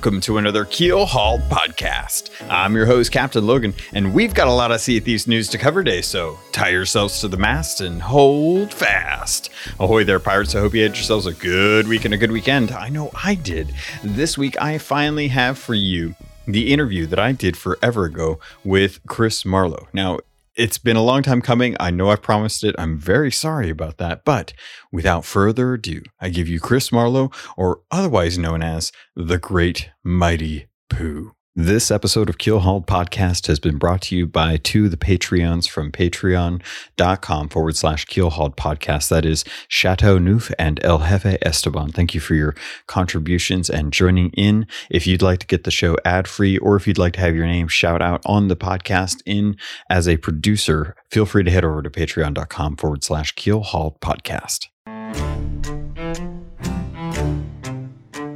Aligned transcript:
Welcome 0.00 0.22
to 0.22 0.38
another 0.38 0.64
Keel 0.64 1.04
Hauled 1.04 1.42
podcast. 1.50 2.30
I'm 2.48 2.74
your 2.74 2.86
host, 2.86 3.12
Captain 3.12 3.46
Logan, 3.46 3.74
and 3.92 4.14
we've 4.14 4.32
got 4.32 4.48
a 4.48 4.50
lot 4.50 4.72
of 4.72 4.80
Sea 4.80 4.96
of 4.96 5.04
Thieves 5.04 5.26
news 5.26 5.46
to 5.48 5.58
cover 5.58 5.84
today, 5.84 6.00
so 6.00 6.38
tie 6.52 6.70
yourselves 6.70 7.20
to 7.20 7.28
the 7.28 7.36
mast 7.36 7.82
and 7.82 8.00
hold 8.00 8.72
fast. 8.72 9.50
Ahoy 9.78 10.04
there, 10.04 10.18
pirates. 10.18 10.54
I 10.54 10.60
hope 10.60 10.72
you 10.72 10.84
had 10.84 10.96
yourselves 10.96 11.26
a 11.26 11.34
good 11.34 11.86
week 11.86 12.06
and 12.06 12.14
a 12.14 12.16
good 12.16 12.32
weekend. 12.32 12.72
I 12.72 12.88
know 12.88 13.10
I 13.14 13.34
did. 13.34 13.74
This 14.02 14.38
week, 14.38 14.56
I 14.58 14.78
finally 14.78 15.28
have 15.28 15.58
for 15.58 15.74
you 15.74 16.14
the 16.46 16.72
interview 16.72 17.04
that 17.04 17.18
I 17.18 17.32
did 17.32 17.58
forever 17.58 18.06
ago 18.06 18.40
with 18.64 19.06
Chris 19.06 19.44
Marlowe. 19.44 19.86
Now, 19.92 20.20
it's 20.60 20.76
been 20.76 20.96
a 20.96 21.02
long 21.02 21.22
time 21.22 21.40
coming. 21.40 21.74
I 21.80 21.90
know 21.90 22.10
I 22.10 22.16
promised 22.16 22.64
it. 22.64 22.74
I'm 22.78 22.98
very 22.98 23.32
sorry 23.32 23.70
about 23.70 23.96
that. 23.96 24.26
But 24.26 24.52
without 24.92 25.24
further 25.24 25.72
ado, 25.72 26.02
I 26.20 26.28
give 26.28 26.48
you 26.48 26.60
Chris 26.60 26.92
Marlowe, 26.92 27.30
or 27.56 27.80
otherwise 27.90 28.36
known 28.36 28.62
as 28.62 28.92
the 29.16 29.38
Great 29.38 29.88
Mighty 30.04 30.66
Poo. 30.90 31.32
This 31.56 31.90
episode 31.90 32.28
of 32.28 32.38
Keel 32.38 32.60
Hauled 32.60 32.86
Podcast 32.86 33.48
has 33.48 33.58
been 33.58 33.76
brought 33.76 34.02
to 34.02 34.16
you 34.16 34.24
by 34.24 34.56
two 34.56 34.84
of 34.84 34.92
the 34.92 34.96
Patreons 34.96 35.68
from 35.68 35.90
patreon.com 35.90 37.48
forward 37.48 37.74
slash 37.74 38.04
Keel 38.04 38.30
Hauled 38.30 38.56
Podcast. 38.56 39.08
That 39.08 39.24
is 39.24 39.44
Chateau 39.66 40.18
Neuf 40.18 40.52
and 40.60 40.78
El 40.84 41.00
Jefe 41.00 41.38
Esteban. 41.42 41.90
Thank 41.90 42.14
you 42.14 42.20
for 42.20 42.36
your 42.36 42.54
contributions 42.86 43.68
and 43.68 43.92
joining 43.92 44.30
in. 44.30 44.64
If 44.90 45.08
you'd 45.08 45.22
like 45.22 45.40
to 45.40 45.46
get 45.48 45.64
the 45.64 45.72
show 45.72 45.96
ad 46.04 46.28
free 46.28 46.56
or 46.56 46.76
if 46.76 46.86
you'd 46.86 46.98
like 46.98 47.14
to 47.14 47.20
have 47.20 47.34
your 47.34 47.46
name 47.46 47.66
shout 47.66 48.00
out 48.00 48.22
on 48.24 48.46
the 48.46 48.54
podcast 48.54 49.20
in 49.26 49.56
as 49.90 50.06
a 50.06 50.18
producer, 50.18 50.94
feel 51.10 51.26
free 51.26 51.42
to 51.42 51.50
head 51.50 51.64
over 51.64 51.82
to 51.82 51.90
patreon.com 51.90 52.76
forward 52.76 53.02
slash 53.02 53.32
Keel 53.32 53.64
Hauled 53.64 54.00
Podcast. 54.00 54.68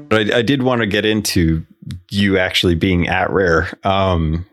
But 0.09 0.33
I, 0.33 0.39
I 0.39 0.43
did 0.43 0.65
want 0.65 0.81
to 0.81 0.87
get 0.87 1.05
into 1.05 1.65
you 2.11 2.39
actually 2.39 2.75
being 2.75 3.09
at 3.09 3.31
Rare. 3.31 3.79
Um, 3.85 4.47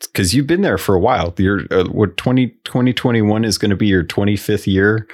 because 0.00 0.34
you've 0.34 0.46
been 0.46 0.62
there 0.62 0.78
for 0.78 0.94
a 0.94 0.98
while. 0.98 1.34
You're 1.36 1.60
uh, 1.70 1.84
what 1.84 2.16
20, 2.16 2.48
2021 2.64 3.44
is 3.44 3.58
going 3.58 3.70
to 3.70 3.76
be 3.76 3.86
your 3.86 4.02
25th 4.02 4.66
year 4.66 5.06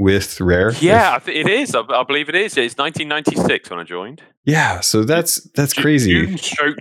with 0.00 0.40
Rare. 0.40 0.72
Yeah, 0.80 1.16
if, 1.16 1.28
it 1.28 1.46
is. 1.46 1.74
I, 1.74 1.82
I, 1.82 2.04
believe 2.04 2.28
it 2.28 2.34
is. 2.34 2.56
It's 2.56 2.76
1996 2.76 3.70
when 3.70 3.78
I 3.78 3.84
joined. 3.84 4.22
Yeah, 4.44 4.80
so 4.80 5.04
that's 5.04 5.42
that's 5.52 5.74
crazy. 5.74 6.26
June, 6.26 6.38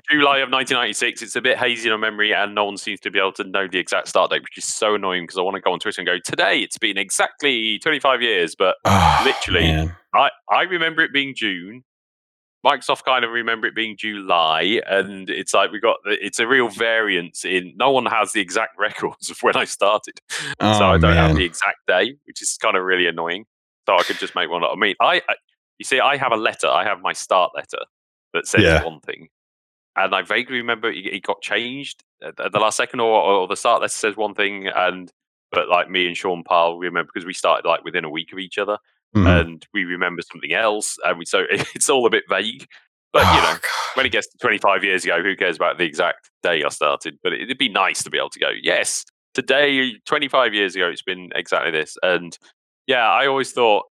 July 0.09 0.37
of 0.39 0.49
1996. 0.49 1.21
It's 1.21 1.35
a 1.35 1.41
bit 1.41 1.57
hazy 1.57 1.89
in 1.89 1.99
memory, 1.99 2.33
and 2.33 2.55
no 2.55 2.63
one 2.63 2.77
seems 2.77 3.01
to 3.01 3.11
be 3.11 3.19
able 3.19 3.33
to 3.33 3.43
know 3.43 3.67
the 3.67 3.77
exact 3.77 4.07
start 4.07 4.31
date, 4.31 4.41
which 4.41 4.57
is 4.57 4.63
so 4.63 4.95
annoying 4.95 5.23
because 5.23 5.37
I 5.37 5.41
want 5.41 5.55
to 5.55 5.61
go 5.61 5.73
on 5.73 5.79
Twitter 5.79 5.99
and 5.99 6.07
go, 6.07 6.17
"Today 6.23 6.59
it's 6.59 6.77
been 6.77 6.97
exactly 6.97 7.77
25 7.79 8.21
years," 8.21 8.55
but 8.55 8.77
oh, 8.85 9.21
literally, 9.25 9.67
man. 9.67 9.95
I 10.15 10.29
I 10.49 10.61
remember 10.63 11.01
it 11.01 11.11
being 11.11 11.35
June. 11.35 11.83
Microsoft 12.65 13.05
kind 13.05 13.23
of 13.23 13.31
remember 13.31 13.67
it 13.67 13.75
being 13.75 13.95
July, 13.97 14.81
and 14.87 15.29
it's 15.29 15.53
like 15.53 15.71
we 15.71 15.79
got 15.79 15.97
it's 16.05 16.39
a 16.39 16.47
real 16.47 16.67
variance 16.67 17.45
in. 17.45 17.73
No 17.77 17.91
one 17.91 18.05
has 18.05 18.33
the 18.33 18.41
exact 18.41 18.75
records 18.77 19.29
of 19.29 19.37
when 19.41 19.55
I 19.55 19.65
started, 19.65 20.19
oh, 20.59 20.77
so 20.77 20.85
I 20.85 20.97
don't 20.97 21.15
man. 21.15 21.29
have 21.29 21.35
the 21.37 21.45
exact 21.45 21.79
day, 21.87 22.15
which 22.25 22.41
is 22.41 22.57
kind 22.57 22.75
of 22.75 22.83
really 22.83 23.07
annoying. 23.07 23.45
So 23.87 23.95
I 23.95 24.03
could 24.03 24.19
just 24.19 24.35
make 24.35 24.49
one. 24.49 24.63
I 24.63 24.75
mean, 24.75 24.95
I, 24.99 25.21
I 25.29 25.35
you 25.77 25.85
see, 25.85 25.99
I 25.99 26.17
have 26.17 26.33
a 26.33 26.37
letter. 26.37 26.67
I 26.67 26.83
have 26.83 27.01
my 27.01 27.13
start 27.13 27.51
letter 27.55 27.79
that 28.33 28.45
says 28.45 28.63
yeah. 28.63 28.83
one 28.83 28.99
thing, 28.99 29.29
and 29.95 30.13
I 30.13 30.21
vaguely 30.21 30.57
remember 30.57 30.91
it 30.91 31.23
got 31.23 31.41
changed 31.41 32.03
uh, 32.23 32.31
at 32.43 32.51
the 32.51 32.59
last 32.59 32.75
second, 32.75 32.99
or, 32.99 33.21
or 33.21 33.47
the 33.47 33.55
start 33.55 33.81
letter 33.81 33.89
says 33.91 34.17
one 34.17 34.33
thing, 34.33 34.67
and 34.67 35.11
but 35.51 35.69
like 35.69 35.89
me 35.89 36.07
and 36.07 36.17
Sean 36.17 36.43
Powell 36.43 36.77
remember 36.77 37.09
because 37.13 37.25
we 37.25 37.33
started 37.33 37.67
like 37.67 37.85
within 37.85 38.03
a 38.03 38.09
week 38.09 38.33
of 38.33 38.39
each 38.39 38.57
other. 38.57 38.77
Mm-hmm. 39.15 39.27
and 39.27 39.67
we 39.73 39.85
remember 39.85 40.21
something 40.31 40.53
else, 40.53 40.97
and 41.03 41.17
we 41.17 41.25
so 41.25 41.43
it's 41.49 41.89
all 41.89 42.05
a 42.05 42.09
bit 42.09 42.23
vague. 42.29 42.67
But 43.11 43.23
oh, 43.25 43.35
you 43.35 43.41
know, 43.41 43.53
God. 43.53 43.61
when 43.95 44.05
it 44.05 44.11
gets 44.11 44.27
to 44.27 44.37
25 44.37 44.83
years 44.83 45.03
ago, 45.03 45.23
who 45.23 45.35
cares 45.35 45.55
about 45.55 45.79
the 45.79 45.83
exact 45.83 46.29
day 46.43 46.63
I 46.63 46.69
started? 46.69 47.17
But 47.23 47.33
it'd 47.33 47.57
be 47.57 47.69
nice 47.69 48.03
to 48.03 48.11
be 48.11 48.19
able 48.19 48.29
to 48.29 48.39
go, 48.39 48.49
yes, 48.61 49.03
today, 49.33 49.93
25 50.05 50.53
years 50.53 50.75
ago, 50.75 50.87
it's 50.87 51.01
been 51.01 51.29
exactly 51.33 51.71
this. 51.71 51.97
And 52.03 52.37
yeah, 52.87 53.09
I 53.09 53.27
always 53.27 53.51
thought, 53.51 53.85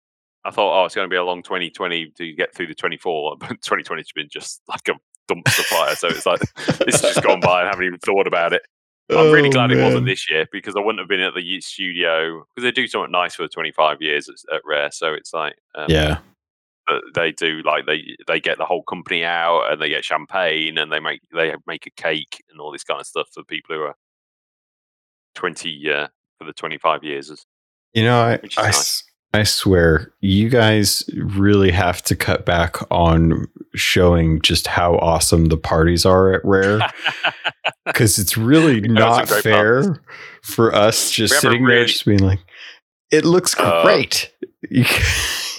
I 0.45 0.51
thought, 0.51 0.81
oh, 0.81 0.85
it's 0.85 0.95
going 0.95 1.05
to 1.07 1.13
be 1.13 1.17
a 1.17 1.23
long 1.23 1.41
2020 1.41 2.11
to 2.17 2.33
get 2.33 2.53
through 2.53 2.67
the 2.67 2.75
24, 2.75 3.37
but 3.39 3.49
2020 3.49 3.99
has 3.99 4.11
been 4.13 4.29
just 4.29 4.61
like 4.67 4.87
a 4.87 4.93
dumpster 5.31 5.63
fire. 5.65 5.95
so 5.95 6.07
it's 6.07 6.25
like 6.25 6.39
this 6.85 7.01
has 7.01 7.13
just 7.13 7.23
gone 7.23 7.39
by 7.39 7.61
and 7.61 7.69
haven't 7.69 7.85
even 7.85 7.99
thought 7.99 8.27
about 8.27 8.53
it. 8.53 8.61
I'm 9.09 9.31
really 9.31 9.47
oh, 9.47 9.51
glad 9.51 9.69
man. 9.69 9.79
it 9.79 9.83
wasn't 9.83 10.05
this 10.05 10.29
year 10.29 10.47
because 10.51 10.75
I 10.75 10.79
wouldn't 10.79 10.99
have 10.99 11.07
been 11.07 11.21
at 11.21 11.33
the 11.33 11.61
studio 11.61 12.43
because 12.55 12.67
they 12.67 12.71
do 12.71 12.87
something 12.87 13.11
nice 13.11 13.35
for 13.35 13.43
the 13.43 13.49
25 13.49 14.01
years 14.01 14.27
at, 14.27 14.55
at 14.55 14.61
Rare. 14.65 14.91
So 14.91 15.13
it's 15.13 15.33
like, 15.33 15.55
um, 15.75 15.85
yeah, 15.87 16.19
they 17.13 17.31
do 17.31 17.61
like 17.63 17.85
they 17.85 18.15
they 18.27 18.39
get 18.39 18.57
the 18.57 18.65
whole 18.65 18.83
company 18.83 19.23
out 19.23 19.71
and 19.71 19.81
they 19.81 19.89
get 19.89 20.05
champagne 20.05 20.77
and 20.77 20.91
they 20.91 20.99
make 20.99 21.21
they 21.33 21.53
make 21.65 21.85
a 21.85 21.91
cake 21.91 22.43
and 22.49 22.59
all 22.59 22.71
this 22.71 22.83
kind 22.83 22.99
of 22.99 23.07
stuff 23.07 23.27
for 23.33 23.43
people 23.43 23.75
who 23.75 23.81
are 23.83 23.95
20 25.35 25.89
uh, 25.89 26.07
for 26.37 26.45
the 26.45 26.53
25 26.53 27.03
years. 27.03 27.45
You 27.93 28.03
know, 28.03 28.19
I 28.19 28.39
I, 28.57 28.63
nice. 28.63 29.03
I 29.33 29.43
swear, 29.43 30.13
you 30.21 30.49
guys 30.49 31.03
really 31.15 31.71
have 31.71 32.01
to 32.03 32.15
cut 32.15 32.45
back 32.45 32.77
on 32.91 33.47
showing 33.75 34.41
just 34.41 34.67
how 34.67 34.95
awesome 34.95 35.45
the 35.45 35.57
parties 35.57 36.05
are 36.05 36.33
at 36.33 36.41
Rare. 36.43 36.79
Because 37.85 38.19
it's 38.19 38.37
really 38.37 38.81
not 38.81 39.29
fair 39.29 40.01
for 40.43 40.75
us 40.75 41.09
just 41.09 41.39
sitting 41.39 41.65
there 41.65 41.85
just 41.85 42.05
being 42.05 42.19
like, 42.19 42.39
it 43.11 43.25
looks 43.25 43.57
uh, 43.57 43.83
great. 43.83 44.33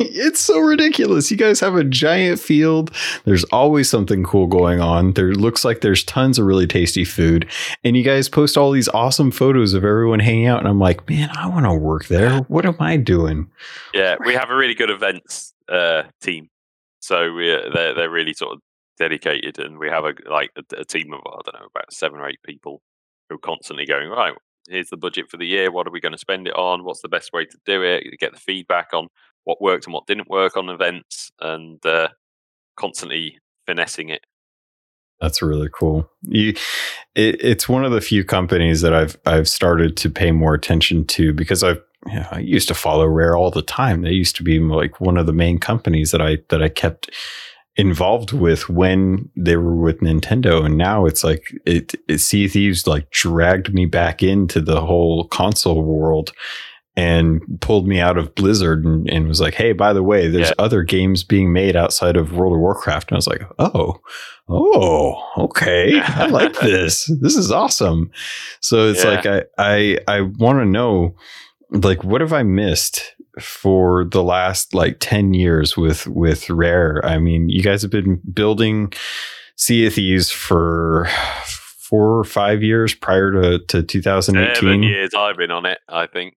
it's 0.00 0.40
so 0.40 0.58
ridiculous. 0.60 1.30
You 1.30 1.36
guys 1.36 1.60
have 1.60 1.74
a 1.74 1.84
giant 1.84 2.40
field. 2.40 2.90
There's 3.24 3.44
always 3.44 3.88
something 3.88 4.24
cool 4.24 4.46
going 4.46 4.80
on. 4.80 5.12
There 5.12 5.32
looks 5.32 5.64
like 5.64 5.80
there's 5.80 6.04
tons 6.04 6.38
of 6.38 6.46
really 6.46 6.66
tasty 6.66 7.04
food. 7.04 7.48
And 7.84 7.96
you 7.96 8.02
guys 8.02 8.28
post 8.28 8.56
all 8.56 8.70
these 8.70 8.88
awesome 8.88 9.30
photos 9.30 9.74
of 9.74 9.84
everyone 9.84 10.20
hanging 10.20 10.46
out. 10.46 10.58
And 10.58 10.68
I'm 10.68 10.78
like, 10.78 11.08
man, 11.08 11.30
I 11.36 11.48
want 11.48 11.64
to 11.64 11.74
work 11.74 12.06
there. 12.06 12.38
What 12.48 12.66
am 12.66 12.76
I 12.80 12.96
doing? 12.96 13.50
Yeah, 13.94 14.16
we 14.24 14.34
have 14.34 14.50
a 14.50 14.56
really 14.56 14.74
good 14.74 14.90
events 14.90 15.54
uh, 15.68 16.04
team. 16.20 16.48
So 17.00 17.32
we 17.32 17.46
they're, 17.46 17.94
they're 17.94 18.10
really 18.10 18.34
sort 18.34 18.54
of 18.54 18.60
dedicated. 18.98 19.58
And 19.58 19.78
we 19.78 19.88
have 19.88 20.04
a 20.04 20.12
like 20.28 20.50
a, 20.56 20.80
a 20.80 20.84
team 20.84 21.12
of, 21.12 21.20
I 21.24 21.40
don't 21.44 21.60
know, 21.60 21.66
about 21.66 21.92
seven 21.92 22.20
or 22.20 22.28
eight 22.28 22.42
people 22.44 22.82
who 23.28 23.36
are 23.36 23.38
constantly 23.38 23.86
going, 23.86 24.08
right, 24.10 24.34
here's 24.68 24.90
the 24.90 24.96
budget 24.96 25.30
for 25.30 25.36
the 25.36 25.46
year. 25.46 25.70
What 25.70 25.86
are 25.86 25.90
we 25.90 26.00
going 26.00 26.12
to 26.12 26.18
spend 26.18 26.46
it 26.46 26.56
on? 26.56 26.84
What's 26.84 27.02
the 27.02 27.08
best 27.08 27.32
way 27.32 27.44
to 27.44 27.58
do 27.64 27.82
it? 27.82 28.04
Get 28.18 28.32
the 28.32 28.40
feedback 28.40 28.88
on 28.92 29.08
what 29.44 29.62
worked 29.62 29.86
and 29.86 29.94
what 29.94 30.06
didn't 30.06 30.28
work 30.28 30.56
on 30.56 30.68
events, 30.68 31.30
and 31.40 31.84
uh, 31.86 32.08
constantly 32.76 33.38
finessing 33.66 34.10
it. 34.10 34.24
That's 35.20 35.42
really 35.42 35.68
cool. 35.72 36.08
You, 36.22 36.50
it, 37.14 37.42
it's 37.42 37.68
one 37.68 37.84
of 37.84 37.92
the 37.92 38.00
few 38.00 38.24
companies 38.24 38.82
that 38.82 38.94
I've 38.94 39.16
I've 39.26 39.48
started 39.48 39.96
to 39.98 40.10
pay 40.10 40.30
more 40.32 40.54
attention 40.54 41.04
to 41.06 41.32
because 41.32 41.62
I've 41.62 41.82
you 42.06 42.14
know, 42.14 42.28
I 42.30 42.38
used 42.38 42.68
to 42.68 42.74
follow 42.74 43.06
Rare 43.06 43.36
all 43.36 43.50
the 43.50 43.62
time. 43.62 44.02
They 44.02 44.12
used 44.12 44.36
to 44.36 44.42
be 44.42 44.60
like 44.60 45.00
one 45.00 45.16
of 45.16 45.26
the 45.26 45.32
main 45.32 45.58
companies 45.58 46.12
that 46.12 46.22
I 46.22 46.38
that 46.50 46.62
I 46.62 46.68
kept 46.68 47.10
involved 47.78 48.32
with 48.32 48.68
when 48.68 49.30
they 49.36 49.56
were 49.56 49.76
with 49.76 50.00
Nintendo, 50.00 50.66
and 50.66 50.76
now 50.76 51.06
it's 51.06 51.22
like 51.22 51.44
it, 51.64 51.94
it 52.08 52.18
Sea 52.18 52.48
Thieves 52.48 52.86
like 52.86 53.08
dragged 53.10 53.72
me 53.72 53.86
back 53.86 54.22
into 54.22 54.60
the 54.60 54.80
whole 54.80 55.28
console 55.28 55.82
world 55.82 56.32
and 56.96 57.40
pulled 57.60 57.86
me 57.86 58.00
out 58.00 58.18
of 58.18 58.34
Blizzard 58.34 58.84
and, 58.84 59.08
and 59.08 59.28
was 59.28 59.40
like, 59.40 59.54
"Hey, 59.54 59.72
by 59.72 59.92
the 59.92 60.02
way, 60.02 60.26
there's 60.26 60.48
yeah. 60.48 60.54
other 60.58 60.82
games 60.82 61.22
being 61.22 61.52
made 61.52 61.76
outside 61.76 62.16
of 62.16 62.32
World 62.32 62.52
of 62.52 62.58
Warcraft." 62.58 63.10
And 63.10 63.16
I 63.16 63.18
was 63.18 63.28
like, 63.28 63.42
"Oh, 63.60 64.00
oh, 64.48 65.22
okay, 65.38 66.00
I 66.04 66.26
like 66.26 66.58
this. 66.58 67.08
This 67.20 67.36
is 67.36 67.52
awesome." 67.52 68.10
So 68.60 68.88
it's 68.88 69.04
yeah. 69.04 69.10
like 69.10 69.26
I 69.26 69.44
I 69.56 69.98
I 70.08 70.20
want 70.22 70.58
to 70.58 70.64
know, 70.64 71.14
like, 71.70 72.02
what 72.02 72.20
have 72.20 72.32
I 72.32 72.42
missed? 72.42 73.14
For 73.40 74.04
the 74.04 74.22
last 74.22 74.74
like 74.74 74.96
10 75.00 75.34
years 75.34 75.76
with 75.76 76.06
with 76.06 76.48
rare 76.50 77.00
i 77.04 77.18
mean 77.18 77.48
you 77.48 77.62
guys 77.62 77.82
have 77.82 77.90
been 77.90 78.20
building 78.32 78.92
sea 79.56 79.86
of 79.86 79.94
thieves 79.94 80.30
for 80.30 81.08
four 81.78 82.18
or 82.18 82.24
five 82.24 82.62
years 82.62 82.94
prior 82.94 83.32
to, 83.32 83.58
to 83.66 83.82
2018 83.82 84.54
seven 84.54 84.82
years 84.82 85.14
i've 85.14 85.36
been 85.36 85.50
on 85.50 85.66
it 85.66 85.78
i 85.88 86.06
think 86.06 86.34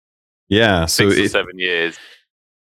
yeah 0.50 0.86
so 0.86 1.08
it, 1.08 1.30
seven 1.30 1.58
years 1.58 1.98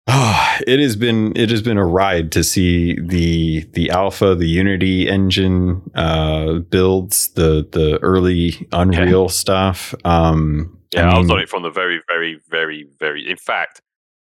Oh, 0.07 0.57
it 0.67 0.79
has 0.79 0.95
been 0.95 1.33
it 1.35 1.49
has 1.49 1.61
been 1.61 1.77
a 1.77 1.85
ride 1.85 2.31
to 2.33 2.43
see 2.43 2.99
the 2.99 3.63
the 3.73 3.89
alpha, 3.89 4.35
the 4.35 4.47
Unity 4.47 5.09
engine 5.09 5.81
uh, 5.95 6.59
builds, 6.59 7.29
the 7.29 7.67
the 7.71 7.99
early 8.01 8.67
Unreal 8.71 9.29
stuff. 9.29 9.95
Um, 10.03 10.77
yeah, 10.93 11.01
I, 11.01 11.05
mean, 11.05 11.15
I 11.15 11.19
was 11.19 11.29
on 11.31 11.39
it 11.39 11.49
from 11.49 11.63
the 11.63 11.69
very, 11.69 12.01
very, 12.07 12.39
very, 12.49 12.87
very. 12.99 13.29
In 13.29 13.37
fact, 13.37 13.81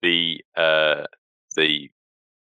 the 0.05 0.45
uh, 0.55 1.07
the 1.57 1.91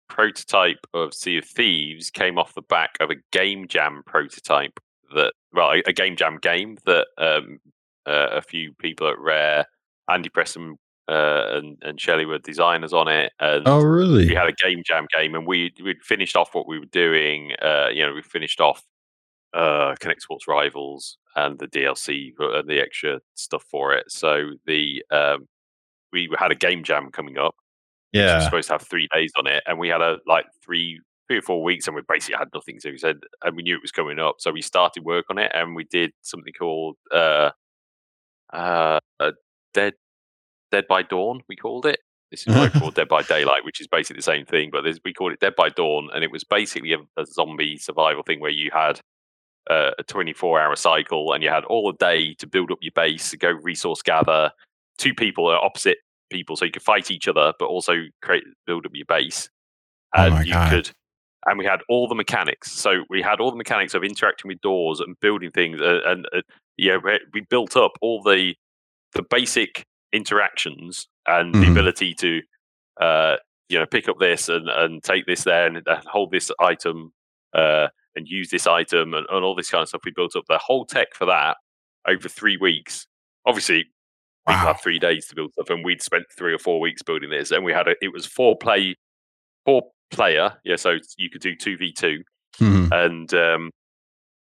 prototype 0.08 0.86
of 0.94 1.14
Sea 1.14 1.38
of 1.38 1.44
Thieves 1.44 2.10
came 2.10 2.38
off 2.38 2.54
the 2.54 2.62
back 2.62 2.96
of 2.98 3.10
a 3.10 3.16
Game 3.30 3.68
Jam 3.68 4.02
prototype 4.06 4.80
that 5.14 5.34
well, 5.52 5.70
a, 5.70 5.82
a 5.86 5.92
Game 5.92 6.16
Jam 6.16 6.38
game 6.40 6.78
that 6.86 7.06
um, 7.18 7.60
uh, 8.06 8.28
a 8.32 8.40
few 8.40 8.72
people 8.72 9.06
at 9.06 9.18
Rare, 9.18 9.66
Andy 10.08 10.30
Preston 10.30 10.78
uh, 11.08 11.44
and 11.50 11.76
and 11.82 12.00
Shelley 12.00 12.24
were 12.24 12.38
designers 12.38 12.94
on 12.94 13.08
it. 13.08 13.32
And 13.38 13.68
oh, 13.68 13.82
really? 13.82 14.28
We 14.28 14.34
had 14.34 14.48
a 14.48 14.52
game 14.52 14.82
jam 14.84 15.06
game, 15.14 15.34
and 15.34 15.46
we 15.46 15.72
we 15.84 15.94
finished 16.02 16.36
off 16.36 16.54
what 16.54 16.66
we 16.66 16.78
were 16.78 16.86
doing. 16.86 17.52
Uh, 17.60 17.88
you 17.92 18.04
know, 18.04 18.14
we 18.14 18.22
finished 18.22 18.60
off 18.62 18.82
uh, 19.52 19.94
Kinect 20.00 20.20
Sports 20.20 20.48
Rivals 20.48 21.18
and 21.36 21.58
the 21.58 21.68
DLC 21.68 22.32
and 22.38 22.68
the 22.68 22.80
extra 22.80 23.20
stuff 23.34 23.64
for 23.70 23.92
it. 23.92 24.10
So 24.10 24.52
the 24.66 25.04
um, 25.10 25.48
we 26.12 26.28
had 26.38 26.52
a 26.52 26.56
game 26.56 26.82
jam 26.82 27.10
coming 27.10 27.38
up. 27.38 27.54
Yeah, 28.12 28.36
was 28.36 28.44
supposed 28.44 28.68
to 28.68 28.74
have 28.74 28.82
three 28.82 29.08
days 29.12 29.32
on 29.38 29.46
it, 29.46 29.62
and 29.66 29.78
we 29.78 29.88
had 29.88 30.02
a 30.02 30.18
like 30.26 30.46
three 30.64 31.00
three 31.28 31.38
or 31.38 31.42
four 31.42 31.62
weeks, 31.62 31.86
and 31.86 31.96
we 31.96 32.02
basically 32.06 32.36
had 32.36 32.48
nothing. 32.54 32.78
So 32.78 32.90
we 32.90 32.98
said, 32.98 33.20
and 33.42 33.56
we 33.56 33.62
knew 33.62 33.74
it 33.74 33.82
was 33.82 33.92
coming 33.92 34.18
up, 34.18 34.36
so 34.38 34.50
we 34.50 34.62
started 34.62 35.04
work 35.04 35.26
on 35.30 35.38
it, 35.38 35.50
and 35.54 35.74
we 35.74 35.84
did 35.84 36.12
something 36.20 36.52
called 36.52 36.96
uh, 37.10 37.50
uh, 38.52 39.00
Dead 39.72 39.94
Dead 40.70 40.86
by 40.88 41.02
Dawn. 41.02 41.42
We 41.48 41.56
called 41.56 41.86
it. 41.86 42.00
This 42.30 42.46
is 42.46 42.54
what 42.54 42.74
I 42.74 42.78
call 42.78 42.90
Dead 42.90 43.08
by 43.08 43.22
Daylight, 43.22 43.64
which 43.64 43.80
is 43.80 43.86
basically 43.86 44.18
the 44.18 44.22
same 44.22 44.44
thing, 44.44 44.70
but 44.70 44.84
we 45.04 45.14
called 45.14 45.32
it 45.32 45.40
Dead 45.40 45.54
by 45.56 45.70
Dawn, 45.70 46.10
and 46.14 46.22
it 46.22 46.30
was 46.30 46.44
basically 46.44 46.92
a, 46.92 46.98
a 47.16 47.24
zombie 47.26 47.78
survival 47.78 48.22
thing 48.22 48.40
where 48.40 48.50
you 48.50 48.70
had 48.72 49.00
uh, 49.70 49.90
a 49.98 50.02
24 50.02 50.60
hour 50.60 50.76
cycle 50.76 51.32
and 51.32 51.42
you 51.42 51.48
had 51.48 51.64
all 51.64 51.92
the 51.92 51.98
day 51.98 52.34
to 52.34 52.46
build 52.46 52.72
up 52.72 52.78
your 52.80 52.92
base, 52.94 53.34
go 53.34 53.50
resource 53.50 54.02
gather. 54.02 54.50
Two 54.98 55.14
people 55.14 55.46
are 55.50 55.62
opposite 55.62 55.98
people, 56.30 56.56
so 56.56 56.64
you 56.64 56.70
could 56.70 56.82
fight 56.82 57.10
each 57.10 57.28
other, 57.28 57.52
but 57.58 57.66
also 57.66 57.94
create 58.22 58.44
build 58.66 58.86
up 58.86 58.92
your 58.94 59.06
base. 59.06 59.48
Oh 60.14 60.24
and 60.24 60.34
oh 60.34 60.40
you 60.40 60.52
God. 60.52 60.70
could 60.70 60.90
and 61.46 61.58
we 61.58 61.64
had 61.64 61.80
all 61.88 62.08
the 62.08 62.14
mechanics. 62.14 62.72
So 62.72 63.04
we 63.10 63.22
had 63.22 63.40
all 63.40 63.50
the 63.50 63.56
mechanics 63.56 63.94
of 63.94 64.04
interacting 64.04 64.48
with 64.48 64.60
doors 64.60 65.00
and 65.00 65.18
building 65.20 65.50
things, 65.50 65.80
uh, 65.80 66.00
and 66.06 66.26
uh, 66.34 66.42
yeah, 66.76 66.98
we 67.32 67.40
built 67.48 67.76
up 67.76 67.92
all 68.00 68.22
the 68.22 68.54
the 69.14 69.22
basic 69.28 69.84
interactions 70.12 71.06
and 71.26 71.52
mm-hmm. 71.52 71.64
the 71.64 71.70
ability 71.70 72.14
to 72.14 72.40
uh, 73.00 73.36
you 73.68 73.78
know 73.78 73.86
pick 73.86 74.08
up 74.08 74.18
this 74.18 74.48
and, 74.48 74.68
and 74.68 75.02
take 75.02 75.26
this 75.26 75.44
there 75.44 75.66
and, 75.66 75.76
and 75.76 76.04
hold 76.06 76.30
this 76.30 76.50
item 76.60 77.12
uh, 77.54 77.88
and 78.14 78.26
use 78.28 78.50
this 78.50 78.66
item 78.66 79.14
and, 79.14 79.26
and, 79.30 79.44
all 79.44 79.54
this 79.54 79.70
kind 79.70 79.82
of 79.82 79.88
stuff. 79.88 80.02
We 80.04 80.12
built 80.14 80.36
up 80.36 80.44
the 80.48 80.58
whole 80.58 80.86
tech 80.86 81.08
for 81.14 81.26
that 81.26 81.56
over 82.08 82.28
three 82.28 82.56
weeks. 82.56 83.06
Obviously, 83.46 83.86
wow. 84.46 84.54
people 84.54 84.66
have 84.66 84.80
three 84.80 84.98
days 84.98 85.26
to 85.28 85.34
build 85.34 85.52
stuff, 85.52 85.70
and 85.70 85.84
we'd 85.84 86.02
spent 86.02 86.24
three 86.36 86.54
or 86.54 86.58
four 86.58 86.80
weeks 86.80 87.02
building 87.02 87.30
this. 87.30 87.50
And 87.50 87.64
we 87.64 87.72
had 87.72 87.88
a, 87.88 87.94
it 88.00 88.12
was 88.12 88.26
four 88.26 88.56
play, 88.56 88.96
four 89.64 89.82
player. 90.10 90.54
Yeah, 90.64 90.76
so 90.76 90.98
you 91.16 91.30
could 91.30 91.42
do 91.42 91.56
two 91.56 91.76
v 91.76 91.92
2 91.92 92.22
mm-hmm. 92.60 92.92
and 92.92 93.34
um, 93.34 93.70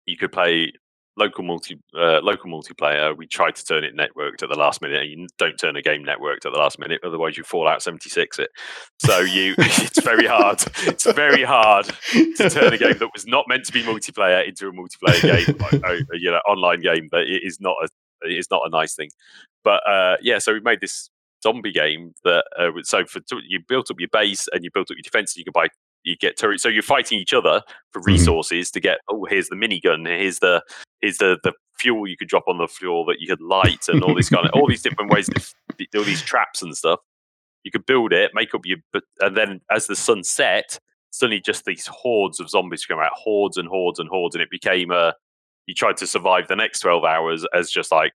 you 0.07 0.17
could 0.17 0.33
play 0.33 0.73
local 1.17 1.45
multi 1.45 1.81
uh, 1.97 2.21
local 2.21 2.51
multiplayer. 2.51 3.17
We 3.17 3.27
tried 3.27 3.55
to 3.57 3.65
turn 3.65 3.85
it 3.85 3.97
networked 3.97 4.43
at 4.43 4.49
the 4.49 4.57
last 4.57 4.83
minute. 4.83 5.03
And 5.03 5.11
you 5.11 5.27
don't 5.39 5.57
turn 5.57 5.77
a 5.77 5.83
game 5.83 6.05
networked 6.05 6.45
at 6.45 6.53
the 6.53 6.59
last 6.59 6.79
minute, 6.79 7.01
otherwise 7.05 7.37
you 7.37 7.45
fall 7.45 7.69
out 7.69 7.83
seventy 7.83 8.11
six 8.11 8.39
it. 8.39 8.51
So 8.99 9.21
you, 9.21 9.55
it's 9.59 10.03
very 10.03 10.27
hard. 10.27 10.63
It's 10.79 11.11
very 11.13 11.45
hard 11.45 11.87
to 12.13 12.51
turn 12.51 12.73
a 12.73 12.79
game 12.79 12.99
that 12.99 13.11
was 13.13 13.27
not 13.27 13.47
meant 13.49 13.65
to 13.67 13.73
be 13.73 13.83
multiplayer 13.83 14.47
into 14.47 14.69
a 14.69 14.73
multiplayer 14.73 15.23
game, 15.23 15.83
a, 15.83 15.97
you 16.19 16.31
know, 16.31 16.41
online 16.49 16.81
game. 16.81 17.09
But 17.11 17.23
it 17.23 17.43
is 17.45 17.61
not 17.61 17.77
a 17.83 17.89
it 18.23 18.39
is 18.39 18.51
not 18.51 18.63
a 18.67 18.71
nice 18.71 18.95
thing. 18.95 19.11
But 19.65 19.87
uh, 19.89 20.17
yeah, 20.21 20.39
so 20.39 20.53
we 20.53 20.61
made 20.61 20.81
this 20.81 21.11
zombie 21.43 21.73
game 21.73 22.15
that 22.25 22.45
uh, 22.59 22.71
so 22.83 23.05
for 23.05 23.21
you 23.49 23.61
built 23.67 23.91
up 23.91 23.99
your 23.99 24.09
base 24.13 24.47
and 24.53 24.63
you 24.63 24.71
built 24.73 24.91
up 24.91 24.97
your 24.97 25.03
defense. 25.03 25.37
You 25.37 25.45
could 25.45 25.53
buy 25.53 25.69
you 26.05 26.17
get 26.17 26.39
turrets. 26.39 26.63
So 26.63 26.69
you're 26.69 26.83
fighting 26.83 27.19
each 27.19 27.35
other 27.35 27.63
for 27.91 28.01
mm-hmm. 28.01 28.13
resources 28.13 28.69
mm-hmm. 28.69 28.75
to 28.75 28.81
get. 28.81 28.99
Oh, 29.11 29.27
here's 29.29 29.49
the 29.49 29.57
minigun. 29.57 30.07
Here's 30.07 30.39
the 30.39 30.63
here's 31.01 31.19
the 31.19 31.39
the 31.43 31.53
fuel 31.79 32.07
you 32.07 32.17
could 32.17 32.29
drop 32.29 32.45
on 32.47 32.59
the 32.59 32.69
floor 32.69 33.05
that 33.07 33.21
you 33.21 33.27
could 33.27 33.41
light, 33.41 33.89
and 33.89 34.03
all 34.05 34.15
these 34.15 34.29
kind 34.29 34.47
of 34.47 34.53
all 34.55 34.69
these 34.69 34.83
different 34.83 35.11
ways. 35.11 35.29
To, 35.29 35.99
all 35.99 36.05
these 36.05 36.23
traps 36.23 36.63
and 36.63 36.77
stuff. 36.77 37.01
You 37.65 37.71
could 37.71 37.87
build 37.87 38.13
it, 38.13 38.31
make 38.35 38.55
up 38.55 38.61
your, 38.67 38.77
and 39.21 39.35
then 39.35 39.63
as 39.71 39.87
the 39.87 39.97
sun 39.97 40.23
set, 40.23 40.79
suddenly 41.11 41.41
just 41.41 41.65
these 41.65 41.87
hordes 41.87 42.39
of 42.39 42.51
zombies 42.51 42.85
come 42.85 42.99
out, 42.99 43.13
hordes 43.15 43.57
and 43.57 43.67
hordes 43.67 43.99
and 43.99 44.09
hordes, 44.09 44.35
and 44.35 44.43
it 44.43 44.51
became 44.51 44.91
a. 44.91 45.15
You 45.67 45.75
tried 45.75 45.97
to 45.97 46.07
survive 46.07 46.47
the 46.47 46.57
next 46.57 46.81
twelve 46.81 47.05
hours 47.05 47.47
as 47.55 47.71
just 47.71 47.91
like 47.91 48.13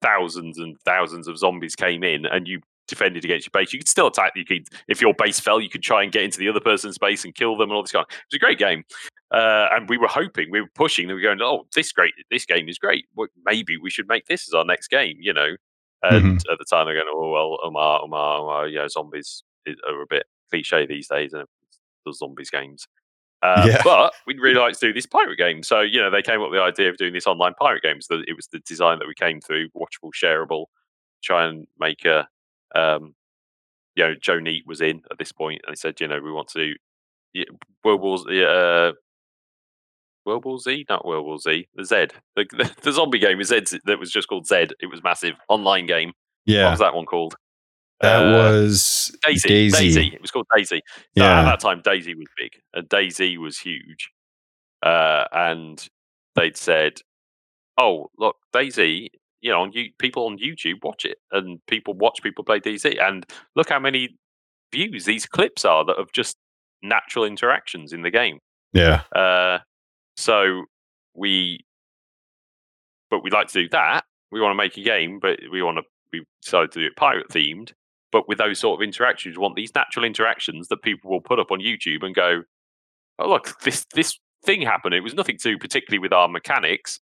thousands 0.00 0.58
and 0.58 0.78
thousands 0.84 1.28
of 1.28 1.38
zombies 1.38 1.74
came 1.74 2.02
in, 2.02 2.26
and 2.26 2.46
you 2.46 2.60
defended 2.86 3.24
against 3.24 3.46
your 3.46 3.50
base. 3.52 3.72
You 3.72 3.78
could 3.78 3.88
still 3.88 4.06
attack. 4.06 4.32
You 4.34 4.44
could, 4.44 4.66
if 4.88 5.00
your 5.00 5.14
base 5.14 5.38
fell, 5.38 5.60
you 5.60 5.68
could 5.68 5.82
try 5.82 6.02
and 6.02 6.10
get 6.10 6.22
into 6.22 6.38
the 6.38 6.48
other 6.48 6.60
person's 6.60 6.98
base 6.98 7.24
and 7.24 7.34
kill 7.34 7.56
them 7.56 7.70
and 7.70 7.72
all 7.72 7.82
this 7.82 7.92
kind. 7.92 8.06
Of, 8.08 8.14
it 8.14 8.24
was 8.32 8.36
a 8.36 8.38
great 8.38 8.58
game, 8.58 8.84
uh, 9.32 9.68
and 9.72 9.88
we 9.88 9.98
were 9.98 10.08
hoping, 10.08 10.50
we 10.50 10.60
were 10.60 10.70
pushing. 10.74 11.08
That 11.08 11.14
we 11.14 11.22
were 11.22 11.28
going, 11.34 11.42
oh, 11.42 11.66
this 11.74 11.92
great, 11.92 12.14
this 12.30 12.46
game 12.46 12.68
is 12.68 12.78
great. 12.78 13.06
Maybe 13.44 13.76
we 13.76 13.90
should 13.90 14.08
make 14.08 14.26
this 14.26 14.48
as 14.48 14.54
our 14.54 14.64
next 14.64 14.88
game, 14.88 15.16
you 15.20 15.32
know. 15.32 15.56
And 16.02 16.24
mm-hmm. 16.24 16.52
at 16.52 16.58
the 16.58 16.64
time, 16.64 16.86
they're 16.86 16.94
going, 16.94 17.06
oh 17.12 17.30
well, 17.30 17.58
Omar, 17.62 18.02
Omar, 18.02 18.38
Omar, 18.38 18.68
yeah, 18.68 18.88
zombies 18.88 19.42
are 19.66 20.02
a 20.02 20.06
bit 20.08 20.26
cliche 20.50 20.86
these 20.86 21.08
days, 21.08 21.32
and 21.32 21.46
the 22.06 22.12
zombies 22.12 22.50
games. 22.50 22.86
Uh, 23.42 23.66
yeah. 23.68 23.82
But 23.84 24.12
we'd 24.26 24.40
really 24.40 24.58
like 24.58 24.74
to 24.78 24.86
do 24.88 24.92
this 24.92 25.06
pirate 25.06 25.36
game. 25.36 25.62
So, 25.62 25.80
you 25.80 26.00
know, 26.00 26.10
they 26.10 26.22
came 26.22 26.40
up 26.40 26.50
with 26.50 26.58
the 26.58 26.62
idea 26.62 26.90
of 26.90 26.96
doing 26.96 27.12
this 27.12 27.26
online 27.26 27.54
pirate 27.54 27.82
game. 27.82 28.00
So 28.00 28.20
it 28.26 28.34
was 28.34 28.48
the 28.48 28.58
design 28.60 28.98
that 28.98 29.06
we 29.06 29.14
came 29.14 29.40
through, 29.40 29.68
watchable, 29.70 30.10
shareable, 30.12 30.66
try 31.22 31.46
and 31.46 31.66
make 31.78 32.04
a 32.04 32.28
um, 32.74 33.14
you 33.98 34.04
know, 34.04 34.14
Joe 34.20 34.38
Neate 34.38 34.66
was 34.66 34.80
in 34.80 35.02
at 35.10 35.18
this 35.18 35.32
point, 35.32 35.60
and 35.66 35.72
he 35.72 35.76
said, 35.76 36.00
you 36.00 36.06
know, 36.06 36.20
we 36.20 36.30
want 36.30 36.48
to 36.48 36.74
do 37.34 37.44
World 37.84 38.00
War 38.00 38.18
Z, 38.18 38.44
uh, 38.44 38.92
World 40.24 40.44
War 40.44 40.58
Z, 40.60 40.86
not 40.88 41.04
World 41.04 41.26
War 41.26 41.38
Z, 41.38 41.68
the 41.74 41.84
Z, 41.84 42.06
the, 42.36 42.46
the, 42.52 42.74
the 42.82 42.92
zombie 42.92 43.18
game 43.18 43.40
is 43.40 43.48
Z 43.48 43.78
that 43.84 43.98
was 43.98 44.12
just 44.12 44.28
called 44.28 44.46
Z. 44.46 44.68
It 44.80 44.86
was 44.88 45.02
massive 45.02 45.34
online 45.48 45.86
game. 45.86 46.12
Yeah, 46.46 46.64
what 46.64 46.70
was 46.70 46.80
that 46.80 46.94
one 46.94 47.06
called? 47.06 47.34
That 48.00 48.26
uh, 48.26 48.32
was 48.32 49.10
DayZ. 49.26 49.44
DayZ. 49.44 49.70
DayZ. 49.72 50.14
It 50.14 50.22
was 50.22 50.30
called 50.30 50.46
DayZ. 50.56 50.66
So 50.68 50.78
yeah. 51.14 51.40
At 51.40 51.44
that 51.44 51.60
time, 51.60 51.82
DayZ 51.82 52.16
was 52.16 52.28
big, 52.36 52.52
and 52.74 52.88
DayZ 52.88 53.38
was 53.38 53.58
huge. 53.58 54.10
Uh, 54.82 55.24
and 55.32 55.88
they'd 56.36 56.56
said, 56.56 57.00
"Oh, 57.76 58.10
look, 58.18 58.36
DayZ 58.54 59.08
you 59.40 59.50
know, 59.50 59.62
on 59.62 59.72
you, 59.72 59.90
people 59.98 60.26
on 60.26 60.38
YouTube 60.38 60.82
watch 60.82 61.04
it, 61.04 61.18
and 61.32 61.64
people 61.66 61.94
watch 61.94 62.20
people 62.22 62.44
play 62.44 62.60
DayZ, 62.60 63.00
and 63.00 63.24
look 63.54 63.68
how 63.68 63.78
many 63.78 64.16
views 64.72 65.04
these 65.04 65.26
clips 65.26 65.64
are 65.64 65.84
that 65.84 65.96
of 65.96 66.12
just 66.12 66.36
natural 66.82 67.24
interactions 67.24 67.92
in 67.92 68.02
the 68.02 68.10
game. 68.10 68.38
Yeah. 68.72 69.02
Uh, 69.14 69.58
so 70.16 70.64
we, 71.14 71.64
but 73.10 73.22
we'd 73.22 73.32
like 73.32 73.48
to 73.48 73.62
do 73.62 73.68
that. 73.70 74.04
We 74.30 74.40
want 74.40 74.52
to 74.52 74.56
make 74.56 74.76
a 74.76 74.82
game, 74.82 75.18
but 75.20 75.38
we 75.50 75.62
want 75.62 75.78
to. 75.78 75.84
We 76.12 76.24
decided 76.42 76.72
to 76.72 76.80
do 76.80 76.86
it 76.86 76.96
pirate 76.96 77.28
themed, 77.28 77.72
but 78.10 78.28
with 78.28 78.38
those 78.38 78.58
sort 78.58 78.80
of 78.80 78.84
interactions, 78.84 79.36
we 79.36 79.42
want 79.42 79.56
these 79.56 79.74
natural 79.74 80.04
interactions 80.04 80.68
that 80.68 80.82
people 80.82 81.10
will 81.10 81.20
put 81.20 81.38
up 81.38 81.50
on 81.50 81.60
YouTube 81.60 82.02
and 82.02 82.14
go, 82.14 82.42
"Oh, 83.18 83.28
look, 83.28 83.60
this 83.60 83.86
this 83.94 84.18
thing 84.44 84.62
happened. 84.62 84.94
It 84.94 85.00
was 85.00 85.14
nothing 85.14 85.38
to 85.38 85.58
particularly 85.58 85.98
with 85.98 86.12
our 86.12 86.28
mechanics, 86.28 87.00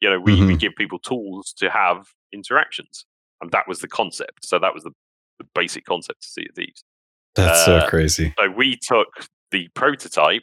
you 0.00 0.10
know, 0.10 0.20
we, 0.20 0.36
mm-hmm. 0.36 0.46
we 0.48 0.56
give 0.56 0.74
people 0.76 0.98
tools 0.98 1.52
to 1.58 1.70
have 1.70 2.08
interactions, 2.32 3.06
and 3.40 3.50
that 3.52 3.66
was 3.66 3.80
the 3.80 3.88
concept. 3.88 4.44
So 4.44 4.58
that 4.58 4.74
was 4.74 4.84
the, 4.84 4.92
the 5.38 5.46
basic 5.54 5.84
concept 5.84 6.22
to 6.22 6.28
see 6.28 6.46
Thieves. 6.54 6.84
That's 7.34 7.66
uh, 7.66 7.82
so 7.82 7.88
crazy. 7.88 8.34
So 8.38 8.50
we 8.50 8.76
took 8.76 9.08
the 9.50 9.68
prototype. 9.74 10.42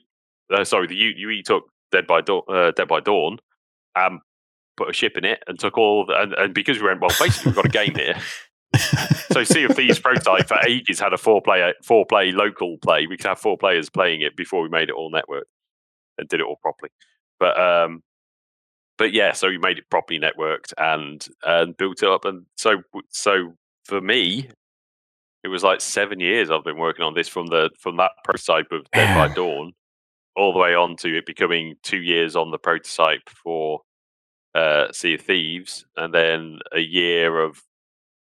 Uh, 0.51 0.63
sorry, 0.63 0.88
the 0.88 0.96
you 0.96 1.29
you 1.29 1.43
took 1.43 1.65
Dead 1.91 2.08
by 2.08 2.22
Dawn, 2.22 2.41
uh, 2.50 2.72
Dead 2.72 2.88
by 2.88 3.00
Dawn, 3.00 3.38
um, 3.96 4.22
put 4.77 4.89
a 4.89 4.93
ship 4.93 5.17
in 5.17 5.25
it, 5.25 5.43
and 5.48 5.60
took 5.60 5.77
all 5.77 6.05
the, 6.05 6.20
and, 6.20 6.34
and 6.34 6.53
because 6.53 6.79
we 6.79 6.88
went 6.88 7.01
well, 7.01 7.12
basically 7.20 7.50
we've 7.50 7.55
got 7.55 7.65
a 7.65 7.70
game 7.70 7.96
here. 7.96 8.15
So 9.31 9.43
Sea 9.43 9.65
of 9.65 9.75
Thieves 9.75 9.99
prototype 9.99 10.47
for 10.47 10.57
ages 10.67 10.99
had 10.99 11.13
a 11.13 11.17
four 11.17 11.41
player 11.41 11.73
four 11.83 12.05
play 12.05 12.31
local 12.31 12.77
play. 12.77 13.07
We 13.07 13.17
could 13.17 13.27
have 13.27 13.39
four 13.39 13.57
players 13.57 13.89
playing 13.89 14.21
it 14.21 14.35
before 14.35 14.61
we 14.61 14.69
made 14.69 14.89
it 14.89 14.95
all 14.95 15.11
network 15.11 15.47
and 16.17 16.27
did 16.27 16.39
it 16.39 16.45
all 16.45 16.57
properly. 16.61 16.91
But 17.39 17.59
um, 17.59 18.01
but 18.97 19.13
yeah, 19.13 19.33
so 19.33 19.49
we 19.49 19.57
made 19.57 19.77
it 19.77 19.89
properly 19.89 20.19
networked 20.19 20.73
and 20.77 21.25
and 21.43 21.77
built 21.77 22.03
it 22.03 22.09
up. 22.09 22.25
And 22.25 22.45
so 22.57 22.81
so 23.09 23.53
for 23.85 24.01
me, 24.01 24.49
it 25.43 25.49
was 25.49 25.63
like 25.63 25.81
seven 25.81 26.19
years 26.19 26.49
I've 26.49 26.63
been 26.63 26.77
working 26.77 27.05
on 27.05 27.13
this 27.13 27.27
from 27.27 27.47
the 27.47 27.69
from 27.79 27.97
that 27.97 28.11
prototype 28.23 28.71
of 28.71 28.89
Dead 28.91 29.15
by 29.15 29.33
Dawn 29.33 29.73
all 30.35 30.53
the 30.53 30.59
way 30.59 30.73
on 30.73 30.95
to 30.97 31.17
it 31.17 31.25
becoming 31.25 31.75
two 31.83 31.99
years 32.01 32.35
on 32.35 32.51
the 32.51 32.57
prototype 32.57 33.29
for 33.29 33.81
uh, 34.55 34.91
Sea 34.91 35.15
of 35.15 35.21
Thieves, 35.21 35.85
and 35.95 36.13
then 36.13 36.59
a 36.71 36.79
year 36.79 37.39
of 37.39 37.61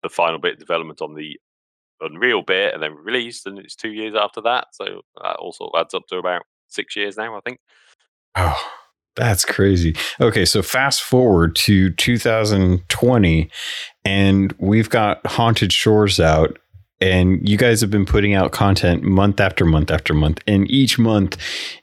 the 0.04 0.10
final 0.10 0.40
bit 0.40 0.60
development 0.60 1.02
on 1.02 1.16
the 1.16 1.38
Unreal 2.04 2.42
bit, 2.42 2.74
and 2.74 2.82
then 2.82 2.96
released, 2.96 3.46
and 3.46 3.60
it's 3.60 3.76
two 3.76 3.92
years 3.92 4.16
after 4.16 4.42
that. 4.42 4.70
So 4.72 5.02
that 5.22 5.36
also 5.36 5.70
adds 5.78 5.94
up 5.94 6.08
to 6.10 6.18
about 6.18 6.42
six 6.68 6.96
years 6.96 7.16
now, 7.16 7.38
I 7.38 7.42
think. 7.42 7.60
Oh, 8.36 8.60
that's 9.16 9.46
crazy. 9.46 9.96
Okay, 10.20 10.46
so 10.46 10.64
fast 10.64 11.04
forward 11.04 11.56
to 11.58 11.92
2020, 11.92 13.52
and 14.04 14.56
we've 14.58 14.90
got 14.90 15.24
Haunted 15.28 15.72
Shores 15.72 16.20
out, 16.20 16.58
and 17.02 17.48
you 17.48 17.58
guys 17.58 17.82
have 17.82 17.90
been 17.90 18.06
putting 18.06 18.36
out 18.36 18.52
content 18.52 19.04
month 19.04 19.40
after 19.40 19.66
month 19.66 19.90
after 19.90 20.14
month. 20.14 20.40
And 20.46 20.70
each 20.70 21.00
month, 21.00 21.36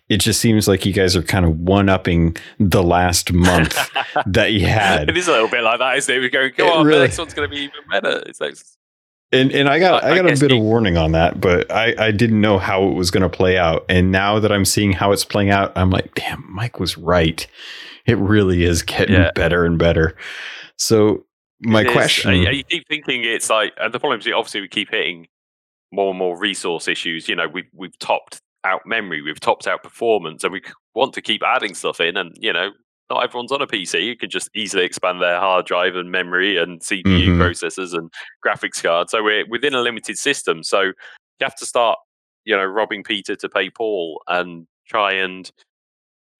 it 0.08 0.18
just 0.18 0.40
seems 0.40 0.68
like 0.68 0.86
you 0.86 0.92
guys 0.92 1.16
are 1.16 1.22
kind 1.22 1.44
of 1.44 1.58
one 1.58 1.88
upping 1.88 2.36
the 2.58 2.82
last 2.82 3.32
month 3.32 3.76
that 4.26 4.52
you 4.52 4.66
had. 4.66 5.10
It 5.10 5.16
is 5.16 5.26
a 5.26 5.32
little 5.32 5.48
bit 5.48 5.62
like 5.62 5.80
that, 5.80 5.96
isn't 5.98 6.14
it? 6.14 6.20
We 6.20 6.30
go, 6.30 6.48
go 6.56 6.72
on, 6.72 6.86
really, 6.86 7.00
the 7.00 7.04
next 7.06 7.18
one's 7.18 7.34
going 7.34 7.50
to 7.50 7.54
be 7.54 7.62
even 7.62 7.80
better. 7.90 8.22
It's 8.26 8.40
like, 8.40 8.54
And 9.32 9.50
and 9.52 9.68
I 9.68 9.80
got 9.80 10.04
I, 10.04 10.12
I 10.12 10.16
got 10.16 10.26
I 10.26 10.32
a 10.32 10.36
bit 10.36 10.52
of 10.52 10.60
warning 10.60 10.96
on 10.96 11.12
that, 11.12 11.40
but 11.40 11.70
I 11.70 11.94
I 11.98 12.10
didn't 12.12 12.40
know 12.40 12.58
how 12.58 12.86
it 12.88 12.94
was 12.94 13.10
going 13.10 13.28
to 13.28 13.28
play 13.28 13.58
out. 13.58 13.84
And 13.88 14.12
now 14.12 14.38
that 14.38 14.52
I'm 14.52 14.64
seeing 14.64 14.92
how 14.92 15.10
it's 15.10 15.24
playing 15.24 15.50
out, 15.50 15.72
I'm 15.76 15.90
like, 15.90 16.14
damn, 16.14 16.44
Mike 16.48 16.78
was 16.78 16.96
right. 16.96 17.44
It 18.06 18.16
really 18.18 18.62
is 18.62 18.82
getting 18.82 19.16
yeah. 19.16 19.32
better 19.34 19.64
and 19.64 19.78
better. 19.78 20.16
So 20.76 21.26
my 21.60 21.82
it 21.82 21.92
question, 21.92 22.34
is, 22.34 22.56
you 22.56 22.64
keep 22.64 22.86
thinking 22.88 23.24
it's 23.24 23.50
like, 23.50 23.72
and 23.78 23.92
the 23.92 23.98
problem 23.98 24.20
is 24.20 24.26
obviously 24.28 24.60
we 24.60 24.68
keep 24.68 24.90
hitting 24.90 25.26
more 25.92 26.10
and 26.10 26.18
more 26.18 26.38
resource 26.38 26.88
issues. 26.88 27.28
You 27.28 27.36
know, 27.36 27.48
we've 27.48 27.68
we've 27.74 27.98
topped 27.98 28.40
out 28.64 28.82
memory, 28.86 29.22
we've 29.22 29.40
topped 29.40 29.66
out 29.66 29.82
performance, 29.82 30.44
and 30.44 30.52
we 30.52 30.62
want 30.94 31.14
to 31.14 31.22
keep 31.22 31.42
adding 31.44 31.74
stuff 31.74 32.00
in. 32.00 32.16
And 32.16 32.36
you 32.38 32.52
know, 32.52 32.70
not 33.10 33.24
everyone's 33.24 33.52
on 33.52 33.62
a 33.62 33.66
PC. 33.66 34.04
You 34.04 34.16
can 34.16 34.30
just 34.30 34.50
easily 34.54 34.84
expand 34.84 35.20
their 35.20 35.40
hard 35.40 35.66
drive 35.66 35.96
and 35.96 36.10
memory 36.10 36.56
and 36.58 36.80
CPU 36.80 37.02
mm-hmm. 37.02 37.40
processors 37.40 37.94
and 37.94 38.12
graphics 38.44 38.82
cards. 38.82 39.10
So 39.10 39.22
we're 39.22 39.46
within 39.48 39.74
a 39.74 39.80
limited 39.80 40.18
system. 40.18 40.62
So 40.62 40.80
you 40.82 40.92
have 41.42 41.56
to 41.56 41.66
start, 41.66 41.98
you 42.44 42.56
know, 42.56 42.64
robbing 42.64 43.02
Peter 43.02 43.34
to 43.36 43.48
pay 43.48 43.70
Paul 43.70 44.22
and 44.28 44.66
try 44.86 45.12
and 45.12 45.50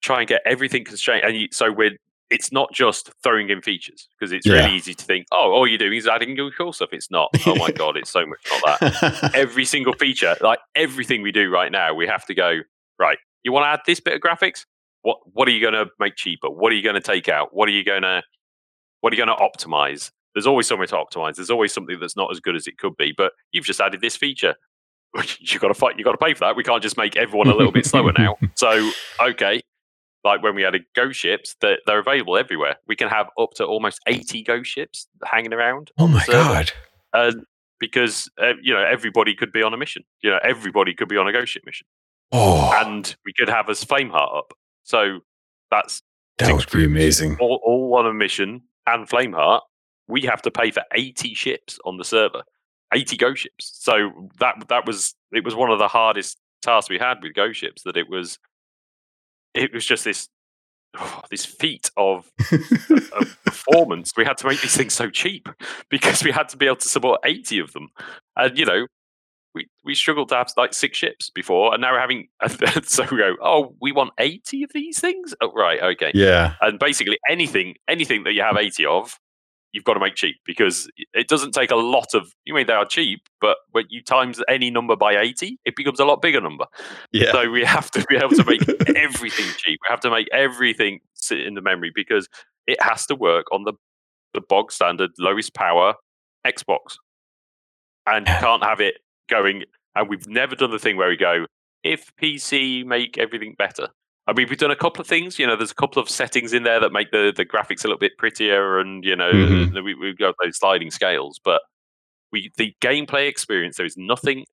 try 0.01 0.19
and 0.19 0.27
get 0.27 0.41
everything 0.45 0.85
constrained. 0.85 1.25
And 1.25 1.35
you, 1.35 1.47
so 1.51 1.71
we're 1.71 1.97
it's 2.29 2.51
not 2.51 2.71
just 2.73 3.11
throwing 3.23 3.49
in 3.49 3.61
features 3.61 4.07
because 4.17 4.31
it's 4.31 4.45
yeah. 4.45 4.53
really 4.55 4.75
easy 4.75 4.93
to 4.93 5.03
think, 5.03 5.25
oh, 5.31 5.51
all 5.51 5.67
you're 5.67 5.77
doing 5.77 5.97
is 5.97 6.07
adding 6.07 6.37
cool 6.57 6.73
stuff. 6.73 6.89
It's 6.91 7.09
not. 7.09 7.29
Oh 7.45 7.55
my 7.55 7.71
god, 7.71 7.97
it's 7.97 8.11
so 8.11 8.25
much 8.25 8.39
not 8.63 8.79
that. 8.79 9.31
Every 9.35 9.65
single 9.65 9.93
feature, 9.93 10.35
like 10.41 10.59
everything 10.75 11.21
we 11.21 11.31
do 11.31 11.49
right 11.49 11.71
now, 11.71 11.93
we 11.93 12.05
have 12.07 12.25
to 12.27 12.35
go 12.35 12.59
right. 12.99 13.17
You 13.43 13.51
want 13.51 13.63
to 13.63 13.69
add 13.69 13.81
this 13.85 13.99
bit 13.99 14.13
of 14.13 14.21
graphics? 14.21 14.65
what 15.01 15.17
what 15.33 15.47
are 15.47 15.51
you 15.51 15.61
going 15.61 15.73
to 15.73 15.87
make 15.99 16.15
cheaper? 16.15 16.49
What 16.49 16.71
are 16.71 16.75
you 16.75 16.83
going 16.83 16.95
to 16.95 17.01
take 17.01 17.29
out? 17.29 17.53
What 17.53 17.69
are 17.69 17.71
you 17.71 17.83
going 17.83 18.01
to 18.03 18.21
what 19.01 19.13
are 19.13 19.15
you 19.15 19.25
going 19.25 19.37
to 19.37 19.43
optimize? 19.43 20.11
There's 20.33 20.47
always 20.47 20.67
something 20.67 20.87
to 20.87 20.95
optimize. 20.95 21.35
There's 21.35 21.49
always 21.49 21.73
something 21.73 21.99
that's 21.99 22.15
not 22.15 22.31
as 22.31 22.39
good 22.39 22.55
as 22.55 22.67
it 22.67 22.77
could 22.77 22.95
be. 22.97 23.13
But 23.15 23.31
you've 23.51 23.65
just 23.65 23.81
added 23.81 24.01
this 24.01 24.15
feature. 24.15 24.55
You 25.39 25.57
got 25.57 25.69
to 25.69 25.73
fight. 25.73 25.97
You 25.97 26.03
got 26.03 26.11
to 26.11 26.17
pay 26.23 26.35
for 26.35 26.41
that. 26.41 26.55
We 26.55 26.63
can't 26.63 26.83
just 26.83 26.95
make 26.95 27.15
everyone 27.15 27.47
a 27.47 27.55
little 27.55 27.71
bit 27.71 27.85
slower 27.85 28.13
now. 28.15 28.37
So 28.55 28.91
okay, 29.19 29.61
like 30.23 30.43
when 30.43 30.55
we 30.55 30.65
added 30.65 30.83
ghost 30.95 31.19
ships, 31.19 31.55
they're, 31.61 31.77
they're 31.85 31.99
available 31.99 32.37
everywhere. 32.37 32.75
We 32.87 32.95
can 32.95 33.07
have 33.07 33.27
up 33.39 33.51
to 33.55 33.65
almost 33.65 33.99
80 34.07 34.43
ghost 34.43 34.69
ships 34.69 35.07
hanging 35.23 35.53
around. 35.53 35.91
Oh 35.97 36.07
my 36.07 36.23
god! 36.25 36.71
And 37.13 37.45
because 37.79 38.29
uh, 38.41 38.53
you 38.61 38.73
know 38.73 38.83
everybody 38.83 39.35
could 39.35 39.51
be 39.51 39.63
on 39.63 39.73
a 39.73 39.77
mission. 39.77 40.03
You 40.21 40.31
know 40.31 40.39
everybody 40.43 40.93
could 40.93 41.07
be 41.07 41.17
on 41.17 41.27
a 41.27 41.31
ghost 41.31 41.51
ship 41.51 41.63
mission. 41.65 41.87
Oh. 42.31 42.71
And 42.75 43.15
we 43.25 43.33
could 43.33 43.49
have 43.49 43.69
as 43.69 43.83
Flameheart 43.83 44.37
up. 44.37 44.53
So 44.83 45.19
that's 45.71 46.03
that 46.37 46.53
would 46.53 46.71
be 46.71 46.85
amazing. 46.85 47.37
All, 47.39 47.59
all 47.65 47.95
on 47.97 48.05
a 48.05 48.13
mission 48.13 48.61
and 48.87 49.07
Flameheart, 49.07 49.61
we 50.07 50.21
have 50.21 50.41
to 50.43 50.51
pay 50.51 50.71
for 50.71 50.83
80 50.93 51.33
ships 51.33 51.79
on 51.85 51.97
the 51.97 52.03
server, 52.03 52.43
80 52.93 53.17
Go 53.17 53.33
ships. 53.33 53.71
So 53.73 54.29
that 54.39 54.67
that 54.69 54.85
was 54.85 55.15
it 55.31 55.43
was 55.43 55.55
one 55.55 55.71
of 55.71 55.79
the 55.79 55.87
hardest 55.87 56.37
tasks 56.61 56.89
we 56.89 56.97
had 56.97 57.21
with 57.21 57.33
Go 57.33 57.51
ships. 57.51 57.83
That 57.83 57.97
it 57.97 58.09
was 58.09 58.39
it 59.53 59.73
was 59.73 59.85
just 59.85 60.05
this 60.05 60.29
oh, 60.97 61.21
this 61.29 61.45
feat 61.45 61.91
of, 61.97 62.31
of 62.51 63.37
performance. 63.45 64.13
We 64.15 64.25
had 64.25 64.37
to 64.37 64.47
make 64.47 64.61
these 64.61 64.75
things 64.75 64.93
so 64.93 65.09
cheap 65.09 65.49
because 65.89 66.23
we 66.23 66.31
had 66.31 66.49
to 66.49 66.57
be 66.57 66.65
able 66.65 66.77
to 66.77 66.87
support 66.87 67.21
80 67.25 67.59
of 67.59 67.73
them. 67.73 67.89
And 68.35 68.57
you 68.57 68.65
know, 68.65 68.87
we, 69.55 69.67
we 69.83 69.95
struggled 69.95 70.29
to 70.29 70.35
have 70.35 70.51
like 70.57 70.73
six 70.73 70.97
ships 70.97 71.29
before, 71.29 71.73
and 71.73 71.81
now 71.81 71.91
we're 71.93 71.99
having. 71.99 72.27
so 72.83 73.05
we 73.11 73.17
go, 73.17 73.35
oh, 73.41 73.75
we 73.81 73.91
want 73.91 74.11
eighty 74.19 74.63
of 74.63 74.71
these 74.73 74.99
things. 74.99 75.33
Oh, 75.41 75.51
right, 75.53 75.81
okay, 75.81 76.11
yeah. 76.13 76.55
And 76.61 76.79
basically, 76.79 77.17
anything 77.29 77.75
anything 77.87 78.23
that 78.23 78.33
you 78.33 78.41
have 78.41 78.57
eighty 78.57 78.85
of, 78.85 79.19
you've 79.71 79.83
got 79.83 79.93
to 79.93 79.99
make 79.99 80.15
cheap 80.15 80.37
because 80.45 80.89
it 81.13 81.27
doesn't 81.27 81.51
take 81.51 81.71
a 81.71 81.75
lot 81.75 82.13
of. 82.13 82.31
You 82.45 82.53
mean 82.53 82.67
they 82.67 82.73
are 82.73 82.85
cheap, 82.85 83.21
but 83.39 83.57
when 83.71 83.85
you 83.89 84.01
times 84.03 84.41
any 84.47 84.71
number 84.71 84.95
by 84.95 85.17
eighty, 85.17 85.59
it 85.65 85.75
becomes 85.75 85.99
a 85.99 86.05
lot 86.05 86.21
bigger 86.21 86.41
number. 86.41 86.65
Yeah. 87.11 87.31
So 87.31 87.49
we 87.49 87.63
have 87.65 87.91
to 87.91 88.05
be 88.09 88.15
able 88.17 88.29
to 88.31 88.43
make 88.45 88.61
everything 88.95 89.45
cheap. 89.57 89.79
We 89.81 89.89
have 89.89 89.99
to 90.01 90.11
make 90.11 90.27
everything 90.31 90.99
sit 91.13 91.39
in 91.41 91.53
the 91.53 91.61
memory 91.61 91.91
because 91.93 92.27
it 92.67 92.81
has 92.81 93.05
to 93.07 93.15
work 93.15 93.45
on 93.51 93.63
the 93.63 93.73
the 94.33 94.41
bog 94.41 94.71
standard 94.71 95.11
lowest 95.17 95.53
power 95.53 95.95
Xbox, 96.45 96.95
and 98.05 98.27
you 98.27 98.33
can't 98.39 98.63
have 98.63 98.79
it 98.79 98.95
going, 99.29 99.63
and 99.95 100.09
we've 100.09 100.27
never 100.27 100.55
done 100.55 100.71
the 100.71 100.79
thing 100.79 100.97
where 100.97 101.09
we 101.09 101.17
go, 101.17 101.45
if 101.83 102.11
PC 102.21 102.85
make 102.85 103.17
everything 103.17 103.55
better. 103.57 103.89
I 104.29 104.33
mean, 104.33 104.47
we've 104.47 104.59
done 104.59 104.69
a 104.69 104.75
couple 104.75 105.01
of 105.01 105.07
things. 105.07 105.39
You 105.39 105.47
know, 105.47 105.55
there's 105.55 105.71
a 105.71 105.75
couple 105.75 106.01
of 106.01 106.07
settings 106.07 106.53
in 106.53 106.61
there 106.61 106.79
that 106.79 106.91
make 106.91 107.09
the, 107.09 107.33
the 107.35 107.45
graphics 107.45 107.83
a 107.83 107.87
little 107.87 107.97
bit 107.97 108.17
prettier, 108.19 108.79
and 108.79 109.03
you 109.03 109.15
know, 109.15 109.31
mm-hmm. 109.31 109.83
we, 109.83 109.95
we've 109.95 110.17
got 110.17 110.35
those 110.43 110.57
sliding 110.57 110.91
scales. 110.91 111.39
But 111.43 111.61
we 112.31 112.51
the 112.57 112.75
gameplay 112.79 113.27
experience, 113.27 113.77
there 113.77 113.87
is 113.87 113.97
nothing 113.97 114.45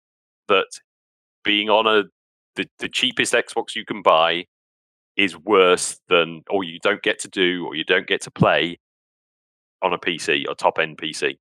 that 0.46 0.66
being 1.42 1.70
on 1.70 1.88
a 1.88 2.04
the, 2.54 2.68
the 2.78 2.88
cheapest 2.88 3.32
Xbox 3.32 3.74
you 3.74 3.84
can 3.84 4.00
buy 4.00 4.44
is 5.16 5.36
worse 5.36 6.00
than, 6.08 6.42
or 6.48 6.62
you 6.62 6.78
don't 6.80 7.02
get 7.02 7.18
to 7.20 7.28
do, 7.28 7.66
or 7.66 7.74
you 7.74 7.84
don't 7.84 8.06
get 8.06 8.20
to 8.22 8.30
play 8.30 8.78
on 9.82 9.92
a 9.92 9.98
PC, 9.98 10.44
a 10.48 10.54
top 10.54 10.78
end 10.78 10.98
PC. 10.98 11.36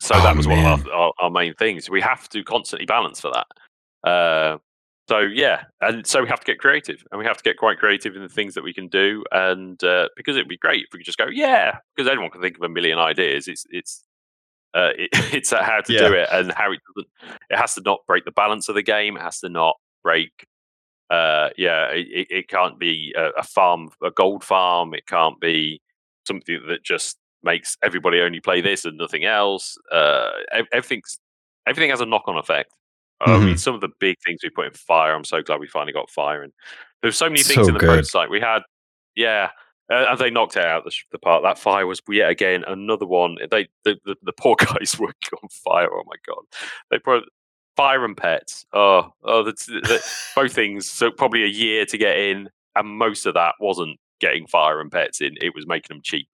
So 0.00 0.14
oh, 0.14 0.22
that 0.22 0.36
was 0.36 0.46
man. 0.46 0.64
one 0.64 0.72
of 0.72 0.86
our, 0.86 0.92
our, 0.92 1.12
our, 1.20 1.30
main 1.30 1.54
things. 1.54 1.90
We 1.90 2.00
have 2.00 2.28
to 2.30 2.42
constantly 2.44 2.86
balance 2.86 3.20
for 3.20 3.30
that. 3.32 4.08
Uh, 4.08 4.58
so 5.08 5.20
yeah, 5.20 5.64
and 5.80 6.06
so 6.06 6.22
we 6.22 6.28
have 6.28 6.40
to 6.40 6.46
get 6.46 6.58
creative, 6.58 7.04
and 7.10 7.18
we 7.18 7.24
have 7.24 7.36
to 7.36 7.42
get 7.42 7.56
quite 7.56 7.78
creative 7.78 8.16
in 8.16 8.22
the 8.22 8.28
things 8.28 8.54
that 8.54 8.64
we 8.64 8.74
can 8.74 8.88
do. 8.88 9.24
And 9.30 9.82
uh, 9.84 10.08
because 10.16 10.36
it'd 10.36 10.48
be 10.48 10.56
great 10.56 10.84
if 10.84 10.88
we 10.92 10.98
could 10.98 11.06
just 11.06 11.18
go, 11.18 11.26
yeah, 11.30 11.78
because 11.94 12.10
anyone 12.10 12.30
can 12.30 12.40
think 12.40 12.56
of 12.56 12.62
a 12.62 12.68
million 12.68 12.98
ideas. 12.98 13.46
It's 13.46 13.64
it's 13.70 14.02
uh, 14.74 14.90
it, 14.96 15.10
it's 15.34 15.50
how 15.50 15.80
to 15.80 15.92
yeah. 15.92 16.08
do 16.08 16.14
it 16.14 16.28
and 16.32 16.52
how 16.52 16.72
it 16.72 16.80
doesn't. 16.94 17.08
It 17.50 17.56
has 17.56 17.74
to 17.74 17.82
not 17.82 18.00
break 18.06 18.24
the 18.24 18.32
balance 18.32 18.68
of 18.68 18.74
the 18.74 18.82
game. 18.82 19.16
It 19.16 19.22
has 19.22 19.40
to 19.40 19.48
not 19.48 19.76
break. 20.02 20.46
Uh, 21.08 21.50
yeah, 21.56 21.86
it, 21.90 22.26
it 22.30 22.48
can't 22.48 22.78
be 22.78 23.14
a, 23.16 23.30
a 23.38 23.42
farm, 23.44 23.90
a 24.04 24.10
gold 24.10 24.42
farm. 24.42 24.92
It 24.92 25.06
can't 25.06 25.40
be 25.40 25.80
something 26.26 26.60
that 26.66 26.82
just 26.82 27.16
makes 27.44 27.76
everybody 27.82 28.20
only 28.20 28.40
play 28.40 28.60
this 28.60 28.84
and 28.84 28.98
nothing 28.98 29.24
else. 29.24 29.78
Uh, 29.92 30.30
everything's 30.72 31.18
everything 31.66 31.90
has 31.90 32.00
a 32.00 32.06
knock 32.06 32.24
on 32.26 32.36
effect. 32.36 32.72
Mm-hmm. 33.22 33.30
I 33.30 33.44
mean, 33.44 33.58
some 33.58 33.74
of 33.74 33.80
the 33.80 33.88
big 33.98 34.16
things 34.24 34.40
we 34.42 34.50
put 34.50 34.66
in 34.66 34.72
fire. 34.72 35.14
I'm 35.14 35.24
so 35.24 35.42
glad 35.42 35.60
we 35.60 35.68
finally 35.68 35.92
got 35.92 36.10
fire, 36.10 36.42
and 36.42 36.52
there's 37.02 37.16
so 37.16 37.28
many 37.28 37.42
things 37.42 37.66
so 37.66 37.68
in 37.68 37.74
the 37.74 37.80
good. 37.80 37.88
prototype. 37.88 38.28
We 38.28 38.40
had, 38.40 38.62
yeah, 39.14 39.50
uh, 39.90 40.06
and 40.10 40.18
they 40.18 40.30
knocked 40.30 40.56
it 40.56 40.64
out 40.64 40.84
the, 40.84 40.92
the, 41.12 41.18
part. 41.18 41.42
That 41.42 41.58
fire 41.58 41.86
was 41.86 42.00
yet 42.08 42.28
again 42.28 42.64
another 42.66 43.06
one. 43.06 43.36
They 43.50 43.68
the, 43.84 43.96
the, 44.04 44.16
the 44.22 44.32
poor 44.32 44.56
guys 44.58 44.98
were 44.98 45.08
on 45.42 45.48
fire. 45.64 45.88
Oh 45.92 46.02
my 46.06 46.16
god, 46.26 46.44
they 46.90 46.98
put 46.98 47.24
fire 47.76 48.04
and 48.04 48.16
pets. 48.16 48.66
Oh, 48.72 49.10
oh, 49.22 49.44
that's, 49.44 49.70
both 50.34 50.52
things. 50.54 50.90
So 50.90 51.10
probably 51.10 51.44
a 51.44 51.48
year 51.48 51.86
to 51.86 51.98
get 51.98 52.18
in, 52.18 52.48
and 52.74 52.88
most 52.88 53.26
of 53.26 53.34
that 53.34 53.54
wasn't 53.60 53.98
getting 54.20 54.46
fire 54.46 54.80
and 54.80 54.90
pets 54.90 55.20
in. 55.20 55.36
It 55.40 55.54
was 55.54 55.66
making 55.66 55.94
them 55.94 56.02
cheap 56.02 56.28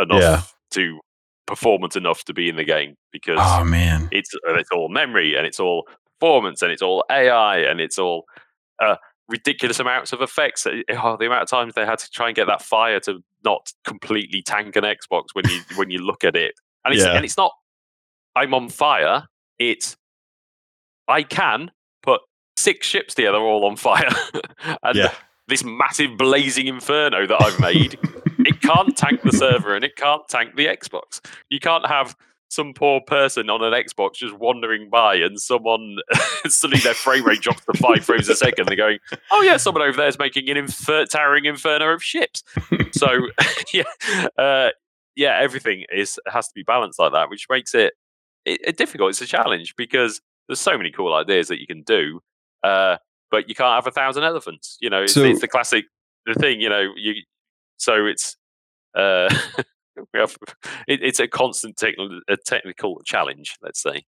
enough 0.00 0.20
yeah. 0.20 0.42
to 0.72 1.00
performance 1.46 1.94
enough 1.94 2.24
to 2.24 2.34
be 2.34 2.48
in 2.48 2.56
the 2.56 2.64
game 2.64 2.96
because 3.12 3.38
oh 3.40 3.62
man 3.62 4.08
it's 4.10 4.30
it's 4.48 4.70
all 4.72 4.88
memory 4.88 5.36
and 5.36 5.46
it's 5.46 5.60
all 5.60 5.86
performance 6.18 6.62
and 6.62 6.72
it's 6.72 6.82
all 6.82 7.04
AI 7.10 7.58
and 7.58 7.80
it's 7.80 7.98
all 7.98 8.24
uh, 8.82 8.96
ridiculous 9.28 9.80
amounts 9.80 10.12
of 10.12 10.20
effects. 10.22 10.66
Uh, 10.66 10.82
oh, 10.90 11.16
the 11.16 11.26
amount 11.26 11.42
of 11.42 11.48
times 11.48 11.74
they 11.74 11.84
had 11.84 11.98
to 11.98 12.10
try 12.10 12.28
and 12.28 12.36
get 12.36 12.46
that 12.46 12.62
fire 12.62 13.00
to 13.00 13.22
not 13.44 13.72
completely 13.84 14.42
tank 14.42 14.76
an 14.76 14.84
Xbox 14.84 15.26
when 15.32 15.48
you 15.48 15.60
when 15.76 15.90
you 15.90 15.98
look 15.98 16.24
at 16.24 16.36
it, 16.36 16.54
and 16.84 16.94
it's 16.94 17.04
yeah. 17.04 17.12
and 17.12 17.24
it's 17.24 17.36
not. 17.36 17.52
I'm 18.34 18.52
on 18.54 18.68
fire. 18.68 19.24
It's 19.58 19.96
I 21.08 21.22
can 21.22 21.70
put 22.02 22.20
six 22.56 22.86
ships 22.86 23.14
together 23.14 23.38
all 23.38 23.64
on 23.64 23.76
fire, 23.76 24.10
and 24.82 24.96
yeah. 24.96 25.12
this 25.48 25.64
massive 25.64 26.16
blazing 26.18 26.66
inferno 26.66 27.26
that 27.26 27.42
I've 27.42 27.60
made 27.60 27.98
it 28.46 28.62
can't 28.62 28.96
tank 28.96 29.22
the 29.22 29.32
server 29.36 29.74
and 29.74 29.84
it 29.84 29.96
can't 29.96 30.26
tank 30.28 30.56
the 30.56 30.66
Xbox. 30.66 31.20
You 31.50 31.60
can't 31.60 31.86
have 31.86 32.16
some 32.48 32.72
poor 32.74 33.00
person 33.00 33.50
on 33.50 33.62
an 33.62 33.72
Xbox 33.72 34.14
just 34.14 34.36
wandering 34.38 34.88
by 34.88 35.16
and 35.16 35.40
someone 35.40 35.96
suddenly 36.46 36.80
their 36.80 36.94
frame 36.94 37.24
rate 37.24 37.40
drops 37.40 37.64
to 37.64 37.76
five 37.78 38.04
frames 38.04 38.28
a 38.28 38.36
second. 38.36 38.68
They're 38.68 38.76
going, 38.76 38.98
"Oh 39.30 39.42
yeah, 39.42 39.56
someone 39.56 39.82
over 39.82 39.96
there 39.96 40.08
is 40.08 40.18
making 40.18 40.48
an 40.48 40.56
infer- 40.56 41.06
towering 41.06 41.44
inferno 41.44 41.92
of 41.92 42.02
ships." 42.02 42.42
so 42.92 43.08
yeah, 43.74 43.82
uh, 44.38 44.70
yeah, 45.16 45.38
everything 45.40 45.84
is 45.92 46.18
has 46.28 46.46
to 46.48 46.52
be 46.54 46.62
balanced 46.62 46.98
like 46.98 47.12
that, 47.12 47.30
which 47.30 47.46
makes 47.50 47.74
it, 47.74 47.94
it, 48.44 48.60
it, 48.64 48.76
difficult. 48.76 49.10
It's 49.10 49.20
a 49.20 49.26
challenge 49.26 49.74
because 49.76 50.20
there's 50.48 50.60
so 50.60 50.76
many 50.76 50.90
cool 50.90 51.14
ideas 51.14 51.48
that 51.48 51.60
you 51.60 51.66
can 51.66 51.82
do, 51.82 52.20
uh, 52.62 52.98
but 53.30 53.48
you 53.48 53.54
can't 53.54 53.74
have 53.74 53.86
a 53.86 53.90
thousand 53.90 54.22
elephants. 54.24 54.76
You 54.80 54.90
know, 54.90 55.02
it's, 55.02 55.14
so, 55.14 55.24
it's 55.24 55.40
the 55.40 55.48
classic 55.48 55.86
the 56.26 56.34
thing. 56.34 56.60
You 56.60 56.68
know, 56.68 56.92
you 56.96 57.14
so 57.76 58.06
it's 58.06 58.36
uh, 58.94 59.34
we 60.14 60.20
have, 60.20 60.36
it, 60.86 61.02
it's 61.02 61.20
a 61.20 61.28
constant 61.28 61.76
technical 61.76 62.20
a 62.28 62.36
technical 62.36 63.00
challenge. 63.04 63.56
Let's 63.62 63.82
say. 63.82 64.04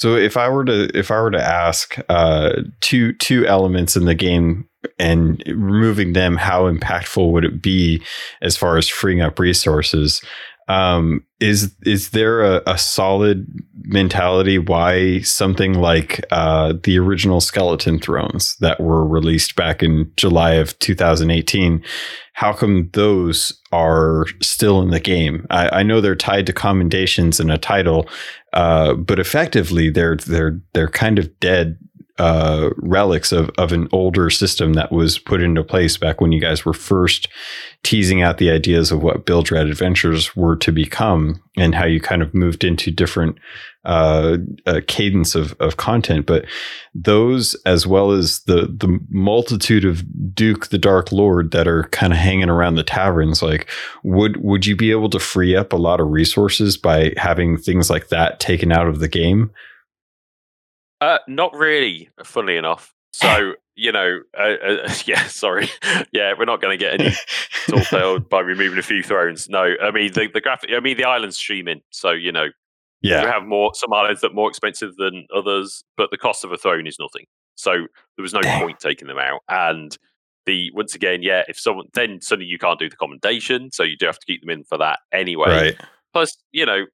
So 0.00 0.16
if 0.16 0.36
I 0.36 0.48
were 0.48 0.64
to 0.64 0.90
if 0.98 1.10
I 1.10 1.20
were 1.20 1.30
to 1.30 1.42
ask 1.42 1.96
uh, 2.08 2.62
two 2.80 3.12
two 3.14 3.46
elements 3.46 3.96
in 3.96 4.04
the 4.04 4.14
game 4.14 4.68
and 4.98 5.42
removing 5.46 6.12
them, 6.12 6.36
how 6.36 6.70
impactful 6.70 7.30
would 7.32 7.44
it 7.44 7.62
be 7.62 8.02
as 8.40 8.56
far 8.56 8.76
as 8.76 8.88
freeing 8.88 9.20
up 9.20 9.38
resources? 9.38 10.22
Um, 10.68 11.24
is 11.40 11.74
is 11.84 12.10
there 12.10 12.40
a, 12.40 12.62
a, 12.66 12.78
solid 12.78 13.46
mentality 13.82 14.58
why 14.58 15.20
something 15.20 15.74
like 15.74 16.24
uh, 16.30 16.74
the 16.84 16.98
original 16.98 17.40
skeleton 17.40 17.98
thrones 17.98 18.56
that 18.60 18.80
were 18.80 19.04
released 19.04 19.56
back 19.56 19.82
in 19.82 20.10
July 20.16 20.52
of 20.52 20.78
2018? 20.78 21.82
How 22.34 22.52
come 22.52 22.88
those 22.92 23.60
are 23.72 24.24
still 24.40 24.80
in 24.80 24.90
the 24.90 25.00
game? 25.00 25.46
I, 25.50 25.80
I 25.80 25.82
know 25.82 26.00
they're 26.00 26.14
tied 26.14 26.46
to 26.46 26.52
commendations 26.52 27.40
and 27.40 27.50
a 27.50 27.58
title, 27.58 28.08
uh, 28.52 28.94
but 28.94 29.18
effectively 29.18 29.90
they're 29.90 30.16
they're 30.16 30.60
they're 30.74 30.88
kind 30.88 31.18
of 31.18 31.38
dead 31.40 31.76
uh, 32.18 32.70
relics 32.76 33.32
of, 33.32 33.50
of 33.58 33.72
an 33.72 33.88
older 33.92 34.28
system 34.28 34.74
that 34.74 34.92
was 34.92 35.18
put 35.18 35.42
into 35.42 35.64
place 35.64 35.96
back 35.96 36.20
when 36.20 36.32
you 36.32 36.40
guys 36.40 36.64
were 36.64 36.74
first 36.74 37.28
teasing 37.82 38.22
out 38.22 38.38
the 38.38 38.50
ideas 38.50 38.92
of 38.92 39.02
what 39.02 39.24
Bilge 39.24 39.50
Rat 39.50 39.66
Adventures 39.66 40.36
were 40.36 40.56
to 40.56 40.70
become 40.70 41.42
and 41.56 41.74
how 41.74 41.86
you 41.86 42.00
kind 42.00 42.22
of 42.22 42.34
moved 42.34 42.64
into 42.64 42.90
different 42.90 43.38
uh, 43.84 44.36
uh, 44.66 44.80
cadence 44.86 45.34
of, 45.34 45.54
of 45.58 45.76
content. 45.78 46.26
But 46.26 46.44
those, 46.94 47.54
as 47.66 47.86
well 47.86 48.12
as 48.12 48.40
the 48.40 48.66
the 48.66 49.00
multitude 49.08 49.84
of 49.84 50.04
Duke 50.34 50.68
the 50.68 50.78
Dark 50.78 51.10
Lord 51.10 51.50
that 51.50 51.66
are 51.66 51.84
kind 51.84 52.12
of 52.12 52.18
hanging 52.18 52.48
around 52.48 52.76
the 52.76 52.84
taverns, 52.84 53.42
like 53.42 53.68
would 54.04 54.36
would 54.44 54.66
you 54.66 54.76
be 54.76 54.90
able 54.90 55.10
to 55.10 55.18
free 55.18 55.56
up 55.56 55.72
a 55.72 55.76
lot 55.76 56.00
of 56.00 56.10
resources 56.10 56.76
by 56.76 57.12
having 57.16 57.56
things 57.56 57.90
like 57.90 58.08
that 58.08 58.38
taken 58.38 58.70
out 58.70 58.86
of 58.86 59.00
the 59.00 59.08
game? 59.08 59.50
Uh, 61.02 61.18
not 61.26 61.52
really, 61.52 62.08
funnily 62.22 62.56
enough. 62.56 62.94
So, 63.12 63.54
you 63.74 63.90
know, 63.90 64.20
uh, 64.38 64.54
uh, 64.64 64.94
yeah, 65.04 65.26
sorry. 65.26 65.68
yeah, 66.12 66.34
we're 66.38 66.44
not 66.44 66.62
going 66.62 66.78
to 66.78 66.82
get 66.82 67.00
any 67.00 67.12
tall 67.66 67.80
tale 67.80 68.18
by 68.20 68.38
removing 68.38 68.78
a 68.78 68.82
few 68.82 69.02
thrones. 69.02 69.48
No, 69.48 69.74
I 69.82 69.90
mean, 69.90 70.12
the, 70.12 70.28
the 70.32 70.40
graphic, 70.40 70.70
I 70.72 70.78
mean, 70.78 70.96
the 70.96 71.04
island's 71.04 71.36
streaming. 71.36 71.80
So, 71.90 72.12
you 72.12 72.30
know, 72.30 72.46
yeah. 73.00 73.24
we 73.24 73.26
have 73.28 73.44
more, 73.44 73.72
some 73.74 73.92
islands 73.92 74.20
that 74.20 74.30
are 74.30 74.34
more 74.34 74.48
expensive 74.48 74.94
than 74.94 75.26
others, 75.34 75.82
but 75.96 76.12
the 76.12 76.18
cost 76.18 76.44
of 76.44 76.52
a 76.52 76.56
throne 76.56 76.86
is 76.86 76.98
nothing. 77.00 77.26
So 77.56 77.72
there 77.72 78.22
was 78.22 78.32
no 78.32 78.40
Dang. 78.40 78.62
point 78.62 78.78
taking 78.78 79.08
them 79.08 79.18
out. 79.18 79.40
And 79.48 79.98
the, 80.46 80.70
once 80.72 80.94
again, 80.94 81.22
yeah, 81.22 81.42
if 81.48 81.58
someone, 81.58 81.86
then 81.94 82.20
suddenly 82.20 82.46
you 82.46 82.58
can't 82.58 82.78
do 82.78 82.88
the 82.88 82.96
commendation. 82.96 83.72
So 83.72 83.82
you 83.82 83.96
do 83.96 84.06
have 84.06 84.20
to 84.20 84.26
keep 84.26 84.40
them 84.40 84.50
in 84.50 84.62
for 84.62 84.78
that 84.78 85.00
anyway. 85.12 85.50
Right. 85.50 85.80
Plus, 86.12 86.36
you 86.52 86.64
know, 86.64 86.84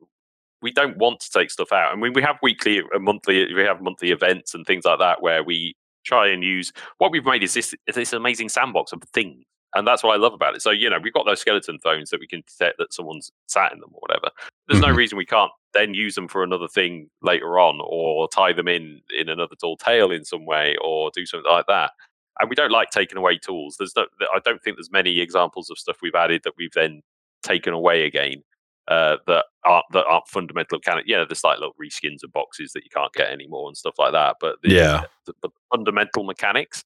we 0.63 0.73
don't 0.73 0.97
want 0.97 1.21
to 1.21 1.31
take 1.31 1.51
stuff 1.51 1.73
out. 1.73 1.93
I 1.93 1.97
mean, 1.97 2.13
we 2.13 2.23
have 2.23 2.37
weekly, 2.43 2.81
uh, 2.81 2.99
monthly, 2.99 3.53
we 3.55 3.63
have 3.63 3.81
monthly 3.81 4.11
events 4.11 4.55
and 4.55 4.67
things 4.67 4.85
like 4.85 4.99
that 4.99 5.23
where 5.23 5.43
we 5.43 5.77
try 6.05 6.29
and 6.29 6.43
use 6.43 6.73
what 6.99 7.13
we've 7.13 7.25
made 7.25 7.43
is 7.43 7.55
this 7.55 7.75
is 7.87 7.95
this 7.95 8.13
amazing 8.13 8.49
sandbox 8.49 8.93
of 8.93 9.03
things, 9.13 9.45
and 9.75 9.87
that's 9.87 10.03
what 10.03 10.15
I 10.15 10.17
love 10.19 10.33
about 10.33 10.55
it. 10.55 10.63
So 10.63 10.71
you 10.71 10.91
know, 10.91 10.99
we've 11.03 11.13
got 11.13 11.27
those 11.27 11.41
skeleton 11.41 11.79
phones 11.79 12.11
that 12.11 12.21
we 12.21 12.27
can 12.27 12.43
detect 12.47 12.79
that 12.79 12.93
someone's 12.93 13.31
sat 13.47 13.73
in 13.73 13.81
them 13.81 13.91
or 13.93 14.01
whatever. 14.01 14.31
There's 14.67 14.81
mm-hmm. 14.81 14.91
no 14.91 14.97
reason 14.97 15.19
we 15.19 15.27
can't 15.27 15.53
then 15.75 15.95
use 15.95 16.15
them 16.15 16.29
for 16.29 16.43
another 16.43 16.69
thing 16.69 17.09
later 17.23 17.59
on, 17.59 17.81
or 17.83 18.29
tie 18.29 18.53
them 18.53 18.69
in 18.69 19.01
in 19.17 19.29
another 19.29 19.55
tall 19.61 19.77
tale 19.77 20.11
in 20.11 20.25
some 20.25 20.47
way, 20.47 20.77
or 20.83 21.11
do 21.15 21.27
something 21.27 21.51
like 21.51 21.67
that. 21.69 21.93
And 22.41 22.49
we 22.49 22.55
don't 22.55 22.71
like 22.71 22.91
taking 22.91 23.19
away 23.19 23.37
tools. 23.37 23.77
There's 23.79 23.97
no, 23.97 24.07
I 24.33 24.39
don't 24.45 24.63
think 24.63 24.77
there's 24.77 24.93
many 24.93 25.19
examples 25.21 25.71
of 25.71 25.79
stuff 25.79 25.99
we've 26.01 26.15
added 26.15 26.43
that 26.45 26.53
we've 26.57 26.73
then 26.73 27.03
taken 27.43 27.73
away 27.73 28.05
again 28.05 28.43
uh, 28.89 29.19
that 29.27 29.45
aren't 29.65 29.85
that 29.93 30.07
aren't 30.07 30.27
fundamental 30.27 30.77
of 30.79 30.83
yeah 31.07 31.25
there's 31.29 31.45
like 31.45 31.59
little 31.59 31.75
reskins 31.81 32.25
of 32.25 32.33
boxes 32.33 32.73
that 32.73 32.85
you 32.85 32.91
can't 32.91 33.13
get 33.13 33.31
anymore 33.31 33.69
and 33.69 33.77
stuff 33.77 33.95
like 33.99 34.13
that 34.13 34.37
but 34.41 34.57
the, 34.63 34.73
yeah 34.73 35.03
the, 35.27 35.35
the, 35.43 35.51
fundamental 35.71 36.25
mechanics 36.25 36.83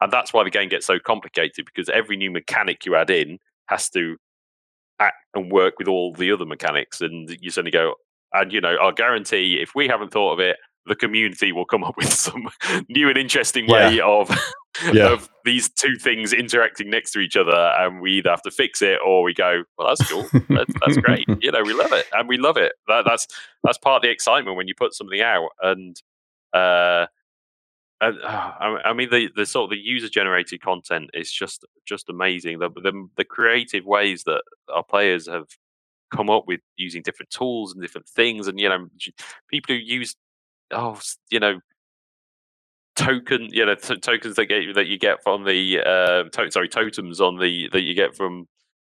and 0.00 0.12
that's 0.12 0.32
why 0.32 0.42
the 0.42 0.50
game 0.50 0.68
gets 0.68 0.84
so 0.84 0.98
complicated 0.98 1.64
because 1.64 1.88
every 1.88 2.16
new 2.16 2.30
mechanic 2.30 2.84
you 2.84 2.96
add 2.96 3.08
in 3.08 3.38
has 3.66 3.88
to 3.88 4.16
act 4.98 5.16
and 5.34 5.52
work 5.52 5.74
with 5.78 5.86
all 5.86 6.12
the 6.12 6.32
other 6.32 6.44
mechanics 6.44 7.00
and 7.00 7.36
you 7.40 7.50
suddenly 7.50 7.70
go 7.70 7.94
and 8.32 8.52
you 8.52 8.60
know 8.60 8.76
i'll 8.80 8.92
guarantee 8.92 9.60
if 9.60 9.76
we 9.76 9.86
haven't 9.86 10.10
thought 10.10 10.32
of 10.32 10.40
it 10.40 10.56
the 10.86 10.96
community 10.96 11.52
will 11.52 11.64
come 11.64 11.84
up 11.84 11.96
with 11.96 12.12
some 12.12 12.48
new 12.88 13.08
and 13.08 13.16
interesting 13.16 13.68
way 13.68 13.96
yeah. 13.96 14.04
of 14.04 14.28
yeah. 14.92 15.12
of 15.12 15.28
these 15.44 15.68
two 15.68 15.96
things 16.00 16.32
interacting 16.32 16.90
next 16.90 17.12
to 17.12 17.20
each 17.20 17.36
other, 17.36 17.72
and 17.78 18.00
we 18.00 18.12
either 18.18 18.30
have 18.30 18.42
to 18.42 18.50
fix 18.50 18.82
it 18.82 18.98
or 19.04 19.22
we 19.22 19.34
go, 19.34 19.64
"Well, 19.78 19.88
that's 19.88 20.10
cool. 20.10 20.26
that's, 20.48 20.72
that's 20.80 20.96
great. 20.98 21.26
You 21.40 21.52
know, 21.52 21.62
we 21.62 21.74
love 21.74 21.92
it, 21.92 22.06
and 22.12 22.28
we 22.28 22.38
love 22.38 22.56
it. 22.56 22.72
That, 22.88 23.04
that's 23.04 23.26
that's 23.62 23.78
part 23.78 23.96
of 23.96 24.02
the 24.02 24.10
excitement 24.10 24.56
when 24.56 24.68
you 24.68 24.74
put 24.74 24.94
something 24.94 25.20
out, 25.20 25.50
and 25.62 26.00
uh, 26.52 27.06
and, 28.00 28.20
uh, 28.22 28.52
I 28.60 28.92
mean, 28.92 29.10
the, 29.10 29.30
the 29.34 29.46
sort 29.46 29.64
of 29.64 29.70
the 29.70 29.82
user 29.82 30.08
generated 30.08 30.60
content 30.60 31.10
is 31.14 31.30
just 31.30 31.64
just 31.86 32.08
amazing. 32.08 32.58
The, 32.58 32.70
the 32.70 33.08
the 33.16 33.24
creative 33.24 33.84
ways 33.84 34.24
that 34.24 34.42
our 34.72 34.84
players 34.84 35.28
have 35.28 35.46
come 36.14 36.30
up 36.30 36.44
with 36.46 36.60
using 36.76 37.02
different 37.02 37.30
tools 37.30 37.72
and 37.72 37.82
different 37.82 38.08
things, 38.08 38.48
and 38.48 38.58
you 38.58 38.68
know, 38.68 38.88
people 39.48 39.74
who 39.74 39.80
use 39.80 40.14
oh, 40.70 40.98
you 41.30 41.40
know, 41.40 41.60
token, 42.96 43.48
you 43.50 43.64
know, 43.66 43.74
t- 43.74 43.98
tokens 43.98 44.36
that 44.36 44.46
get 44.46 44.74
that 44.74 44.86
you 44.86 44.98
get 44.98 45.22
from 45.22 45.44
the 45.44 45.80
uh, 45.80 46.24
to- 46.30 46.50
sorry 46.50 46.68
totems 46.68 47.20
on 47.20 47.38
the 47.38 47.68
that 47.72 47.82
you 47.82 47.94
get 47.94 48.16
from 48.16 48.46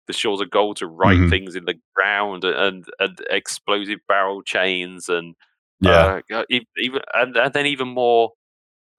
the 0.07 0.13
shores 0.13 0.41
of 0.41 0.49
gold 0.49 0.77
to 0.77 0.87
write 0.87 1.17
mm-hmm. 1.17 1.29
things 1.29 1.55
in 1.55 1.65
the 1.65 1.75
ground 1.95 2.43
and 2.43 2.85
and 2.99 3.19
explosive 3.29 3.99
barrel 4.07 4.41
chains 4.41 5.09
and 5.09 5.35
yeah, 5.79 6.21
uh, 6.31 6.43
even 6.49 7.01
and, 7.13 7.35
and 7.35 7.53
then 7.53 7.65
even 7.65 7.87
more 7.89 8.31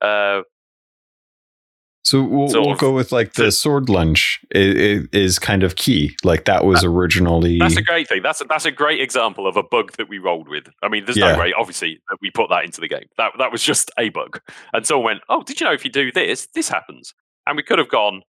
uh, 0.01 0.43
so 2.05 2.23
we'll, 2.23 2.49
we'll 2.53 2.75
go 2.75 2.93
with 2.93 3.13
like 3.13 3.33
the 3.33 3.51
sword 3.51 3.89
lunge 3.89 4.39
is, 4.51 5.09
is, 5.11 5.39
kind 5.39 5.63
of 5.63 5.77
key. 5.77 6.15
Like 6.23 6.45
that 6.45 6.67
was 6.67 6.85
originally. 6.85 7.59
That's 7.59 7.79
a 7.79 7.83
great 7.83 8.09
thing. 8.09 8.21
That's 8.23 8.43
a, 8.43 8.45
that's 8.45 8.67
a 8.67 8.71
great 8.71 9.01
example 9.01 9.47
of 9.47 9.57
a 9.57 9.63
bug 9.63 9.93
that 9.97 10.11
we 10.11 10.19
rolled 10.19 10.47
with. 10.47 10.69
I 10.83 10.89
mean, 10.89 11.07
there's 11.07 11.17
yeah. 11.17 11.33
no 11.33 11.39
way, 11.39 11.55
obviously, 11.59 12.03
that 12.11 12.19
we 12.21 12.31
put 12.31 12.51
that 12.51 12.63
into 12.65 12.83
the 12.83 12.89
game. 12.89 13.07
That 13.17 13.33
that 13.39 13.51
was 13.51 13.63
just 13.63 13.91
a 13.99 14.11
bug. 14.11 14.39
And 14.75 14.87
someone 14.87 15.05
went, 15.05 15.21
"Oh, 15.31 15.43
did 15.43 15.59
you 15.61 15.67
know 15.67 15.73
if 15.73 15.83
you 15.83 15.91
do 15.91 16.13
this, 16.13 16.47
this 16.55 16.69
happens?" 16.69 17.15
And 17.47 17.57
we 17.57 17.63
could 17.63 17.79
have 17.79 17.89
gone, 17.89 18.21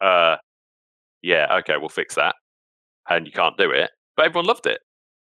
"Uh, 0.00 0.36
yeah, 1.22 1.54
okay, 1.58 1.74
we'll 1.78 1.90
fix 1.90 2.14
that." 2.14 2.34
And 3.10 3.26
you 3.26 3.32
can't 3.32 3.58
do 3.58 3.70
it, 3.70 3.90
but 4.16 4.24
everyone 4.24 4.46
loved 4.46 4.64
it. 4.64 4.80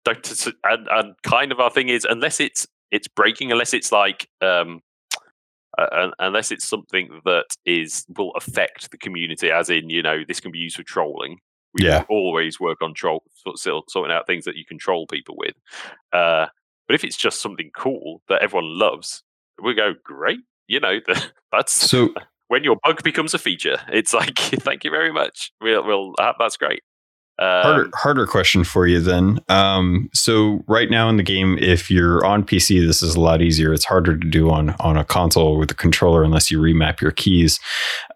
Don't 0.03 0.47
and 0.63 0.87
and 0.91 1.15
kind 1.23 1.51
of 1.51 1.59
our 1.59 1.71
thing 1.71 1.89
is 1.89 2.05
unless 2.07 2.39
it's 2.39 2.67
it's 2.91 3.07
breaking, 3.07 3.51
unless 3.51 3.73
it's 3.73 3.91
like 3.91 4.29
um 4.41 4.81
uh, 5.77 6.11
unless 6.19 6.51
it's 6.51 6.67
something 6.67 7.21
that 7.25 7.45
is 7.65 8.05
will 8.17 8.31
affect 8.31 8.91
the 8.91 8.97
community, 8.97 9.51
as 9.51 9.69
in 9.69 9.89
you 9.89 10.01
know 10.01 10.23
this 10.27 10.39
can 10.39 10.51
be 10.51 10.59
used 10.59 10.75
for 10.75 10.83
trolling. 10.83 11.39
We 11.73 11.85
yeah. 11.85 12.05
always 12.09 12.59
work 12.59 12.81
on 12.81 12.93
troll 12.93 13.23
sort 13.55 13.89
sorting 13.89 14.15
out 14.15 14.27
things 14.27 14.45
that 14.45 14.55
you 14.55 14.65
control 14.65 15.07
people 15.07 15.35
with. 15.37 15.55
Uh, 16.13 16.47
but 16.87 16.95
if 16.95 17.03
it's 17.03 17.17
just 17.17 17.41
something 17.41 17.71
cool 17.75 18.21
that 18.29 18.41
everyone 18.41 18.77
loves, 18.77 19.23
we 19.61 19.73
go 19.73 19.93
great. 20.03 20.39
You 20.67 20.79
know 20.79 20.99
that's 21.51 21.73
so. 21.73 22.13
When 22.47 22.63
your 22.63 22.77
bug 22.83 23.01
becomes 23.01 23.33
a 23.33 23.39
feature, 23.39 23.79
it's 23.91 24.13
like 24.13 24.37
thank 24.39 24.83
you 24.83 24.91
very 24.91 25.11
much. 25.11 25.51
We'll, 25.61 25.85
we'll 25.85 26.13
uh, 26.19 26.33
that's 26.39 26.57
great. 26.57 26.83
Um, 27.37 27.63
harder, 27.63 27.89
harder 27.93 28.27
question 28.27 28.63
for 28.63 28.87
you 28.87 29.01
then. 29.01 29.39
Um, 29.49 30.09
so 30.13 30.63
right 30.67 30.89
now 30.89 31.09
in 31.09 31.17
the 31.17 31.23
game, 31.23 31.57
if 31.59 31.91
you're 31.91 32.25
on 32.25 32.45
PC, 32.45 32.85
this 32.85 33.01
is 33.01 33.15
a 33.15 33.19
lot 33.19 33.41
easier. 33.41 33.73
It's 33.73 33.83
harder 33.83 34.17
to 34.17 34.27
do 34.29 34.49
on 34.49 34.73
on 34.79 34.95
a 34.95 35.03
console 35.03 35.57
with 35.57 35.69
a 35.69 35.75
controller 35.75 36.23
unless 36.23 36.49
you 36.49 36.59
remap 36.59 37.01
your 37.01 37.11
keys. 37.11 37.59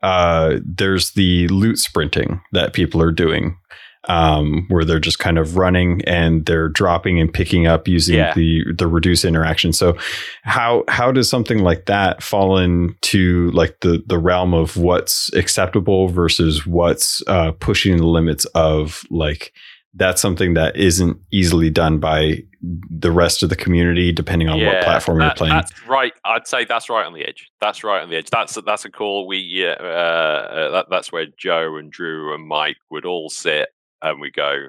Uh, 0.02 0.60
there's 0.64 1.12
the 1.12 1.48
loot 1.50 1.80
sprinting 1.80 2.40
that 2.54 2.74
people 2.74 3.02
are 3.02 3.12
doing 3.12 3.58
um, 4.08 4.66
where 4.70 4.86
they're 4.86 5.00
just 5.00 5.20
kind 5.20 5.38
of 5.38 5.58
running 5.58 6.02
and 6.06 6.46
they're 6.46 6.70
dropping 6.70 7.20
and 7.20 7.34
picking 7.34 7.68
up 7.68 7.88
using 7.88 8.16
yeah. 8.16 8.34
the 8.34 8.64
the 8.78 8.88
reduce 8.88 9.26
interaction. 9.26 9.74
So 9.74 9.98
how 10.44 10.84
how 10.88 11.12
does 11.12 11.30
something 11.30 11.60
like 11.60 11.86
that 11.86 12.24
fall 12.24 12.58
into 12.58 13.52
like 13.52 13.80
the 13.82 14.02
the 14.08 14.18
realm 14.18 14.54
of 14.54 14.78
what's 14.78 15.34
acceptable 15.34 16.08
versus 16.08 16.66
what's 16.66 17.22
uh, 17.28 17.52
pushing 17.54 17.98
the 17.98 18.08
limits 18.08 18.46
of 18.56 19.04
like 19.10 19.54
that's 19.96 20.22
something 20.22 20.54
that 20.54 20.76
isn't 20.78 21.18
easily 21.32 21.70
done 21.70 22.00
by 22.00 22.44
the 22.62 23.12
rest 23.12 23.42
of 23.42 23.50
the 23.50 23.56
community, 23.56 24.12
depending 24.12 24.48
on 24.48 24.60
yeah, 24.60 24.68
what 24.68 24.84
platform 24.84 25.18
that, 25.18 25.26
you're 25.26 25.36
playing. 25.36 25.56
That's 25.56 25.88
right. 25.88 26.14
I'd 26.24 26.48
say 26.48 26.64
that's 26.64 26.90
right 26.90 27.06
on 27.06 27.14
the 27.14 27.28
edge. 27.28 27.50
That's 27.60 27.84
right 27.84 28.02
on 28.02 28.10
the 28.10 28.18
edge. 28.18 28.30
That's 28.30 28.54
that's 28.66 28.86
a 28.86 28.92
call. 28.92 29.28
We 29.28 29.40
yeah, 29.40 29.76
uh, 29.80 29.84
uh, 29.84 30.72
that, 30.72 30.86
that's 30.90 31.12
where 31.12 31.26
Joe 31.38 31.78
and 31.78 31.92
Drew 31.92 32.34
and 32.36 32.48
Mike 32.48 32.78
would 32.92 33.06
all 33.06 33.30
sit 33.30 33.70
and 34.02 34.20
we 34.20 34.32
go 34.32 34.68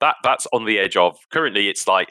that 0.00 0.16
that's 0.22 0.46
on 0.52 0.64
the 0.64 0.78
edge 0.78 0.96
of 0.96 1.18
currently 1.30 1.68
it's 1.68 1.86
like 1.86 2.08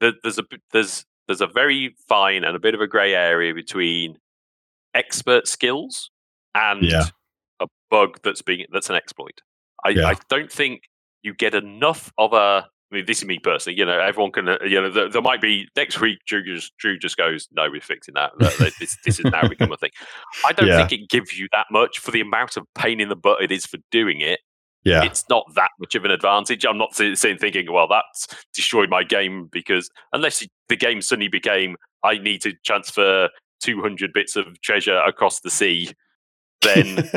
there's 0.00 0.38
a 0.38 0.44
there's 0.72 1.04
there's 1.26 1.40
a 1.40 1.46
very 1.46 1.94
fine 2.08 2.44
and 2.44 2.56
a 2.56 2.58
bit 2.58 2.74
of 2.74 2.80
a 2.80 2.86
gray 2.86 3.14
area 3.14 3.54
between 3.54 4.16
expert 4.94 5.46
skills 5.46 6.10
and 6.54 6.82
yeah. 6.82 7.04
a 7.60 7.66
bug 7.90 8.18
that's 8.22 8.42
being 8.42 8.66
that's 8.72 8.90
an 8.90 8.96
exploit. 8.96 9.40
I, 9.84 9.90
yeah. 9.90 10.08
I 10.08 10.14
don't 10.28 10.50
think 10.50 10.82
you 11.22 11.34
get 11.34 11.54
enough 11.54 12.12
of 12.18 12.32
a. 12.32 12.66
I 12.90 12.94
mean, 12.94 13.04
this 13.04 13.18
is 13.18 13.26
me 13.26 13.38
personally. 13.38 13.78
You 13.78 13.84
know, 13.84 14.00
everyone 14.00 14.32
can. 14.32 14.48
Uh, 14.48 14.56
you 14.64 14.80
know, 14.80 14.90
there, 14.90 15.10
there, 15.10 15.20
might 15.20 15.42
be 15.42 15.68
next 15.76 16.00
week. 16.00 16.20
Drew 16.26 16.42
just 16.42 16.74
Drew 16.78 16.98
just 16.98 17.18
goes, 17.18 17.46
"No, 17.52 17.68
we're 17.70 17.82
fixing 17.82 18.14
that. 18.14 18.32
this, 18.80 18.96
this 19.04 19.18
is 19.18 19.26
now 19.26 19.46
become 19.46 19.70
a 19.70 19.76
thing." 19.76 19.90
I 20.46 20.52
don't 20.56 20.68
yeah. 20.68 20.86
think 20.86 21.02
it 21.02 21.10
gives 21.10 21.38
you 21.38 21.48
that 21.52 21.66
much 21.70 21.98
for 21.98 22.12
the 22.12 22.22
amount 22.22 22.56
of 22.56 22.64
pain 22.74 23.00
in 23.00 23.10
the 23.10 23.16
butt 23.16 23.42
it 23.42 23.52
is 23.52 23.66
for 23.66 23.78
doing 23.90 24.20
it 24.20 24.40
yeah. 24.84 25.04
it's 25.04 25.24
not 25.28 25.44
that 25.54 25.70
much 25.78 25.94
of 25.94 26.04
an 26.04 26.10
advantage. 26.10 26.64
I'm 26.64 26.78
not 26.78 26.94
sitting 26.94 27.38
thinking, 27.38 27.72
well, 27.72 27.88
that's 27.88 28.28
destroyed 28.54 28.90
my 28.90 29.02
game 29.02 29.48
because 29.50 29.90
unless 30.12 30.46
the 30.68 30.76
game 30.76 31.02
suddenly 31.02 31.28
became, 31.28 31.76
I 32.04 32.18
need 32.18 32.42
to 32.42 32.52
transfer 32.64 33.28
200 33.60 34.12
bits 34.12 34.36
of 34.36 34.60
treasure 34.60 34.96
across 34.98 35.40
the 35.40 35.50
sea, 35.50 35.90
then 36.62 36.86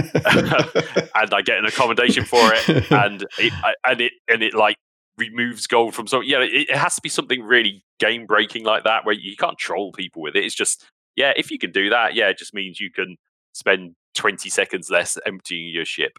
and 1.16 1.34
I 1.34 1.42
get 1.44 1.60
an 1.60 1.66
accommodation 1.66 2.26
for 2.26 2.52
it, 2.54 2.92
and 2.92 3.26
it 3.38 3.54
and 3.86 4.02
it 4.02 4.14
and 4.28 4.44
it 4.44 4.54
like 4.54 4.78
removes 5.18 5.68
gold 5.68 5.94
from 5.94 6.08
so 6.08 6.22
yeah, 6.22 6.40
it, 6.40 6.70
it 6.70 6.76
has 6.76 6.96
to 6.96 7.02
be 7.02 7.10
something 7.10 7.44
really 7.44 7.84
game 8.00 8.26
breaking 8.26 8.66
like 8.66 8.84
that 8.84 9.06
where 9.06 9.16
you 9.16 9.36
can't 9.36 9.58
troll 9.58 9.92
people 9.92 10.22
with 10.22 10.36
it. 10.36 10.44
It's 10.44 10.56
just 10.56 10.86
yeah, 11.16 11.34
if 11.36 11.52
you 11.52 11.60
can 11.60 11.72
do 11.72 11.90
that, 11.90 12.16
yeah, 12.16 12.30
it 12.30 12.38
just 12.38 12.54
means 12.54 12.80
you 12.80 12.92
can 12.92 13.18
spend 13.54 13.96
20 14.16 14.50
seconds 14.50 14.90
less 14.90 15.18
emptying 15.26 15.70
your 15.70 15.86
ship. 15.86 16.14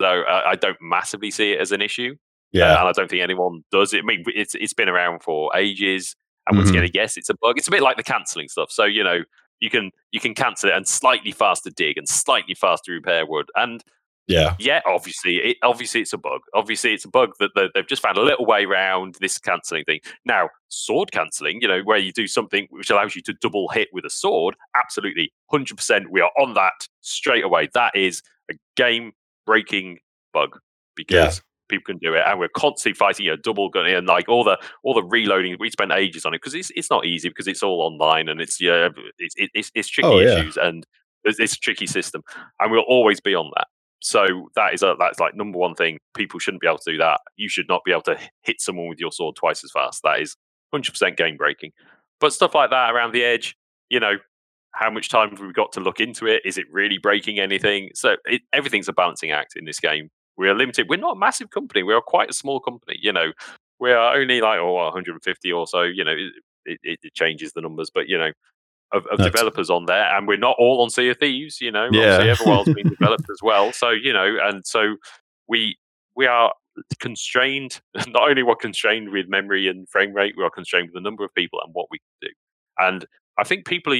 So 0.00 0.06
uh, 0.06 0.42
I 0.46 0.54
don't 0.54 0.80
massively 0.80 1.30
see 1.30 1.52
it 1.52 1.60
as 1.60 1.72
an 1.72 1.82
issue. 1.82 2.16
Yeah, 2.52 2.72
uh, 2.72 2.80
and 2.80 2.88
I 2.88 2.92
don't 2.92 3.10
think 3.10 3.22
anyone 3.22 3.62
does 3.70 3.92
it. 3.92 3.98
I 3.98 4.06
mean, 4.06 4.24
it's 4.28 4.54
it's 4.54 4.72
been 4.72 4.88
around 4.88 5.22
for 5.22 5.54
ages, 5.56 6.16
and 6.46 6.56
once 6.56 6.70
mm-hmm. 6.70 6.78
again, 6.78 6.90
yes, 6.94 7.16
it's 7.16 7.28
a 7.28 7.34
bug. 7.34 7.58
It's 7.58 7.68
a 7.68 7.70
bit 7.70 7.82
like 7.82 7.96
the 7.96 8.02
cancelling 8.02 8.48
stuff. 8.48 8.70
So 8.70 8.84
you 8.84 9.04
know, 9.04 9.22
you 9.60 9.70
can 9.70 9.90
you 10.12 10.20
can 10.20 10.34
cancel 10.34 10.70
it 10.70 10.74
and 10.74 10.86
slightly 10.88 11.32
faster 11.32 11.70
dig 11.70 11.98
and 11.98 12.08
slightly 12.08 12.54
faster 12.54 12.92
repair 12.92 13.26
wood, 13.26 13.50
and 13.54 13.84
yeah, 14.28 14.56
yeah, 14.58 14.82
obviously, 14.84 15.36
it, 15.36 15.56
obviously 15.62 16.02
it's 16.02 16.12
a 16.12 16.18
bug. 16.18 16.42
Obviously, 16.54 16.92
it's 16.92 17.06
a 17.06 17.08
bug 17.08 17.30
that 17.40 17.70
they've 17.74 17.86
just 17.86 18.02
found 18.02 18.18
a 18.18 18.22
little 18.22 18.44
way 18.44 18.64
around 18.64 19.16
this 19.20 19.38
cancelling 19.38 19.84
thing. 19.84 20.00
Now, 20.26 20.50
sword 20.68 21.12
cancelling, 21.12 21.60
you 21.62 21.68
know, 21.68 21.80
where 21.80 21.96
you 21.96 22.12
do 22.12 22.26
something 22.26 22.66
which 22.68 22.90
allows 22.90 23.16
you 23.16 23.22
to 23.22 23.32
double 23.40 23.68
hit 23.68 23.88
with 23.90 24.04
a 24.04 24.10
sword, 24.10 24.54
absolutely, 24.76 25.32
hundred 25.50 25.78
percent, 25.78 26.12
we 26.12 26.20
are 26.20 26.30
on 26.38 26.52
that 26.54 26.88
straight 27.00 27.42
away. 27.42 27.70
That 27.72 27.96
is 27.96 28.22
a 28.50 28.54
game 28.76 29.12
breaking 29.48 29.98
bug 30.34 30.58
because 30.94 31.38
yeah. 31.38 31.40
people 31.70 31.94
can 31.94 31.98
do 31.98 32.14
it, 32.14 32.22
and 32.26 32.38
we're 32.38 32.48
constantly 32.48 32.94
fighting 32.94 33.24
a 33.24 33.30
you 33.30 33.30
know, 33.32 33.40
double 33.42 33.70
gun 33.70 33.86
and 33.86 34.06
like 34.06 34.28
all 34.28 34.44
the 34.44 34.58
all 34.82 34.92
the 34.92 35.02
reloading. 35.02 35.56
We 35.58 35.70
spent 35.70 35.90
ages 35.90 36.26
on 36.26 36.34
it 36.34 36.42
because 36.42 36.54
it's 36.54 36.70
it's 36.76 36.90
not 36.90 37.06
easy 37.06 37.30
because 37.30 37.48
it's 37.48 37.62
all 37.62 37.80
online 37.80 38.28
and 38.28 38.42
it's 38.42 38.60
yeah 38.60 38.90
it's 39.18 39.34
it's, 39.38 39.70
it's 39.74 39.88
tricky 39.88 40.08
oh, 40.08 40.18
yeah. 40.18 40.38
issues 40.38 40.58
and 40.58 40.86
it's, 41.24 41.40
it's 41.40 41.54
a 41.54 41.60
tricky 41.60 41.86
system, 41.86 42.22
and 42.60 42.70
we'll 42.70 42.82
always 42.82 43.20
be 43.20 43.34
on 43.34 43.50
that. 43.56 43.68
So 44.00 44.50
that 44.54 44.74
is 44.74 44.82
a 44.82 44.94
that's 44.98 45.18
like 45.18 45.34
number 45.34 45.58
one 45.58 45.74
thing. 45.74 45.98
People 46.14 46.38
shouldn't 46.38 46.60
be 46.60 46.68
able 46.68 46.78
to 46.78 46.92
do 46.92 46.98
that. 46.98 47.20
You 47.36 47.48
should 47.48 47.68
not 47.68 47.84
be 47.84 47.92
able 47.92 48.02
to 48.02 48.18
hit 48.42 48.60
someone 48.60 48.88
with 48.88 49.00
your 49.00 49.12
sword 49.12 49.36
twice 49.36 49.64
as 49.64 49.72
fast. 49.72 50.02
That 50.04 50.20
is 50.20 50.36
100% 50.74 51.16
game 51.16 51.36
breaking. 51.36 51.72
But 52.20 52.32
stuff 52.32 52.54
like 52.54 52.70
that 52.70 52.94
around 52.94 53.12
the 53.12 53.24
edge, 53.24 53.56
you 53.88 53.98
know, 53.98 54.16
how 54.72 54.90
much 54.90 55.08
time 55.08 55.30
have 55.30 55.40
we 55.40 55.52
got 55.52 55.72
to 55.72 55.80
look 55.80 56.00
into 56.00 56.26
it? 56.26 56.42
Is 56.44 56.58
it 56.58 56.66
really 56.70 56.98
breaking 56.98 57.38
anything? 57.38 57.90
So 57.94 58.16
it, 58.24 58.42
everything's 58.52 58.88
a 58.88 58.92
balancing 58.92 59.30
act 59.30 59.56
in 59.56 59.64
this 59.64 59.80
game. 59.80 60.10
We 60.36 60.48
are 60.48 60.54
limited. 60.54 60.88
We're 60.88 60.98
not 60.98 61.16
a 61.16 61.18
massive 61.18 61.50
company. 61.50 61.82
We 61.82 61.94
are 61.94 62.00
quite 62.00 62.30
a 62.30 62.34
small 62.34 62.60
company. 62.60 62.96
You 63.00 63.12
know, 63.12 63.32
we 63.80 63.92
are 63.92 64.16
only 64.16 64.40
like 64.40 64.58
oh 64.58 64.74
150 64.74 65.52
or 65.52 65.66
so. 65.66 65.82
You 65.82 66.04
know, 66.04 66.14
it, 66.64 66.78
it, 66.82 66.98
it 67.02 67.14
changes 67.14 67.52
the 67.52 67.60
numbers, 67.60 67.90
but 67.92 68.08
you 68.08 68.18
know, 68.18 68.30
of, 68.92 69.06
of 69.06 69.18
developers 69.18 69.68
on 69.70 69.86
there, 69.86 70.16
and 70.16 70.26
we're 70.26 70.38
not 70.38 70.56
all 70.58 70.82
on 70.82 70.90
Sea 70.90 71.10
of 71.10 71.18
Thieves. 71.18 71.60
You 71.60 71.72
know, 71.72 71.88
yeah. 71.90 72.18
obviously 72.18 72.46
Everwild's 72.46 72.74
been 72.74 72.88
developed 72.98 73.28
as 73.30 73.38
well. 73.42 73.72
So 73.72 73.90
you 73.90 74.12
know, 74.12 74.36
and 74.42 74.66
so 74.66 74.96
we 75.48 75.76
we 76.16 76.26
are 76.26 76.52
constrained. 77.00 77.80
Not 78.08 78.28
only 78.28 78.42
we're 78.42 78.56
constrained 78.56 79.10
with 79.10 79.28
memory 79.28 79.68
and 79.68 79.88
frame 79.88 80.14
rate, 80.14 80.34
we 80.36 80.44
are 80.44 80.50
constrained 80.50 80.88
with 80.88 80.94
the 80.94 81.00
number 81.00 81.24
of 81.24 81.34
people 81.34 81.60
and 81.64 81.74
what 81.74 81.86
we 81.90 81.98
can 81.98 82.28
do. 82.28 82.34
And 82.78 83.06
I 83.38 83.44
think 83.44 83.66
people 83.66 83.92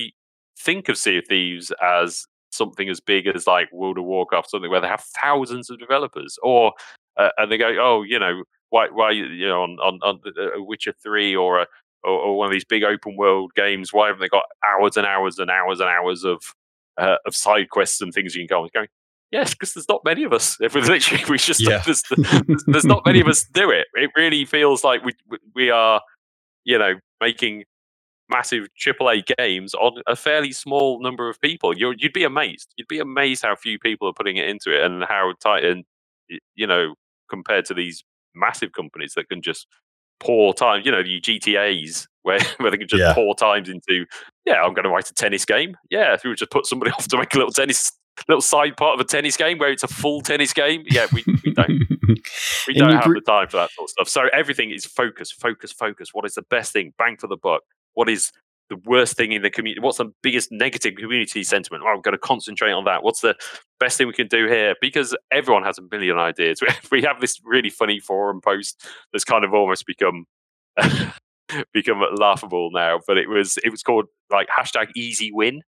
think 0.58 0.88
of 0.88 0.98
Sea 0.98 1.18
of 1.18 1.26
Thieves 1.26 1.72
as 1.82 2.26
something 2.50 2.88
as 2.88 3.00
big 3.00 3.26
as 3.26 3.46
like 3.46 3.70
World 3.72 3.98
of 3.98 4.04
Warcraft, 4.04 4.50
something 4.50 4.70
where 4.70 4.80
they 4.80 4.88
have 4.88 5.04
thousands 5.22 5.70
of 5.70 5.78
developers, 5.78 6.38
or 6.42 6.72
uh, 7.16 7.30
and 7.38 7.50
they 7.50 7.58
go, 7.58 7.74
oh, 7.80 8.02
you 8.02 8.18
know, 8.18 8.42
why, 8.70 8.88
why, 8.92 9.10
you 9.10 9.46
know, 9.46 9.62
on 9.62 9.78
on, 9.80 9.98
on 10.02 10.20
uh, 10.26 10.62
Witcher 10.62 10.94
three 11.02 11.34
or 11.34 11.60
a 11.60 11.66
or, 12.04 12.12
or, 12.12 12.38
one 12.38 12.46
of 12.46 12.52
these 12.52 12.64
big 12.64 12.84
open 12.84 13.16
world 13.16 13.52
games, 13.56 13.92
why 13.92 14.06
haven't 14.06 14.20
they 14.20 14.28
got 14.28 14.44
hours 14.68 14.96
and 14.96 15.04
hours 15.04 15.38
and 15.38 15.50
hours 15.50 15.80
and 15.80 15.88
hours 15.88 16.24
of 16.24 16.40
uh, 16.96 17.16
of 17.26 17.34
side 17.34 17.70
quests 17.70 18.00
and 18.00 18.12
things 18.12 18.34
you 18.34 18.46
can 18.46 18.56
go 18.56 18.62
on? 18.62 18.68
Going, 18.72 18.88
yes, 19.32 19.52
because 19.52 19.74
there's 19.74 19.88
not 19.88 20.04
many 20.04 20.22
of 20.22 20.32
us. 20.32 20.56
If 20.60 20.74
we 20.74 20.82
literally, 20.82 21.24
we 21.28 21.38
just 21.38 21.60
yeah. 21.60 21.82
there's, 21.84 22.02
there's, 22.16 22.64
there's, 22.66 22.84
not 22.84 23.04
many 23.04 23.20
of 23.20 23.26
us 23.26 23.44
do 23.44 23.70
it. 23.70 23.88
It 23.94 24.10
really 24.16 24.44
feels 24.44 24.84
like 24.84 25.04
we 25.04 25.12
we 25.54 25.70
are, 25.70 26.00
you 26.64 26.78
know, 26.78 26.94
making 27.20 27.64
massive 28.30 28.66
AAA 28.78 29.24
games 29.38 29.74
on 29.74 30.02
a 30.06 30.16
fairly 30.16 30.52
small 30.52 31.00
number 31.02 31.28
of 31.28 31.40
people. 31.40 31.76
you 31.76 31.88
would 31.88 32.12
be 32.12 32.24
amazed. 32.24 32.72
You'd 32.76 32.88
be 32.88 32.98
amazed 32.98 33.42
how 33.42 33.56
few 33.56 33.78
people 33.78 34.08
are 34.08 34.12
putting 34.12 34.36
it 34.36 34.48
into 34.48 34.74
it 34.74 34.84
and 34.84 35.04
how 35.04 35.32
tight 35.42 35.64
and 35.64 35.84
you 36.54 36.66
know 36.66 36.94
compared 37.30 37.64
to 37.66 37.74
these 37.74 38.04
massive 38.34 38.72
companies 38.72 39.14
that 39.14 39.28
can 39.28 39.42
just 39.42 39.66
pour 40.20 40.54
time. 40.54 40.82
You 40.84 40.92
know, 40.92 41.02
the 41.02 41.20
GTA's 41.20 42.08
where 42.22 42.40
where 42.58 42.70
they 42.70 42.78
can 42.78 42.88
just 42.88 43.00
yeah. 43.00 43.14
pour 43.14 43.34
times 43.34 43.68
into. 43.68 44.04
Yeah, 44.44 44.62
I'm 44.62 44.74
going 44.74 44.84
to 44.84 44.90
write 44.90 45.10
a 45.10 45.14
tennis 45.14 45.44
game. 45.44 45.76
Yeah, 45.90 46.14
if 46.14 46.24
we 46.24 46.30
would 46.30 46.38
just 46.38 46.50
put 46.50 46.66
somebody 46.66 46.90
off 46.98 47.08
to 47.08 47.18
make 47.18 47.34
a 47.34 47.38
little 47.38 47.52
tennis 47.52 47.92
little 48.26 48.42
side 48.42 48.76
part 48.76 48.94
of 48.94 49.00
a 49.00 49.08
tennis 49.08 49.36
game 49.36 49.58
where 49.58 49.70
it's 49.70 49.84
a 49.84 49.88
full 49.88 50.20
tennis 50.20 50.52
game. 50.52 50.82
Yeah, 50.90 51.06
we, 51.12 51.22
we 51.44 51.52
don't 51.52 51.82
we 52.66 52.74
don't 52.74 52.92
have 52.92 53.04
the 53.04 53.22
time 53.24 53.48
for 53.48 53.58
that 53.58 53.70
sort 53.70 53.86
of 53.86 53.90
stuff. 53.90 54.08
So 54.08 54.28
everything 54.32 54.70
is 54.70 54.84
focus, 54.84 55.30
focus, 55.30 55.72
focus. 55.72 56.10
What 56.12 56.24
is 56.24 56.34
the 56.34 56.42
best 56.42 56.72
thing? 56.72 56.92
Bang 56.98 57.16
for 57.16 57.28
the 57.28 57.36
buck. 57.36 57.62
What 57.98 58.08
is 58.08 58.30
the 58.70 58.76
worst 58.84 59.16
thing 59.16 59.32
in 59.32 59.42
the 59.42 59.50
community? 59.50 59.80
What's 59.80 59.98
the 59.98 60.12
biggest 60.22 60.52
negative 60.52 60.94
community 60.94 61.42
sentiment? 61.42 61.82
Oh, 61.84 61.94
we've 61.94 62.04
got 62.04 62.12
to 62.12 62.18
concentrate 62.18 62.70
on 62.70 62.84
that. 62.84 63.02
What's 63.02 63.22
the 63.22 63.34
best 63.80 63.98
thing 63.98 64.06
we 64.06 64.12
can 64.12 64.28
do 64.28 64.46
here? 64.46 64.76
Because 64.80 65.16
everyone 65.32 65.64
has 65.64 65.78
a 65.78 65.82
million 65.90 66.16
ideas. 66.16 66.62
We 66.92 67.02
have 67.02 67.20
this 67.20 67.40
really 67.44 67.70
funny 67.70 67.98
forum 67.98 68.40
post 68.40 68.86
that's 69.12 69.24
kind 69.24 69.44
of 69.44 69.52
almost 69.52 69.84
become 69.84 70.26
become 71.72 72.00
laughable 72.14 72.70
now, 72.72 73.00
but 73.04 73.18
it 73.18 73.28
was 73.28 73.58
it 73.64 73.70
was 73.70 73.82
called 73.82 74.04
like 74.30 74.46
hashtag 74.46 74.90
easy 74.94 75.32
win. 75.32 75.62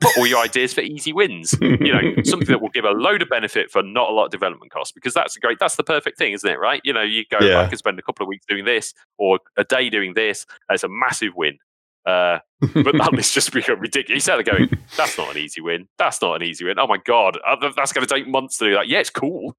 Put 0.00 0.16
all 0.16 0.26
your 0.26 0.38
ideas 0.38 0.72
for 0.72 0.80
easy 0.80 1.12
wins. 1.12 1.56
You 1.60 1.92
know, 1.92 2.00
something 2.24 2.48
that 2.48 2.60
will 2.60 2.68
give 2.68 2.84
a 2.84 2.90
load 2.90 3.20
of 3.20 3.28
benefit 3.28 3.70
for 3.70 3.82
not 3.82 4.10
a 4.10 4.12
lot 4.12 4.26
of 4.26 4.30
development 4.30 4.70
costs, 4.70 4.92
because 4.92 5.12
that's 5.12 5.36
a 5.36 5.40
great. 5.40 5.58
That's 5.58 5.76
the 5.76 5.84
perfect 5.84 6.18
thing, 6.18 6.32
isn't 6.32 6.48
it? 6.48 6.58
Right? 6.58 6.80
You 6.84 6.92
know, 6.92 7.02
you 7.02 7.24
go, 7.30 7.38
yeah. 7.40 7.62
I 7.62 7.68
can 7.68 7.78
spend 7.78 7.98
a 7.98 8.02
couple 8.02 8.24
of 8.24 8.28
weeks 8.28 8.46
doing 8.46 8.64
this 8.64 8.94
or 9.18 9.40
a 9.56 9.64
day 9.64 9.90
doing 9.90 10.14
this. 10.14 10.46
It's 10.70 10.84
a 10.84 10.88
massive 10.88 11.34
win. 11.36 11.58
Uh, 12.06 12.38
but 12.60 12.96
that 12.96 13.12
list 13.12 13.34
just 13.34 13.52
become 13.52 13.80
ridiculous. 13.80 14.16
He 14.16 14.20
started 14.20 14.46
going, 14.46 14.70
"That's 14.96 15.18
not 15.18 15.30
an 15.30 15.36
easy 15.36 15.60
win. 15.60 15.88
That's 15.98 16.22
not 16.22 16.36
an 16.36 16.42
easy 16.42 16.64
win. 16.64 16.78
Oh 16.78 16.86
my 16.86 16.96
god, 17.04 17.38
uh, 17.46 17.56
that's 17.76 17.92
going 17.92 18.06
to 18.06 18.12
take 18.12 18.26
months 18.26 18.58
to 18.58 18.64
do 18.64 18.74
that. 18.74 18.88
Yeah, 18.88 19.00
it's 19.00 19.10
cool. 19.10 19.56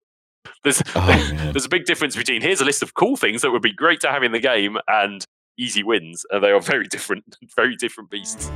There's 0.63 0.81
oh, 0.95 1.31
there's 1.51 1.65
a 1.65 1.69
big 1.69 1.85
difference 1.85 2.15
between 2.15 2.41
here's 2.41 2.61
a 2.61 2.65
list 2.65 2.81
of 2.81 2.93
cool 2.95 3.17
things 3.17 3.43
that 3.43 3.51
would 3.51 3.61
be 3.61 3.73
great 3.73 3.99
to 4.01 4.09
have 4.09 4.23
in 4.23 4.31
the 4.31 4.39
game 4.39 4.77
and 4.87 5.23
easy 5.57 5.83
wins, 5.83 6.25
and 6.31 6.43
they 6.43 6.51
are 6.51 6.61
very 6.61 6.85
different, 6.85 7.37
very 7.55 7.75
different 7.75 8.09
beasts. 8.09 8.49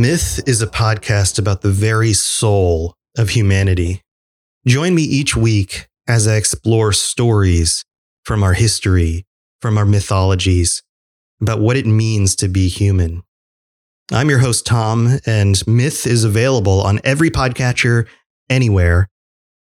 Myth 0.00 0.40
is 0.46 0.62
a 0.62 0.66
podcast 0.66 1.38
about 1.38 1.60
the 1.60 1.68
very 1.68 2.14
soul 2.14 2.94
of 3.18 3.28
humanity. 3.28 4.00
Join 4.66 4.94
me 4.94 5.02
each 5.02 5.36
week 5.36 5.88
as 6.08 6.26
I 6.26 6.36
explore 6.36 6.94
stories 6.94 7.84
from 8.24 8.42
our 8.42 8.54
history, 8.54 9.26
from 9.60 9.76
our 9.76 9.84
mythologies, 9.84 10.82
about 11.42 11.60
what 11.60 11.76
it 11.76 11.84
means 11.84 12.34
to 12.36 12.48
be 12.48 12.68
human. 12.68 13.24
I'm 14.10 14.30
your 14.30 14.38
host, 14.38 14.64
Tom, 14.64 15.18
and 15.26 15.62
Myth 15.66 16.06
is 16.06 16.24
available 16.24 16.80
on 16.80 17.00
every 17.04 17.28
podcatcher 17.28 18.08
anywhere. 18.48 19.06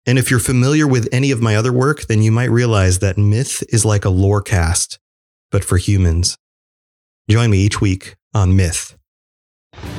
And 0.05 0.19
if 0.19 0.29
you're 0.29 0.41
familiar 0.41 0.85
with 0.85 1.07
any 1.13 1.31
of 1.31 1.41
my 1.41 1.55
other 1.55 1.71
work, 1.71 2.07
then 2.07 2.21
you 2.21 2.33
might 2.33 2.51
realize 2.51 2.99
that 2.99 3.17
Myth 3.17 3.63
is 3.69 3.85
like 3.85 4.03
a 4.03 4.09
lore 4.09 4.41
cast, 4.41 4.99
but 5.51 5.63
for 5.63 5.77
humans. 5.77 6.37
Join 7.29 7.49
me 7.49 7.59
each 7.59 7.79
week 7.79 8.17
on 8.33 8.57
Myth. 8.57 8.96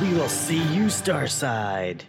We 0.00 0.14
will 0.14 0.28
see 0.28 0.62
you 0.74 0.84
Starside. 0.84 2.02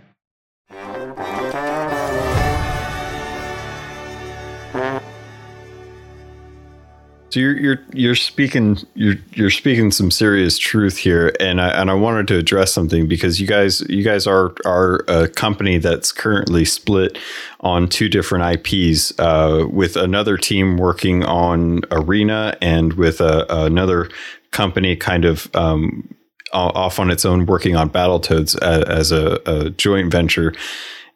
So 7.35 7.41
you're 7.41 7.57
you're 7.57 7.79
you're 7.91 8.15
speaking 8.15 8.77
you're 8.93 9.15
you're 9.33 9.49
speaking 9.49 9.91
some 9.91 10.09
serious 10.09 10.57
truth 10.57 10.95
here, 10.95 11.35
and 11.41 11.59
I 11.59 11.67
and 11.81 11.91
I 11.91 11.93
wanted 11.93 12.29
to 12.29 12.37
address 12.37 12.71
something 12.71 13.09
because 13.09 13.41
you 13.41 13.45
guys 13.45 13.81
you 13.89 14.03
guys 14.03 14.25
are 14.25 14.53
are 14.65 15.03
a 15.09 15.27
company 15.27 15.77
that's 15.77 16.13
currently 16.13 16.63
split 16.63 17.17
on 17.59 17.89
two 17.89 18.07
different 18.07 18.65
IPs, 18.65 19.11
uh, 19.19 19.67
with 19.69 19.97
another 19.97 20.37
team 20.37 20.77
working 20.77 21.25
on 21.25 21.81
Arena 21.91 22.57
and 22.61 22.93
with 22.93 23.19
a, 23.19 23.45
another 23.49 24.09
company 24.51 24.95
kind 24.95 25.25
of 25.25 25.53
um, 25.57 26.07
off 26.55 26.99
on 26.99 27.11
its 27.11 27.25
own 27.25 27.45
working 27.45 27.75
on 27.75 27.89
Battletoads 27.89 28.57
as, 28.61 28.83
as 28.83 29.11
a, 29.11 29.39
a 29.45 29.69
joint 29.71 30.11
venture, 30.11 30.53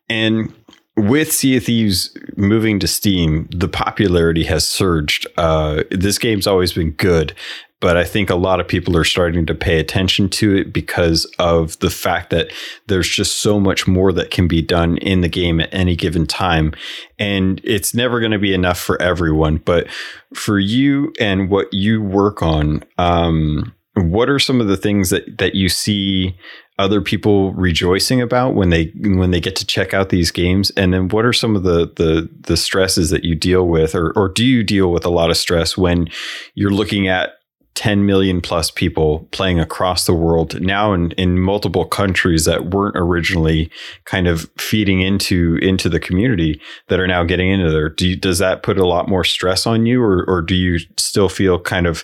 and 0.09 0.53
with 0.95 1.31
Sea 1.31 1.57
of 1.57 1.63
Thieves 1.63 2.15
moving 2.35 2.79
to 2.79 2.87
Steam, 2.87 3.47
the 3.51 3.69
popularity 3.69 4.43
has 4.43 4.67
surged. 4.67 5.25
Uh, 5.37 5.83
this 5.91 6.17
game's 6.17 6.45
always 6.45 6.73
been 6.73 6.91
good, 6.91 7.33
but 7.79 7.95
I 7.95 8.03
think 8.03 8.29
a 8.29 8.35
lot 8.35 8.59
of 8.59 8.67
people 8.67 8.97
are 8.97 9.05
starting 9.05 9.45
to 9.45 9.55
pay 9.55 9.79
attention 9.79 10.27
to 10.31 10.57
it 10.57 10.73
because 10.73 11.23
of 11.39 11.79
the 11.79 11.89
fact 11.89 12.31
that 12.31 12.51
there's 12.87 13.07
just 13.07 13.37
so 13.37 13.59
much 13.59 13.87
more 13.87 14.11
that 14.11 14.31
can 14.31 14.47
be 14.47 14.61
done 14.61 14.97
in 14.97 15.21
the 15.21 15.29
game 15.29 15.61
at 15.61 15.73
any 15.73 15.95
given 15.95 16.27
time. 16.27 16.73
And 17.17 17.61
it's 17.63 17.93
never 17.93 18.19
going 18.19 18.33
to 18.33 18.39
be 18.39 18.53
enough 18.53 18.79
for 18.79 19.01
everyone. 19.01 19.57
But 19.57 19.87
for 20.33 20.59
you 20.59 21.13
and 21.19 21.49
what 21.49 21.73
you 21.73 22.01
work 22.01 22.43
on, 22.43 22.83
um, 22.97 23.73
what 23.99 24.29
are 24.29 24.39
some 24.39 24.61
of 24.61 24.67
the 24.67 24.77
things 24.77 25.09
that, 25.09 25.37
that 25.37 25.55
you 25.55 25.69
see 25.69 26.37
other 26.77 27.01
people 27.01 27.53
rejoicing 27.53 28.21
about 28.21 28.55
when 28.55 28.69
they 28.69 28.91
when 29.01 29.31
they 29.31 29.41
get 29.41 29.55
to 29.57 29.65
check 29.65 29.93
out 29.93 30.09
these 30.09 30.31
games? 30.31 30.71
And 30.71 30.93
then 30.93 31.09
what 31.09 31.25
are 31.25 31.33
some 31.33 31.55
of 31.55 31.63
the 31.63 31.91
the 31.95 32.29
the 32.41 32.57
stresses 32.57 33.09
that 33.09 33.23
you 33.23 33.35
deal 33.35 33.67
with 33.67 33.95
or 33.95 34.11
or 34.11 34.29
do 34.29 34.45
you 34.45 34.63
deal 34.63 34.91
with 34.91 35.05
a 35.05 35.09
lot 35.09 35.29
of 35.29 35.37
stress 35.37 35.77
when 35.77 36.07
you're 36.55 36.71
looking 36.71 37.07
at 37.07 37.31
10 37.79 38.05
million 38.05 38.41
plus 38.41 38.69
people 38.71 39.25
playing 39.31 39.57
across 39.57 40.05
the 40.05 40.13
world 40.13 40.59
now 40.59 40.91
in, 40.91 41.11
in 41.11 41.39
multiple 41.39 41.85
countries 41.85 42.43
that 42.43 42.71
weren't 42.71 42.97
originally 42.97 43.71
kind 44.03 44.27
of 44.27 44.49
feeding 44.57 44.99
into 44.99 45.57
into 45.61 45.87
the 45.87 45.99
community 45.99 46.59
that 46.89 46.99
are 46.99 47.07
now 47.07 47.23
getting 47.23 47.49
into 47.49 47.71
there? 47.71 47.87
Do 47.87 48.09
you, 48.09 48.15
does 48.17 48.39
that 48.39 48.63
put 48.63 48.77
a 48.77 48.85
lot 48.85 49.07
more 49.07 49.23
stress 49.23 49.65
on 49.65 49.85
you 49.85 50.03
or 50.03 50.25
or 50.27 50.41
do 50.41 50.55
you 50.55 50.79
still 50.97 51.29
feel 51.29 51.57
kind 51.57 51.87
of 51.87 52.03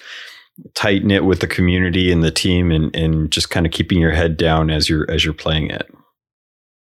tight 0.74 1.04
knit 1.04 1.26
with 1.26 1.40
the 1.40 1.48
community 1.48 2.12
and 2.12 2.24
the 2.24 2.32
team 2.32 2.72
and, 2.72 2.96
and 2.96 3.32
just 3.32 3.50
kind 3.50 3.66
of 3.66 3.72
keeping 3.72 4.00
your 4.00 4.12
head 4.12 4.38
down 4.38 4.70
as 4.70 4.90
you're 4.90 5.10
as 5.10 5.24
you're 5.24 5.34
playing 5.34 5.70
it? 5.70 5.90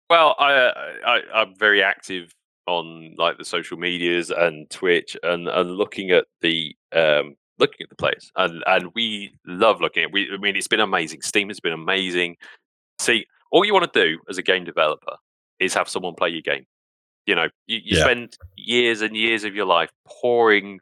Well 0.10 0.36
I, 0.39 0.74
I 1.06 1.21
i'm 1.34 1.56
very 1.58 1.82
active 1.82 2.34
on 2.67 3.15
like 3.17 3.38
the 3.38 3.45
social 3.45 3.78
medias 3.78 4.30
and 4.30 4.69
twitch 4.69 5.15
and 5.24 5.47
and 5.47 5.71
looking 5.71 6.12
at 6.12 6.26
the 6.41 6.76
um 6.93 7.36
looking 7.60 7.84
at 7.84 7.89
the 7.89 7.95
players 7.95 8.32
and 8.36 8.63
and 8.65 8.91
we 8.93 9.34
love 9.45 9.80
looking 9.82 10.04
at 10.04 10.12
we 10.12 10.30
i 10.34 10.38
mean 10.38 10.56
it's 10.56 10.67
been 10.67 10.80
amazing. 10.80 11.21
Steam 11.21 11.47
has 11.50 11.60
been 11.60 11.74
amazing. 11.74 12.36
See 13.00 13.26
all 13.52 13.65
you 13.65 13.74
want 13.74 13.91
to 13.91 14.04
do 14.04 14.19
as 14.30 14.38
a 14.38 14.43
game 14.43 14.63
developer 14.63 15.15
is 15.60 15.74
have 15.74 15.89
someone 15.89 16.15
play 16.15 16.30
your 16.30 16.41
game. 16.41 16.65
You 17.26 17.36
know 17.36 17.47
you, 17.67 17.78
you 17.78 17.97
yeah. 17.97 18.04
spend 18.04 18.38
years 18.58 19.02
and 19.02 19.15
years 19.15 19.43
of 19.43 19.56
your 19.56 19.65
life 19.65 19.91
pouring 20.06 20.80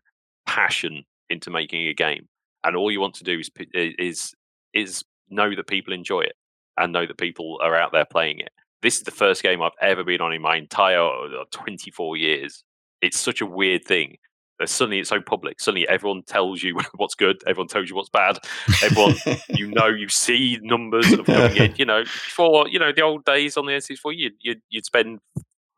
passion 0.48 1.04
into 1.30 1.50
making 1.52 1.88
a 1.88 1.94
game 1.94 2.28
and 2.64 2.76
all 2.76 2.92
you 2.92 3.02
want 3.02 3.16
to 3.16 3.24
do 3.24 3.40
is 3.40 3.50
is 3.74 4.34
is 4.74 5.04
know 5.30 5.56
that 5.56 5.68
people 5.68 5.94
enjoy 5.94 6.22
it 6.22 6.34
and 6.78 6.94
know 6.94 7.06
that 7.06 7.18
people 7.18 7.60
are 7.62 7.76
out 7.76 7.92
there 7.92 8.06
playing 8.06 8.40
it. 8.40 8.50
This 8.82 8.98
is 8.98 9.04
the 9.04 9.12
first 9.12 9.44
game 9.44 9.62
I've 9.62 9.72
ever 9.82 10.04
been 10.04 10.22
on 10.22 10.34
in 10.34 10.42
my 10.42 10.56
entire 10.56 11.04
uh, 11.04 11.44
24 11.52 12.16
years. 12.18 12.64
It's 13.02 13.20
such 13.20 13.42
a 13.42 13.46
weird 13.46 13.84
thing. 13.84 14.18
Suddenly 14.66 15.00
it's 15.00 15.10
so 15.10 15.22
public. 15.22 15.62
Suddenly 15.62 15.88
everyone 15.88 16.24
tells 16.24 16.62
you 16.62 16.78
what's 16.96 17.16
good. 17.16 17.42
Everyone 17.48 17.68
tells 17.68 17.90
you 17.90 17.96
what's 17.96 18.10
bad. 18.10 18.40
Everyone, 18.84 19.16
you 19.50 19.68
know, 19.68 19.88
you 19.88 20.10
see 20.10 20.60
numbers 20.62 21.12
of 21.14 21.26
coming 21.26 21.56
in. 21.58 21.76
You 21.78 21.86
know, 21.86 22.04
before 22.04 22.68
you 22.68 22.80
know 22.80 22.92
the 22.92 23.02
old 23.02 23.24
days 23.24 23.56
on 23.56 23.66
the 23.66 23.72
N64, 23.74 24.18
you'd 24.18 24.34
you'd, 24.42 24.62
you'd 24.70 24.86
spend, 24.86 25.20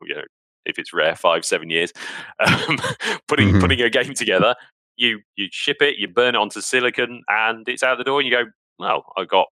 you 0.02 0.16
know, 0.16 0.22
if 0.64 0.78
it's 0.78 0.92
rare, 0.92 1.14
five 1.14 1.44
seven 1.44 1.70
years, 1.70 1.92
um, 2.40 2.78
putting 3.28 3.50
mm-hmm. 3.50 3.60
putting 3.60 3.80
a 3.80 3.90
game 3.90 4.14
together, 4.14 4.56
you 4.96 5.20
you 5.36 5.48
ship 5.50 5.78
it, 5.80 5.98
you 5.98 6.08
burn 6.08 6.34
it 6.34 6.38
onto 6.38 6.60
silicon, 6.60 7.22
and 7.28 7.68
it's 7.68 7.82
out 7.82 7.98
the 7.98 8.04
door. 8.04 8.20
And 8.20 8.28
you 8.28 8.34
go, 8.36 8.50
well, 8.78 9.04
I 9.16 9.24
got 9.24 9.46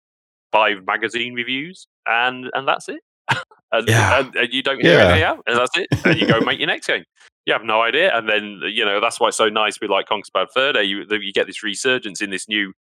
five 0.53 0.85
magazine 0.85 1.35
reviews, 1.35 1.87
and 2.07 2.51
and 2.55 2.67
that's 2.67 2.89
it. 2.89 3.01
and, 3.73 3.89
yeah. 3.89 4.19
and, 4.19 4.35
and, 4.35 4.53
you 4.53 4.63
don't 4.63 4.81
hear 4.81 4.99
yeah. 4.99 5.05
anything 5.05 5.23
out, 5.23 5.43
and 5.47 5.57
that's 5.57 5.77
it. 5.77 5.87
And 6.05 6.21
you 6.21 6.27
go 6.27 6.41
make 6.45 6.59
your 6.59 6.67
next 6.67 6.87
game. 6.87 7.05
You 7.47 7.53
have 7.53 7.65
no 7.65 7.83
idea, 7.83 8.17
and 8.17 8.29
then 8.29 8.61
you 8.65 8.85
know 8.85 9.01
that's 9.01 9.21
why 9.21 9.29
it's 9.29 9.37
so 9.37 9.49
nice 9.49 9.81
with 9.81 9.91
like 9.91 10.07
Conker's 10.07 10.31
Bad 10.31 10.49
Fur 10.53 10.73
Day. 10.73 10.85
You 10.85 11.05
you 11.09 11.33
get 11.33 11.47
this 11.47 11.63
resurgence 11.63 12.21
in 12.21 12.31
this 12.31 12.49
new 12.49 12.73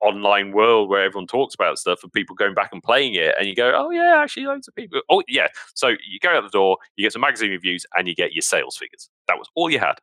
online 0.00 0.52
world 0.52 0.90
where 0.90 1.02
everyone 1.02 1.26
talks 1.26 1.54
about 1.54 1.78
stuff 1.78 2.02
and 2.02 2.12
people 2.12 2.36
going 2.36 2.54
back 2.54 2.70
and 2.70 2.82
playing 2.82 3.14
it 3.14 3.34
and 3.38 3.48
you 3.48 3.54
go 3.54 3.72
oh 3.74 3.90
yeah 3.90 4.20
actually 4.22 4.44
loads 4.44 4.68
of 4.68 4.74
people 4.74 5.00
oh 5.08 5.22
yeah 5.26 5.46
so 5.72 5.88
you 5.88 6.18
go 6.20 6.28
out 6.28 6.42
the 6.42 6.50
door 6.50 6.76
you 6.96 7.04
get 7.04 7.12
some 7.12 7.22
magazine 7.22 7.50
reviews 7.50 7.86
and 7.96 8.06
you 8.06 8.14
get 8.14 8.34
your 8.34 8.42
sales 8.42 8.76
figures 8.76 9.08
that 9.26 9.38
was 9.38 9.48
all 9.54 9.70
you 9.70 9.78
had 9.78 9.94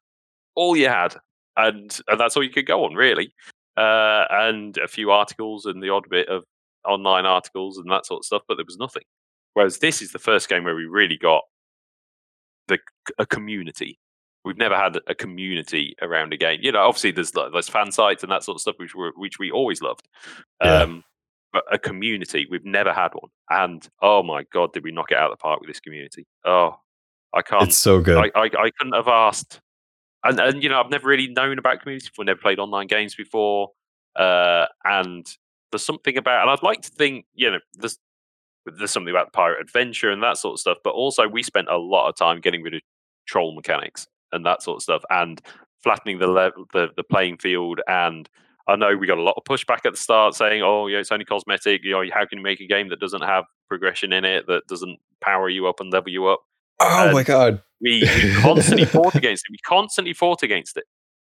all 0.56 0.76
you 0.76 0.88
had 0.88 1.16
and 1.58 2.00
and 2.08 2.20
that's 2.20 2.38
all 2.38 2.44
you 2.44 2.50
could 2.50 2.66
go 2.66 2.86
on 2.86 2.94
really, 2.94 3.34
uh, 3.76 4.26
and 4.30 4.78
a 4.78 4.88
few 4.88 5.12
articles 5.12 5.66
and 5.66 5.84
the 5.84 5.90
odd 5.90 6.10
bit 6.10 6.30
of 6.30 6.44
online 6.88 7.26
articles 7.26 7.78
and 7.78 7.92
that 7.92 8.06
sort 8.06 8.22
of 8.22 8.26
stuff, 8.26 8.44
but 8.48 8.56
there 8.56 8.66
was 8.66 8.78
nothing. 8.78 9.04
Whereas 9.54 9.80
this 9.80 10.02
is 10.02 10.12
the 10.12 10.20
first 10.20 10.50
game 10.50 10.64
where 10.64 10.76
we 10.76 10.86
really 10.86 11.18
got 11.18 11.44
the 12.68 12.80
a 13.18 13.26
community. 13.26 14.00
We've 14.46 14.58
never 14.58 14.78
had 14.78 14.98
a 15.08 15.16
community 15.16 15.96
around 16.02 16.32
a 16.32 16.38
game. 16.38 16.60
You 16.62 16.72
know, 16.72 16.86
obviously 16.86 17.12
there's 17.12 17.32
there's 17.32 17.68
fan 17.68 17.92
sites 17.92 18.24
and 18.24 18.32
that 18.32 18.44
sort 18.44 18.56
of 18.56 18.62
stuff, 18.62 18.76
which 18.78 18.96
were 18.96 19.12
which 19.16 19.40
we 19.40 19.52
always 19.52 19.82
loved. 19.82 20.08
Yeah. 20.64 20.84
Um, 20.84 21.04
but 21.54 21.64
a 21.72 21.80
community, 21.80 22.46
we've 22.50 22.66
never 22.66 22.94
had 22.94 23.14
one. 23.14 23.32
And 23.50 23.88
oh 24.02 24.22
my 24.24 24.44
god, 24.54 24.74
did 24.74 24.84
we 24.84 24.92
knock 24.92 25.12
it 25.12 25.18
out 25.18 25.32
of 25.32 25.38
the 25.38 25.42
park 25.42 25.60
with 25.60 25.70
this 25.70 25.80
community? 25.80 26.26
Oh, 26.46 26.80
I 27.34 27.42
can't. 27.42 27.70
It's 27.70 27.78
so 27.78 28.00
good. 28.00 28.18
I, 28.18 28.40
I, 28.40 28.44
I 28.46 28.72
couldn't 28.78 28.94
have 28.94 29.08
asked 29.08 29.60
and 30.28 30.40
and 30.40 30.64
you 30.64 30.70
know 30.70 30.80
I've 30.80 30.90
never 30.90 31.08
really 31.08 31.28
known 31.28 31.60
about 31.60 31.82
community 31.82 32.08
before, 32.10 32.26
never 32.26 32.40
played 32.40 32.60
online 32.60 32.88
games 32.88 33.16
before, 33.16 33.70
uh, 34.16 34.66
and 34.86 35.26
there's 35.72 35.86
something 35.86 36.18
about, 36.18 36.42
and 36.44 36.52
I'd 36.52 36.64
like 36.64 36.82
to 36.84 36.90
think 36.90 37.26
you 37.34 37.52
know 37.52 37.60
there's 37.76 38.00
there's 38.66 38.92
something 38.92 39.12
about 39.14 39.34
pirate 39.34 39.62
adventure 39.62 40.12
and 40.12 40.22
that 40.24 40.38
sort 40.38 40.54
of 40.54 40.60
stuff, 40.60 40.78
but 40.84 40.92
also 40.92 41.28
we 41.28 41.44
spent 41.44 41.70
a 41.70 41.78
lot 41.78 42.10
of 42.10 42.16
time 42.16 42.42
getting 42.42 42.64
rid 42.64 42.76
of 42.76 42.82
troll 43.28 43.56
mechanics 43.56 44.08
and 44.32 44.46
that 44.46 44.62
sort 44.62 44.78
of 44.78 44.84
stuff, 44.84 45.04
and 45.10 45.42
flattening 45.84 46.20
the 46.20 46.28
level, 46.28 46.66
the 46.74 46.90
the 46.98 47.04
playing 47.04 47.38
field, 47.38 47.82
and 47.88 48.30
I 48.68 48.76
know 48.76 48.98
we 48.98 49.08
got 49.08 49.18
a 49.18 49.22
lot 49.24 49.36
of 49.38 49.44
pushback 49.46 49.86
at 49.86 49.94
the 49.94 49.98
start 49.98 50.36
saying, 50.36 50.62
"Oh, 50.64 50.88
yeah, 50.88 51.00
it's 51.00 51.12
only 51.12 51.26
cosmetic. 51.26 51.82
You 51.84 51.92
know, 51.92 52.04
how 52.14 52.26
can 52.26 52.40
you 52.40 52.44
make 52.44 52.60
a 52.62 52.68
game 52.68 52.90
that 52.90 53.00
doesn't 53.00 53.24
have 53.24 53.46
progression 53.70 54.12
in 54.14 54.26
it, 54.26 54.48
that 54.48 54.68
doesn't 54.68 55.00
power 55.22 55.50
you 55.50 55.68
up 55.68 55.80
and 55.80 55.92
level 55.92 56.12
you 56.12 56.28
up?" 56.28 56.42
Oh 56.80 57.06
and 57.06 57.14
my 57.14 57.24
god! 57.24 57.62
We, 57.82 58.02
we 58.02 58.34
constantly 58.36 58.86
fought 58.86 59.16
against 59.16 59.46
it. 59.48 59.52
We 59.52 59.58
constantly 59.66 60.14
fought 60.14 60.44
against 60.44 60.78
it 60.78 60.86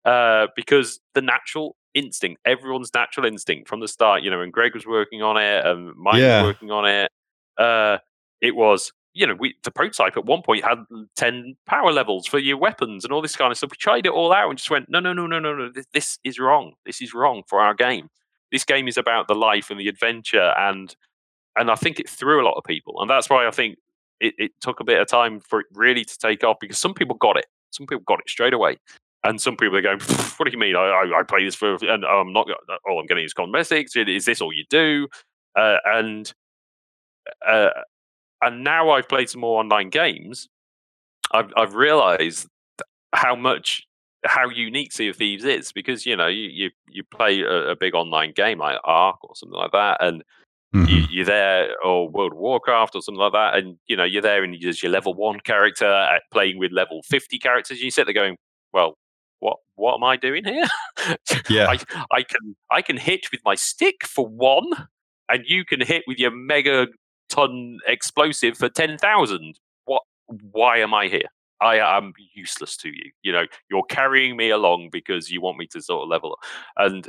uh, 0.05 0.47
because 0.55 0.99
the 1.13 1.21
natural 1.21 1.75
instinct, 1.93 2.41
everyone's 2.45 2.91
natural 2.93 3.25
instinct 3.25 3.67
from 3.67 3.79
the 3.79 3.87
start, 3.87 4.23
you 4.23 4.31
know, 4.31 4.41
and 4.41 4.51
Greg 4.51 4.73
was 4.73 4.85
working 4.85 5.21
on 5.21 5.37
it, 5.37 5.65
and 5.65 5.93
Mike 5.95 6.15
yeah. 6.15 6.41
was 6.41 6.53
working 6.53 6.71
on 6.71 6.85
it. 6.85 7.11
Uh, 7.57 7.97
it 8.41 8.55
was, 8.55 8.91
you 9.13 9.27
know, 9.27 9.35
we 9.37 9.55
the 9.63 9.71
prototype 9.71 10.17
at 10.17 10.25
one 10.25 10.41
point 10.41 10.63
had 10.63 10.83
ten 11.15 11.55
power 11.65 11.91
levels 11.91 12.27
for 12.27 12.39
your 12.39 12.57
weapons 12.57 13.03
and 13.03 13.13
all 13.13 13.21
this 13.21 13.35
kind 13.35 13.51
of 13.51 13.57
stuff. 13.57 13.71
We 13.71 13.77
tried 13.77 14.05
it 14.05 14.11
all 14.11 14.33
out 14.33 14.49
and 14.49 14.57
just 14.57 14.69
went, 14.69 14.89
no, 14.89 14.99
no, 14.99 15.13
no, 15.13 15.27
no, 15.27 15.39
no, 15.39 15.53
no. 15.53 15.69
This, 15.73 15.85
this 15.93 16.19
is 16.23 16.39
wrong. 16.39 16.73
This 16.85 17.01
is 17.01 17.13
wrong 17.13 17.43
for 17.47 17.61
our 17.61 17.73
game. 17.73 18.09
This 18.51 18.63
game 18.63 18.87
is 18.87 18.97
about 18.97 19.27
the 19.27 19.35
life 19.35 19.69
and 19.69 19.79
the 19.79 19.87
adventure 19.87 20.53
and 20.57 20.95
and 21.55 21.69
I 21.69 21.75
think 21.75 21.99
it 21.99 22.09
threw 22.09 22.41
a 22.41 22.45
lot 22.45 22.57
of 22.57 22.63
people, 22.63 22.95
and 22.99 23.09
that's 23.09 23.29
why 23.29 23.47
I 23.47 23.51
think 23.51 23.77
it, 24.23 24.33
it 24.37 24.51
took 24.61 24.79
a 24.79 24.83
bit 24.83 24.99
of 24.99 25.07
time 25.07 25.39
for 25.41 25.59
it 25.59 25.67
really 25.73 26.05
to 26.05 26.17
take 26.17 26.43
off 26.43 26.57
because 26.59 26.77
some 26.77 26.93
people 26.93 27.15
got 27.17 27.37
it. 27.37 27.45
Some 27.71 27.85
people 27.85 28.03
got 28.07 28.19
it 28.19 28.29
straight 28.29 28.53
away. 28.53 28.77
And 29.25 29.39
some 29.39 29.55
people 29.55 29.77
are 29.77 29.81
going, 29.81 29.99
"What 29.99 30.45
do 30.45 30.51
you 30.51 30.57
mean? 30.57 30.75
I, 30.75 30.81
I, 30.81 31.19
I 31.19 31.23
play 31.23 31.45
this 31.45 31.55
for, 31.55 31.75
and 31.75 32.05
I'm 32.05 32.33
not. 32.33 32.47
All 32.87 32.99
I'm 32.99 33.05
getting 33.05 33.23
is 33.23 33.33
cosmetics. 33.33 33.95
Is 33.95 34.25
this 34.25 34.41
all 34.41 34.51
you 34.51 34.65
do?" 34.69 35.07
Uh, 35.55 35.77
and 35.85 36.33
uh, 37.47 37.69
and 38.41 38.63
now 38.63 38.91
I've 38.91 39.07
played 39.07 39.29
some 39.29 39.41
more 39.41 39.59
online 39.59 39.89
games. 39.89 40.49
I've 41.31 41.53
I've 41.55 41.73
realised 41.73 42.47
how 43.13 43.35
much 43.35 43.83
how 44.25 44.49
unique 44.49 44.91
Sea 44.91 45.09
of 45.09 45.15
Thieves 45.15 45.45
is 45.45 45.71
because 45.71 46.05
you 46.05 46.17
know 46.17 46.27
you 46.27 46.49
you, 46.49 46.69
you 46.89 47.03
play 47.03 47.41
a, 47.41 47.71
a, 47.71 47.75
big 47.75 47.93
online 47.95 48.33
game 48.33 48.59
like 48.59 48.77
Ark 48.83 49.17
or 49.23 49.35
something 49.35 49.57
like 49.57 49.71
that, 49.71 49.97
and 50.01 50.23
Mm-hmm. 50.73 51.11
You, 51.11 51.21
are 51.21 51.25
there, 51.25 51.69
or 51.83 52.09
World 52.09 52.31
of 52.31 52.39
Warcraft, 52.39 52.95
or 52.95 53.01
something 53.01 53.19
like 53.19 53.33
that, 53.33 53.55
and 53.55 53.77
you 53.85 53.95
know 53.95 54.03
you're 54.03 54.23
there, 54.23 54.43
and 54.43 54.55
you're 54.55 54.71
your 54.71 54.91
level 54.91 55.13
one 55.13 55.39
character 55.39 55.85
at 55.85 56.23
playing 56.31 56.57
with 56.57 56.71
level 56.71 57.01
fifty 57.03 57.37
characters. 57.37 57.77
And 57.77 57.85
you 57.85 57.91
sit 57.91 58.05
there 58.05 58.13
going, 58.13 58.37
"Well, 58.71 58.97
what 59.39 59.57
what 59.75 59.95
am 59.95 60.03
I 60.03 60.17
doing 60.17 60.45
here? 60.45 60.65
Yeah, 61.49 61.67
I, 61.69 61.77
I 62.11 62.23
can 62.23 62.55
I 62.71 62.81
can 62.81 62.97
hit 62.97 63.31
with 63.31 63.41
my 63.45 63.55
stick 63.55 64.05
for 64.07 64.25
one, 64.25 64.71
and 65.29 65.43
you 65.45 65.63
can 65.63 65.81
hit 65.81 66.03
with 66.07 66.17
your 66.17 66.31
mega 66.31 66.87
ton 67.29 67.77
explosive 67.85 68.57
for 68.57 68.69
ten 68.69 68.97
thousand. 68.97 69.59
What? 69.85 70.01
Why 70.27 70.79
am 70.79 70.93
I 70.93 71.07
here? 71.07 71.27
I 71.61 71.97
am 71.97 72.13
useless 72.33 72.75
to 72.77 72.89
you. 72.89 73.11
You 73.21 73.31
know, 73.31 73.45
you're 73.69 73.83
carrying 73.83 74.35
me 74.35 74.49
along 74.49 74.89
because 74.91 75.29
you 75.29 75.41
want 75.41 75.57
me 75.57 75.67
to 75.67 75.81
sort 75.81 76.03
of 76.03 76.09
level 76.09 76.33
up. 76.33 76.39
And 76.77 77.07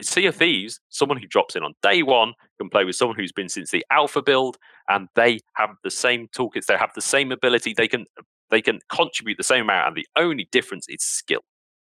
Sea 0.00 0.26
of 0.26 0.34
Thieves, 0.34 0.80
someone 0.88 1.18
who 1.18 1.26
drops 1.26 1.54
in 1.54 1.62
on 1.62 1.74
day 1.82 2.02
one 2.02 2.32
can 2.58 2.68
play 2.68 2.84
with 2.84 2.96
someone 2.96 3.16
who's 3.16 3.32
been 3.32 3.48
since 3.48 3.70
the 3.70 3.84
alpha 3.90 4.22
build, 4.22 4.56
and 4.88 5.08
they 5.14 5.40
have 5.56 5.70
the 5.84 5.90
same 5.90 6.28
toolkits. 6.28 6.66
They 6.66 6.76
have 6.76 6.90
the 6.94 7.02
same 7.02 7.30
ability. 7.30 7.74
They 7.76 7.88
can 7.88 8.06
they 8.50 8.60
can 8.60 8.80
contribute 8.88 9.36
the 9.36 9.44
same 9.44 9.62
amount, 9.62 9.88
and 9.88 9.96
the 9.96 10.06
only 10.16 10.48
difference 10.50 10.86
is 10.88 11.02
skill, 11.02 11.42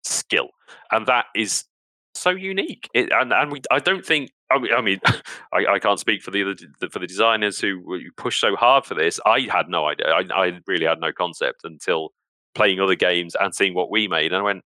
skill, 0.03 0.49
and 0.91 1.05
that 1.07 1.25
is 1.35 1.65
so 2.13 2.31
unique. 2.31 2.89
It, 2.93 3.11
and 3.11 3.31
and 3.33 3.51
we, 3.51 3.61
I 3.71 3.79
don't 3.79 4.05
think. 4.05 4.31
I 4.51 4.59
mean, 4.59 4.73
I, 4.73 4.81
mean, 4.81 4.99
I, 5.53 5.65
I 5.73 5.79
can't 5.79 5.99
speak 5.99 6.21
for 6.21 6.31
the 6.31 6.43
other 6.43 6.89
for 6.89 6.99
the 6.99 7.07
designers 7.07 7.59
who 7.59 7.99
pushed 8.17 8.39
so 8.39 8.55
hard 8.55 8.85
for 8.85 8.95
this. 8.95 9.19
I 9.25 9.47
had 9.51 9.69
no 9.69 9.87
idea. 9.87 10.07
I, 10.07 10.23
I 10.33 10.59
really 10.67 10.85
had 10.85 10.99
no 10.99 11.11
concept 11.11 11.61
until 11.63 12.09
playing 12.53 12.79
other 12.79 12.95
games 12.95 13.35
and 13.39 13.55
seeing 13.55 13.73
what 13.73 13.89
we 13.89 14.07
made, 14.07 14.33
and 14.33 14.41
I 14.41 14.43
went, 14.43 14.61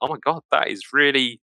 "Oh 0.00 0.08
my 0.08 0.18
god, 0.24 0.42
that 0.50 0.68
is 0.68 0.92
really 0.92 1.40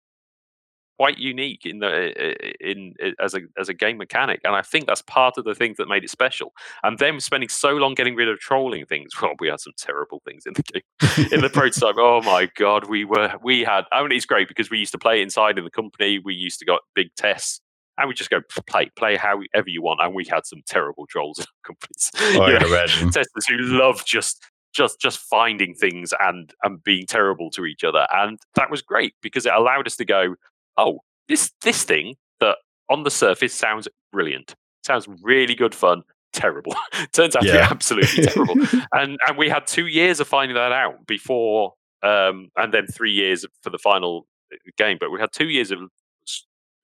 quite 0.98 1.18
unique 1.18 1.64
in 1.64 1.78
the 1.78 2.12
in, 2.60 2.94
in, 3.00 3.14
as 3.20 3.34
a 3.34 3.40
as 3.58 3.68
a 3.68 3.74
game 3.74 3.98
mechanic, 3.98 4.40
and 4.44 4.54
I 4.54 4.62
think 4.62 4.86
that's 4.86 5.02
part 5.02 5.38
of 5.38 5.44
the 5.44 5.54
things 5.54 5.76
that 5.78 5.88
made 5.88 6.04
it 6.04 6.10
special. 6.10 6.52
And 6.82 6.98
them 6.98 7.20
spending 7.20 7.48
so 7.48 7.70
long 7.70 7.94
getting 7.94 8.14
rid 8.14 8.28
of 8.28 8.38
trolling 8.38 8.86
things. 8.86 9.12
Well, 9.22 9.34
we 9.38 9.46
had 9.46 9.60
some 9.60 9.74
terrible 9.78 10.20
things 10.26 10.46
in 10.46 10.54
the 10.54 10.62
game 10.64 11.28
in 11.30 11.42
the 11.42 11.48
prototype. 11.52 11.94
Oh 11.96 12.22
my 12.22 12.48
god, 12.56 12.88
we 12.88 13.04
were 13.04 13.32
we 13.40 13.62
had. 13.62 13.84
I 13.92 14.02
mean, 14.02 14.10
it's 14.10 14.26
great 14.26 14.48
because 14.48 14.68
we 14.68 14.78
used 14.78 14.90
to 14.92 14.98
play 14.98 15.22
inside 15.22 15.58
in 15.58 15.64
the 15.64 15.70
company. 15.70 16.18
We 16.18 16.34
used 16.34 16.58
to 16.58 16.64
got 16.64 16.80
big 16.94 17.14
tests. 17.16 17.60
And 17.98 18.08
we 18.08 18.14
just 18.14 18.30
go 18.30 18.40
play, 18.66 18.90
play 18.96 19.16
however 19.16 19.66
you 19.66 19.82
want. 19.82 20.00
And 20.02 20.14
we 20.14 20.24
had 20.24 20.46
some 20.46 20.62
terrible 20.66 21.06
trolls 21.06 21.38
in 21.38 21.44
companies. 21.64 22.10
Oh, 22.18 22.42
I 22.42 22.58
can 22.58 22.66
imagine. 22.66 23.10
Testers 23.10 23.46
who 23.46 23.58
love 23.58 24.04
just 24.06 24.42
just 24.72 25.00
just 25.00 25.18
finding 25.18 25.74
things 25.74 26.12
and 26.20 26.52
and 26.62 26.82
being 26.82 27.06
terrible 27.06 27.50
to 27.50 27.66
each 27.66 27.84
other 27.84 28.06
and 28.12 28.38
that 28.54 28.70
was 28.70 28.82
great 28.82 29.14
because 29.22 29.46
it 29.46 29.52
allowed 29.52 29.86
us 29.86 29.96
to 29.96 30.04
go 30.04 30.34
oh, 30.76 31.00
this 31.28 31.52
this 31.62 31.84
thing 31.84 32.16
that 32.40 32.58
on 32.90 33.04
the 33.04 33.10
surface 33.10 33.54
sounds 33.54 33.88
brilliant, 34.12 34.54
sounds 34.84 35.06
really 35.22 35.54
good 35.54 35.74
fun. 35.74 36.02
Terrible. 36.32 36.74
Turns 37.12 37.36
out 37.36 37.44
yeah. 37.44 37.52
to 37.52 37.58
be 37.58 37.64
absolutely 37.64 38.24
terrible. 38.24 38.54
And 38.92 39.18
and 39.26 39.36
we 39.36 39.48
had 39.48 39.66
two 39.66 39.86
years 39.86 40.20
of 40.20 40.28
finding 40.28 40.54
that 40.54 40.72
out 40.72 41.06
before, 41.06 41.74
um, 42.02 42.48
and 42.56 42.72
then 42.72 42.86
three 42.86 43.12
years 43.12 43.44
for 43.62 43.70
the 43.70 43.78
final 43.78 44.26
uh, 44.52 44.56
game. 44.76 44.96
But 44.98 45.10
we 45.10 45.20
had 45.20 45.30
two 45.32 45.48
years 45.48 45.70
of 45.70 45.78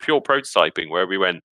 pure 0.01 0.20
prototyping 0.20 0.90
where 0.90 1.07
we 1.07 1.18
went, 1.18 1.42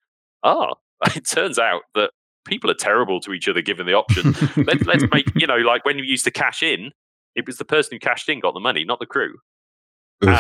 ah, 0.43 0.73
oh, 0.73 1.07
it 1.17 1.27
turns 1.29 1.59
out 1.59 1.83
that 1.95 2.11
people 2.47 2.71
are 2.71 2.75
terrible 2.75 3.21
to 3.21 3.33
each 3.33 3.49
other 3.49 3.61
given 3.61 3.87
the 3.87 3.95
option. 3.95 4.35
Let, 4.57 4.87
let's 4.87 5.05
make 5.13 5.27
you 5.35 5.47
know, 5.47 5.57
like 5.57 5.85
when 5.85 5.99
you 5.99 6.05
used 6.05 6.25
to 6.25 6.31
cash 6.31 6.63
in, 6.63 6.93
it 7.35 7.47
was 7.47 7.59
the 7.59 7.65
person 7.65 7.91
who 7.95 7.99
cashed 7.99 8.29
in 8.29 8.41
got 8.41 8.55
the 8.55 8.61
money, 8.61 8.85
not 8.85 8.99
the 8.99 9.07
crew. 9.07 9.37
Oof. 10.25 10.31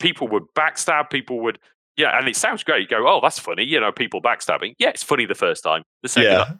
People 0.00 0.28
would 0.28 0.44
backstab, 0.56 1.10
people 1.10 1.40
would, 1.40 1.58
yeah, 1.96 2.18
and 2.18 2.28
it 2.28 2.36
sounds 2.36 2.64
great. 2.64 2.82
You 2.82 2.88
go, 2.88 3.06
oh, 3.06 3.20
that's 3.22 3.38
funny, 3.38 3.64
you 3.64 3.78
know, 3.78 3.92
people 3.92 4.20
backstabbing. 4.20 4.74
Yeah, 4.78 4.88
it's 4.88 5.02
funny 5.02 5.26
the 5.26 5.34
first 5.34 5.62
time. 5.62 5.82
The 6.02 6.08
second 6.08 6.30
yeah. 6.30 6.52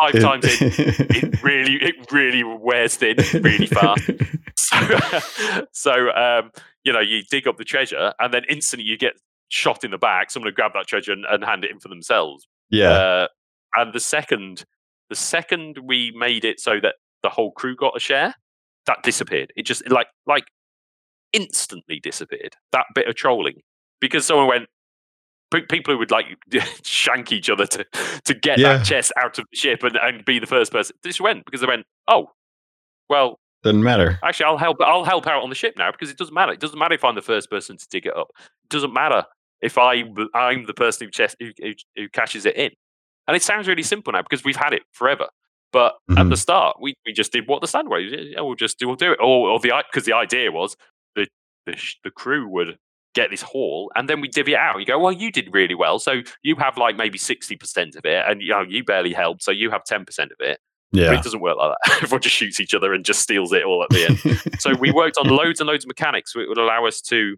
five 0.00 0.14
it, 0.14 0.20
times 0.20 0.44
in, 0.60 0.72
it 0.72 1.42
really, 1.42 1.74
it 1.74 2.10
really 2.10 2.42
wears 2.42 2.96
thin 2.96 3.16
really 3.34 3.66
fast. 3.66 4.10
so, 4.56 5.20
so 5.72 6.10
um, 6.10 6.50
you 6.84 6.92
know, 6.92 7.00
you 7.00 7.22
dig 7.30 7.46
up 7.46 7.58
the 7.58 7.64
treasure, 7.64 8.12
and 8.18 8.32
then 8.32 8.42
instantly 8.48 8.88
you 8.88 8.96
get 8.96 9.14
shot 9.48 9.84
in 9.84 9.90
the 9.90 9.98
back. 9.98 10.30
Someone 10.30 10.52
grab 10.54 10.72
that 10.74 10.86
treasure 10.86 11.12
and, 11.12 11.24
and 11.28 11.44
hand 11.44 11.64
it 11.64 11.70
in 11.70 11.80
for 11.80 11.88
themselves. 11.88 12.46
Yeah. 12.70 12.90
Uh, 12.90 13.26
and 13.76 13.92
the 13.92 14.00
second, 14.00 14.64
the 15.10 15.16
second 15.16 15.78
we 15.82 16.12
made 16.16 16.44
it 16.44 16.60
so 16.60 16.80
that 16.80 16.96
the 17.22 17.28
whole 17.28 17.52
crew 17.52 17.76
got 17.76 17.96
a 17.96 18.00
share, 18.00 18.34
that 18.86 19.02
disappeared. 19.02 19.52
It 19.56 19.64
just 19.64 19.88
like 19.90 20.08
like 20.26 20.44
instantly 21.32 22.00
disappeared. 22.00 22.56
That 22.72 22.86
bit 22.94 23.08
of 23.08 23.14
trolling 23.14 23.62
because 24.00 24.26
someone 24.26 24.48
went. 24.48 24.66
People 25.70 25.94
who 25.94 25.98
would 25.98 26.10
like 26.10 26.26
shank 26.82 27.32
each 27.32 27.48
other 27.48 27.64
to 27.66 27.86
to 28.24 28.34
get 28.34 28.58
yeah. 28.58 28.76
that 28.76 28.84
chest 28.84 29.12
out 29.16 29.38
of 29.38 29.46
the 29.50 29.56
ship 29.56 29.82
and, 29.82 29.96
and 29.96 30.22
be 30.26 30.38
the 30.38 30.46
first 30.46 30.70
person. 30.70 30.94
This 31.02 31.18
went 31.22 31.46
because 31.46 31.62
they 31.62 31.66
went, 31.66 31.86
oh, 32.06 32.26
well, 33.08 33.38
doesn't 33.62 33.82
matter. 33.82 34.18
Actually, 34.22 34.46
I'll 34.46 34.58
help. 34.58 34.76
I'll 34.80 35.04
help 35.04 35.26
out 35.26 35.42
on 35.42 35.48
the 35.48 35.54
ship 35.54 35.74
now 35.76 35.90
because 35.90 36.10
it 36.10 36.18
doesn't 36.18 36.34
matter. 36.34 36.52
It 36.52 36.60
doesn't 36.60 36.78
matter 36.78 36.94
if 36.94 37.02
I'm 37.02 37.14
the 37.14 37.22
first 37.22 37.50
person 37.50 37.76
to 37.76 37.86
dig 37.90 38.06
it 38.06 38.16
up. 38.16 38.30
It 38.64 38.70
doesn't 38.70 38.92
matter 38.92 39.24
if 39.60 39.78
I 39.78 40.04
I'm 40.34 40.66
the 40.66 40.74
person 40.74 41.06
who, 41.06 41.10
chest, 41.10 41.36
who, 41.40 41.50
who, 41.60 41.72
who 41.96 42.08
cashes 42.08 42.46
it 42.46 42.56
in. 42.56 42.70
And 43.26 43.36
it 43.36 43.42
sounds 43.42 43.66
really 43.68 43.82
simple 43.82 44.12
now 44.12 44.22
because 44.22 44.44
we've 44.44 44.56
had 44.56 44.72
it 44.72 44.82
forever. 44.92 45.26
But 45.72 45.94
mm-hmm. 46.08 46.18
at 46.18 46.30
the 46.30 46.36
start, 46.36 46.76
we, 46.80 46.94
we 47.04 47.12
just 47.12 47.32
did 47.32 47.46
what 47.46 47.60
the 47.60 47.84
way. 47.86 48.08
Yeah, 48.32 48.40
we'll 48.40 48.54
just 48.54 48.78
do, 48.78 48.86
we'll 48.86 48.96
do 48.96 49.12
it. 49.12 49.18
Or, 49.20 49.50
or 49.50 49.60
the 49.60 49.72
because 49.90 50.06
the 50.06 50.14
idea 50.14 50.50
was 50.50 50.76
the, 51.68 51.78
the 52.04 52.10
crew 52.10 52.48
would 52.48 52.78
get 53.14 53.30
this 53.30 53.42
haul 53.42 53.90
and 53.94 54.08
then 54.08 54.20
we 54.20 54.28
divvy 54.28 54.52
it 54.52 54.58
out. 54.58 54.78
You 54.78 54.86
go, 54.86 54.98
well, 54.98 55.12
you 55.12 55.32
did 55.32 55.48
really 55.52 55.74
well. 55.74 55.98
So 55.98 56.22
you 56.42 56.56
have 56.56 56.76
like 56.76 56.96
maybe 56.96 57.18
60% 57.18 57.96
of 57.96 58.04
it 58.04 58.24
and 58.26 58.42
you 58.42 58.50
know, 58.50 58.62
you 58.62 58.84
barely 58.84 59.12
helped. 59.12 59.42
So 59.42 59.50
you 59.50 59.70
have 59.70 59.82
10% 59.84 60.06
of 60.18 60.30
it. 60.40 60.60
Yeah. 60.92 61.08
But 61.08 61.18
it 61.18 61.22
doesn't 61.22 61.40
work 61.40 61.56
like 61.56 61.74
that. 61.84 62.02
Everyone 62.02 62.22
just 62.22 62.36
shoots 62.36 62.60
each 62.60 62.74
other 62.74 62.94
and 62.94 63.04
just 63.04 63.20
steals 63.20 63.52
it 63.52 63.64
all 63.64 63.82
at 63.82 63.90
the 63.90 64.06
end. 64.06 64.52
so 64.60 64.74
we 64.74 64.90
worked 64.90 65.18
on 65.18 65.28
loads 65.28 65.60
and 65.60 65.68
loads 65.68 65.84
of 65.84 65.88
mechanics. 65.88 66.32
So 66.32 66.40
it 66.40 66.48
would 66.48 66.58
allow 66.58 66.86
us 66.86 67.00
to 67.02 67.36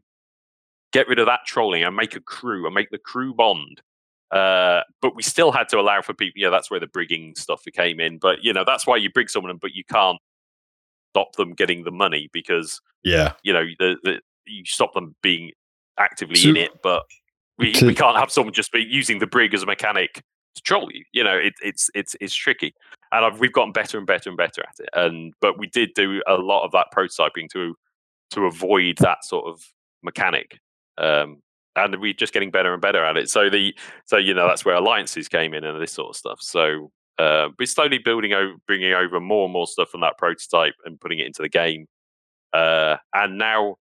get 0.92 1.08
rid 1.08 1.18
of 1.18 1.26
that 1.26 1.40
trolling 1.46 1.82
and 1.82 1.96
make 1.96 2.14
a 2.14 2.20
crew 2.20 2.66
and 2.66 2.74
make 2.74 2.90
the 2.90 2.98
crew 2.98 3.34
bond. 3.34 3.82
Uh, 4.30 4.82
but 5.02 5.16
we 5.16 5.22
still 5.22 5.50
had 5.50 5.68
to 5.70 5.80
allow 5.80 6.00
for 6.02 6.14
people. 6.14 6.40
Yeah, 6.40 6.50
that's 6.50 6.70
where 6.70 6.78
the 6.78 6.86
brigging 6.86 7.34
stuff 7.34 7.64
came 7.72 7.98
in. 7.98 8.18
But 8.18 8.44
you 8.44 8.52
know, 8.52 8.64
that's 8.64 8.86
why 8.86 8.96
you 8.96 9.10
brig 9.10 9.30
someone, 9.30 9.56
but 9.56 9.72
you 9.74 9.82
can't 9.84 10.18
stop 11.12 11.34
them 11.36 11.52
getting 11.54 11.84
the 11.84 11.90
money 11.90 12.28
because 12.32 12.80
yeah, 13.04 13.32
you 13.42 13.52
know, 13.52 13.64
the, 13.78 13.96
the 14.02 14.20
you 14.46 14.64
stop 14.64 14.94
them 14.94 15.14
being 15.22 15.52
actively 15.98 16.48
in 16.48 16.56
it, 16.56 16.70
but 16.82 17.04
we, 17.58 17.72
to, 17.72 17.86
we 17.86 17.94
can't 17.94 18.16
have 18.16 18.30
someone 18.30 18.54
just 18.54 18.72
be 18.72 18.80
using 18.80 19.18
the 19.18 19.26
brig 19.26 19.54
as 19.54 19.62
a 19.62 19.66
mechanic 19.66 20.22
to 20.54 20.62
troll 20.62 20.88
you. 20.92 21.04
You 21.12 21.24
know, 21.24 21.36
it, 21.36 21.54
it's 21.62 21.90
it's 21.94 22.16
it's 22.20 22.34
tricky, 22.34 22.74
and 23.12 23.24
I've, 23.24 23.40
we've 23.40 23.52
gotten 23.52 23.72
better 23.72 23.98
and 23.98 24.06
better 24.06 24.30
and 24.30 24.36
better 24.36 24.62
at 24.62 24.74
it. 24.78 24.88
And 24.94 25.34
but 25.40 25.58
we 25.58 25.66
did 25.66 25.90
do 25.94 26.22
a 26.26 26.34
lot 26.34 26.64
of 26.64 26.72
that 26.72 26.86
prototyping 26.94 27.48
to 27.50 27.74
to 28.30 28.46
avoid 28.46 28.98
that 28.98 29.24
sort 29.24 29.46
of 29.46 29.62
mechanic. 30.02 30.58
Um, 30.98 31.42
and 31.76 32.00
we're 32.00 32.12
just 32.12 32.32
getting 32.32 32.50
better 32.50 32.72
and 32.72 32.82
better 32.82 33.04
at 33.04 33.16
it. 33.16 33.30
So 33.30 33.48
the 33.48 33.74
so 34.04 34.16
you 34.16 34.34
know 34.34 34.46
that's 34.46 34.64
where 34.64 34.74
alliances 34.74 35.28
came 35.28 35.54
in 35.54 35.64
and 35.64 35.80
this 35.80 35.92
sort 35.92 36.10
of 36.10 36.16
stuff. 36.16 36.38
So 36.40 36.90
uh, 37.20 37.50
we're 37.58 37.66
slowly 37.66 37.98
building 37.98 38.32
over, 38.32 38.54
bringing 38.66 38.94
over 38.94 39.20
more 39.20 39.44
and 39.44 39.52
more 39.52 39.66
stuff 39.66 39.90
from 39.90 40.00
that 40.00 40.16
prototype 40.16 40.74
and 40.86 41.00
putting 41.00 41.18
it 41.18 41.26
into 41.26 41.42
the 41.42 41.48
game. 41.48 41.86
Uh, 42.52 42.96
and 43.12 43.36
now, 43.36 43.76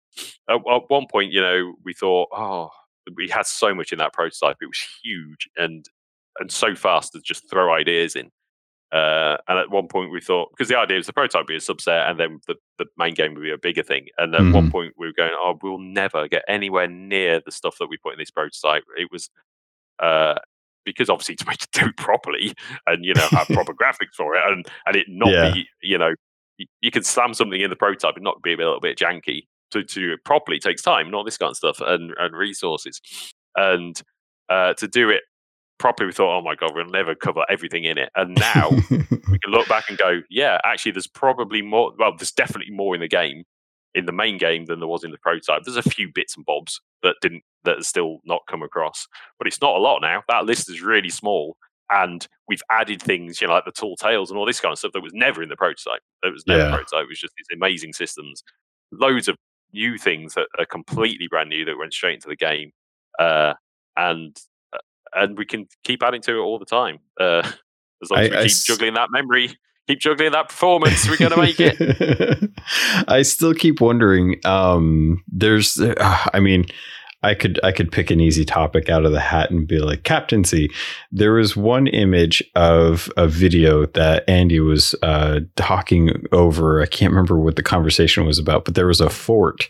at, 0.48 0.56
at, 0.56 0.88
one 0.88 1.06
point, 1.10 1.32
you 1.32 1.40
know, 1.40 1.74
we 1.84 1.92
thought, 1.92 2.28
oh, 2.32 2.70
we 3.14 3.28
had 3.28 3.46
so 3.46 3.74
much 3.74 3.92
in 3.92 3.98
that 3.98 4.14
prototype; 4.14 4.56
it 4.62 4.66
was 4.66 4.82
huge 5.02 5.48
and 5.56 5.84
and 6.38 6.50
so 6.50 6.74
fast 6.74 7.12
to 7.12 7.20
just 7.20 7.48
throw 7.50 7.72
ideas 7.72 8.16
in. 8.16 8.30
Uh, 8.92 9.36
and 9.48 9.58
at 9.58 9.70
one 9.70 9.88
point, 9.88 10.10
we 10.10 10.20
thought 10.20 10.48
because 10.52 10.68
the 10.68 10.78
idea 10.78 10.96
was 10.96 11.06
the 11.06 11.12
prototype 11.12 11.40
would 11.40 11.46
be 11.46 11.56
a 11.56 11.58
subset, 11.58 12.08
and 12.08 12.18
then 12.18 12.40
the, 12.46 12.54
the 12.78 12.86
main 12.96 13.12
game 13.12 13.34
would 13.34 13.42
be 13.42 13.52
a 13.52 13.58
bigger 13.58 13.82
thing. 13.82 14.06
And 14.16 14.34
at 14.34 14.40
mm-hmm. 14.40 14.52
one 14.52 14.70
point, 14.70 14.94
we 14.96 15.06
were 15.06 15.12
going, 15.12 15.32
"Oh, 15.34 15.58
we'll 15.62 15.78
never 15.78 16.26
get 16.26 16.44
anywhere 16.48 16.88
near 16.88 17.42
the 17.44 17.52
stuff 17.52 17.76
that 17.80 17.88
we 17.88 17.98
put 17.98 18.14
in 18.14 18.18
this 18.18 18.30
prototype." 18.30 18.84
It 18.96 19.10
was 19.12 19.28
uh, 19.98 20.36
because 20.86 21.10
obviously 21.10 21.36
to 21.36 21.44
make 21.46 21.62
it 21.62 21.68
do 21.72 21.86
it 21.86 21.96
properly 21.98 22.54
and 22.86 23.04
you 23.04 23.12
know 23.12 23.26
have 23.30 23.48
proper 23.48 23.74
graphics 23.82 24.14
for 24.16 24.34
it 24.34 24.42
and 24.50 24.66
and 24.86 24.96
it 24.96 25.06
not 25.08 25.28
yeah. 25.28 25.52
be 25.52 25.68
you 25.82 25.98
know 25.98 26.14
you, 26.56 26.66
you, 26.80 26.90
can 26.90 27.02
slam 27.02 27.34
something 27.34 27.60
in 27.60 27.68
the 27.68 27.76
prototype 27.76 28.14
and 28.14 28.24
not 28.24 28.40
be 28.40 28.54
a 28.54 28.56
little 28.56 28.80
bit 28.80 28.96
janky 28.96 29.42
to 29.70 29.84
to 29.84 30.00
do 30.00 30.12
it 30.14 30.24
properly 30.24 30.58
takes 30.58 30.80
time 30.80 31.04
and 31.04 31.14
all 31.14 31.24
this 31.24 31.36
kind 31.36 31.50
of 31.50 31.56
stuff 31.56 31.80
and 31.80 32.14
and 32.18 32.34
resources 32.34 33.02
and 33.56 34.00
uh, 34.48 34.72
to 34.74 34.88
do 34.88 35.10
it 35.10 35.22
properly 35.78 36.06
we 36.06 36.12
thought 36.12 36.38
oh 36.38 36.42
my 36.42 36.54
god 36.54 36.70
we'll 36.74 36.86
never 36.86 37.14
cover 37.14 37.44
everything 37.50 37.84
in 37.84 37.98
it 37.98 38.08
and 38.14 38.34
now 38.36 38.70
we 38.70 38.98
can 39.38 39.50
look 39.50 39.68
back 39.68 39.84
and 39.90 39.98
go 39.98 40.22
yeah 40.30 40.58
actually 40.64 40.92
there's 40.92 41.06
probably 41.06 41.60
more 41.60 41.92
well 41.98 42.12
there's 42.16 42.32
definitely 42.32 42.72
more 42.72 42.94
in 42.94 43.00
the 43.00 43.08
game 43.08 43.44
in 43.96 44.04
the 44.04 44.12
main 44.12 44.36
game 44.36 44.66
than 44.66 44.78
there 44.78 44.86
was 44.86 45.02
in 45.02 45.10
the 45.10 45.18
prototype. 45.18 45.64
There's 45.64 45.78
a 45.78 45.82
few 45.82 46.10
bits 46.14 46.36
and 46.36 46.44
bobs 46.44 46.80
that 47.02 47.16
didn't 47.22 47.42
that 47.64 47.78
are 47.78 47.82
still 47.82 48.18
not 48.24 48.42
come 48.48 48.62
across, 48.62 49.08
but 49.38 49.48
it's 49.48 49.60
not 49.60 49.74
a 49.74 49.80
lot 49.80 50.00
now. 50.00 50.22
That 50.28 50.44
list 50.44 50.70
is 50.70 50.82
really 50.82 51.08
small, 51.08 51.56
and 51.90 52.28
we've 52.46 52.62
added 52.70 53.00
things, 53.00 53.40
you 53.40 53.48
know, 53.48 53.54
like 53.54 53.64
the 53.64 53.72
tall 53.72 53.96
tales 53.96 54.30
and 54.30 54.38
all 54.38 54.46
this 54.46 54.60
kind 54.60 54.72
of 54.72 54.78
stuff 54.78 54.92
that 54.92 55.02
was 55.02 55.14
never 55.14 55.42
in 55.42 55.48
the 55.48 55.56
prototype. 55.56 56.02
It 56.22 56.32
was 56.32 56.46
never 56.46 56.64
yeah. 56.64 56.70
prototype. 56.70 57.04
It 57.04 57.08
was 57.08 57.18
just 57.18 57.32
these 57.36 57.56
amazing 57.56 57.94
systems, 57.94 58.44
loads 58.92 59.28
of 59.28 59.36
new 59.72 59.96
things 59.96 60.34
that 60.34 60.46
are 60.58 60.66
completely 60.66 61.26
brand 61.26 61.48
new 61.48 61.64
that 61.64 61.78
went 61.78 61.94
straight 61.94 62.14
into 62.14 62.28
the 62.28 62.36
game, 62.36 62.72
uh, 63.18 63.54
and 63.96 64.36
uh, 64.74 64.78
and 65.14 65.38
we 65.38 65.46
can 65.46 65.66
keep 65.84 66.02
adding 66.02 66.22
to 66.22 66.36
it 66.36 66.42
all 66.42 66.58
the 66.58 66.66
time. 66.66 66.98
Uh, 67.18 67.50
as 68.02 68.10
long 68.10 68.20
as 68.20 68.30
I, 68.30 68.36
we 68.42 68.48
keep 68.48 68.56
I, 68.56 68.62
juggling 68.66 68.94
that 68.94 69.08
memory 69.10 69.56
keep 69.86 70.00
juggling 70.00 70.32
that 70.32 70.48
performance. 70.48 71.08
We're 71.08 71.16
going 71.16 71.32
to 71.32 71.40
make 71.40 71.56
it. 71.58 72.50
I 73.08 73.22
still 73.22 73.54
keep 73.54 73.80
wondering. 73.80 74.40
Um, 74.44 75.22
there's, 75.28 75.80
uh, 75.80 76.26
I 76.32 76.40
mean, 76.40 76.66
I 77.22 77.34
could 77.34 77.58
I 77.64 77.72
could 77.72 77.90
pick 77.90 78.10
an 78.10 78.20
easy 78.20 78.44
topic 78.44 78.88
out 78.88 79.04
of 79.04 79.10
the 79.10 79.20
hat 79.20 79.50
and 79.50 79.66
be 79.66 79.78
like 79.78 80.04
captaincy. 80.04 80.70
There 81.10 81.32
was 81.32 81.56
one 81.56 81.86
image 81.88 82.42
of 82.54 83.10
a 83.16 83.26
video 83.26 83.86
that 83.86 84.22
Andy 84.28 84.60
was 84.60 84.94
uh, 85.02 85.40
talking 85.56 86.10
over. 86.30 86.82
I 86.82 86.86
can't 86.86 87.10
remember 87.10 87.38
what 87.38 87.56
the 87.56 87.62
conversation 87.62 88.26
was 88.26 88.38
about, 88.38 88.64
but 88.64 88.74
there 88.74 88.86
was 88.86 89.00
a 89.00 89.10
fort 89.10 89.66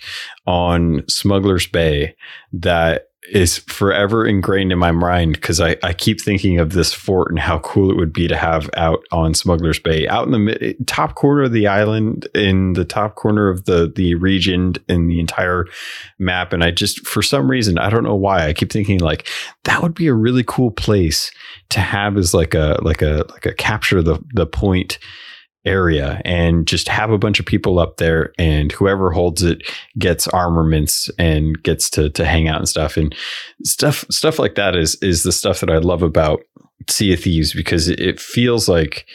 on 0.46 1.02
Smuggler's 1.08 1.66
Bay 1.66 2.14
that 2.52 3.08
is 3.30 3.58
forever 3.58 4.26
ingrained 4.26 4.72
in 4.72 4.78
my 4.78 4.92
mind 4.92 5.34
because 5.34 5.60
I, 5.60 5.76
I 5.82 5.92
keep 5.92 6.20
thinking 6.20 6.58
of 6.58 6.72
this 6.72 6.92
fort 6.92 7.30
and 7.30 7.38
how 7.38 7.58
cool 7.60 7.90
it 7.90 7.96
would 7.96 8.12
be 8.12 8.28
to 8.28 8.36
have 8.36 8.70
out 8.76 9.04
on 9.10 9.34
Smuggler's 9.34 9.78
Bay, 9.78 10.06
out 10.08 10.26
in 10.26 10.32
the 10.32 10.38
mid, 10.38 10.86
top 10.86 11.14
corner 11.14 11.42
of 11.42 11.52
the 11.52 11.66
island, 11.66 12.28
in 12.34 12.74
the 12.74 12.84
top 12.84 13.16
corner 13.16 13.48
of 13.48 13.64
the 13.64 13.92
the 13.94 14.14
region, 14.14 14.74
in 14.88 15.08
the 15.08 15.20
entire 15.20 15.66
map. 16.18 16.52
And 16.52 16.62
I 16.62 16.70
just, 16.70 17.06
for 17.06 17.22
some 17.22 17.50
reason, 17.50 17.78
I 17.78 17.90
don't 17.90 18.04
know 18.04 18.14
why, 18.14 18.46
I 18.46 18.52
keep 18.52 18.70
thinking 18.70 19.00
like 19.00 19.28
that 19.64 19.82
would 19.82 19.94
be 19.94 20.06
a 20.06 20.14
really 20.14 20.44
cool 20.46 20.70
place 20.70 21.30
to 21.70 21.80
have 21.80 22.16
as 22.16 22.32
like 22.32 22.54
a 22.54 22.78
like 22.82 23.02
a 23.02 23.24
like 23.30 23.46
a 23.46 23.54
capture 23.54 24.02
the 24.02 24.22
the 24.34 24.46
point 24.46 24.98
area 25.66 26.20
and 26.24 26.66
just 26.66 26.88
have 26.88 27.10
a 27.10 27.18
bunch 27.18 27.40
of 27.40 27.46
people 27.46 27.78
up 27.78 27.96
there 27.96 28.32
and 28.38 28.72
whoever 28.72 29.10
holds 29.10 29.42
it 29.42 29.62
gets 29.98 30.28
armaments 30.28 31.10
and 31.18 31.62
gets 31.62 31.90
to 31.90 32.08
to 32.10 32.24
hang 32.24 32.48
out 32.48 32.58
and 32.58 32.68
stuff. 32.68 32.96
And 32.96 33.14
stuff 33.64 34.04
stuff 34.10 34.38
like 34.38 34.54
that 34.54 34.76
is 34.76 34.94
is 35.02 35.22
the 35.22 35.32
stuff 35.32 35.60
that 35.60 35.70
I 35.70 35.78
love 35.78 36.02
about 36.02 36.40
Sea 36.88 37.14
of 37.14 37.20
Thieves 37.20 37.52
because 37.52 37.88
it 37.88 38.20
feels 38.20 38.68
like 38.68 39.06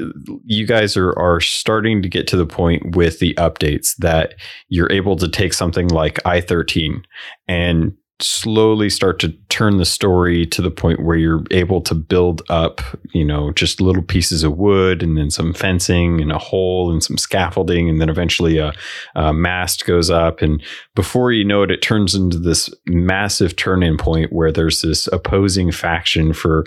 uh, 0.00 0.06
you 0.44 0.66
guys 0.66 0.96
are 0.96 1.16
are 1.18 1.40
starting 1.40 2.02
to 2.02 2.08
get 2.08 2.26
to 2.28 2.36
the 2.36 2.46
point 2.46 2.96
with 2.96 3.18
the 3.18 3.34
updates 3.34 3.96
that 3.98 4.34
you're 4.68 4.92
able 4.92 5.16
to 5.16 5.28
take 5.28 5.52
something 5.52 5.88
like 5.88 6.22
I13 6.24 7.04
and 7.46 7.92
slowly 8.20 8.90
start 8.90 9.20
to 9.20 9.28
turn 9.48 9.76
the 9.76 9.84
story 9.84 10.44
to 10.44 10.60
the 10.60 10.70
point 10.70 11.04
where 11.04 11.16
you're 11.16 11.44
able 11.52 11.80
to 11.80 11.94
build 11.94 12.42
up, 12.48 12.80
you 13.14 13.24
know, 13.24 13.52
just 13.52 13.80
little 13.80 14.02
pieces 14.02 14.42
of 14.42 14.56
wood 14.56 15.02
and 15.02 15.16
then 15.16 15.30
some 15.30 15.52
fencing 15.52 16.20
and 16.20 16.32
a 16.32 16.38
hole 16.38 16.90
and 16.90 17.02
some 17.02 17.16
scaffolding. 17.16 17.88
And 17.88 18.00
then 18.00 18.08
eventually 18.08 18.58
a, 18.58 18.72
a 19.14 19.32
mast 19.32 19.86
goes 19.86 20.10
up. 20.10 20.42
And 20.42 20.62
before 20.96 21.30
you 21.30 21.44
know 21.44 21.62
it, 21.62 21.70
it 21.70 21.80
turns 21.80 22.14
into 22.14 22.38
this 22.38 22.68
massive 22.86 23.54
turn 23.54 23.84
in 23.84 23.96
point 23.96 24.32
where 24.32 24.50
there's 24.50 24.82
this 24.82 25.06
opposing 25.08 25.70
faction 25.70 26.32
for 26.32 26.64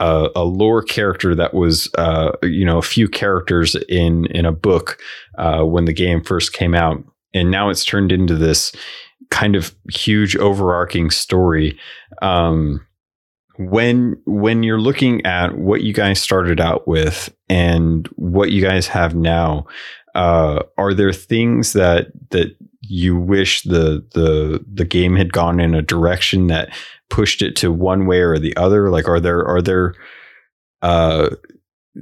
a 0.00 0.42
lore 0.42 0.82
character 0.82 1.32
that 1.32 1.54
was, 1.54 1.88
uh, 1.96 2.32
you 2.42 2.64
know, 2.64 2.78
a 2.78 2.82
few 2.82 3.08
characters 3.08 3.76
in, 3.88 4.26
in 4.26 4.44
a 4.44 4.50
book 4.50 4.98
uh, 5.38 5.62
when 5.62 5.84
the 5.84 5.92
game 5.92 6.22
first 6.22 6.52
came 6.52 6.74
out. 6.74 7.02
And 7.34 7.50
now 7.50 7.70
it's 7.70 7.84
turned 7.84 8.10
into 8.10 8.34
this 8.34 8.72
kind 9.32 9.56
of 9.56 9.74
huge 9.90 10.36
overarching 10.36 11.10
story. 11.10 11.76
Um, 12.20 12.86
when 13.58 14.20
when 14.26 14.62
you're 14.62 14.80
looking 14.80 15.24
at 15.26 15.56
what 15.56 15.82
you 15.82 15.92
guys 15.92 16.20
started 16.20 16.60
out 16.60 16.86
with 16.86 17.34
and 17.48 18.06
what 18.16 18.52
you 18.52 18.62
guys 18.62 18.86
have 18.86 19.14
now, 19.14 19.66
uh, 20.14 20.62
are 20.78 20.94
there 20.94 21.12
things 21.12 21.72
that 21.72 22.08
that 22.30 22.54
you 22.82 23.16
wish 23.16 23.62
the 23.62 24.06
the 24.12 24.64
the 24.72 24.84
game 24.84 25.16
had 25.16 25.32
gone 25.32 25.60
in 25.60 25.74
a 25.74 25.82
direction 25.82 26.46
that 26.48 26.74
pushed 27.08 27.42
it 27.42 27.56
to 27.56 27.72
one 27.72 28.06
way 28.06 28.20
or 28.20 28.38
the 28.38 28.56
other? 28.56 28.90
Like, 28.90 29.08
are 29.08 29.20
there 29.20 29.44
are 29.46 29.62
there 29.62 29.94
uh, 30.82 31.30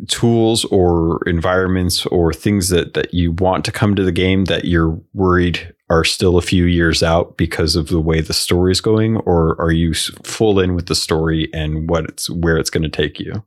tools 0.09 0.64
or 0.66 1.20
environments 1.26 2.07
or 2.07 2.32
things 2.32 2.68
that 2.68 2.95
that 2.95 3.12
you 3.12 3.32
want 3.32 3.64
to 3.64 3.72
come 3.72 3.97
to 3.97 4.05
the 4.05 4.12
game 4.12 4.45
that 4.45 4.64
you're 4.64 5.01
worried 5.14 5.74
are 5.88 6.05
still 6.05 6.38
a 6.38 6.43
few 6.43 6.64
years 6.64 7.03
out 7.03 7.36
because 7.36 7.74
of 7.74 7.88
the 7.88 8.01
way 8.01 8.20
the 8.20 8.32
story 8.32 8.70
is 8.70 8.80
going? 8.80 9.16
Or 9.18 9.61
are 9.61 9.72
you 9.72 9.93
full 9.95 10.61
in 10.61 10.74
with 10.74 10.86
the 10.86 10.95
story 10.95 11.49
and 11.53 11.88
what 11.91 12.05
it's 12.05 12.30
where 12.30 12.57
it's 12.57 12.70
going 12.70 12.84
to 12.84 12.88
take 12.88 13.18
you? 13.18 13.45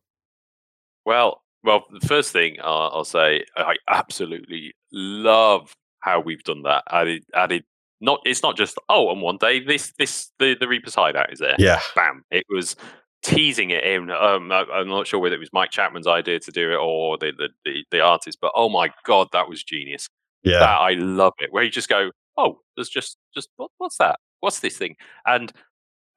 Well 1.05 1.41
well 1.63 1.85
the 1.97 2.05
first 2.05 2.33
thing 2.33 2.57
uh, 2.59 2.87
i'll 2.87 3.05
say 3.05 3.41
i 3.55 3.73
absolutely 3.87 4.73
love 4.91 5.73
how 6.03 6.19
we've 6.19 6.43
done 6.43 6.63
that. 6.63 6.83
Added 6.91 7.23
added 7.33 7.63
not 8.01 8.19
it's 8.25 8.43
not 8.43 8.57
just 8.57 8.77
oh 8.89 9.07
on 9.07 9.21
one 9.21 9.37
day 9.37 9.59
this 9.59 9.93
this 9.97 10.29
the 10.37 10.55
the 10.59 10.67
reaper's 10.67 10.95
hideout 10.95 11.31
is 11.31 11.39
there. 11.39 11.55
Yeah. 11.57 11.79
Bam. 11.95 12.23
It 12.29 12.45
was 12.49 12.75
teasing 13.23 13.69
it 13.71 13.83
in. 13.83 14.11
Um, 14.11 14.51
I, 14.51 14.65
am 14.73 14.87
not 14.87 15.07
sure 15.07 15.19
whether 15.19 15.35
it 15.35 15.39
was 15.39 15.53
Mike 15.53 15.71
Chapman's 15.71 16.07
idea 16.07 16.39
to 16.39 16.51
do 16.51 16.71
it 16.71 16.75
or 16.75 17.17
the, 17.17 17.31
the, 17.37 17.49
the, 17.65 17.85
the 17.91 18.01
artist, 18.01 18.39
but 18.41 18.51
oh 18.55 18.69
my 18.69 18.89
god, 19.05 19.29
that 19.33 19.49
was 19.49 19.63
genius. 19.63 20.07
Yeah, 20.43 20.59
that, 20.59 20.79
I 20.79 20.91
love 20.93 21.33
it. 21.39 21.51
Where 21.51 21.63
you 21.63 21.71
just 21.71 21.89
go, 21.89 22.11
oh, 22.37 22.59
there's 22.75 22.89
just 22.89 23.17
just 23.33 23.49
what, 23.55 23.71
what's 23.77 23.97
that? 23.97 24.19
What's 24.41 24.59
this 24.59 24.77
thing? 24.77 24.95
And, 25.25 25.51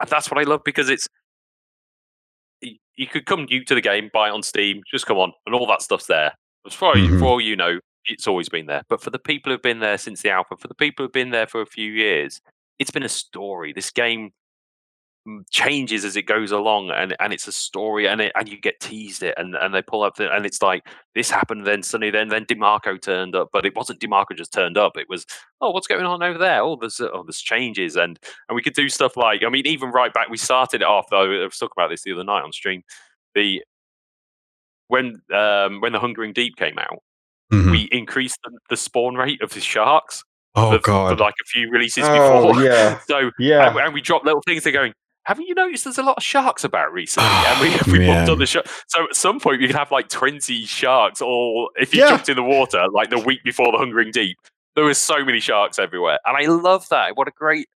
and 0.01 0.11
that's 0.11 0.31
what 0.31 0.41
I 0.41 0.43
love 0.43 0.63
because 0.65 0.91
it's 0.91 1.09
you 2.61 3.07
could 3.07 3.27
come 3.27 3.45
new 3.45 3.65
to 3.65 3.75
the 3.75 3.81
game, 3.81 4.11
buy 4.13 4.29
it 4.29 4.33
on 4.33 4.43
Steam, 4.43 4.83
just 4.91 5.07
come 5.07 5.19
on, 5.19 5.33
and 5.45 5.55
all 5.55 5.67
that 5.67 5.83
stuff's 5.83 6.07
there. 6.07 6.33
As 6.67 6.75
far 6.75 6.95
mm-hmm. 6.95 7.15
as 7.15 7.21
for 7.21 7.27
all 7.27 7.41
you 7.41 7.55
know, 7.55 7.79
it's 8.07 8.27
always 8.27 8.49
been 8.49 8.67
there. 8.67 8.83
But 8.89 9.01
for 9.01 9.11
the 9.11 9.19
people 9.19 9.53
who've 9.53 9.63
been 9.63 9.81
there 9.81 9.99
since 9.99 10.23
the 10.23 10.31
alpha, 10.31 10.57
for 10.57 10.69
the 10.69 10.75
people 10.75 11.05
who've 11.05 11.13
been 11.13 11.31
there 11.31 11.47
for 11.47 11.61
a 11.61 11.67
few 11.67 11.93
years, 11.93 12.41
it's 12.79 12.91
been 12.91 13.03
a 13.03 13.09
story. 13.09 13.73
This 13.73 13.91
game 13.91 14.33
changes 15.51 16.05
as 16.05 16.17
it 16.17 16.23
goes 16.23 16.53
along 16.53 16.91
and 16.91 17.17
and 17.19 17.33
it's 17.33 17.49
a 17.49 17.53
story 17.53 18.07
and 18.07 18.21
it 18.21 18.33
and 18.37 18.49
you 18.49 18.61
get 18.61 18.79
teased 18.81 19.23
it 19.23 19.35
and 19.37 19.55
and 19.57 19.75
they 19.75 19.83
pull 19.83 20.03
up 20.03 20.15
the, 20.17 20.33
and 20.33 20.47
it's 20.47 20.63
like 20.63 20.87
this 21.15 21.31
happened 21.31 21.67
then 21.67 21.83
suddenly 21.83 22.11
then 22.11 22.29
then 22.29 22.45
demarco 22.45 23.01
turned 23.01 23.35
up 23.35 23.49
but 23.53 23.67
it 23.67 23.75
wasn't 23.75 23.99
demarco 23.99 24.37
just 24.37 24.53
turned 24.53 24.79
up 24.79 24.97
it 24.97 25.09
was 25.09 25.27
oh 25.61 25.71
what's 25.71 25.89
going 25.89 26.05
on 26.05 26.23
over 26.23 26.39
there 26.39 26.63
oh 26.63 26.77
there's 26.81 27.01
oh 27.01 27.25
there's 27.25 27.41
changes 27.41 27.97
and 27.97 28.19
and 28.49 28.55
we 28.55 28.63
could 28.63 28.75
do 28.75 28.89
stuff 28.89 29.17
like 29.17 29.43
i 29.45 29.49
mean 29.49 29.67
even 29.67 29.91
right 29.91 30.15
back 30.15 30.29
we 30.29 30.37
started 30.37 30.81
it 30.81 30.87
off 30.87 31.07
though 31.11 31.43
i 31.43 31.45
was 31.45 31.59
talking 31.59 31.75
about 31.77 31.89
this 31.89 32.03
the 32.03 32.13
other 32.13 32.25
night 32.25 32.43
on 32.43 32.53
stream 32.53 32.83
the 33.35 33.63
when 34.89 35.21
um 35.35 35.81
when 35.81 35.93
the 35.93 35.99
hungering 35.99 36.33
deep 36.33 36.57
came 36.57 36.79
out 36.79 37.03
mm-hmm. 37.53 37.71
we 37.71 37.89
increased 37.91 38.39
the, 38.45 38.57
the 38.71 38.77
spawn 38.77 39.17
rate 39.17 39.43
of 39.43 39.51
the 39.51 39.61
sharks 39.61 40.23
Oh 40.59 40.73
for, 40.73 40.79
God! 40.79 41.19
For 41.19 41.23
like 41.23 41.35
a 41.35 41.45
few 41.45 41.71
releases 41.71 42.05
oh, 42.07 42.49
before, 42.49 42.65
yeah. 42.65 42.99
so 43.07 43.31
yeah, 43.39 43.69
and, 43.69 43.79
and 43.79 43.93
we 43.93 44.01
dropped 44.01 44.25
little 44.25 44.41
things. 44.47 44.65
They're 44.65 44.73
going, 44.73 44.95
haven't 45.27 45.47
you 45.47 45.55
noticed 45.55 45.83
there's 45.83 45.99
a 45.99 46.05
lot 46.05 46.17
of 46.17 46.23
sharks 46.23 46.63
about 46.63 46.93
recently? 46.93 47.29
and 47.33 47.61
we, 47.61 47.99
we 47.99 48.07
bumped 48.07 48.31
on 48.31 48.39
the 48.39 48.47
shark. 48.47 48.67
So 48.87 49.05
at 49.05 49.17
some 49.17 49.41
point 49.41 49.61
we 49.61 49.67
could 49.67 49.77
have 49.77 49.91
like 49.91 50.09
20 50.09 50.65
sharks, 50.67 51.21
or 51.21 51.71
if 51.77 51.93
you 51.93 52.01
yeah. 52.01 52.11
jumped 52.11 52.29
in 52.29 52.37
the 52.37 52.45
water 52.45 52.87
like 52.93 53.11
the 53.11 53.19
week 53.19 53.43
before 53.45 53.73
the 53.73 53.79
Hungering 53.79 54.13
Deep, 54.13 54.39
there 54.77 54.85
was 54.85 54.99
so 54.99 55.25
many 55.25 55.41
sharks 55.41 55.79
everywhere. 55.79 56.19
And 56.25 56.37
I 56.37 56.49
love 56.49 56.89
that. 56.91 57.17
What 57.17 57.27
a 57.27 57.33
great 57.33 57.69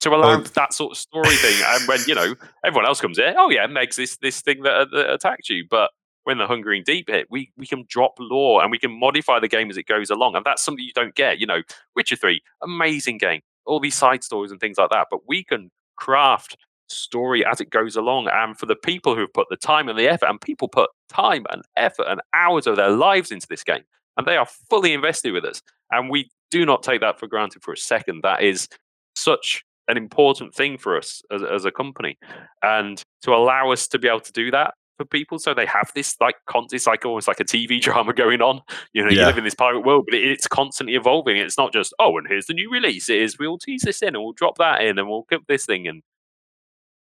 to 0.00 0.10
allow 0.10 0.34
um, 0.34 0.44
that 0.54 0.72
sort 0.74 0.92
of 0.92 0.98
story 0.98 1.36
thing. 1.36 1.62
And 1.66 1.88
when, 1.88 2.00
you 2.06 2.14
know, 2.14 2.34
everyone 2.64 2.86
else 2.86 3.00
comes 3.00 3.18
in, 3.18 3.34
oh 3.38 3.50
yeah, 3.50 3.66
Meg's 3.66 3.96
this 3.96 4.16
this 4.16 4.40
thing 4.40 4.62
that, 4.62 4.88
that 4.92 5.12
attacked 5.12 5.48
you. 5.48 5.64
But 5.70 5.90
when 6.24 6.38
the 6.38 6.46
Hungering 6.48 6.82
Deep 6.84 7.08
hit, 7.08 7.28
we, 7.30 7.52
we 7.56 7.66
can 7.66 7.84
drop 7.88 8.14
lore 8.18 8.62
and 8.62 8.72
we 8.72 8.78
can 8.80 8.90
modify 8.90 9.38
the 9.38 9.46
game 9.46 9.70
as 9.70 9.76
it 9.76 9.86
goes 9.86 10.10
along. 10.10 10.34
And 10.34 10.44
that's 10.44 10.62
something 10.62 10.84
you 10.84 10.92
don't 10.92 11.14
get. 11.14 11.38
You 11.38 11.46
know, 11.46 11.62
Witcher 11.94 12.16
3, 12.16 12.40
amazing 12.62 13.18
game. 13.18 13.42
All 13.64 13.78
these 13.78 13.94
side 13.94 14.24
stories 14.24 14.50
and 14.50 14.58
things 14.58 14.76
like 14.76 14.90
that. 14.90 15.06
But 15.08 15.20
we 15.28 15.44
can 15.44 15.70
craft 15.96 16.56
story 16.88 17.44
as 17.44 17.60
it 17.60 17.70
goes 17.70 17.96
along. 17.96 18.28
And 18.32 18.56
for 18.58 18.66
the 18.66 18.76
people 18.76 19.14
who've 19.14 19.32
put 19.32 19.48
the 19.50 19.56
time 19.56 19.88
and 19.88 19.98
the 19.98 20.08
effort, 20.08 20.28
and 20.28 20.40
people 20.40 20.68
put 20.68 20.90
time 21.08 21.46
and 21.50 21.62
effort 21.76 22.06
and 22.08 22.20
hours 22.32 22.66
of 22.66 22.76
their 22.76 22.90
lives 22.90 23.30
into 23.30 23.46
this 23.48 23.64
game, 23.64 23.82
and 24.16 24.26
they 24.26 24.36
are 24.36 24.46
fully 24.70 24.92
invested 24.92 25.32
with 25.32 25.44
us. 25.44 25.60
And 25.90 26.10
we 26.10 26.30
do 26.50 26.64
not 26.64 26.82
take 26.82 27.00
that 27.00 27.18
for 27.18 27.26
granted 27.26 27.62
for 27.62 27.72
a 27.72 27.76
second. 27.76 28.22
That 28.22 28.42
is 28.42 28.68
such 29.14 29.64
an 29.88 29.96
important 29.96 30.54
thing 30.54 30.78
for 30.78 30.96
us 30.96 31.22
as, 31.30 31.42
as 31.42 31.64
a 31.64 31.70
company. 31.70 32.18
And 32.62 33.02
to 33.22 33.34
allow 33.34 33.70
us 33.70 33.86
to 33.88 33.98
be 33.98 34.08
able 34.08 34.20
to 34.20 34.32
do 34.32 34.50
that 34.50 34.74
for 34.96 35.04
people 35.04 35.38
so 35.38 35.54
they 35.54 35.66
have 35.66 35.90
this 35.94 36.16
like 36.20 36.36
con- 36.46 36.66
it's 36.72 36.86
like 36.86 37.04
almost 37.04 37.28
like 37.28 37.40
a 37.40 37.44
tv 37.44 37.80
drama 37.86 38.12
going 38.12 38.40
on 38.40 38.60
you 38.92 39.02
know 39.02 39.10
yeah. 39.10 39.20
you 39.20 39.26
live 39.26 39.38
in 39.38 39.44
this 39.44 39.54
pirate 39.54 39.80
world 39.80 40.04
but 40.06 40.14
it, 40.14 40.24
it's 40.24 40.46
constantly 40.46 40.94
evolving 40.94 41.36
it's 41.36 41.58
not 41.58 41.72
just 41.72 41.94
oh 41.98 42.16
and 42.18 42.26
here's 42.28 42.46
the 42.46 42.54
new 42.54 42.70
release 42.70 43.08
it 43.08 43.20
is 43.20 43.38
we'll 43.38 43.58
tease 43.58 43.82
this 43.82 44.02
in 44.02 44.08
and 44.08 44.22
we'll 44.22 44.32
drop 44.32 44.58
that 44.58 44.82
in 44.82 44.98
and 44.98 45.08
we'll 45.08 45.26
get 45.28 45.46
this 45.48 45.66
thing 45.66 45.86
and 45.86 46.02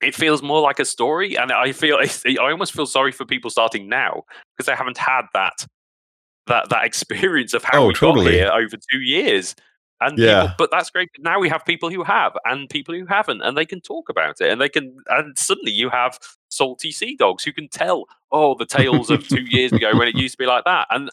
it 0.03 0.14
feels 0.14 0.43
more 0.43 0.61
like 0.61 0.78
a 0.78 0.85
story 0.85 1.37
and 1.37 1.53
i 1.53 1.72
feel 1.72 1.99
i 2.26 2.51
almost 2.51 2.72
feel 2.72 2.87
sorry 2.87 3.12
for 3.12 3.24
people 3.24 3.51
starting 3.51 3.89
now 3.89 4.22
because 4.57 4.66
they 4.66 4.76
haven't 4.76 4.99
had 4.99 5.22
that 5.35 5.66
that 6.47 6.68
that 6.68 6.85
experience 6.85 7.55
of 7.55 7.62
how 7.64 7.83
oh, 7.83 7.87
we 7.89 7.95
totally. 7.95 8.24
got 8.24 8.33
here 8.33 8.51
over 8.51 8.76
two 8.91 9.01
years 9.01 9.55
and 10.01 10.18
yeah. 10.18 10.43
People, 10.43 10.55
but 10.59 10.70
that's 10.70 10.91
great. 10.91 11.11
Now 11.18 11.39
we 11.39 11.49
have 11.49 11.64
people 11.64 11.91
who 11.91 12.03
have 12.05 12.33
and 12.45 12.68
people 12.68 12.95
who 12.95 13.07
haven't, 13.07 13.43
and 13.43 13.57
they 13.57 13.66
can 13.66 13.81
talk 13.81 14.09
about 14.09 14.41
it. 14.41 14.51
And 14.51 14.61
they 14.61 14.68
can, 14.68 14.97
and 15.09 15.39
suddenly 15.39 15.72
you 15.72 15.91
have 15.91 16.18
salty 16.51 16.92
sea 16.92 17.16
dogs 17.16 17.44
who 17.44 17.53
can 17.53 17.68
tell, 17.68 18.05
oh, 18.30 18.55
the 18.55 18.66
tales 18.66 19.11
of 19.11 19.26
two 19.26 19.42
years 19.42 19.72
ago 19.72 19.96
when 19.96 20.09
it 20.09 20.16
used 20.16 20.34
to 20.34 20.38
be 20.38 20.46
like 20.46 20.64
that. 20.64 20.86
And 20.90 21.11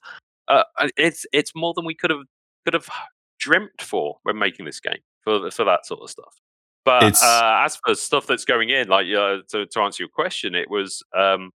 uh, 0.48 0.64
it's 0.98 1.26
it's 1.32 1.56
more 1.56 1.74
than 1.74 1.86
we 1.86 1.96
could 1.96 2.10
have 2.10 2.24
could 2.66 2.74
have 2.74 2.90
dreamt 3.40 3.82
for 3.82 4.18
when 4.24 4.38
making 4.38 4.66
this 4.66 4.80
game 4.80 5.00
for 5.22 5.50
for 5.52 5.64
that 5.66 5.86
sort 5.86 6.02
of 6.02 6.10
stuff. 6.10 6.40
But 6.86 7.22
uh, 7.22 7.62
as 7.66 7.76
for 7.76 7.96
stuff 7.96 8.28
that's 8.28 8.46
going 8.46 8.70
in, 8.70 8.88
like 8.88 9.08
uh, 9.08 9.40
to 9.50 9.66
to 9.66 9.80
answer 9.82 10.04
your 10.04 10.10
question, 10.10 10.56
it 10.56 10.70
was 10.70 11.04
um, 11.14 11.52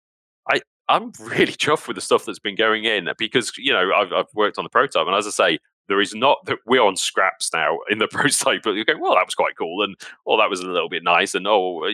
I 0.50 0.62
I'm 0.90 1.12
really 1.22 1.54
chuffed 1.54 1.88
with 1.88 1.96
the 1.96 2.02
stuff 2.02 2.26
that's 2.26 2.40
been 2.40 2.56
going 2.56 2.84
in 2.84 3.08
because 3.18 3.54
you 3.58 3.72
know 3.72 3.92
I've 3.96 4.12
I've 4.12 4.34
worked 4.34 4.58
on 4.58 4.66
the 4.66 4.70
prototype, 4.70 5.08
and 5.08 5.16
as 5.16 5.28
I 5.28 5.30
say, 5.30 5.60
there 5.88 6.02
is 6.02 6.14
not 6.14 6.40
that 6.46 6.58
we're 6.66 6.84
on 6.84 6.98
scraps 6.98 7.52
now 7.54 7.80
in 7.90 8.00
the 8.00 8.08
prototype, 8.12 8.64
but 8.64 8.72
you 8.72 8.84
go, 8.84 8.98
well, 9.00 9.16
that 9.16 9.26
was 9.26 9.36
quite 9.36 9.58
cool, 9.58 9.84
and 9.84 9.96
oh, 10.28 10.38
that 10.38 10.50
was 10.50 10.60
a 10.60 10.68
little 10.68 10.90
bit 10.90 11.04
nice, 11.04 11.34
and 11.34 11.48
oh, 11.48 11.88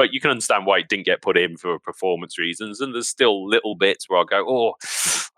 but 0.00 0.14
you 0.14 0.20
can 0.20 0.30
understand 0.30 0.64
why 0.64 0.78
it 0.78 0.88
didn't 0.88 1.04
get 1.04 1.20
put 1.20 1.36
in 1.36 1.58
for 1.58 1.78
performance 1.78 2.38
reasons. 2.38 2.80
And 2.80 2.94
there's 2.94 3.06
still 3.06 3.46
little 3.46 3.74
bits 3.74 4.08
where 4.08 4.18
I 4.18 4.24
go, 4.24 4.46
oh, 4.48 4.74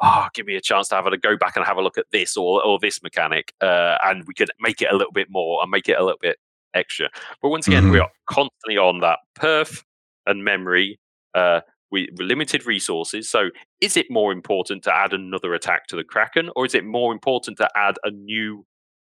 oh, 0.00 0.28
give 0.34 0.46
me 0.46 0.54
a 0.54 0.60
chance 0.60 0.86
to 0.88 0.94
have 0.94 1.04
a 1.04 1.18
go 1.18 1.36
back 1.36 1.56
and 1.56 1.66
have 1.66 1.78
a 1.78 1.82
look 1.82 1.98
at 1.98 2.06
this 2.12 2.36
or 2.36 2.64
or 2.64 2.78
this 2.78 3.02
mechanic, 3.02 3.52
uh, 3.60 3.96
and 4.04 4.22
we 4.28 4.34
could 4.34 4.50
make 4.60 4.80
it 4.80 4.92
a 4.92 4.96
little 4.96 5.12
bit 5.12 5.26
more 5.30 5.60
and 5.60 5.68
make 5.72 5.88
it 5.88 5.98
a 5.98 6.04
little 6.04 6.20
bit 6.20 6.36
extra. 6.74 7.08
But 7.42 7.48
once 7.48 7.66
again, 7.66 7.82
mm-hmm. 7.82 7.92
we 7.92 7.98
are 7.98 8.10
constantly 8.26 8.78
on 8.78 9.00
that 9.00 9.18
perf 9.36 9.82
and 10.26 10.44
memory. 10.44 11.00
Uh, 11.34 11.62
we 11.90 12.08
limited 12.16 12.64
resources. 12.64 13.28
So, 13.28 13.50
is 13.80 13.96
it 13.96 14.06
more 14.10 14.30
important 14.30 14.84
to 14.84 14.94
add 14.94 15.12
another 15.12 15.54
attack 15.54 15.88
to 15.88 15.96
the 15.96 16.04
Kraken, 16.04 16.50
or 16.54 16.66
is 16.66 16.76
it 16.76 16.84
more 16.84 17.12
important 17.12 17.56
to 17.56 17.68
add 17.74 17.96
a 18.04 18.12
new 18.12 18.64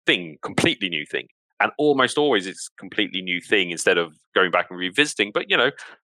thing, 0.06 0.38
completely 0.42 0.88
new 0.88 1.06
thing? 1.06 1.26
And 1.60 1.70
almost 1.78 2.18
always, 2.18 2.46
it's 2.46 2.70
a 2.76 2.80
completely 2.80 3.20
new 3.20 3.40
thing 3.40 3.70
instead 3.70 3.98
of 3.98 4.14
going 4.34 4.50
back 4.50 4.66
and 4.70 4.78
revisiting. 4.78 5.30
But 5.32 5.50
you 5.50 5.56
know, 5.56 5.70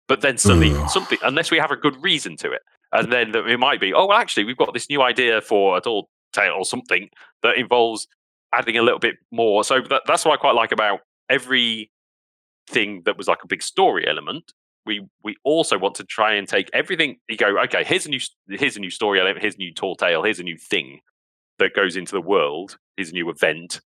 but 0.07 0.21
then 0.21 0.37
suddenly 0.37 0.73
something, 0.87 1.17
unless 1.23 1.51
we 1.51 1.57
have 1.57 1.71
a 1.71 1.75
good 1.75 2.01
reason 2.01 2.37
to 2.37 2.51
it, 2.51 2.61
and 2.91 3.11
then 3.11 3.35
it 3.35 3.59
might 3.59 3.81
be, 3.81 3.93
oh, 3.93 4.07
well, 4.07 4.17
actually, 4.17 4.45
we've 4.45 4.57
got 4.57 4.73
this 4.73 4.89
new 4.89 5.01
idea 5.01 5.41
for 5.41 5.77
a 5.77 5.81
tall 5.81 6.09
tale 6.31 6.53
or 6.53 6.65
something 6.65 7.09
that 7.41 7.57
involves 7.57 8.07
adding 8.53 8.77
a 8.77 8.81
little 8.81 8.99
bit 8.99 9.15
more. 9.31 9.63
So 9.63 9.81
that, 9.89 10.03
that's 10.07 10.25
what 10.25 10.33
I 10.33 10.37
quite 10.37 10.55
like 10.55 10.71
about 10.71 11.01
every 11.29 11.91
thing 12.67 13.01
that 13.05 13.17
was 13.17 13.27
like 13.27 13.43
a 13.43 13.47
big 13.47 13.61
story 13.61 14.07
element 14.07 14.53
we 14.85 15.07
we 15.23 15.35
also 15.43 15.77
want 15.77 15.95
to 15.95 16.03
try 16.03 16.33
and 16.33 16.47
take 16.47 16.69
everything. 16.73 17.17
You 17.27 17.37
go, 17.37 17.59
okay, 17.63 17.83
here's 17.83 18.05
a 18.05 18.09
new 18.09 18.19
here's 18.49 18.77
a 18.77 18.79
new 18.79 18.89
story 18.89 19.19
element, 19.19 19.41
here's 19.41 19.55
a 19.55 19.59
new 19.59 19.73
tall 19.73 19.95
tale, 19.95 20.23
here's 20.23 20.39
a 20.39 20.43
new 20.43 20.57
thing 20.57 20.99
that 21.59 21.73
goes 21.73 21.95
into 21.95 22.11
the 22.11 22.21
world, 22.21 22.77
here's 22.97 23.11
a 23.11 23.13
new 23.13 23.29
event. 23.29 23.81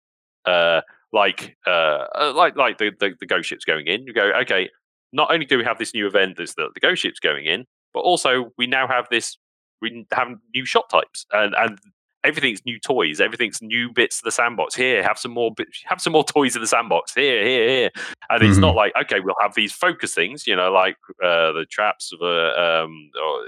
Uh, 0.45 0.81
like 1.13 1.55
uh, 1.65 2.05
uh, 2.15 2.33
like 2.35 2.55
like 2.55 2.77
the, 2.77 2.91
the, 2.99 3.13
the 3.19 3.25
ghost 3.25 3.49
ships 3.49 3.65
going 3.65 3.87
in. 3.87 4.05
You 4.05 4.13
go, 4.13 4.31
okay, 4.41 4.69
not 5.13 5.31
only 5.31 5.45
do 5.45 5.57
we 5.57 5.63
have 5.63 5.77
this 5.77 5.93
new 5.93 6.07
event, 6.07 6.37
there's 6.37 6.55
the, 6.55 6.69
the 6.73 6.79
ghost 6.79 7.01
ships 7.01 7.19
going 7.19 7.45
in, 7.45 7.65
but 7.93 8.01
also 8.01 8.51
we 8.57 8.67
now 8.67 8.87
have 8.87 9.07
this 9.09 9.37
we 9.81 10.05
have 10.11 10.29
new 10.53 10.65
shot 10.65 10.89
types 10.89 11.25
and 11.31 11.53
and 11.55 11.79
everything's 12.23 12.65
new 12.65 12.79
toys, 12.79 13.21
everything's 13.21 13.61
new 13.61 13.89
bits 13.91 14.19
of 14.19 14.25
the 14.25 14.31
sandbox. 14.31 14.75
Here, 14.75 15.01
have 15.01 15.17
some 15.17 15.31
more, 15.31 15.51
have 15.85 16.01
some 16.01 16.13
more 16.13 16.25
toys 16.25 16.55
in 16.55 16.61
the 16.61 16.67
sandbox. 16.67 17.13
Here, 17.13 17.43
here, 17.43 17.69
here. 17.69 17.89
And 18.29 18.41
mm-hmm. 18.41 18.49
it's 18.49 18.59
not 18.59 18.69
mm-hmm. 18.69 18.77
like 18.77 18.93
okay, 19.03 19.19
we'll 19.19 19.35
have 19.41 19.55
these 19.55 19.71
focus 19.71 20.13
things, 20.13 20.45
you 20.45 20.55
know, 20.55 20.71
like 20.71 20.97
uh, 21.23 21.53
the 21.53 21.65
traps 21.69 22.11
of 22.13 22.21
a 22.21 22.83
um, 22.83 23.09
or, 23.15 23.39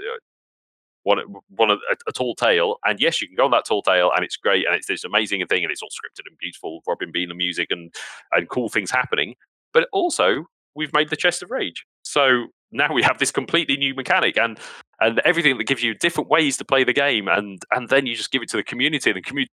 one 1.02 1.18
one 1.48 1.70
a, 1.70 1.76
a, 2.06 2.12
tall 2.12 2.34
tale. 2.34 2.76
And 2.84 3.00
yes, 3.00 3.20
you 3.20 3.28
can 3.28 3.36
go 3.36 3.44
on 3.44 3.50
that 3.52 3.64
tall 3.64 3.82
tale, 3.82 4.10
and 4.14 4.24
it's 4.24 4.36
great, 4.36 4.66
and 4.66 4.74
it's 4.74 4.86
this 4.86 5.04
amazing 5.04 5.44
thing, 5.46 5.62
and 5.64 5.72
it's 5.72 5.82
all 5.82 5.88
scripted 5.88 6.26
and 6.26 6.36
beautiful. 6.38 6.82
Robin 6.86 7.10
Bean, 7.10 7.28
the 7.28 7.34
music, 7.34 7.68
and 7.70 7.94
and 8.32 8.48
cool 8.48 8.68
things 8.68 8.90
happening. 8.90 9.34
But 9.72 9.88
also, 9.92 10.46
we've 10.74 10.92
made 10.92 11.10
the 11.10 11.16
chest 11.16 11.42
of 11.42 11.50
rage. 11.50 11.84
So 12.02 12.48
now 12.72 12.92
we 12.92 13.02
have 13.02 13.18
this 13.18 13.30
completely 13.30 13.76
new 13.76 13.94
mechanic 13.94 14.36
and 14.36 14.58
and 15.00 15.18
everything 15.20 15.58
that 15.58 15.64
gives 15.64 15.82
you 15.82 15.94
different 15.94 16.28
ways 16.28 16.56
to 16.58 16.64
play 16.64 16.84
the 16.84 16.92
game 16.92 17.28
and 17.28 17.62
and 17.70 17.88
then 17.88 18.06
you 18.06 18.14
just 18.14 18.30
give 18.30 18.42
it 18.42 18.48
to 18.48 18.56
the 18.56 18.62
community 18.62 19.10
and 19.10 19.16
the 19.16 19.22
community 19.22 19.52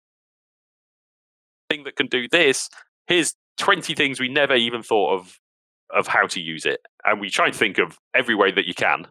thing 1.69 1.83
that 1.83 1.95
can 1.95 2.07
do 2.07 2.27
this 2.29 2.69
here's 3.07 3.35
20 3.57 3.93
things 3.95 4.19
we 4.19 4.29
never 4.29 4.55
even 4.55 4.81
thought 4.81 5.13
of 5.13 5.39
of 5.93 6.07
how 6.07 6.25
to 6.25 6.39
use 6.39 6.65
it 6.65 6.79
and 7.05 7.19
we 7.19 7.29
try 7.29 7.47
and 7.47 7.55
think 7.55 7.77
of 7.77 7.97
every 8.13 8.35
way 8.35 8.51
that 8.51 8.65
you 8.65 8.73
can 8.73 9.07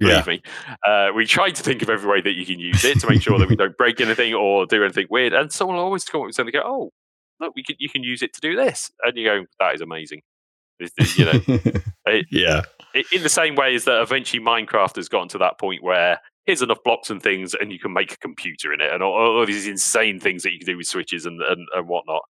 believe 0.00 0.26
yeah. 0.26 0.32
me 0.32 0.42
uh, 0.86 1.12
we 1.14 1.26
try 1.26 1.50
to 1.50 1.62
think 1.62 1.82
of 1.82 1.90
every 1.90 2.10
way 2.10 2.20
that 2.20 2.34
you 2.34 2.46
can 2.46 2.58
use 2.58 2.84
it 2.84 2.98
to 3.00 3.08
make 3.08 3.22
sure 3.22 3.38
that 3.38 3.48
we 3.48 3.56
don't 3.56 3.76
break 3.76 4.00
anything 4.00 4.34
or 4.34 4.66
do 4.66 4.82
anything 4.82 5.06
weird 5.10 5.32
and 5.32 5.52
someone 5.52 5.76
will 5.76 5.84
always 5.84 6.04
come 6.04 6.20
up 6.20 6.26
with 6.26 6.34
something 6.34 6.52
go 6.52 6.62
oh 6.64 6.90
look 7.40 7.54
we 7.54 7.62
can, 7.62 7.76
you 7.78 7.88
can 7.88 8.02
use 8.02 8.22
it 8.22 8.32
to 8.32 8.40
do 8.40 8.56
this 8.56 8.90
and 9.02 9.16
you 9.16 9.24
go 9.24 9.44
that 9.58 9.74
is 9.74 9.80
amazing 9.80 10.20
you 11.16 11.24
know 11.24 11.40
it, 12.06 12.26
yeah 12.30 12.62
in 13.12 13.22
the 13.22 13.28
same 13.28 13.54
way 13.54 13.74
as 13.74 13.84
that 13.84 14.00
eventually 14.00 14.42
Minecraft 14.42 14.96
has 14.96 15.08
gotten 15.08 15.28
to 15.28 15.38
that 15.38 15.58
point 15.58 15.82
where 15.82 16.20
here's 16.46 16.62
enough 16.62 16.82
blocks 16.84 17.10
and 17.10 17.22
things, 17.22 17.54
and 17.54 17.72
you 17.72 17.78
can 17.78 17.92
make 17.92 18.12
a 18.12 18.16
computer 18.18 18.72
in 18.72 18.80
it, 18.80 18.92
and 18.92 19.02
all, 19.02 19.14
all 19.14 19.46
these 19.46 19.66
insane 19.66 20.20
things 20.20 20.42
that 20.42 20.52
you 20.52 20.58
can 20.58 20.66
do 20.66 20.76
with 20.76 20.86
switches 20.86 21.26
and 21.26 21.40
and, 21.42 21.66
and 21.74 21.88
whatnot. 21.88 22.22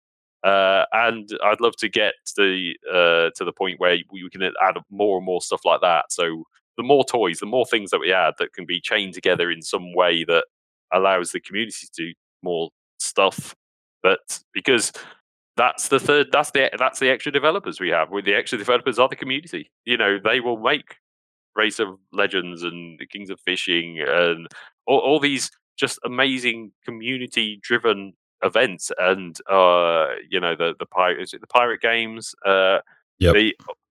Uh, 0.43 0.85
and 0.93 1.29
I'd 1.43 1.61
love 1.61 1.75
to 1.79 1.89
get 1.89 2.15
to 2.27 2.35
the 2.37 2.91
uh, 2.91 3.31
to 3.37 3.45
the 3.45 3.53
point 3.53 3.81
where 3.81 3.97
we 4.13 4.29
can 4.31 4.43
add 4.43 4.79
more 4.91 5.19
and 5.19 5.27
more 5.27 5.43
stuff 5.43 5.65
like 5.65 5.81
that. 5.81 6.07
So 6.11 6.45
the 6.77 6.83
more 6.83 7.05
toys, 7.05 7.39
the 7.39 7.47
more 7.47 7.67
things 7.67 7.91
that 7.91 8.01
we 8.01 8.13
add 8.13 8.35
that 8.39 8.53
can 8.53 8.67
be 8.67 8.81
chained 8.81 9.15
together 9.15 9.51
in 9.51 9.63
some 9.63 9.95
way 9.95 10.25
that 10.25 10.45
allows 10.93 11.33
the 11.33 11.41
community 11.41 11.87
to 11.93 12.07
do 12.07 12.15
more 12.43 12.71
stuff. 12.99 13.55
But 14.03 14.41
because 14.53 14.93
that's 15.57 15.89
the 15.89 16.01
third 16.01 16.29
that's 16.33 16.51
the 16.51 16.71
that's 16.79 16.99
the 16.99 17.11
extra 17.11 17.33
developers 17.33 17.81
we 17.81 17.89
have. 17.91 18.11
With 18.11 18.25
the 18.25 18.35
extra 18.35 18.59
developers 18.59 18.99
are 18.99 19.09
the 19.09 19.17
community. 19.17 19.71
You 19.85 19.97
know 19.97 20.19
they 20.23 20.41
will 20.41 20.59
make 20.59 20.97
race 21.55 21.79
of 21.79 21.89
legends 22.13 22.63
and 22.63 22.99
the 22.99 23.07
kings 23.07 23.31
of 23.31 23.39
fishing 23.41 24.01
and 24.01 24.49
all, 24.87 24.99
all 24.99 25.21
these 25.21 25.51
just 25.77 25.99
amazing 26.05 26.73
community 26.85 27.61
driven 27.63 28.13
events 28.43 28.91
and 28.99 29.39
uh 29.51 30.07
you 30.29 30.41
know 30.41 30.55
the 30.57 30.75
the 30.79 30.87
pirate 30.87 31.21
is 31.21 31.33
it 31.33 31.41
the 31.41 31.47
pirate 31.47 31.81
games? 31.81 32.35
Uh 32.45 32.79
yeah 33.19 33.33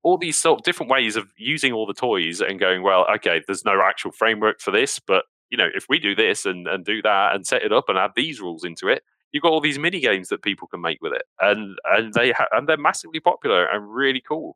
all 0.04 0.18
these 0.18 0.38
sort 0.38 0.60
of 0.60 0.64
different 0.64 0.92
ways 0.92 1.16
of 1.16 1.28
using 1.38 1.74
all 1.74 1.86
the 1.86 1.94
toys 1.94 2.42
and 2.42 2.60
going 2.60 2.84
well 2.84 3.06
okay 3.14 3.42
there's 3.48 3.66
no 3.66 3.82
actual 3.82 4.12
framework 4.12 4.60
for 4.60 4.72
this 4.72 5.00
but 5.00 5.26
you 5.50 5.58
know 5.58 5.68
if 5.74 5.86
we 5.90 6.00
do 6.00 6.14
this 6.14 6.46
and 6.46 6.68
and 6.68 6.86
do 6.86 7.02
that 7.02 7.36
and 7.36 7.48
set 7.48 7.64
it 7.64 7.74
up 7.74 7.86
and 7.88 7.98
add 7.98 8.12
these 8.16 8.42
rules 8.42 8.64
into 8.64 8.88
it 8.88 9.04
you've 9.34 9.42
got 9.42 9.52
all 9.52 9.60
these 9.60 9.80
mini 9.80 10.00
games 10.00 10.30
that 10.30 10.42
people 10.42 10.68
can 10.68 10.80
make 10.80 11.00
with 11.02 11.12
it, 11.12 11.24
and 11.42 11.78
and 11.86 12.14
they 12.14 12.32
ha- 12.32 12.48
and 12.52 12.70
they're 12.70 12.78
massively 12.78 13.20
popular 13.20 13.66
and 13.66 13.94
really 13.94 14.22
cool, 14.22 14.56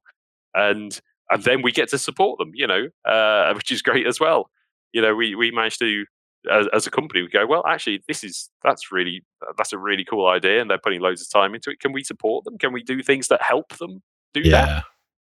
and 0.54 1.02
and 1.30 1.44
then 1.44 1.62
we 1.62 1.74
get 1.74 1.90
to 1.90 1.98
support 1.98 2.40
them, 2.40 2.52
you 2.54 2.68
know, 2.68 2.88
uh, 3.04 3.52
which 3.56 3.72
is 3.72 3.82
great 3.82 4.08
as 4.08 4.20
well. 4.20 4.50
You 4.94 5.02
know, 5.02 5.16
we 5.16 5.36
we 5.36 5.52
managed 5.52 5.80
to 5.80 6.06
as, 6.50 6.68
as, 6.72 6.88
a 6.88 6.92
company 6.92 7.22
we 7.24 7.28
go 7.28 7.46
well 7.46 7.66
actually 7.68 8.02
this 8.08 8.24
is 8.24 8.50
that's 8.64 8.90
really 8.90 9.22
that's 9.58 9.74
a 9.74 9.78
really 9.78 10.06
cool 10.06 10.28
idea 10.28 10.62
and 10.62 10.70
they're 10.70 10.78
putting 10.78 11.02
loads 11.02 11.22
of 11.22 11.30
time 11.30 11.54
into 11.54 11.72
it. 11.72 11.80
Can 11.82 11.92
we 11.92 12.04
support 12.04 12.46
them? 12.46 12.58
Can 12.58 12.72
we 12.72 12.84
do 12.84 13.04
things 13.04 13.28
that 13.28 13.42
help 13.42 13.76
them 13.80 14.02
do 14.34 14.42
yeah. 14.42 14.66
that 14.66 14.84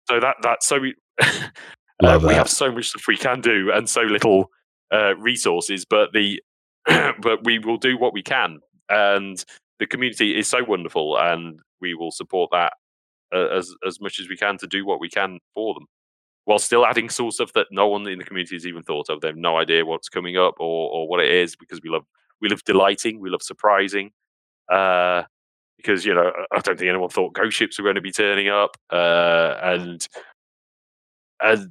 so 0.10 0.20
that 0.20 0.36
that 0.42 0.64
so 0.64 0.80
we 0.80 0.96
uh, 2.04 2.20
we 2.24 2.34
have 2.34 2.50
so 2.50 2.72
much 2.72 2.90
stuff 2.90 3.04
we 3.08 3.18
can 3.18 3.42
do 3.42 3.72
and 3.74 3.90
so 3.90 4.02
little 4.02 4.50
uh, 4.94 5.16
resources 5.18 5.86
but 5.86 6.10
the 6.14 6.42
but 6.86 7.44
we 7.44 7.60
will 7.60 7.78
do 7.78 7.98
what 7.98 8.14
we 8.14 8.24
can 8.24 8.60
and 8.90 9.44
the 9.80 9.88
community 9.88 10.38
is 10.38 10.48
so 10.48 10.64
wonderful, 10.64 11.18
and 11.18 11.60
we 11.82 11.94
will 11.94 12.12
support 12.12 12.50
that 12.52 12.74
uh, 13.34 13.48
as 13.48 13.74
as 13.88 14.00
much 14.02 14.20
as 14.20 14.28
we 14.28 14.38
can 14.38 14.58
to 14.58 14.68
do 14.68 14.86
what 14.86 15.00
we 15.00 15.10
can 15.10 15.40
for 15.54 15.74
them, 15.74 15.86
while 16.46 16.60
still 16.60 16.86
adding 16.86 17.10
sort 17.10 17.30
of 17.30 17.34
stuff 17.36 17.54
that 17.54 17.68
no 17.72 17.88
one 17.88 18.08
in 18.08 18.20
the 18.20 18.26
community 18.26 18.56
has 18.56 18.68
even 18.68 18.84
thought 18.84 19.10
of. 19.10 19.22
They 19.22 19.28
have 19.28 19.38
no 19.38 19.58
idea 19.58 19.86
what's 19.86 20.10
coming 20.10 20.38
up 20.38 20.56
or 20.60 20.92
or 20.92 21.08
what 21.08 21.22
it 21.22 21.32
is 21.32 21.56
because 21.56 21.80
we 21.84 21.90
love 21.90 22.06
we 22.42 22.50
love 22.50 22.64
delighting, 22.66 23.20
we 23.20 23.30
love 23.30 23.42
surprising. 23.42 24.12
Uh, 24.72 25.24
because 25.82 26.06
you 26.06 26.14
know 26.14 26.32
I 26.52 26.60
don't 26.60 26.78
think 26.78 26.90
anyone 26.90 27.10
thought 27.10 27.34
ghost 27.34 27.58
ships 27.58 27.78
were 27.78 27.84
going 27.84 27.96
to 27.96 28.02
be 28.02 28.12
turning 28.12 28.50
up, 28.50 28.78
uh, 28.92 29.56
and 29.62 30.08
and 31.42 31.70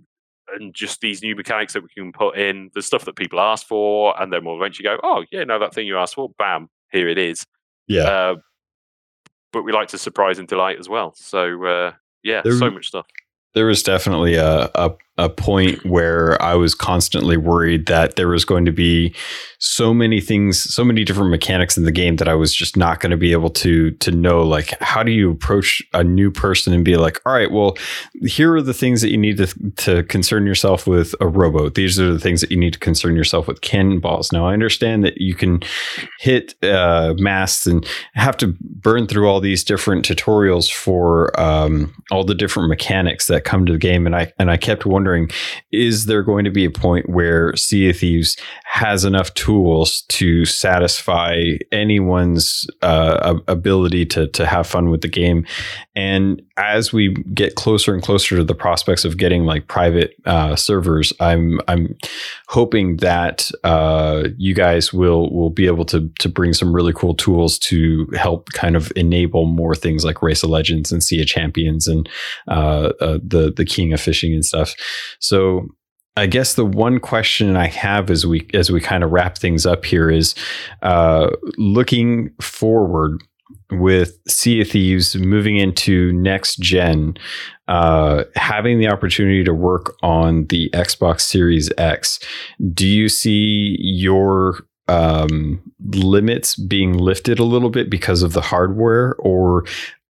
and 0.55 0.75
just 0.75 1.01
these 1.01 1.23
new 1.23 1.37
mechanics 1.37 1.75
that 1.75 1.83
we 1.83 1.89
can 1.95 2.13
put 2.13 2.39
in, 2.39 2.71
the 2.75 2.83
stuff 2.83 3.05
that 3.05 3.17
people 3.17 3.41
ask 3.41 3.67
for, 3.67 4.21
and 4.21 4.33
then 4.33 4.45
we'll 4.45 4.57
eventually 4.57 4.85
go, 4.85 4.99
oh 5.03 5.25
yeah, 5.31 5.45
no, 5.45 5.59
that 5.59 5.75
thing 5.75 5.87
you 5.87 5.99
asked 5.99 6.15
for, 6.15 6.31
bam, 6.39 6.69
here 6.91 7.09
it 7.09 7.19
is. 7.19 7.45
Yeah. 7.87 8.03
Uh, 8.03 8.35
but 9.53 9.63
we 9.63 9.73
like 9.73 9.89
to 9.89 9.99
surprise 9.99 10.39
and 10.39 10.49
delight 10.49 10.79
as 10.79 10.89
well. 10.89 11.15
So 11.17 11.65
uh, 11.65 11.93
yeah, 12.23 12.43
there, 12.43 12.53
so 12.53 12.71
much 12.71 12.87
stuff. 12.89 13.07
There 13.55 13.67
was 13.67 13.83
definitely 13.83 14.35
a, 14.35 14.71
a 14.75 14.91
a 15.19 15.29
point 15.29 15.85
where 15.85 16.41
I 16.41 16.55
was 16.55 16.75
constantly 16.75 17.37
worried 17.37 17.87
that 17.87 18.15
there 18.17 18.29
was 18.29 18.45
going 18.45 18.65
to 18.65 18.73
be 18.73 19.15
so 19.59 19.93
many 19.93 20.21
things, 20.21 20.63
so 20.73 20.85
many 20.85 21.03
different 21.03 21.31
mechanics 21.31 21.77
in 21.77 21.85
the 21.85 21.91
game 21.91 22.17
that 22.17 22.29
I 22.29 22.35
was 22.35 22.55
just 22.55 22.77
not 22.77 23.01
going 23.01 23.11
to 23.11 23.17
be 23.17 23.33
able 23.33 23.51
to 23.51 23.91
to 23.91 24.13
know. 24.13 24.43
Like, 24.43 24.81
how 24.81 25.03
do 25.03 25.11
you 25.11 25.31
approach 25.31 25.83
a 25.93 26.05
new 26.05 26.31
person 26.31 26.73
and 26.73 26.85
be 26.85 26.97
like, 26.97 27.21
all 27.27 27.33
right, 27.33 27.51
well, 27.51 27.77
here 28.23 28.55
are 28.55 28.63
the 28.63 28.73
things 28.73 29.01
that 29.03 29.11
you 29.11 29.17
need 29.17 29.39
to 29.39 29.47
to 29.79 30.05
concern 30.05 30.47
yourself 30.47 30.87
with 30.87 31.15
a 31.21 31.27
rowboat. 31.27 31.75
These 31.75 31.99
are 31.99 32.13
the 32.13 32.21
things 32.21 32.41
that 32.41 32.53
you 32.53 32.57
need 32.57 32.75
to 32.75 32.79
concern 32.79 33.17
yourself 33.17 33.49
with 33.49 33.61
cannonballs. 33.61 34.31
Now, 34.33 34.47
I 34.47 34.53
understand 34.53 35.03
that 35.03 35.21
you 35.21 35.35
can 35.35 35.61
hit 36.21 36.55
uh, 36.65 37.15
masts 37.19 37.67
and 37.67 37.85
have 38.15 38.37
to 38.37 38.55
burn 38.61 39.09
through 39.09 39.29
all 39.29 39.41
these 39.41 39.65
different 39.65 40.05
tutorials 40.05 40.71
for 40.71 41.39
um, 41.41 41.93
all 42.13 42.23
the 42.23 42.35
different 42.35 42.69
mechanics 42.69 43.27
that 43.27 43.45
come 43.45 43.67
to 43.67 43.73
the 43.73 43.79
game, 43.79 44.07
and 44.07 44.15
I 44.15 44.33
and 44.39 44.53
I 44.53 44.57
kept 44.57 44.87
wondering 44.87 45.08
wondering 45.09 45.31
is 45.71 46.07
there 46.07 46.23
going 46.23 46.45
to 46.45 46.51
be 46.51 46.65
a 46.65 46.71
point 46.71 47.09
where 47.09 47.55
Sea 47.57 47.91
of 47.91 47.99
Thieves 47.99 48.37
has 48.65 49.05
enough 49.05 49.33
tools 49.35 50.03
to 50.09 50.45
satisfy 50.45 51.43
anyone's 51.73 52.67
uh, 52.83 53.39
ability 53.49 54.07
to, 54.07 54.29
to 54.29 54.47
have 54.47 54.67
fun 54.67 54.91
with 54.91 55.03
the 55.03 55.09
game? 55.09 55.47
And 55.95 56.43
as 56.57 56.93
we 56.93 57.15
get 57.35 57.55
closer 57.55 57.93
and 57.93 58.03
closer 58.03 58.37
to 58.37 58.45
the 58.45 58.55
prospects 58.55 59.05
of 59.05 59.17
getting 59.17 59.45
like 59.45 59.69
private 59.69 60.15
uh, 60.27 60.57
servers, 60.57 61.13
I'm 61.21 61.61
I'm 61.67 61.97
hoping 62.49 62.99
that 62.99 63.51
uh, 63.65 64.29
you 64.37 64.55
guys 64.55 64.93
will 64.93 65.31
will 65.33 65.51
be 65.51 65.67
able 65.67 65.85
to 65.87 66.09
to 66.21 66.29
bring 66.29 66.53
some 66.53 66.73
really 66.73 66.93
cool 66.93 67.15
tools 67.15 67.59
to 67.61 68.09
help 68.17 68.51
kind 68.53 68.77
of 68.77 68.93
enable 68.95 69.47
more 69.47 69.75
things 69.75 70.05
like 70.05 70.23
Race 70.23 70.43
of 70.43 70.51
Legends 70.51 70.93
and 70.93 71.03
Sea 71.03 71.21
of 71.21 71.27
Champions 71.27 71.89
and 71.89 72.09
uh, 72.47 72.93
uh, 73.01 73.19
the 73.23 73.53
the 73.57 73.65
King 73.65 73.93
of 73.93 74.01
Fishing 74.01 74.33
and 74.33 74.45
stuff. 74.45 74.77
So 75.21 75.69
I 76.17 76.27
guess 76.27 76.55
the 76.55 76.65
one 76.65 76.99
question 76.99 77.57
I 77.57 77.69
have 77.69 78.11
as 78.11 78.27
we 78.27 78.49
as 78.53 78.71
we 78.71 78.81
kind 78.81 79.05
of 79.05 79.13
wrap 79.13 79.39
things 79.39 79.65
up 79.65 79.85
here 79.85 80.11
is 80.11 80.35
uh, 80.83 81.31
looking 81.57 82.31
forward 82.41 83.23
with 83.71 84.19
Sea 84.27 84.63
of 84.63 84.71
Thieves 84.71 85.15
moving 85.17 85.57
into 85.57 86.13
next 86.13 86.59
gen, 86.59 87.17
uh, 87.69 88.25
having 88.35 88.79
the 88.79 88.89
opportunity 88.89 89.45
to 89.45 89.55
work 89.55 89.95
on 90.03 90.47
the 90.47 90.71
Xbox 90.71 91.21
Series 91.21 91.71
X, 91.79 92.19
do 92.73 92.87
you 92.87 93.09
see 93.09 93.77
your 93.79 94.67
um, 94.89 95.61
limits 95.91 96.57
being 96.57 96.95
lifted 96.95 97.39
a 97.39 97.45
little 97.45 97.71
bit 97.71 97.91
because 97.91 98.23
of 98.23 98.33
the 98.33 98.41
hardware, 98.41 99.15
or 99.19 99.65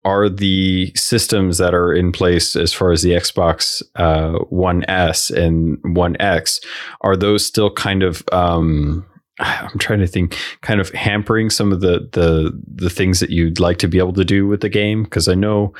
are 0.07 0.29
the 0.29 0.89
systems 0.95 1.57
that 1.57 1.73
are 1.73 1.93
in 1.93 2.13
place 2.13 2.55
as 2.55 2.71
far 2.71 2.93
as 2.93 3.01
the 3.01 3.11
Xbox 3.11 3.83
uh, 3.97 4.39
One 4.49 4.85
S 4.89 5.29
and 5.29 5.77
One 5.83 6.15
X 6.21 6.61
are 7.01 7.17
those 7.17 7.45
still 7.45 7.69
kind 7.69 8.03
of 8.03 8.23
um, 8.31 9.05
I'm 9.39 9.77
trying 9.79 9.99
to 9.99 10.07
think, 10.07 10.37
kind 10.61 10.79
of 10.79 10.89
hampering 10.91 11.49
some 11.49 11.73
of 11.73 11.81
the 11.81 12.07
the 12.13 12.57
the 12.73 12.89
things 12.89 13.19
that 13.19 13.31
you'd 13.31 13.59
like 13.59 13.79
to 13.79 13.89
be 13.89 13.97
able 13.97 14.13
to 14.13 14.23
do 14.23 14.47
with 14.47 14.61
the 14.61 14.69
game 14.69 15.03
because 15.03 15.27
I 15.27 15.35
know 15.35 15.73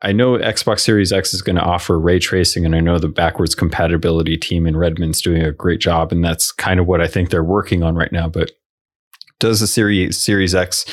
I 0.00 0.12
know 0.12 0.38
Xbox 0.38 0.80
Series 0.80 1.12
X 1.12 1.34
is 1.34 1.42
going 1.42 1.56
to 1.56 1.62
offer 1.62 2.00
ray 2.00 2.18
tracing, 2.18 2.64
and 2.64 2.74
I 2.74 2.80
know 2.80 2.98
the 2.98 3.08
backwards 3.08 3.54
compatibility 3.54 4.38
team 4.38 4.66
in 4.66 4.78
Redmond's 4.78 5.20
doing 5.20 5.42
a 5.42 5.52
great 5.52 5.80
job, 5.80 6.10
and 6.10 6.24
that's 6.24 6.52
kind 6.52 6.80
of 6.80 6.86
what 6.86 7.02
I 7.02 7.06
think 7.06 7.28
they're 7.28 7.44
working 7.44 7.82
on 7.82 7.96
right 7.96 8.12
now. 8.12 8.30
But 8.30 8.52
does 9.40 9.60
the 9.60 9.66
Series 9.66 10.16
Series 10.16 10.54
X 10.54 10.84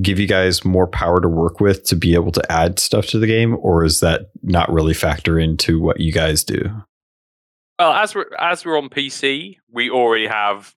give 0.00 0.18
you 0.18 0.26
guys 0.26 0.64
more 0.64 0.86
power 0.86 1.20
to 1.20 1.28
work 1.28 1.60
with 1.60 1.84
to 1.84 1.96
be 1.96 2.14
able 2.14 2.32
to 2.32 2.52
add 2.52 2.78
stuff 2.78 3.06
to 3.08 3.18
the 3.18 3.26
game, 3.26 3.56
or 3.60 3.84
is 3.84 4.00
that 4.00 4.30
not 4.42 4.72
really 4.72 4.94
factor 4.94 5.38
into 5.38 5.80
what 5.80 6.00
you 6.00 6.12
guys 6.12 6.44
do? 6.44 6.82
Well, 7.78 7.92
as 7.92 8.14
we're 8.14 8.30
as 8.38 8.64
we're 8.64 8.78
on 8.78 8.88
PC, 8.88 9.56
we 9.70 9.90
already 9.90 10.26
have 10.26 10.74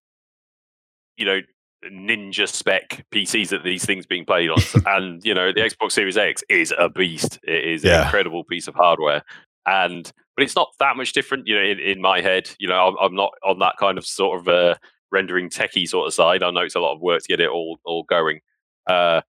you 1.18 1.26
know 1.26 1.40
ninja 1.86 2.48
spec 2.48 3.06
PCs 3.12 3.50
that 3.50 3.64
these 3.64 3.86
things 3.86 4.06
being 4.06 4.26
played 4.26 4.50
on, 4.50 4.62
and 4.86 5.26
you 5.26 5.34
know 5.34 5.52
the 5.52 5.62
Xbox 5.62 5.94
Series 5.94 6.18
X 6.18 6.44
is 6.50 6.74
a 6.78 6.90
beast. 6.90 7.40
It 7.44 7.66
is 7.66 7.84
yeah. 7.84 8.00
an 8.00 8.04
incredible 8.06 8.44
piece 8.44 8.68
of 8.68 8.76
hardware, 8.76 9.24
and 9.66 10.12
but 10.36 10.44
it's 10.44 10.56
not 10.56 10.70
that 10.80 10.98
much 10.98 11.14
different. 11.14 11.48
You 11.48 11.56
know, 11.56 11.64
in, 11.64 11.80
in 11.80 12.02
my 12.02 12.22
head, 12.22 12.50
you 12.60 12.68
know, 12.68 12.88
I'm, 12.88 12.96
I'm, 13.00 13.16
not 13.16 13.34
on 13.44 13.60
that 13.60 13.76
kind 13.80 13.98
of 13.98 14.06
sort 14.06 14.42
of 14.42 14.48
uh, 14.48 14.76
rendering 15.16 15.50
techie 15.50 15.88
sort 15.88 16.08
of 16.08 16.14
side. 16.14 16.44
I 16.44 16.52
know 16.52 16.62
it's 16.62 16.76
a 16.76 16.80
lot 16.80 16.94
of 16.94 17.02
work 17.02 17.22
to 17.22 17.28
get 17.28 17.40
it 17.40 17.50
all 17.50 17.80
all 17.86 18.04
going, 18.04 18.42
uh, 18.88 19.22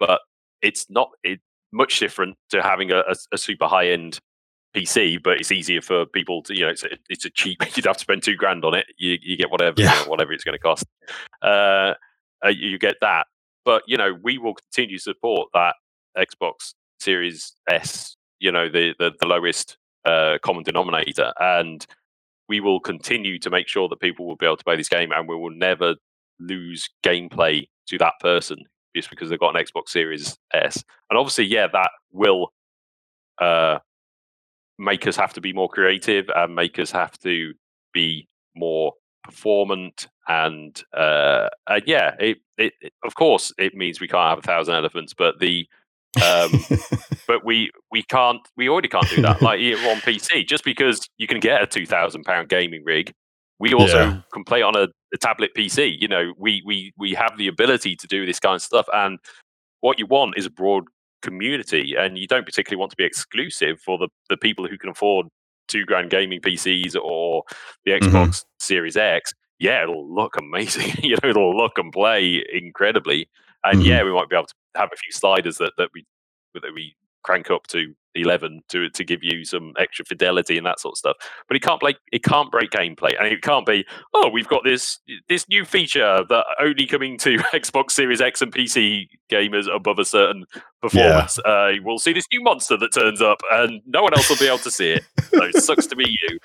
but 0.00 0.20
it's 0.62 0.86
not 0.88 1.10
it, 1.22 1.40
much 1.72 1.98
different 1.98 2.36
to 2.50 2.62
having 2.62 2.90
a, 2.90 3.00
a, 3.00 3.14
a 3.32 3.38
super 3.38 3.66
high 3.66 3.88
end 3.88 4.18
PC, 4.74 5.22
but 5.22 5.38
it's 5.38 5.52
easier 5.52 5.80
for 5.80 6.04
people 6.06 6.42
to, 6.42 6.54
you 6.54 6.64
know, 6.64 6.70
it's 6.70 6.82
a, 6.82 6.88
it's 7.08 7.24
a 7.24 7.30
cheap, 7.30 7.58
you'd 7.76 7.86
have 7.86 7.96
to 7.96 8.00
spend 8.00 8.22
two 8.22 8.34
grand 8.34 8.64
on 8.64 8.74
it. 8.74 8.86
You, 8.98 9.18
you 9.22 9.36
get 9.36 9.50
whatever, 9.50 9.80
yeah. 9.80 9.98
you 9.98 10.04
know, 10.04 10.10
whatever 10.10 10.32
it's 10.32 10.44
going 10.44 10.54
to 10.54 10.58
cost. 10.58 10.84
Uh, 11.42 11.94
uh, 12.44 12.48
you 12.48 12.78
get 12.78 12.96
that. 13.00 13.26
But, 13.64 13.82
you 13.86 13.96
know, 13.96 14.18
we 14.22 14.38
will 14.38 14.54
continue 14.54 14.98
to 14.98 15.02
support 15.02 15.48
that 15.54 15.76
Xbox 16.18 16.74
Series 17.00 17.54
S, 17.70 18.16
you 18.40 18.52
know, 18.52 18.68
the, 18.68 18.94
the, 18.98 19.12
the 19.20 19.26
lowest 19.26 19.78
uh, 20.04 20.38
common 20.42 20.64
denominator. 20.64 21.32
And 21.40 21.86
we 22.48 22.60
will 22.60 22.80
continue 22.80 23.38
to 23.38 23.50
make 23.50 23.68
sure 23.68 23.88
that 23.88 24.00
people 24.00 24.26
will 24.26 24.36
be 24.36 24.46
able 24.46 24.56
to 24.56 24.64
play 24.64 24.76
this 24.76 24.88
game 24.88 25.12
and 25.12 25.28
we 25.28 25.36
will 25.36 25.54
never 25.54 25.96
lose 26.38 26.88
gameplay 27.04 27.66
to 27.86 27.98
that 27.98 28.14
person 28.20 28.58
just 28.94 29.10
because 29.10 29.28
they've 29.28 29.40
got 29.40 29.56
an 29.56 29.64
Xbox 29.64 29.88
Series 29.88 30.36
S. 30.52 30.82
And 31.10 31.18
obviously, 31.18 31.46
yeah, 31.46 31.66
that 31.72 31.90
will 32.12 32.52
uh, 33.40 33.78
make 34.78 35.06
us 35.06 35.16
have 35.16 35.32
to 35.34 35.40
be 35.40 35.52
more 35.52 35.68
creative 35.68 36.26
and 36.34 36.54
make 36.54 36.78
us 36.78 36.90
have 36.90 37.18
to 37.20 37.54
be 37.92 38.28
more 38.56 38.92
performant 39.22 40.06
and 40.28 40.82
uh, 40.92 41.48
yeah 41.86 42.14
it, 42.18 42.38
it, 42.58 42.72
it, 42.80 42.92
of 43.04 43.14
course 43.14 43.52
it 43.56 43.74
means 43.74 44.00
we 44.00 44.08
can't 44.08 44.28
have 44.28 44.38
a 44.38 44.42
thousand 44.42 44.74
elephants 44.74 45.14
but 45.14 45.38
the 45.40 45.66
um 46.22 46.64
but 47.26 47.44
we 47.44 47.70
we 47.90 48.02
can't 48.02 48.40
we 48.56 48.68
already 48.68 48.88
can't 48.88 49.08
do 49.10 49.20
that 49.22 49.42
like 49.42 49.58
on 49.60 49.96
pc 50.00 50.46
just 50.46 50.64
because 50.64 51.08
you 51.18 51.26
can 51.26 51.40
get 51.40 51.62
a 51.62 51.66
2000 51.66 52.22
pound 52.24 52.48
gaming 52.48 52.82
rig 52.84 53.12
we 53.58 53.72
also 53.74 54.00
yeah. 54.00 54.20
can 54.32 54.44
play 54.44 54.62
on 54.62 54.76
a, 54.76 54.86
a 55.12 55.18
tablet 55.18 55.50
pc 55.56 55.92
you 55.98 56.06
know 56.06 56.32
we 56.38 56.62
we 56.64 56.92
we 56.98 57.14
have 57.14 57.36
the 57.36 57.48
ability 57.48 57.96
to 57.96 58.06
do 58.06 58.26
this 58.26 58.38
kind 58.38 58.56
of 58.56 58.62
stuff 58.62 58.86
and 58.92 59.18
what 59.80 59.98
you 59.98 60.06
want 60.06 60.38
is 60.38 60.46
a 60.46 60.50
broad 60.50 60.84
community, 61.24 61.94
and 61.98 62.16
you 62.16 62.28
don't 62.28 62.46
particularly 62.46 62.78
want 62.78 62.90
to 62.90 62.96
be 62.96 63.04
exclusive 63.04 63.80
for 63.80 63.98
the, 63.98 64.08
the 64.30 64.36
people 64.36 64.68
who 64.68 64.78
can 64.78 64.90
afford 64.90 65.26
two 65.66 65.84
grand 65.84 66.10
gaming 66.10 66.40
PCs 66.40 66.94
or 66.94 67.42
the. 67.84 67.92
Xbox 67.92 68.10
mm-hmm. 68.10 68.48
Series 68.60 68.96
X. 68.96 69.32
Yeah, 69.58 69.82
it'll 69.82 70.08
look 70.14 70.36
amazing. 70.38 70.92
you 71.02 71.16
know, 71.22 71.28
it'll 71.28 71.56
look 71.56 71.78
and 71.78 71.92
play 71.92 72.44
incredibly. 72.52 73.28
And 73.62 73.80
mm-hmm. 73.80 73.88
yeah, 73.88 74.02
we 74.04 74.12
might 74.12 74.28
be 74.28 74.36
able 74.36 74.46
to 74.46 74.54
have 74.74 74.90
a 74.92 74.96
few 74.96 75.12
sliders 75.12 75.58
that, 75.58 75.72
that 75.78 75.90
we 75.94 76.04
that 76.54 76.72
we 76.74 76.94
crank 77.22 77.50
up 77.50 77.66
to 77.66 77.94
11 78.14 78.62
to 78.68 78.88
to 78.90 79.04
give 79.04 79.22
you 79.22 79.44
some 79.44 79.72
extra 79.78 80.04
fidelity 80.04 80.56
and 80.56 80.66
that 80.66 80.78
sort 80.78 80.92
of 80.92 80.98
stuff. 80.98 81.16
But 81.48 81.56
it 81.56 81.62
can't 81.62 81.80
break 81.80 81.96
it 82.12 82.22
can't 82.22 82.50
break 82.50 82.70
gameplay 82.70 83.18
and 83.18 83.26
it 83.26 83.42
can't 83.42 83.66
be 83.66 83.84
oh 84.14 84.28
we've 84.28 84.46
got 84.48 84.62
this 84.64 85.00
this 85.28 85.48
new 85.48 85.64
feature 85.64 86.22
that 86.28 86.44
only 86.60 86.86
coming 86.86 87.18
to 87.18 87.38
xbox 87.54 87.92
series 87.92 88.20
x 88.20 88.40
and 88.40 88.54
pc 88.54 89.08
gamers 89.30 89.74
above 89.74 89.98
a 89.98 90.04
certain 90.04 90.44
performance 90.80 91.38
yeah. 91.44 91.50
uh, 91.50 91.72
we'll 91.82 91.98
see 91.98 92.12
this 92.12 92.26
new 92.32 92.42
monster 92.42 92.76
that 92.76 92.92
turns 92.92 93.20
up 93.20 93.40
and 93.50 93.80
no 93.86 94.02
one 94.02 94.14
else 94.14 94.28
will 94.28 94.36
be 94.36 94.46
able 94.46 94.58
to 94.58 94.70
see 94.70 94.90
it. 94.90 95.04
So 95.30 95.44
it 95.44 95.56
sucks 95.56 95.86
to 95.88 95.96
be 95.96 96.04
you. 96.06 96.38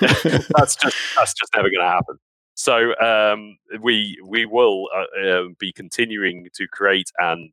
That's 0.00 0.76
just 0.76 0.96
that's 1.16 1.32
just 1.32 1.52
never 1.54 1.70
going 1.70 1.80
to 1.80 1.88
happen. 1.88 2.18
So 2.54 2.94
um, 3.00 3.56
we 3.80 4.18
we 4.24 4.44
will 4.46 4.88
uh, 4.94 5.26
uh, 5.26 5.42
be 5.58 5.72
continuing 5.72 6.48
to 6.54 6.68
create 6.68 7.10
and 7.18 7.50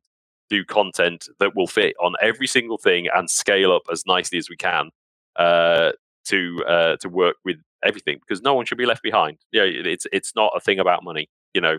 do 0.52 0.64
content 0.64 1.28
that 1.40 1.56
will 1.56 1.66
fit 1.66 1.94
on 1.98 2.12
every 2.20 2.46
single 2.46 2.76
thing 2.76 3.08
and 3.14 3.30
scale 3.30 3.72
up 3.72 3.82
as 3.90 4.04
nicely 4.06 4.36
as 4.36 4.50
we 4.50 4.56
can 4.56 4.90
uh, 5.36 5.92
to 6.26 6.62
uh, 6.68 6.96
to 6.96 7.08
work 7.08 7.36
with 7.44 7.56
everything 7.82 8.18
because 8.20 8.42
no 8.42 8.52
one 8.52 8.66
should 8.66 8.78
be 8.78 8.84
left 8.84 9.02
behind. 9.02 9.38
Yeah, 9.50 9.62
it's 9.64 10.06
it's 10.12 10.34
not 10.36 10.52
a 10.54 10.60
thing 10.60 10.78
about 10.78 11.02
money. 11.02 11.30
You 11.54 11.62
know, 11.62 11.78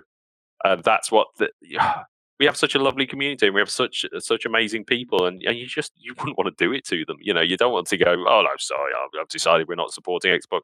uh, 0.66 0.78
that's 0.78 1.12
what 1.12 1.28
the, 1.38 1.50
we 2.40 2.48
have 2.48 2.58
such 2.58 2.74
a 2.74 2.80
lovely 2.80 3.06
community 3.06 3.46
and 3.46 3.54
we 3.54 3.62
have 3.62 3.70
such 3.70 4.06
such 4.18 4.44
amazing 4.46 4.86
people 4.86 5.28
and, 5.28 5.42
and 5.44 5.56
you 5.56 5.68
just 5.68 5.92
you 5.96 6.16
wouldn't 6.18 6.38
want 6.38 6.48
to 6.56 6.66
do 6.66 6.74
it 6.74 6.84
to 6.86 7.06
them. 7.06 7.18
You 7.22 7.34
know, 7.36 7.42
you 7.42 7.58
don't 7.58 7.74
want 7.74 7.88
to 7.88 7.98
go, 7.98 8.12
oh 8.12 8.42
no, 8.42 8.50
sorry, 8.58 8.92
I've 9.20 9.30
decided 9.30 9.68
we're 9.68 9.76
not 9.76 9.94
supporting 9.94 10.32
Xbox 10.32 10.64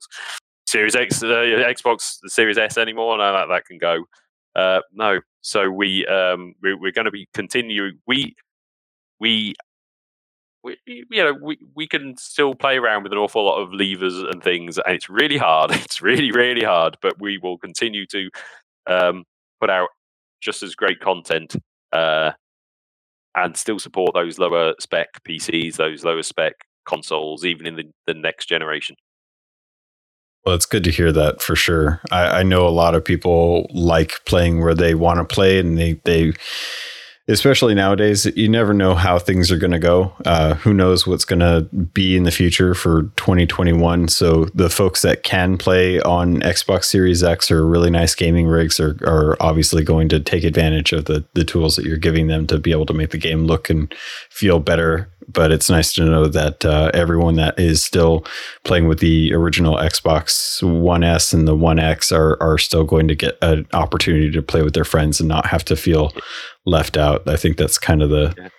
Series 0.65 0.95
X, 0.95 1.21
uh, 1.21 1.27
Xbox 1.27 2.17
Series 2.25 2.57
S 2.57 2.77
anymore. 2.77 3.17
No, 3.19 3.31
that 3.33 3.47
that 3.49 3.65
can 3.65 3.77
go. 3.77 4.05
Uh, 4.55 4.79
no, 4.91 5.19
so 5.41 5.69
we 5.69 6.05
um, 6.07 6.53
we, 6.61 6.71
are 6.71 6.91
going 6.91 7.05
to 7.05 7.11
be 7.11 7.27
continuing. 7.33 7.99
We 8.07 8.35
we 9.19 9.53
we, 10.63 10.77
you 10.85 11.23
know, 11.23 11.33
we, 11.41 11.57
we 11.75 11.87
can 11.87 12.17
still 12.17 12.53
play 12.53 12.77
around 12.77 13.03
with 13.03 13.13
an 13.13 13.17
awful 13.17 13.45
lot 13.45 13.61
of 13.61 13.71
levers 13.71 14.17
and 14.17 14.43
things, 14.43 14.77
and 14.77 14.95
it's 14.95 15.09
really 15.09 15.37
hard. 15.37 15.71
It's 15.89 16.01
really, 16.01 16.31
really 16.31 16.63
hard, 16.63 16.97
but 17.01 17.19
we 17.19 17.37
will 17.37 17.57
continue 17.57 18.05
to 18.07 18.29
um, 18.87 19.23
put 19.61 19.69
out 19.69 19.89
just 20.41 20.63
as 20.63 20.75
great 20.75 20.99
content 20.99 21.55
uh, 21.93 22.31
and 23.35 23.55
still 23.55 23.79
support 23.79 24.13
those 24.13 24.37
lower 24.37 24.73
spec 24.79 25.07
PCs, 25.27 25.77
those 25.77 26.03
lower 26.03 26.23
spec 26.23 26.53
consoles, 26.85 27.45
even 27.45 27.65
in 27.65 27.75
the, 27.75 27.85
the 28.07 28.13
next 28.13 28.47
generation. 28.47 28.95
Well, 30.45 30.55
it's 30.55 30.65
good 30.65 30.83
to 30.85 30.91
hear 30.91 31.11
that 31.11 31.41
for 31.41 31.55
sure. 31.55 32.01
I, 32.11 32.39
I 32.39 32.43
know 32.43 32.67
a 32.67 32.69
lot 32.69 32.95
of 32.95 33.05
people 33.05 33.67
like 33.73 34.13
playing 34.25 34.61
where 34.61 34.73
they 34.73 34.95
want 34.95 35.19
to 35.19 35.35
play, 35.35 35.59
and 35.59 35.77
they 35.77 35.93
they 36.05 36.33
especially 37.29 37.75
nowadays, 37.75 38.25
you 38.35 38.49
never 38.49 38.73
know 38.73 38.95
how 38.95 39.19
things 39.19 39.51
are 39.51 39.57
going 39.57 39.71
to 39.71 39.79
go. 39.79 40.11
Uh, 40.25 40.55
who 40.55 40.73
knows 40.73 41.05
what's 41.05 41.25
going 41.25 41.39
to 41.39 41.61
be 41.93 42.17
in 42.17 42.23
the 42.23 42.31
future 42.31 42.73
for 42.73 43.03
2021? 43.17 44.07
So 44.07 44.45
the 44.55 44.69
folks 44.69 45.03
that 45.03 45.23
can 45.23 45.57
play 45.57 46.01
on 46.01 46.41
Xbox 46.41 46.85
Series 46.85 47.23
X 47.23 47.51
or 47.51 47.65
really 47.65 47.91
nice 47.91 48.15
gaming 48.15 48.47
rigs 48.47 48.79
are, 48.79 48.97
are 49.05 49.37
obviously 49.39 49.83
going 49.83 50.09
to 50.09 50.19
take 50.19 50.43
advantage 50.43 50.91
of 50.91 51.05
the 51.05 51.23
the 51.33 51.45
tools 51.45 51.75
that 51.75 51.85
you're 51.85 51.97
giving 51.97 52.27
them 52.27 52.47
to 52.47 52.57
be 52.57 52.71
able 52.71 52.85
to 52.87 52.93
make 52.93 53.11
the 53.11 53.17
game 53.17 53.45
look 53.45 53.69
and 53.69 53.93
feel 54.29 54.59
better 54.59 55.09
but 55.31 55.51
it's 55.51 55.69
nice 55.69 55.93
to 55.93 56.05
know 56.05 56.27
that 56.27 56.65
uh, 56.65 56.91
everyone 56.93 57.35
that 57.35 57.59
is 57.59 57.83
still 57.83 58.25
playing 58.63 58.87
with 58.87 58.99
the 58.99 59.33
original 59.33 59.75
Xbox 59.75 60.61
One 60.63 61.03
S 61.03 61.33
and 61.33 61.47
the 61.47 61.55
One 61.55 61.79
X 61.79 62.11
are 62.11 62.37
are 62.41 62.57
still 62.57 62.83
going 62.83 63.07
to 63.07 63.15
get 63.15 63.37
an 63.41 63.67
opportunity 63.73 64.31
to 64.31 64.41
play 64.41 64.61
with 64.61 64.73
their 64.73 64.85
friends 64.85 65.19
and 65.19 65.29
not 65.29 65.45
have 65.45 65.63
to 65.65 65.75
feel 65.75 66.13
left 66.65 66.97
out. 66.97 67.27
I 67.27 67.35
think 67.35 67.57
that's 67.57 67.77
kind 67.77 68.01
of 68.01 68.09
the 68.09 68.51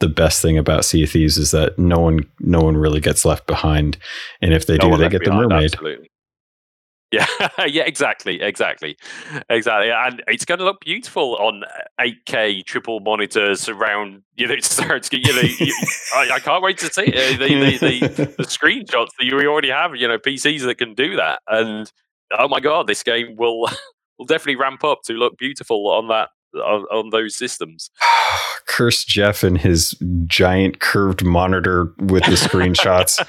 the 0.00 0.08
best 0.08 0.42
thing 0.42 0.58
about 0.58 0.84
Sea 0.84 1.04
of 1.04 1.10
Thieves 1.10 1.38
is 1.38 1.52
that 1.52 1.78
no 1.78 1.98
one 2.00 2.20
no 2.40 2.60
one 2.60 2.76
really 2.76 3.00
gets 3.00 3.24
left 3.24 3.46
behind, 3.46 3.98
and 4.40 4.52
if 4.52 4.66
they 4.66 4.76
no 4.78 4.90
do, 4.90 4.96
they 4.96 5.08
get 5.08 5.24
the 5.24 5.32
mermaid. 5.32 5.74
Absolutely. 5.74 6.08
Yeah, 7.12 7.26
yeah, 7.66 7.82
exactly, 7.82 8.40
exactly, 8.40 8.96
exactly, 9.50 9.90
and 9.90 10.22
it's 10.26 10.46
going 10.46 10.58
to 10.58 10.64
look 10.64 10.80
beautiful 10.80 11.36
on 11.36 11.62
uh, 11.64 12.02
8K 12.26 12.64
triple 12.64 13.00
monitors 13.00 13.60
surround. 13.60 14.22
You 14.34 14.48
know, 14.48 14.58
starts. 14.60 15.10
You 15.12 15.20
know, 15.20 15.42
you, 15.42 15.74
I, 16.14 16.30
I, 16.32 16.40
can't 16.40 16.64
wait 16.64 16.78
to 16.78 16.86
see 16.86 17.02
it. 17.02 17.38
The, 17.38 17.48
the, 17.48 18.08
the, 18.08 18.24
the, 18.38 18.42
screenshots 18.44 19.10
that 19.18 19.24
you 19.24 19.38
already 19.46 19.68
have. 19.68 19.94
You 19.94 20.08
know, 20.08 20.16
PCs 20.16 20.62
that 20.62 20.78
can 20.78 20.94
do 20.94 21.16
that, 21.16 21.40
and 21.46 21.92
oh 22.36 22.48
my 22.48 22.58
god, 22.58 22.86
this 22.86 23.02
game 23.02 23.36
will 23.36 23.68
will 24.18 24.24
definitely 24.26 24.56
ramp 24.56 24.82
up 24.84 25.02
to 25.04 25.12
look 25.12 25.36
beautiful 25.36 25.88
on 25.90 26.08
that 26.08 26.30
on, 26.54 26.82
on 26.90 27.10
those 27.10 27.36
systems. 27.36 27.90
Curse 28.66 29.04
Jeff 29.04 29.42
and 29.42 29.58
his 29.58 29.94
giant 30.26 30.80
curved 30.80 31.22
monitor 31.24 31.92
with 31.98 32.24
the 32.24 32.32
screenshots. 32.32 33.24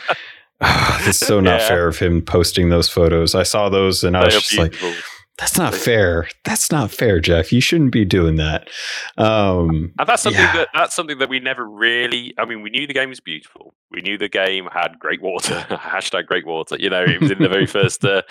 it's 1.07 1.19
so 1.19 1.39
not 1.39 1.61
yeah. 1.61 1.67
fair 1.67 1.87
of 1.87 1.99
him 1.99 2.21
posting 2.21 2.69
those 2.69 2.89
photos. 2.89 3.35
I 3.35 3.43
saw 3.43 3.69
those 3.69 4.03
and 4.03 4.15
I 4.15 4.25
was 4.25 4.33
just 4.33 4.51
beautiful. 4.51 4.89
like, 4.89 4.97
that's 5.39 5.57
not 5.57 5.73
fair. 5.73 6.29
That's 6.45 6.71
not 6.71 6.91
fair, 6.91 7.19
Jeff. 7.19 7.51
You 7.51 7.59
shouldn't 7.59 7.91
be 7.91 8.05
doing 8.05 8.35
that. 8.35 8.69
Um, 9.17 9.91
and 9.97 10.07
that's 10.07 10.21
something 10.21 10.39
yeah. 10.39 10.53
that 10.53 10.67
that's 10.75 10.95
something 10.95 11.17
that 11.17 11.27
we 11.27 11.39
never 11.39 11.67
really. 11.67 12.35
I 12.37 12.45
mean, 12.45 12.61
we 12.61 12.69
knew 12.69 12.85
the 12.85 12.93
game 12.93 13.09
was 13.09 13.19
beautiful. 13.19 13.73
We 13.89 14.01
knew 14.01 14.15
the 14.15 14.29
game 14.29 14.69
had 14.71 14.99
great 14.99 15.23
water. 15.23 15.55
Hashtag 15.69 16.27
great 16.27 16.45
water. 16.45 16.77
You 16.77 16.91
know, 16.91 17.03
it 17.03 17.19
was 17.19 17.31
in 17.31 17.39
the 17.39 17.49
very 17.49 17.65
first 17.65 18.05
uh, 18.05 18.21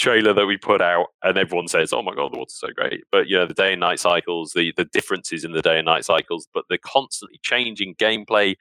trailer 0.00 0.32
that 0.32 0.46
we 0.46 0.56
put 0.56 0.80
out, 0.80 1.08
and 1.22 1.36
everyone 1.36 1.68
says, 1.68 1.92
"Oh 1.92 2.02
my 2.02 2.14
god, 2.14 2.32
the 2.32 2.38
water's 2.38 2.58
so 2.58 2.68
great." 2.74 3.04
But 3.12 3.28
you 3.28 3.36
know, 3.36 3.46
the 3.46 3.54
day 3.54 3.72
and 3.72 3.80
night 3.80 4.00
cycles, 4.00 4.52
the 4.54 4.72
the 4.78 4.86
differences 4.86 5.44
in 5.44 5.52
the 5.52 5.62
day 5.62 5.76
and 5.76 5.84
night 5.84 6.06
cycles, 6.06 6.48
but 6.54 6.64
the 6.70 6.78
constantly 6.78 7.38
changing 7.42 7.96
gameplay 7.96 8.56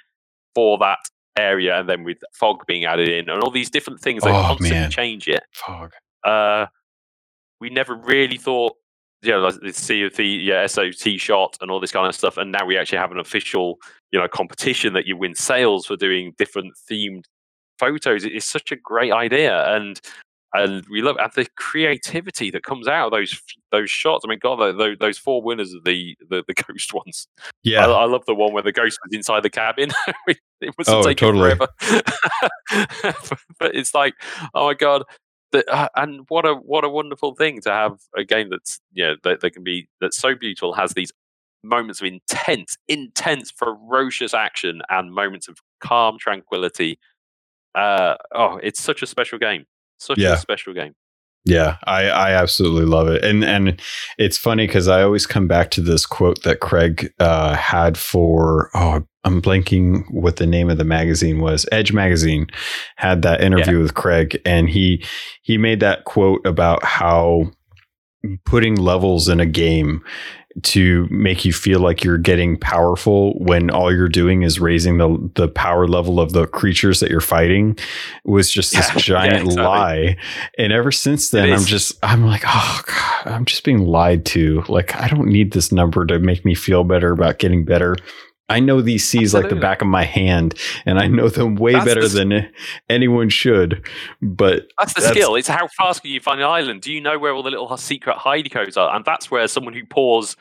for 0.53 0.78
that 0.80 0.99
area, 1.38 1.80
and 1.80 1.90
then 1.90 2.04
with 2.04 2.18
fog 2.34 2.66
being 2.68 2.86
added 2.86 3.10
in, 3.10 3.30
and 3.30 3.42
all 3.42 3.52
these 3.52 3.70
different 3.70 4.00
things 4.00 4.24
that 4.24 4.30
oh, 4.30 4.42
constantly 4.42 4.72
man. 4.72 4.92
change 4.92 5.28
it. 5.28 5.44
Fog. 5.54 5.92
Uh, 6.24 6.68
we 7.60 7.70
never 7.70 7.96
really 7.96 8.38
thought, 8.38 8.74
you 9.22 9.32
know, 9.32 9.50
the 9.50 10.04
of 10.04 10.16
the 10.16 10.26
yeah, 10.26 10.66
SOT 10.68 11.18
shot 11.18 11.58
and 11.62 11.72
all 11.72 11.80
this 11.80 11.92
kind 11.92 12.08
of 12.08 12.16
stuff, 12.16 12.38
and 12.38 12.52
now 12.52 12.66
we 12.66 12.78
actually 12.78 12.98
have 12.98 13.12
an 13.12 13.20
official, 13.20 13.78
you 14.12 14.20
know, 14.20 14.28
competition 14.28 14.94
that 14.94 15.06
you 15.06 15.18
win 15.18 15.36
sails 15.36 15.86
for 15.86 15.96
doing 15.96 16.34
different 16.38 16.74
themed 16.90 17.24
photos. 17.80 18.24
It 18.24 18.34
is 18.34 18.46
such 18.46 18.72
a 18.72 18.76
great 18.76 19.12
idea, 19.12 19.76
and 19.76 20.00
and 20.58 20.86
we 20.89 21.01
love 21.01 21.18
at 21.18 21.34
the 21.34 21.47
creativity 21.56 22.51
that 22.51 22.64
comes 22.64 22.88
out 22.88 23.08
of 23.08 23.12
those 23.12 23.41
those 23.72 23.89
shots. 23.89 24.24
I 24.26 24.30
mean, 24.30 24.39
God, 24.41 24.60
those, 24.78 24.97
those 24.99 25.18
four 25.18 25.41
winners 25.41 25.74
of 25.74 25.84
the, 25.84 26.16
the, 26.30 26.43
the 26.47 26.53
ghost 26.68 26.93
ones. 26.93 27.28
Yeah, 27.64 27.88
I, 27.88 28.03
I, 28.03 28.06
love 28.06 28.26
the 28.26 28.36
one 28.36 28.53
where 28.53 28.64
the 28.64 28.72
ghost 28.72 28.99
was 29.03 29.14
inside 29.14 29.43
the 29.43 29.49
cabin. 29.49 29.91
it 30.28 30.76
was 30.78 30.88
oh, 30.88 31.03
totally. 31.14 31.56
forever. 31.56 31.68
but 33.60 33.76
it's 33.76 33.93
like, 33.93 34.14
oh 34.53 34.68
my 34.68 34.74
God. 34.74 35.03
Uh, 35.53 35.88
and 35.95 36.26
what 36.28 36.45
a 36.45 36.53
what 36.53 36.84
a 36.84 36.89
wonderful 36.89 37.34
thing 37.34 37.62
to 37.62 37.72
have 37.72 37.97
a 38.18 38.26
game 38.26 38.49
that's 38.49 38.82
you 38.91 39.06
know 39.06 39.16
that, 39.24 39.39
that 39.39 39.51
can 39.51 39.64
be 39.64 39.88
that's 40.01 40.18
so 40.18 40.36
beautiful 40.36 40.74
has 40.74 40.93
these 40.93 41.14
moments 41.64 42.01
of 42.01 42.08
intense 42.08 42.76
intense 42.89 43.51
ferocious 43.51 44.34
action 44.34 44.82
and 44.89 45.14
moments 45.14 45.47
of 45.47 45.58
calm 45.80 46.18
tranquility 46.20 46.99
uh, 47.74 48.16
oh 48.34 48.60
it's 48.64 48.82
such 48.82 49.01
a 49.01 49.08
special 49.08 49.39
game 49.39 49.66
such 49.98 50.18
yeah. 50.18 50.34
a 50.34 50.38
special 50.38 50.74
game. 50.74 50.93
Yeah, 51.48 51.78
I, 51.84 52.10
I 52.10 52.32
absolutely 52.32 52.86
love 52.86 53.08
it, 53.08 53.24
and 53.24 53.43
and 53.43 53.80
it's 54.18 54.38
funny 54.38 54.66
because 54.66 54.88
I 54.88 55.04
always 55.04 55.28
come 55.28 55.48
back 55.48 55.70
to 55.72 55.82
this 55.82 56.08
quote 56.08 56.41
that 56.41 56.60
Craig 56.60 57.14
uh, 57.20 57.56
had 57.56 58.00
for 58.00 58.72
oh 58.74 59.04
I'm 59.24 59.41
blanking 59.41 60.06
what 60.12 60.38
the 60.38 60.48
name 60.48 60.72
of 60.72 60.78
the 60.78 60.84
magazine 60.84 61.39
was. 61.39 61.68
Edge 61.72 61.93
magazine 61.93 62.48
had 62.96 63.22
that 63.22 63.41
interview 63.41 63.78
yeah. 63.78 63.82
with 63.84 63.93
Craig, 63.93 64.41
and 64.43 64.70
he 64.70 65.04
he 65.43 65.60
made 65.60 65.82
that 65.82 66.06
quote 66.06 66.46
about 66.46 66.84
how 66.84 67.52
putting 68.46 68.76
levels 68.76 69.30
in 69.30 69.39
a 69.39 69.46
game 69.46 70.04
to 70.64 71.08
make 71.10 71.43
you 71.43 71.51
feel 71.51 71.80
like 71.80 72.03
you're 72.03 72.18
getting 72.18 72.58
powerful 72.58 73.34
when 73.39 73.70
all 73.70 73.93
you're 73.93 74.08
doing 74.08 74.43
is 74.43 74.60
raising 74.60 74.97
the 74.97 75.32
the 75.36 75.47
power 75.47 75.88
level 75.88 76.20
of 76.20 76.32
the 76.32 76.47
creatures 76.47 77.01
that 77.01 77.12
you're 77.12 77.20
fighting 77.20 77.78
was 78.24 78.49
just 78.49 78.74
this 78.74 78.89
yeah, 78.93 78.97
giant 78.97 79.34
yeah, 79.34 79.41
exactly. 79.41 79.64
lie. 79.64 80.18
And 80.58 80.72
ever 80.72 80.91
since 80.91 81.32
then 81.32 81.51
i'm 81.51 81.66
just 81.66 81.93
i'm 82.03 82.26
like 82.26 82.43
oh 82.45 82.82
god 82.88 83.34
i'm 83.34 83.45
just 83.45 83.64
being 83.64 83.86
lied 83.86 84.26
to. 84.28 84.64
Like 84.70 84.95
i 84.95 85.08
don't 85.08 85.28
need 85.28 85.51
this 85.51 85.72
number 85.72 86.06
to 86.06 86.20
make 86.20 86.45
me 86.45 86.56
feel 86.56 86.84
better 86.84 87.12
about 87.12 87.39
getting 87.39 87.66
better 87.66 87.95
I 88.48 88.60
know 88.60 88.82
these 88.82 89.04
seas 89.04 89.34
Absolutely. 89.34 89.50
like 89.50 89.56
the 89.56 89.62
back 89.62 89.82
of 89.82 89.88
my 89.88 90.04
hand, 90.04 90.54
and 90.86 91.00
I 91.00 91.08
know 91.08 91.30
them 91.30 91.56
way 91.56 91.74
that's 91.74 91.86
better 91.86 92.08
the, 92.08 92.26
than 92.26 92.52
anyone 92.89 93.30
should. 93.30 93.88
But 94.22 94.68
that's 94.80 94.93
the 94.93 95.02
that's, 95.02 95.14
skill. 95.14 95.36
It's 95.36 95.48
how 95.48 95.68
fast 95.68 96.04
can 96.04 96.12
you 96.12 96.20
find 96.20 96.39
an 96.39 96.46
island? 96.46 96.82
Do 96.82 96.93
you 96.93 97.02
know 97.02 97.18
where 97.18 97.34
all 97.34 97.41
the 97.41 97.50
little 97.50 97.72
uh, 97.72 97.78
secret 97.78 98.18
hidey 98.18 98.52
codes 98.52 98.78
are? 98.78 98.96
And 98.96 99.04
that's 99.04 99.32
where 99.32 99.48
someone 99.48 99.74
who 99.74 99.86
pours 99.86 100.36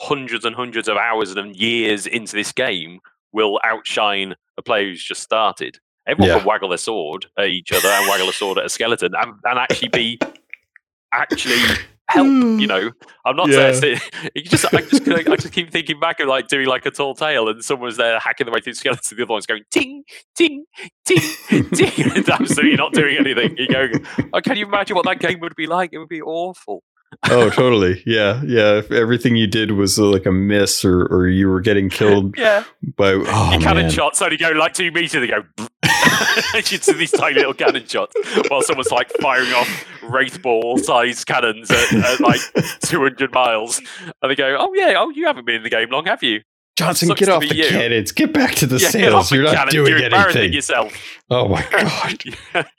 hundreds 0.00 0.44
and 0.44 0.54
hundreds 0.54 0.88
of 0.88 0.96
hours 0.96 1.32
and 1.32 1.56
years 1.56 2.06
into 2.06 2.36
this 2.36 2.52
game 2.52 3.00
will 3.32 3.60
outshine 3.64 4.36
a 4.56 4.62
player 4.62 4.84
who's 4.84 5.02
just 5.02 5.22
started. 5.22 5.78
Everyone 6.06 6.28
yeah. 6.28 6.38
can 6.38 6.46
waggle 6.46 6.68
their 6.68 6.78
sword 6.78 7.26
at 7.36 7.48
each 7.48 7.72
other 7.72 7.88
and 7.88 8.08
waggle 8.08 8.28
a 8.28 8.32
sword 8.32 8.58
at 8.58 8.64
a 8.64 8.68
skeleton 8.68 9.12
and, 9.14 9.34
and 9.44 9.58
actually 9.58 9.88
be 9.88 10.18
actually 11.12 11.60
help. 12.08 12.26
You 12.26 12.32
hmm. 12.32 12.64
know, 12.64 12.90
I'm 13.24 13.36
not 13.36 13.48
yeah. 13.48 13.72
saying 13.72 14.00
you 14.34 14.42
just 14.42 14.64
I 14.72 14.80
just 14.80 15.08
I 15.08 15.36
just 15.36 15.52
keep 15.52 15.70
thinking 15.70 16.00
back 16.00 16.20
of 16.20 16.28
like 16.28 16.48
doing 16.48 16.66
like 16.66 16.86
a 16.86 16.90
tall 16.90 17.14
tale, 17.14 17.48
and 17.48 17.62
someone's 17.62 17.96
there 17.96 18.18
hacking 18.18 18.46
the 18.46 18.52
way 18.52 18.60
through 18.60 18.72
the 18.72 18.78
skeleton, 18.78 19.16
the 19.16 19.22
other 19.22 19.32
one's 19.32 19.46
going 19.46 19.62
ting 19.70 20.04
ting 20.34 20.64
ting 21.04 21.20
ting, 21.74 22.12
and 22.14 22.28
absolutely 22.30 22.76
not 22.76 22.92
doing 22.92 23.16
anything. 23.18 23.56
You 23.56 23.68
go, 23.68 23.88
oh, 24.32 24.40
can 24.40 24.56
you 24.56 24.66
imagine 24.66 24.96
what 24.96 25.04
that 25.06 25.20
game 25.20 25.40
would 25.40 25.56
be 25.56 25.66
like? 25.66 25.90
It 25.92 25.98
would 25.98 26.08
be 26.08 26.22
awful. 26.22 26.82
Oh, 27.30 27.50
totally. 27.50 28.02
Yeah, 28.06 28.42
yeah. 28.44 28.78
If 28.78 28.90
everything 28.90 29.36
you 29.36 29.46
did 29.46 29.72
was 29.72 29.98
uh, 29.98 30.04
like 30.04 30.26
a 30.26 30.32
miss, 30.32 30.84
or 30.84 31.06
or 31.06 31.28
you 31.28 31.48
were 31.48 31.60
getting 31.60 31.88
killed, 31.90 32.36
yeah. 32.36 32.64
By 32.96 33.12
oh, 33.12 33.50
your 33.52 33.60
cannon 33.60 33.90
shots 33.90 34.20
only 34.22 34.36
go 34.36 34.50
like 34.50 34.74
two 34.74 34.90
meters. 34.90 35.12
They 35.12 35.26
go. 35.26 35.44
you 36.54 36.62
see 36.62 36.92
these 36.92 37.10
tiny 37.10 37.36
little 37.36 37.54
cannon 37.54 37.86
shots 37.86 38.14
while 38.48 38.62
someone's 38.62 38.90
like 38.90 39.10
firing 39.20 39.52
off 39.52 39.86
wraith 40.02 40.40
ball 40.42 40.78
sized 40.78 41.26
cannons 41.26 41.70
at, 41.70 41.92
at 41.92 42.20
like 42.20 42.40
200 42.80 43.32
miles, 43.32 43.78
and 44.22 44.30
they 44.30 44.34
go, 44.34 44.56
"Oh 44.58 44.72
yeah, 44.74 44.94
oh 44.98 45.10
you 45.10 45.26
haven't 45.26 45.46
been 45.46 45.56
in 45.56 45.62
the 45.62 45.70
game 45.70 45.90
long, 45.90 46.06
have 46.06 46.22
you?" 46.22 46.42
Johnson, 46.78 47.08
get 47.16 47.28
off 47.28 47.40
the 47.40 47.56
you. 47.56 47.66
cannons. 47.66 48.12
Get 48.12 48.32
back 48.32 48.54
to 48.54 48.66
the 48.66 48.78
yeah, 48.78 48.90
sails. 48.90 49.32
You're 49.32 49.42
not 49.42 49.70
doing 49.70 49.98
You're 49.98 50.14
anything. 50.14 50.52
yourself. 50.52 50.92
Oh 51.28 51.48
my 51.48 51.66
god! 51.72 52.22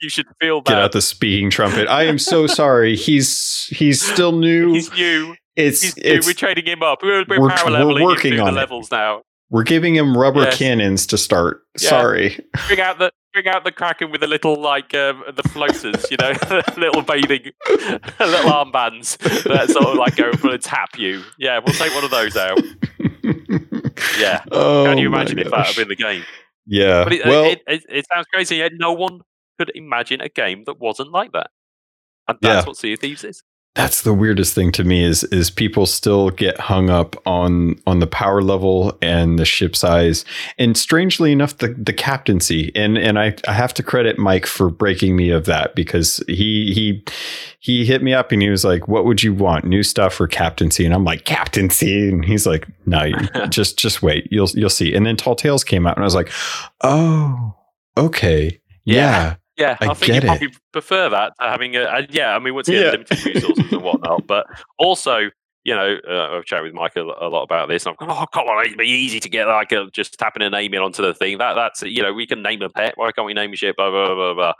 you 0.00 0.08
should 0.08 0.24
feel 0.40 0.62
bad. 0.62 0.72
Get 0.72 0.82
out 0.82 0.92
the 0.92 1.02
speaking 1.02 1.50
trumpet. 1.50 1.86
I 1.86 2.04
am 2.04 2.18
so 2.18 2.46
sorry. 2.60 2.96
He's 2.96 3.66
he's 3.66 4.00
still 4.00 4.32
new. 4.32 4.72
He's 4.72 4.90
new. 4.92 5.36
It's, 5.54 5.82
he's 5.82 5.94
it's 5.98 6.26
new. 6.26 6.30
We're 6.30 6.34
trading 6.34 6.64
him 6.64 6.82
up. 6.82 7.02
We're, 7.02 7.26
we're, 7.28 7.40
we're, 7.40 7.94
we're 7.94 8.02
working 8.02 8.40
on 8.40 8.46
the 8.46 8.52
levels 8.52 8.90
now. 8.90 9.20
We're 9.50 9.64
giving 9.64 9.94
him 9.94 10.16
rubber 10.16 10.44
yes. 10.44 10.56
cannons 10.56 11.06
to 11.08 11.18
start. 11.18 11.62
Yeah. 11.78 11.90
Sorry. 11.90 12.40
Bring 12.68 12.80
out 12.80 12.98
the 12.98 13.12
bring 13.34 13.48
out 13.48 13.64
the 13.64 13.72
kraken 13.72 14.10
with 14.10 14.22
the 14.22 14.28
little 14.28 14.58
like 14.58 14.94
um, 14.94 15.24
the 15.34 15.42
floaters, 15.42 16.10
you 16.10 16.16
know, 16.16 16.32
little 16.78 17.02
bathing, 17.02 17.52
little 17.68 18.50
armbands 18.50 19.18
that 19.44 19.68
sort 19.68 19.88
of 19.88 19.96
like 19.96 20.16
go 20.16 20.30
and 20.48 20.62
tap 20.62 20.98
you. 20.98 21.22
Yeah, 21.38 21.58
we'll 21.58 21.74
take 21.74 21.94
one 21.94 22.04
of 22.04 22.10
those 22.10 22.34
out. 22.38 22.58
Yeah. 24.18 24.42
Oh, 24.52 24.84
Can 24.84 24.98
you 24.98 25.08
imagine 25.08 25.38
if 25.38 25.50
that 25.50 25.66
had 25.66 25.76
been 25.76 25.88
the 25.88 25.96
game? 25.96 26.24
Yeah. 26.66 27.04
But 27.04 27.12
it, 27.12 27.26
well, 27.26 27.44
it, 27.44 27.62
it, 27.66 27.82
it, 27.88 28.06
sounds 28.12 28.26
crazy. 28.32 28.56
Yet 28.56 28.72
no 28.74 28.92
one 28.92 29.20
could 29.58 29.72
imagine 29.74 30.20
a 30.20 30.28
game 30.28 30.64
that 30.64 30.78
wasn't 30.78 31.10
like 31.12 31.32
that. 31.32 31.50
And 32.28 32.38
that's 32.40 32.64
yeah. 32.64 32.68
what 32.68 32.76
Sea 32.76 32.92
of 32.92 33.00
Thieves 33.00 33.24
is 33.24 33.42
that's 33.76 34.02
the 34.02 34.12
weirdest 34.12 34.52
thing 34.52 34.72
to 34.72 34.82
me 34.82 35.04
is 35.04 35.22
is 35.24 35.48
people 35.48 35.86
still 35.86 36.30
get 36.30 36.58
hung 36.58 36.90
up 36.90 37.14
on 37.24 37.76
on 37.86 38.00
the 38.00 38.06
power 38.06 38.42
level 38.42 38.98
and 39.00 39.38
the 39.38 39.44
ship 39.44 39.76
size. 39.76 40.24
And 40.58 40.76
strangely 40.76 41.30
enough 41.30 41.56
the 41.58 41.68
the 41.68 41.92
captaincy. 41.92 42.72
And 42.74 42.98
and 42.98 43.16
I, 43.16 43.36
I 43.46 43.52
have 43.52 43.72
to 43.74 43.84
credit 43.84 44.18
Mike 44.18 44.46
for 44.46 44.70
breaking 44.70 45.14
me 45.14 45.30
of 45.30 45.44
that 45.44 45.76
because 45.76 46.20
he 46.26 46.72
he 46.74 47.04
he 47.60 47.84
hit 47.84 48.02
me 48.02 48.12
up 48.12 48.32
and 48.32 48.42
he 48.42 48.50
was 48.50 48.64
like 48.64 48.88
what 48.88 49.04
would 49.04 49.22
you 49.22 49.32
want? 49.32 49.64
New 49.64 49.84
stuff 49.84 50.14
for 50.14 50.26
captaincy? 50.26 50.84
And 50.84 50.92
I'm 50.92 51.04
like 51.04 51.24
captaincy. 51.24 52.08
And 52.08 52.24
he's 52.24 52.48
like 52.48 52.66
no 52.86 53.12
just 53.50 53.78
just 53.78 54.02
wait. 54.02 54.26
You'll 54.32 54.50
you'll 54.50 54.68
see. 54.68 54.94
And 54.96 55.06
then 55.06 55.16
Tall 55.16 55.36
Tales 55.36 55.62
came 55.62 55.86
out 55.86 55.96
and 55.96 56.02
I 56.02 56.06
was 56.06 56.16
like 56.16 56.32
oh 56.82 57.54
okay. 57.96 58.60
Yeah. 58.84 58.94
yeah. 58.94 59.34
Yeah, 59.60 59.76
I, 59.80 59.88
I 59.88 59.94
think 59.94 60.14
you 60.14 60.20
probably 60.22 60.48
prefer 60.72 61.08
that 61.10 61.34
to 61.40 61.46
having 61.46 61.76
a, 61.76 61.82
a, 61.82 62.06
yeah. 62.10 62.34
I 62.34 62.38
mean, 62.38 62.54
once 62.54 62.68
again, 62.68 62.82
yeah. 62.82 62.90
limited 62.92 63.26
resources 63.26 63.72
and 63.72 63.82
whatnot, 63.82 64.26
but 64.26 64.46
also 64.78 65.30
you 65.64 65.74
know, 65.74 65.96
uh, 66.08 66.38
I've 66.38 66.44
chatted 66.44 66.64
with 66.64 66.74
Mike 66.74 66.96
a, 66.96 67.02
lot 67.02 67.42
about 67.42 67.68
this. 67.68 67.84
And 67.84 67.94
I'm 67.98 68.06
going, 68.06 68.18
oh, 68.18 68.26
come 68.32 68.46
on, 68.46 68.64
it'd 68.64 68.78
be 68.78 68.88
easy 68.88 69.20
to 69.20 69.28
get 69.28 69.46
like 69.46 69.72
a, 69.72 69.88
just 69.92 70.18
tapping 70.18 70.42
a 70.42 70.50
name 70.50 70.72
in 70.72 70.80
onto 70.80 71.02
the 71.02 71.12
thing. 71.12 71.38
That 71.38 71.54
that's 71.54 71.82
you 71.82 72.02
know, 72.02 72.12
we 72.12 72.26
can 72.26 72.42
name 72.42 72.62
a 72.62 72.70
pet. 72.70 72.94
Why 72.96 73.12
can't 73.12 73.26
we 73.26 73.34
name 73.34 73.52
a 73.52 73.56
ship? 73.56 73.76
Blah 73.76 73.90
blah 73.90 74.14
blah 74.14 74.34
blah. 74.34 74.52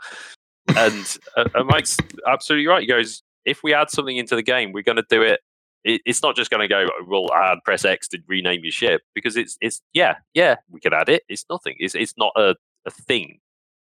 and, 0.77 1.17
uh, 1.35 1.49
and 1.55 1.67
Mike's 1.67 1.97
absolutely 2.27 2.67
right. 2.67 2.81
He 2.81 2.87
goes, 2.87 3.23
if 3.45 3.63
we 3.63 3.73
add 3.73 3.89
something 3.89 4.15
into 4.15 4.35
the 4.35 4.43
game, 4.43 4.71
we're 4.73 4.83
going 4.83 4.97
to 4.97 5.05
do 5.09 5.23
it. 5.23 5.39
it 5.83 6.01
it's 6.05 6.21
not 6.21 6.35
just 6.35 6.51
going 6.51 6.61
to 6.61 6.67
go. 6.67 6.87
We'll 7.07 7.33
add 7.33 7.57
press 7.65 7.83
X 7.83 8.07
to 8.09 8.19
rename 8.27 8.61
your 8.63 8.71
ship 8.71 9.01
because 9.15 9.35
it's 9.37 9.57
it's 9.59 9.81
yeah 9.93 10.15
yeah 10.33 10.57
we 10.69 10.79
could 10.79 10.93
add 10.93 11.09
it. 11.09 11.23
It's 11.27 11.45
nothing. 11.49 11.75
It's 11.79 11.95
it's 11.95 12.13
not 12.15 12.31
a, 12.35 12.55
a 12.85 12.91
thing. 12.91 13.39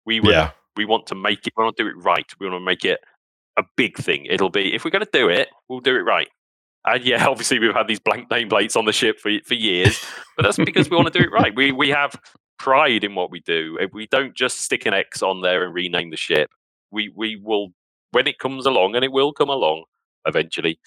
We 0.05 0.21
would, 0.21 0.33
yeah. 0.33 0.51
We 0.77 0.85
want 0.85 1.07
to 1.09 1.15
make 1.15 1.47
it. 1.47 1.53
We 1.57 1.65
want 1.65 1.77
to 1.77 1.83
do 1.85 1.89
it 1.89 2.03
right. 2.03 2.27
We 2.39 2.49
want 2.49 2.61
to 2.61 2.65
make 2.65 2.85
it 2.85 3.01
a 3.57 3.65
big 3.77 3.97
thing. 3.97 4.27
It'll 4.27 4.51
be 4.51 4.75
if 4.75 4.85
we're 4.85 4.91
going 4.91 5.05
to 5.05 5.11
do 5.13 5.29
it, 5.29 5.49
we'll 5.69 5.81
do 5.81 5.97
it 5.97 6.01
right. 6.01 6.29
And 6.87 7.05
yeah, 7.05 7.27
obviously 7.29 7.59
we've 7.59 7.75
had 7.75 7.89
these 7.89 8.01
blank 8.01 8.29
nameplates 8.29 8.77
on 8.77 8.85
the 8.85 8.93
ship 8.93 9.19
for 9.19 9.31
for 9.45 9.55
years, 9.55 10.05
but 10.37 10.43
that's 10.45 10.59
because 10.59 10.91
we 10.91 10.97
want 10.97 11.13
to 11.13 11.19
do 11.19 11.25
it 11.25 11.33
right. 11.33 11.55
We 11.55 11.73
we 11.73 11.91
have 11.91 12.17
pride 12.59 13.05
in 13.05 13.15
what 13.15 13.31
we 13.31 13.41
do. 13.41 13.79
We 13.93 14.07
don't 14.07 14.35
just 14.35 14.61
stick 14.61 14.87
an 14.87 14.95
X 14.95 15.23
on 15.23 15.41
there 15.41 15.65
and 15.65 15.75
rename 15.75 16.11
the 16.11 16.17
ship, 16.17 16.51
we 16.95 17.13
we 17.15 17.37
will 17.37 17.75
when 18.13 18.27
it 18.27 18.39
comes 18.39 18.65
along, 18.65 18.95
and 18.95 19.05
it 19.05 19.13
will 19.13 19.33
come 19.33 19.51
along 19.51 19.85
eventually. 20.27 20.79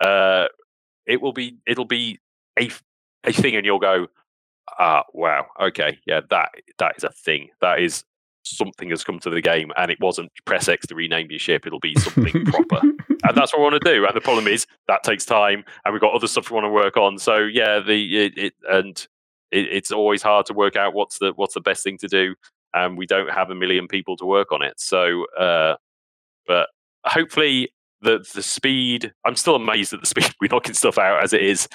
Uh, 0.00 0.46
it 1.06 1.20
will 1.20 1.32
be 1.32 1.58
it'll 1.66 1.84
be 1.84 2.18
a 2.58 2.70
a 3.24 3.32
thing, 3.32 3.56
and 3.56 3.66
you'll 3.66 3.80
go, 3.80 4.06
ah, 4.78 5.02
wow, 5.12 5.46
okay, 5.60 5.98
yeah, 6.06 6.20
that 6.30 6.50
that 6.78 6.94
is 6.96 7.04
a 7.04 7.10
thing. 7.10 7.50
That 7.60 7.80
is 7.80 8.04
something 8.46 8.90
has 8.90 9.04
come 9.04 9.18
to 9.20 9.30
the 9.30 9.40
game 9.40 9.70
and 9.76 9.90
it 9.90 9.98
wasn't 10.00 10.30
press 10.44 10.68
X 10.68 10.86
to 10.86 10.94
rename 10.94 11.30
your 11.30 11.38
ship, 11.38 11.66
it'll 11.66 11.80
be 11.80 11.94
something 11.98 12.44
proper. 12.46 12.80
And 12.80 13.36
that's 13.36 13.52
what 13.52 13.58
we 13.58 13.64
want 13.64 13.82
to 13.82 13.92
do. 13.92 14.04
And 14.06 14.14
the 14.14 14.20
problem 14.20 14.46
is 14.46 14.66
that 14.88 15.02
takes 15.02 15.24
time 15.24 15.64
and 15.84 15.92
we've 15.92 16.00
got 16.00 16.14
other 16.14 16.28
stuff 16.28 16.50
we 16.50 16.54
want 16.54 16.66
to 16.66 16.70
work 16.70 16.96
on. 16.96 17.18
So 17.18 17.38
yeah, 17.38 17.80
the 17.80 18.26
it, 18.26 18.38
it 18.38 18.54
and 18.68 18.96
it, 19.50 19.66
it's 19.66 19.90
always 19.90 20.22
hard 20.22 20.46
to 20.46 20.54
work 20.54 20.76
out 20.76 20.94
what's 20.94 21.18
the 21.18 21.32
what's 21.36 21.54
the 21.54 21.60
best 21.60 21.82
thing 21.82 21.98
to 21.98 22.08
do. 22.08 22.34
And 22.74 22.98
we 22.98 23.06
don't 23.06 23.30
have 23.30 23.50
a 23.50 23.54
million 23.54 23.88
people 23.88 24.16
to 24.18 24.26
work 24.26 24.52
on 24.52 24.62
it. 24.62 24.78
So 24.78 25.24
uh 25.38 25.76
but 26.46 26.68
hopefully 27.04 27.70
the 28.02 28.24
the 28.34 28.42
speed 28.42 29.12
i'm 29.24 29.36
still 29.36 29.56
amazed 29.56 29.92
at 29.92 30.00
the 30.00 30.06
speed 30.14 30.30
we're 30.40 30.48
knocking 30.50 30.74
stuff 30.74 30.98
out 30.98 31.22
as 31.22 31.32
it 31.32 31.42
is 31.42 31.68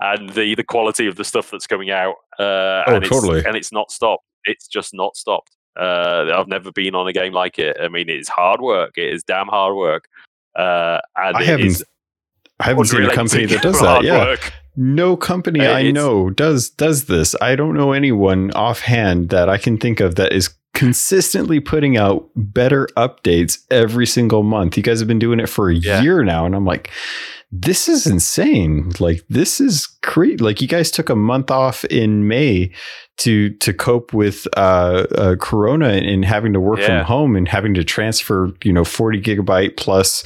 and 0.00 0.30
the 0.30 0.54
the 0.54 0.64
quality 0.64 1.06
of 1.06 1.16
the 1.16 1.24
stuff 1.24 1.50
that's 1.50 1.66
coming 1.66 1.90
out 1.90 2.14
uh 2.38 2.82
oh, 2.86 2.94
and 2.94 3.04
totally 3.04 3.38
it's, 3.38 3.46
and 3.46 3.56
it's 3.56 3.72
not 3.72 3.90
stopped 3.90 4.24
it's 4.44 4.66
just 4.66 4.92
not 4.92 5.16
stopped 5.16 5.56
uh, 5.78 6.32
I've 6.34 6.48
never 6.48 6.72
been 6.72 6.94
on 6.94 7.06
a 7.06 7.12
game 7.12 7.32
like 7.32 7.58
it. 7.58 7.76
I 7.80 7.88
mean, 7.88 8.08
it's 8.08 8.28
hard 8.28 8.60
work. 8.60 8.98
It 8.98 9.12
is 9.12 9.22
damn 9.22 9.46
hard 9.46 9.76
work. 9.76 10.08
Uh, 10.56 10.98
and 11.16 11.36
I 11.36 11.42
haven't, 11.44 11.82
I 12.60 12.64
haven't 12.64 12.86
seen 12.86 13.04
a 13.04 13.14
company 13.14 13.46
that 13.46 13.62
does 13.62 13.80
that. 13.80 14.02
Yeah. 14.02 14.18
Work. 14.18 14.52
No 14.76 15.16
company 15.16 15.60
uh, 15.60 15.72
I 15.72 15.90
know 15.90 16.30
does 16.30 16.70
does 16.70 17.06
this. 17.06 17.34
I 17.40 17.56
don't 17.56 17.74
know 17.74 17.92
anyone 17.92 18.52
offhand 18.52 19.30
that 19.30 19.48
I 19.48 19.58
can 19.58 19.76
think 19.76 19.98
of 19.98 20.14
that 20.16 20.32
is 20.32 20.50
consistently 20.72 21.58
putting 21.58 21.96
out 21.96 22.30
better 22.36 22.86
updates 22.96 23.58
every 23.72 24.06
single 24.06 24.44
month. 24.44 24.76
You 24.76 24.84
guys 24.84 25.00
have 25.00 25.08
been 25.08 25.18
doing 25.18 25.40
it 25.40 25.48
for 25.48 25.68
a 25.68 25.74
yeah. 25.74 26.00
year 26.00 26.22
now, 26.22 26.46
and 26.46 26.54
I'm 26.54 26.64
like, 26.64 26.92
this 27.50 27.88
is 27.88 28.06
insane. 28.06 28.92
Like 29.00 29.24
this 29.28 29.60
is 29.60 29.88
Like 30.40 30.60
you 30.60 30.68
guys 30.68 30.90
took 30.90 31.08
a 31.08 31.16
month 31.16 31.50
off 31.50 31.84
in 31.86 32.26
May 32.28 32.72
to 33.18 33.50
to 33.50 33.74
cope 33.74 34.14
with 34.14 34.46
uh, 34.56 35.06
uh, 35.16 35.36
Corona 35.36 35.88
and 35.88 36.24
having 36.24 36.52
to 36.52 36.60
work 36.60 36.78
yeah. 36.78 36.86
from 36.86 37.04
home 37.04 37.36
and 37.36 37.48
having 37.48 37.74
to 37.74 37.82
transfer 37.82 38.52
you 38.62 38.72
know 38.72 38.84
40 38.84 39.20
gigabyte 39.20 39.76
plus 39.76 40.24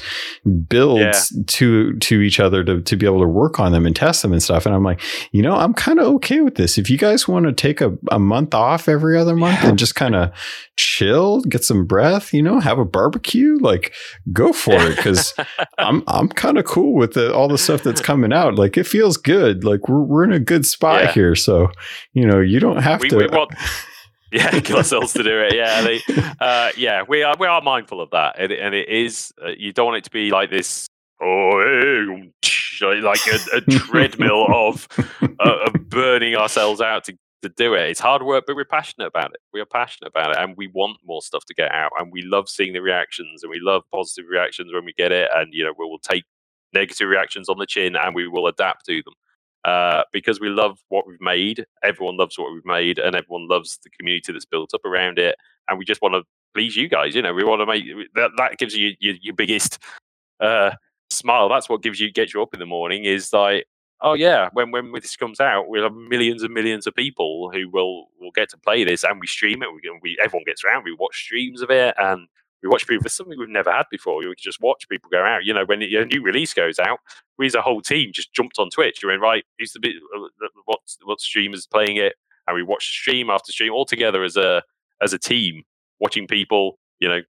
builds 0.68 1.33
yeah. 1.35 1.43
to 1.47 1.99
to 1.99 2.20
each 2.20 2.39
other 2.39 2.62
to 2.62 2.83
to 2.83 2.97
be 2.97 3.07
able 3.07 3.20
to 3.20 3.26
work 3.26 3.59
on 3.59 3.72
them 3.72 3.87
and 3.87 3.97
test 3.97 4.20
them 4.22 4.33
and 4.33 4.43
stuff. 4.43 4.66
And 4.66 4.74
I'm 4.74 4.85
like, 4.85 5.01
you 5.33 5.41
know, 5.41 5.55
I'm 5.55 5.72
kind 5.72 5.99
of 5.99 6.07
okay 6.16 6.43
with 6.43 6.57
this. 6.57 6.76
If 6.76 6.91
you 6.91 6.99
guys 6.99 7.26
want 7.26 7.47
to 7.47 7.53
take 7.53 7.80
a, 7.80 7.97
a 8.11 8.18
month 8.18 8.55
off 8.55 8.89
every 8.89 9.18
other 9.18 9.35
month 9.35 9.62
yeah. 9.62 9.70
and 9.70 9.78
just 9.78 9.95
kind 9.95 10.14
of 10.14 10.30
chill, 10.76 11.41
get 11.43 11.64
some 11.64 11.87
breath, 11.87 12.35
you 12.35 12.43
know, 12.43 12.61
have 12.61 12.78
a 12.78 12.85
barbecue, 12.85 13.57
like 13.61 13.95
go 14.33 14.53
for 14.53 14.74
it 14.74 14.97
because 14.97 15.33
I'm 15.78 16.05
I'm 16.07 16.28
kind 16.28 16.59
of 16.59 16.66
cool 16.66 16.93
with 16.95 17.14
the, 17.14 17.35
all 17.35 17.49
the 17.49 17.57
stuff 17.57 17.83
that's 17.83 18.03
coming 18.03 18.35
out. 18.35 18.57
Like 18.57 18.76
it 18.76 18.87
feels 18.87 19.16
good. 19.16 19.64
Like 19.64 19.72
we're 19.89 20.03
we're 20.03 20.25
in 20.25 20.33
a 20.33 20.41
good 20.41 20.66
spot 20.66 21.12
here. 21.12 21.35
So 21.35 21.70
you 22.12 22.27
know, 22.27 22.41
you 22.41 22.61
don't 22.61 22.83
have 22.83 23.01
we, 23.01 23.09
to. 23.11 23.16
We 23.16 23.27
want, 23.27 23.53
yeah, 24.33 24.61
kill 24.61 24.79
ourselves 24.79 25.12
to 25.12 25.23
do 25.23 25.41
it. 25.41 25.55
Yeah, 25.55 25.83
they, 25.83 26.01
uh, 26.41 26.70
yeah, 26.77 27.03
we 27.07 27.23
are 27.23 27.37
we 27.39 27.47
are 27.47 27.61
mindful 27.61 28.01
of 28.01 28.11
that, 28.11 28.37
and, 28.39 28.51
and 28.51 28.75
it 28.75 28.89
is. 28.89 29.33
Uh, 29.43 29.51
you 29.57 29.73
don't 29.73 29.87
want 29.87 29.99
it 29.99 30.05
to 30.05 30.11
be 30.11 30.31
like 30.31 30.51
this. 30.51 30.87
Oh, 31.23 32.20
like 33.03 33.20
a, 33.27 33.57
a 33.57 33.61
treadmill 33.61 34.47
of 34.53 34.89
uh, 35.23 35.66
of 35.66 35.89
burning 35.89 36.35
ourselves 36.35 36.81
out 36.81 37.05
to 37.05 37.16
to 37.43 37.49
do 37.51 37.75
it. 37.75 37.91
It's 37.91 38.01
hard 38.01 38.23
work, 38.23 38.45
but 38.47 38.57
we're 38.57 38.64
passionate 38.64 39.07
about 39.07 39.33
it. 39.33 39.41
We 39.53 39.61
are 39.61 39.66
passionate 39.66 40.09
about 40.09 40.31
it, 40.31 40.39
and 40.39 40.57
we 40.57 40.68
want 40.68 40.99
more 41.05 41.23
stuff 41.23 41.45
to 41.47 41.55
get 41.55 41.73
out. 41.73 41.91
And 41.99 42.12
we 42.12 42.23
love 42.23 42.49
seeing 42.49 42.73
the 42.73 42.81
reactions, 42.81 43.43
and 43.43 43.51
we 43.51 43.61
love 43.61 43.83
positive 43.93 44.31
reactions 44.31 44.73
when 44.73 44.85
we 44.85 44.93
get 44.95 45.12
it. 45.12 45.29
And 45.35 45.53
you 45.53 45.64
know, 45.64 45.75
we 45.79 45.85
will 45.85 45.99
take 45.99 46.25
negative 46.73 47.09
reactions 47.09 47.49
on 47.49 47.59
the 47.59 47.66
chin, 47.66 47.97
and 47.97 48.14
we 48.14 48.29
will 48.29 48.47
adapt 48.47 48.87
to 48.87 49.03
them 49.05 49.14
uh, 49.65 50.03
because 50.13 50.41
we 50.41 50.49
love 50.49 50.79
what 50.89 51.07
we've 51.07 51.21
made. 51.21 51.65
Everyone 51.83 52.17
loves 52.17 52.39
what 52.39 52.53
we've 52.53 52.65
made, 52.65 52.99
and 52.99 53.15
everyone 53.15 53.49
loves 53.49 53.79
the 53.83 53.91
community 53.91 54.33
that's 54.33 54.45
built 54.45 54.75
up 54.75 54.85
around 54.85 55.19
it. 55.19 55.37
And 55.69 55.79
we 55.79 55.85
just 55.85 56.03
want 56.03 56.15
to 56.15 56.23
please 56.55 56.77
you 56.77 56.89
guys. 56.89 57.15
You 57.15 57.23
know, 57.23 57.33
we 57.33 57.45
want 57.45 57.61
to 57.61 57.67
make 57.67 57.85
that. 58.15 58.31
That 58.37 58.59
gives 58.59 58.75
you 58.75 58.95
your, 59.01 59.15
your 59.21 59.35
biggest 59.35 59.79
uh, 60.41 60.73
smile. 61.11 61.49
That's 61.49 61.69
what 61.69 61.83
gives 61.83 62.01
you 62.01 62.11
gets 62.13 62.35
you 62.35 62.43
up 62.43 62.55
in 62.55 62.61
the 62.61 62.67
morning. 62.67 63.05
Is 63.05 63.33
like, 63.33 63.67
oh 64.01 64.15
yeah, 64.15 64.49
when 64.53 64.71
when 64.71 64.93
this 64.93 65.17
comes 65.17 65.41
out, 65.41 65.69
we'll 65.69 65.85
have 65.85 65.95
millions 65.95 66.43
and 66.43 66.53
millions 66.53 66.87
of 66.87 66.95
people 66.95 67.51
who 67.53 67.69
will 67.69 68.09
will 68.21 68.33
get 68.35 68.51
to 68.51 68.59
play 68.59 68.85
this, 68.85 69.05
and 69.05 69.21
we 69.21 69.27
stream 69.27 69.63
it. 69.63 69.69
We, 69.73 69.99
we 70.03 70.17
everyone 70.23 70.45
gets 70.45 70.65
around. 70.65 70.85
We 70.85 70.97
watch 70.99 71.17
streams 71.17 71.63
of 71.63 71.71
it, 71.71 71.95
and 71.99 72.27
we 72.63 72.69
watch 72.69 72.87
people. 72.87 73.05
It's 73.05 73.15
something 73.15 73.39
we've 73.39 73.49
never 73.49 73.73
had 73.73 73.87
before. 73.91 74.19
We 74.19 74.33
just 74.39 74.61
watch 74.61 74.89
people 74.89 75.11
go 75.11 75.25
out. 75.25 75.45
You 75.45 75.55
know, 75.55 75.65
when 75.65 75.83
a 75.83 76.05
new 76.05 76.23
release 76.23 76.55
goes 76.55 76.79
out, 76.79 76.99
we 77.39 77.47
as 77.47 77.55
a 77.55 77.63
whole 77.63 77.81
team 77.81 78.11
just 78.13 78.33
jumped 78.33 78.59
on 78.59 78.71
Twitch. 78.71 79.03
You're 79.03 79.13
in 79.13 79.21
right. 79.21 79.45
Who's 79.59 79.73
the 79.73 79.81
bit? 79.81 79.97
Uh, 80.15 80.49
what 80.65 80.81
what 81.05 81.21
streamers 81.21 81.67
playing 81.67 81.97
it? 81.97 82.15
And 82.47 82.55
we 82.55 82.63
watch 82.63 82.85
stream 82.85 83.31
after 83.31 83.53
stream 83.53 83.73
all 83.73 83.85
together 83.85 84.23
as 84.23 84.37
a 84.37 84.63
as 85.03 85.13
a 85.13 85.19
team, 85.19 85.65
watching 86.01 86.27
people. 86.27 86.79
You 87.01 87.09
know, 87.09 87.21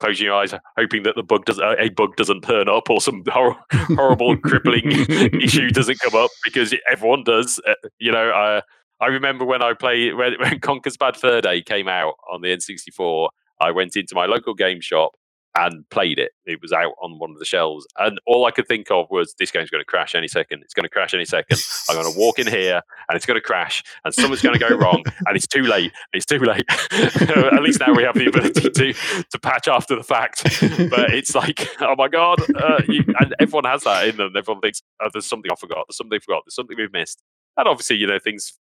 closing 0.00 0.26
your 0.26 0.34
eyes, 0.34 0.52
hoping 0.76 1.02
that 1.04 1.14
the 1.14 1.22
bug 1.22 1.44
does 1.44 1.60
a 1.60 1.88
bug 1.90 2.16
doesn't 2.16 2.42
turn 2.42 2.68
up 2.68 2.90
or 2.90 3.00
some 3.00 3.22
hor- 3.28 3.56
horrible 3.70 4.36
crippling 4.36 4.90
issue 5.40 5.70
doesn't 5.70 6.00
come 6.00 6.14
up 6.14 6.30
because 6.44 6.74
everyone 6.90 7.24
does. 7.24 7.60
Uh, 7.66 7.74
you 7.98 8.12
know, 8.12 8.30
uh, 8.30 8.60
I 9.00 9.06
remember 9.06 9.44
when 9.44 9.62
I 9.62 9.74
played 9.74 10.14
when, 10.14 10.34
when 10.40 10.60
Conker's 10.60 10.96
Bad 10.96 11.16
Fur 11.16 11.40
Day 11.40 11.62
came 11.62 11.88
out 11.88 12.14
on 12.30 12.40
the 12.40 12.48
N64 12.48 13.28
I 13.60 13.70
went 13.70 13.96
into 13.96 14.14
my 14.14 14.26
local 14.26 14.54
game 14.54 14.80
shop 14.80 15.12
and 15.56 15.88
played 15.88 16.18
it. 16.18 16.32
It 16.44 16.60
was 16.60 16.72
out 16.72 16.92
on 17.02 17.18
one 17.18 17.30
of 17.30 17.38
the 17.38 17.44
shelves. 17.44 17.86
And 17.98 18.20
all 18.26 18.44
I 18.44 18.50
could 18.50 18.68
think 18.68 18.90
of 18.90 19.06
was 19.10 19.34
this 19.38 19.50
game's 19.50 19.70
going 19.70 19.80
to 19.80 19.86
crash 19.86 20.14
any 20.14 20.28
second. 20.28 20.62
It's 20.62 20.74
going 20.74 20.84
to 20.84 20.90
crash 20.90 21.14
any 21.14 21.24
second. 21.24 21.58
I'm 21.88 21.96
going 21.96 22.12
to 22.12 22.18
walk 22.18 22.38
in 22.38 22.46
here 22.46 22.82
and 23.08 23.16
it's 23.16 23.24
going 23.24 23.36
to 23.36 23.42
crash 23.42 23.82
and 24.04 24.12
something's 24.12 24.42
going 24.42 24.58
to 24.58 24.60
go 24.60 24.76
wrong 24.76 25.02
and 25.26 25.36
it's 25.36 25.46
too 25.46 25.62
late. 25.62 25.92
It's 26.12 26.26
too 26.26 26.38
late. 26.38 26.66
At 26.92 27.62
least 27.62 27.80
now 27.80 27.94
we 27.94 28.02
have 28.02 28.14
the 28.14 28.26
ability 28.28 28.70
to, 28.70 28.92
to 29.22 29.38
patch 29.38 29.66
after 29.66 29.96
the 29.96 30.04
fact. 30.04 30.42
But 30.90 31.14
it's 31.14 31.34
like, 31.34 31.66
oh 31.80 31.94
my 31.96 32.08
God. 32.08 32.40
Uh, 32.54 32.82
you, 32.86 33.04
and 33.18 33.34
everyone 33.40 33.64
has 33.64 33.84
that 33.84 34.08
in 34.08 34.16
them. 34.16 34.32
Everyone 34.36 34.60
thinks, 34.60 34.82
oh, 35.00 35.08
there's 35.12 35.26
something 35.26 35.50
I 35.50 35.54
forgot. 35.54 35.86
There's 35.88 35.96
something 35.96 36.16
I 36.16 36.24
forgot. 36.24 36.42
There's 36.44 36.54
something 36.54 36.76
we've 36.76 36.92
missed. 36.92 37.22
And 37.56 37.66
obviously, 37.66 37.96
you 37.96 38.06
know, 38.06 38.18
things 38.18 38.52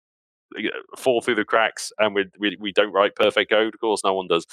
fall 0.97 1.21
through 1.21 1.35
the 1.35 1.45
cracks, 1.45 1.91
and 1.99 2.15
we, 2.15 2.25
we 2.39 2.57
we 2.59 2.71
don't 2.71 2.91
write 2.91 3.15
perfect 3.15 3.51
code. 3.51 3.73
Of 3.73 3.79
course, 3.79 4.01
no 4.03 4.13
one 4.13 4.27
does. 4.27 4.45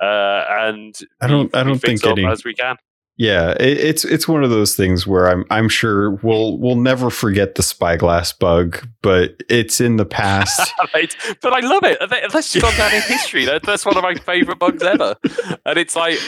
Uh, 0.00 0.44
and 0.48 0.98
I 1.20 1.26
don't 1.26 1.54
I 1.54 1.62
don't 1.62 1.78
think 1.78 2.04
any, 2.06 2.26
as 2.26 2.44
we 2.44 2.54
can. 2.54 2.76
Yeah, 3.16 3.50
it, 3.60 3.78
it's 3.78 4.04
it's 4.04 4.26
one 4.26 4.44
of 4.44 4.50
those 4.50 4.74
things 4.74 5.06
where 5.06 5.28
I'm 5.28 5.44
I'm 5.50 5.68
sure 5.68 6.12
we'll 6.22 6.58
we'll 6.58 6.76
never 6.76 7.10
forget 7.10 7.54
the 7.54 7.62
spyglass 7.62 8.32
bug, 8.32 8.88
but 9.02 9.42
it's 9.48 9.80
in 9.80 9.96
the 9.96 10.06
past. 10.06 10.72
right. 10.94 11.14
But 11.42 11.52
I 11.52 11.60
love 11.60 11.84
it. 11.84 11.98
That's 12.32 12.52
just 12.52 12.62
gone 12.62 12.76
down 12.76 12.94
in 12.94 13.02
history. 13.02 13.44
That, 13.44 13.62
that's 13.62 13.84
one 13.84 13.96
of 13.96 14.02
my 14.02 14.14
favorite 14.14 14.58
bugs 14.58 14.82
ever, 14.82 15.16
and 15.66 15.78
it's 15.78 15.96
like 15.96 16.18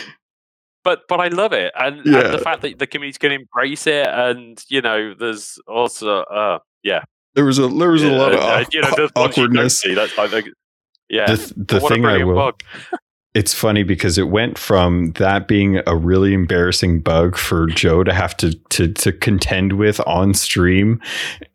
but 0.85 1.07
but 1.09 1.21
I 1.21 1.29
love 1.29 1.53
it, 1.53 1.73
and, 1.79 2.05
yeah. 2.05 2.27
and, 2.27 2.35
the 2.35 2.39
fact 2.39 2.63
that 2.63 2.79
the 2.79 2.87
community 2.87 3.19
can 3.19 3.33
embrace 3.33 3.87
it, 3.87 4.07
and 4.07 4.63
you 4.69 4.81
know, 4.81 5.15
there's 5.15 5.59
also 5.67 6.23
uh, 6.23 6.59
yeah, 6.83 7.05
there 7.35 7.45
was 7.45 7.59
a 7.59 7.69
there 7.69 7.91
was 7.91 8.03
yeah, 8.03 8.11
a 8.11 8.17
lot 8.17 8.33
of 8.33 8.41
uh, 8.41 8.65
you 8.73 8.81
know, 8.81 9.09
awkwardness. 9.17 9.83
That's, 9.83 10.19
I 10.19 10.29
think, 10.29 10.49
yeah, 11.09 11.27
the, 11.27 11.55
the 11.57 11.81
thing 11.81 12.05
I 12.05 12.25
will. 12.25 12.53
it's 13.35 13.55
funny 13.55 13.83
because 13.83 14.19
it 14.19 14.29
went 14.29 14.59
from 14.59 15.13
that 15.13 15.49
being 15.49 15.81
a 15.87 15.97
really 15.97 16.35
embarrassing 16.35 17.01
bug 17.01 17.37
for 17.37 17.67
Joe 17.67 18.05
to 18.05 18.13
have 18.13 18.37
to 18.39 18.53
to 18.71 18.93
to 18.93 19.13
contend 19.13 19.75
with 19.75 20.01
on 20.07 20.35
stream 20.35 21.01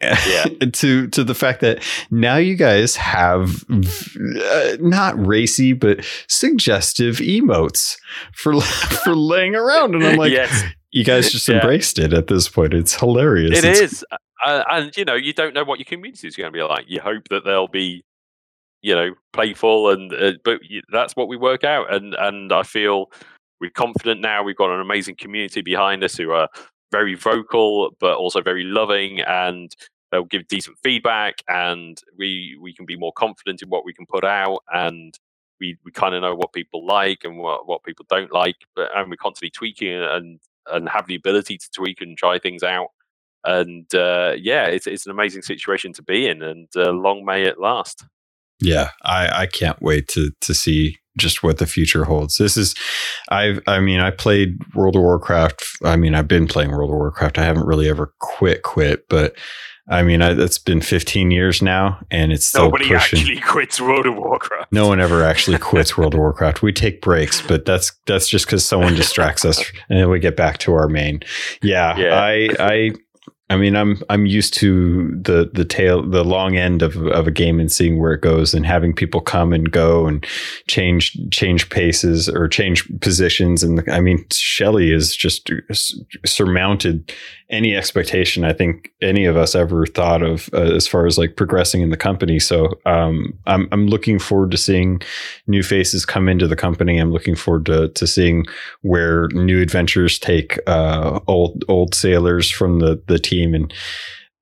yeah. 0.01 0.45
to 0.73 1.07
to 1.07 1.23
the 1.23 1.36
fact 1.36 1.61
that 1.61 1.84
now 2.09 2.38
you 2.38 2.55
guys 2.55 2.95
have 2.95 3.63
uh, 3.69 4.78
not 4.80 5.13
racy 5.23 5.73
but 5.73 6.03
suggestive 6.28 7.17
emotes 7.17 7.97
for 8.34 8.59
for 8.61 9.15
laying 9.15 9.55
around 9.55 9.93
and 9.93 10.03
I'm 10.03 10.17
like 10.17 10.32
yes 10.32 10.63
you 10.91 11.03
guys 11.03 11.32
just 11.32 11.47
yeah. 11.47 11.55
embraced 11.55 11.99
it 11.99 12.13
at 12.13 12.28
this 12.28 12.49
point. 12.49 12.73
It's 12.73 12.95
hilarious. 12.95 13.59
It 13.59 13.65
it's, 13.65 13.82
is, 13.82 14.05
uh, 14.45 14.63
and 14.71 14.95
you 14.95 15.05
know, 15.05 15.15
you 15.15 15.33
don't 15.33 15.53
know 15.53 15.63
what 15.63 15.79
your 15.79 15.85
community 15.85 16.27
is 16.27 16.35
going 16.35 16.51
to 16.51 16.57
be 16.57 16.63
like. 16.63 16.85
You 16.88 16.99
hope 16.99 17.29
that 17.29 17.45
they'll 17.45 17.67
be, 17.67 18.03
you 18.81 18.95
know, 18.95 19.13
playful, 19.33 19.89
and 19.89 20.13
uh, 20.13 20.33
but 20.43 20.59
that's 20.91 21.15
what 21.15 21.27
we 21.27 21.38
work 21.38 21.63
out. 21.63 21.93
And 21.93 22.15
and 22.15 22.51
I 22.51 22.63
feel 22.63 23.11
we're 23.59 23.71
confident 23.71 24.21
now. 24.21 24.43
We've 24.43 24.55
got 24.55 24.71
an 24.71 24.81
amazing 24.81 25.15
community 25.15 25.61
behind 25.61 26.03
us 26.03 26.15
who 26.15 26.31
are 26.31 26.49
very 26.91 27.15
vocal, 27.15 27.91
but 27.99 28.15
also 28.15 28.41
very 28.41 28.63
loving, 28.63 29.21
and 29.21 29.75
they'll 30.11 30.25
give 30.25 30.47
decent 30.47 30.77
feedback, 30.83 31.35
and 31.47 31.99
we 32.17 32.57
we 32.61 32.73
can 32.73 32.85
be 32.85 32.97
more 32.97 33.13
confident 33.13 33.61
in 33.61 33.69
what 33.69 33.85
we 33.85 33.93
can 33.93 34.05
put 34.05 34.23
out, 34.23 34.59
and 34.73 35.17
we 35.59 35.77
we 35.83 35.91
kind 35.91 36.15
of 36.15 36.21
know 36.21 36.35
what 36.35 36.53
people 36.53 36.85
like 36.85 37.23
and 37.23 37.38
what 37.39 37.67
what 37.67 37.83
people 37.83 38.05
don't 38.09 38.31
like, 38.31 38.57
but 38.75 38.89
and 38.95 39.09
we're 39.09 39.17
constantly 39.17 39.49
tweaking 39.51 39.93
and 39.93 40.39
and 40.67 40.89
have 40.89 41.07
the 41.07 41.15
ability 41.15 41.57
to 41.57 41.69
tweak 41.71 42.01
and 42.01 42.17
try 42.17 42.38
things 42.38 42.63
out. 42.63 42.89
And 43.47 43.93
uh, 43.95 44.33
yeah, 44.37 44.65
it's 44.65 44.87
it's 44.87 45.05
an 45.05 45.11
amazing 45.11 45.41
situation 45.41 45.93
to 45.93 46.03
be 46.03 46.27
in, 46.27 46.41
and 46.41 46.67
uh, 46.75 46.91
long 46.91 47.25
may 47.25 47.43
it 47.43 47.59
last. 47.59 48.05
Yeah, 48.59 48.89
I, 49.03 49.41
I 49.43 49.45
can't 49.45 49.81
wait 49.81 50.07
to 50.09 50.31
to 50.41 50.53
see 50.53 50.97
just 51.17 51.43
what 51.43 51.57
the 51.57 51.65
future 51.65 52.05
holds. 52.05 52.37
This 52.37 52.55
is, 52.55 52.75
I've, 53.29 53.59
I 53.67 53.79
mean, 53.79 53.99
I 53.99 54.11
played 54.11 54.59
World 54.75 54.95
of 54.95 55.01
Warcraft. 55.01 55.65
I 55.83 55.95
mean, 55.95 56.13
I've 56.13 56.27
been 56.27 56.47
playing 56.47 56.71
World 56.71 56.91
of 56.91 56.95
Warcraft. 56.95 57.39
I 57.39 57.43
haven't 57.43 57.65
really 57.65 57.89
ever 57.89 58.13
quit, 58.19 58.61
quit, 58.61 59.09
but 59.09 59.35
I 59.89 60.03
mean, 60.03 60.21
I, 60.21 60.31
it's 60.31 60.59
been 60.59 60.81
15 60.81 61.31
years 61.31 61.61
now, 61.61 61.99
and 62.11 62.33
it's 62.33 62.45
still 62.45 62.65
nobody 62.65 62.89
pushing. 62.89 63.19
actually 63.19 63.39
quits 63.47 63.79
World 63.79 64.05
of 64.05 64.15
Warcraft. 64.15 64.71
No 64.71 64.87
one 64.87 64.99
ever 64.99 65.23
actually 65.23 65.57
quits 65.59 65.97
World 65.97 66.13
of 66.13 66.19
Warcraft. 66.19 66.61
We 66.61 66.73
take 66.73 67.01
breaks, 67.01 67.41
but 67.41 67.65
that's 67.65 67.93
that's 68.05 68.27
just 68.27 68.45
because 68.45 68.65
someone 68.65 68.95
distracts 68.95 69.45
us, 69.45 69.63
and 69.89 69.97
then 69.97 70.09
we 70.09 70.19
get 70.19 70.35
back 70.35 70.57
to 70.59 70.73
our 70.73 70.89
main. 70.89 71.21
Yeah, 71.61 71.97
yeah. 71.97 72.19
I 72.19 72.49
I 72.59 72.91
I 73.49 73.55
mean, 73.55 73.77
I'm 73.77 74.01
I'm 74.09 74.25
used 74.25 74.53
to 74.55 75.09
the 75.21 75.49
the 75.53 75.63
tail, 75.63 76.03
the 76.03 76.25
long 76.25 76.57
end 76.57 76.81
of 76.81 76.97
of 77.07 77.27
a 77.27 77.31
game 77.31 77.61
and 77.61 77.71
seeing 77.71 77.97
where 77.97 78.11
it 78.11 78.21
goes, 78.21 78.53
and 78.53 78.65
having 78.65 78.93
people 78.93 79.21
come 79.21 79.53
and 79.53 79.71
go 79.71 80.05
and 80.05 80.25
change 80.67 81.17
change 81.31 81.69
paces 81.69 82.27
or 82.27 82.49
change 82.49 82.85
positions. 82.99 83.63
And 83.63 83.89
I 83.89 84.01
mean, 84.01 84.25
Shelly 84.33 84.91
is 84.91 85.15
just 85.15 85.49
surmounted 86.25 87.13
any 87.49 87.75
expectation 87.75 88.43
I 88.43 88.51
think 88.51 88.91
any 89.01 89.25
of 89.25 89.37
us 89.37 89.55
ever 89.55 89.85
thought 89.85 90.21
of 90.21 90.49
uh, 90.53 90.75
as 90.75 90.85
far 90.85 91.05
as 91.05 91.17
like 91.17 91.37
progressing 91.37 91.81
in 91.81 91.91
the 91.91 91.97
company. 91.97 92.39
So 92.39 92.77
um, 92.85 93.37
I'm 93.45 93.69
I'm 93.71 93.87
looking 93.87 94.19
forward 94.19 94.51
to 94.51 94.57
seeing 94.57 95.01
new 95.47 95.63
faces 95.63 96.05
come 96.05 96.27
into 96.27 96.47
the 96.47 96.55
company. 96.55 96.97
I'm 96.97 97.11
looking 97.11 97.35
forward 97.35 97.65
to 97.67 97.87
to 97.89 98.07
seeing 98.07 98.45
where 98.81 99.29
new 99.29 99.61
adventures 99.61 100.19
take 100.19 100.59
uh, 100.67 101.19
old 101.27 101.63
old 101.67 101.95
sailors 101.95 102.49
from 102.49 102.79
the 102.79 103.01
the 103.07 103.19
team. 103.19 103.53
And 103.53 103.73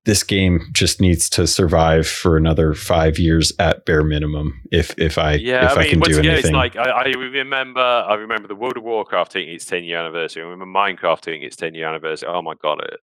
this 0.05 0.23
game 0.23 0.67
just 0.71 1.01
needs 1.01 1.29
to 1.31 1.47
survive 1.47 2.07
for 2.07 2.37
another 2.37 2.73
five 2.73 3.17
years 3.17 3.51
at 3.59 3.85
bare 3.85 4.03
minimum. 4.03 4.61
If 4.71 4.97
if 4.97 5.17
I 5.17 5.33
yeah, 5.33 5.65
if 5.65 5.71
I, 5.71 5.75
mean, 5.75 5.79
I 5.81 5.89
can 5.89 5.99
do 5.99 6.19
again, 6.19 6.31
anything. 6.31 6.45
It's 6.45 6.53
like 6.53 6.75
I, 6.77 6.89
I, 6.89 7.03
remember 7.05 7.79
I 7.79 8.13
remember 8.13 8.47
the 8.47 8.55
World 8.55 8.77
of 8.77 8.83
Warcraft 8.83 9.33
hitting 9.33 9.53
its 9.53 9.65
ten 9.65 9.83
year 9.83 9.97
anniversary. 9.97 10.43
I 10.43 10.45
remember 10.45 10.65
Minecraft 10.79 11.25
hitting 11.25 11.41
its 11.41 11.55
ten 11.55 11.73
year 11.73 11.87
anniversary. 11.87 12.29
Oh 12.29 12.41
my 12.41 12.53
god! 12.61 12.81
It, 12.83 12.99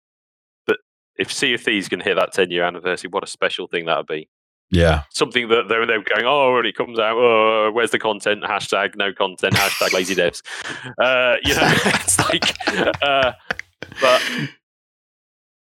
but 0.66 0.76
if 1.16 1.32
Sea 1.32 1.54
of 1.54 1.62
Thieves 1.62 1.88
can 1.88 2.00
hit 2.00 2.16
that 2.16 2.32
ten 2.32 2.50
year 2.50 2.64
anniversary, 2.64 3.08
what 3.10 3.24
a 3.24 3.26
special 3.26 3.66
thing 3.66 3.86
that 3.86 3.96
would 3.96 4.06
be. 4.06 4.28
Yeah. 4.72 5.02
Something 5.10 5.48
that 5.48 5.64
they're, 5.68 5.84
they're 5.84 6.00
going, 6.00 6.24
oh, 6.24 6.56
it 6.64 6.76
comes 6.76 6.98
out. 7.00 7.16
Oh, 7.16 7.72
where's 7.72 7.90
the 7.90 7.98
content? 7.98 8.44
Hashtag 8.44 8.94
no 8.94 9.12
content. 9.12 9.54
Hashtag 9.54 9.92
lazy 9.92 10.14
devs. 10.14 10.42
Uh, 11.00 11.36
you 11.42 11.54
know, 11.54 11.60
it's 11.86 12.18
like, 12.18 12.56
uh, 13.02 13.32
but 14.00 14.22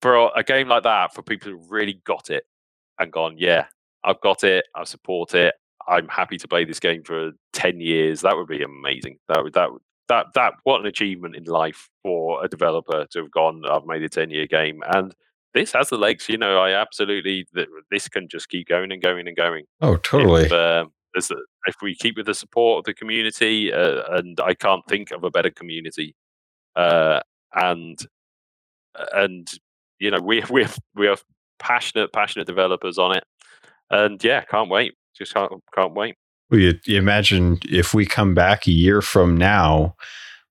for 0.02 0.32
a 0.36 0.44
game 0.44 0.68
like 0.68 0.84
that, 0.84 1.14
for 1.14 1.22
people 1.22 1.52
who 1.52 1.62
really 1.70 2.02
got 2.06 2.30
it 2.30 2.44
and 3.00 3.12
gone, 3.12 3.36
yeah, 3.38 3.66
I've 4.04 4.22
got 4.22 4.44
it, 4.44 4.66
I 4.76 4.84
support 4.84 5.34
it, 5.36 5.56
I'm 5.88 6.08
happy 6.08 6.38
to 6.38 6.48
play 6.48 6.66
this 6.66 6.80
game 6.80 7.04
for 7.04 7.32
ten 7.54 7.80
years. 7.80 8.22
That 8.22 8.38
would 8.38 8.48
be 8.48 8.62
amazing. 8.62 9.18
That 9.28 9.44
would 9.44 9.54
that 9.54 9.70
that 10.08 10.28
that 10.36 10.54
what 10.64 10.82
an 10.82 10.88
achievement 10.88 11.36
in 11.36 11.46
life 11.46 11.90
for 12.04 12.44
a 12.44 12.48
developer 12.48 13.06
to 13.12 13.20
have 13.20 13.32
gone. 13.32 13.64
I've 13.70 13.86
made 13.86 14.04
a 14.04 14.10
ten 14.10 14.30
year 14.30 14.48
game, 14.48 14.82
and 14.94 15.16
this 15.54 15.74
has 15.74 15.90
the 15.90 15.98
legs. 15.98 16.30
You 16.30 16.38
know, 16.38 16.60
I 16.60 16.80
absolutely 16.80 17.48
this 17.90 18.08
can 18.08 18.28
just 18.28 18.50
keep 18.50 18.68
going 18.68 18.92
and 18.92 19.02
going 19.02 19.28
and 19.28 19.36
going. 19.36 19.66
Oh, 19.82 19.98
totally. 19.98 20.44
If, 20.44 20.52
uh, 20.52 20.86
if 21.16 21.76
we 21.82 21.96
keep 21.96 22.18
with 22.18 22.28
the 22.28 22.36
support 22.36 22.80
of 22.80 22.86
the 22.86 22.94
community, 22.94 23.74
uh, 23.74 24.04
and 24.12 24.40
I 24.40 24.54
can't 24.54 24.86
think 24.88 25.12
of 25.12 25.24
a 25.24 25.32
better 25.32 25.50
community, 25.50 26.16
uh, 26.76 27.22
and 27.56 28.00
and 29.14 29.50
you 30.00 30.12
know, 30.12 30.20
we 30.22 30.44
we 30.50 30.66
we 30.96 31.08
are 31.08 31.18
passionate, 31.60 32.12
passionate 32.14 32.48
developers 32.48 32.98
on 32.98 33.16
it, 33.16 33.24
and 33.90 34.24
yeah, 34.24 34.42
can't 34.42 34.70
wait. 34.70 34.94
Just 35.18 35.34
can't 35.34 35.52
can't 35.76 35.94
wait. 35.94 36.16
Well, 36.50 36.60
you, 36.60 36.74
you 36.86 36.98
imagine 36.98 37.60
if 37.66 37.94
we 37.94 38.06
come 38.06 38.34
back 38.34 38.66
a 38.66 38.72
year 38.72 39.02
from 39.02 39.38
now, 39.38 39.96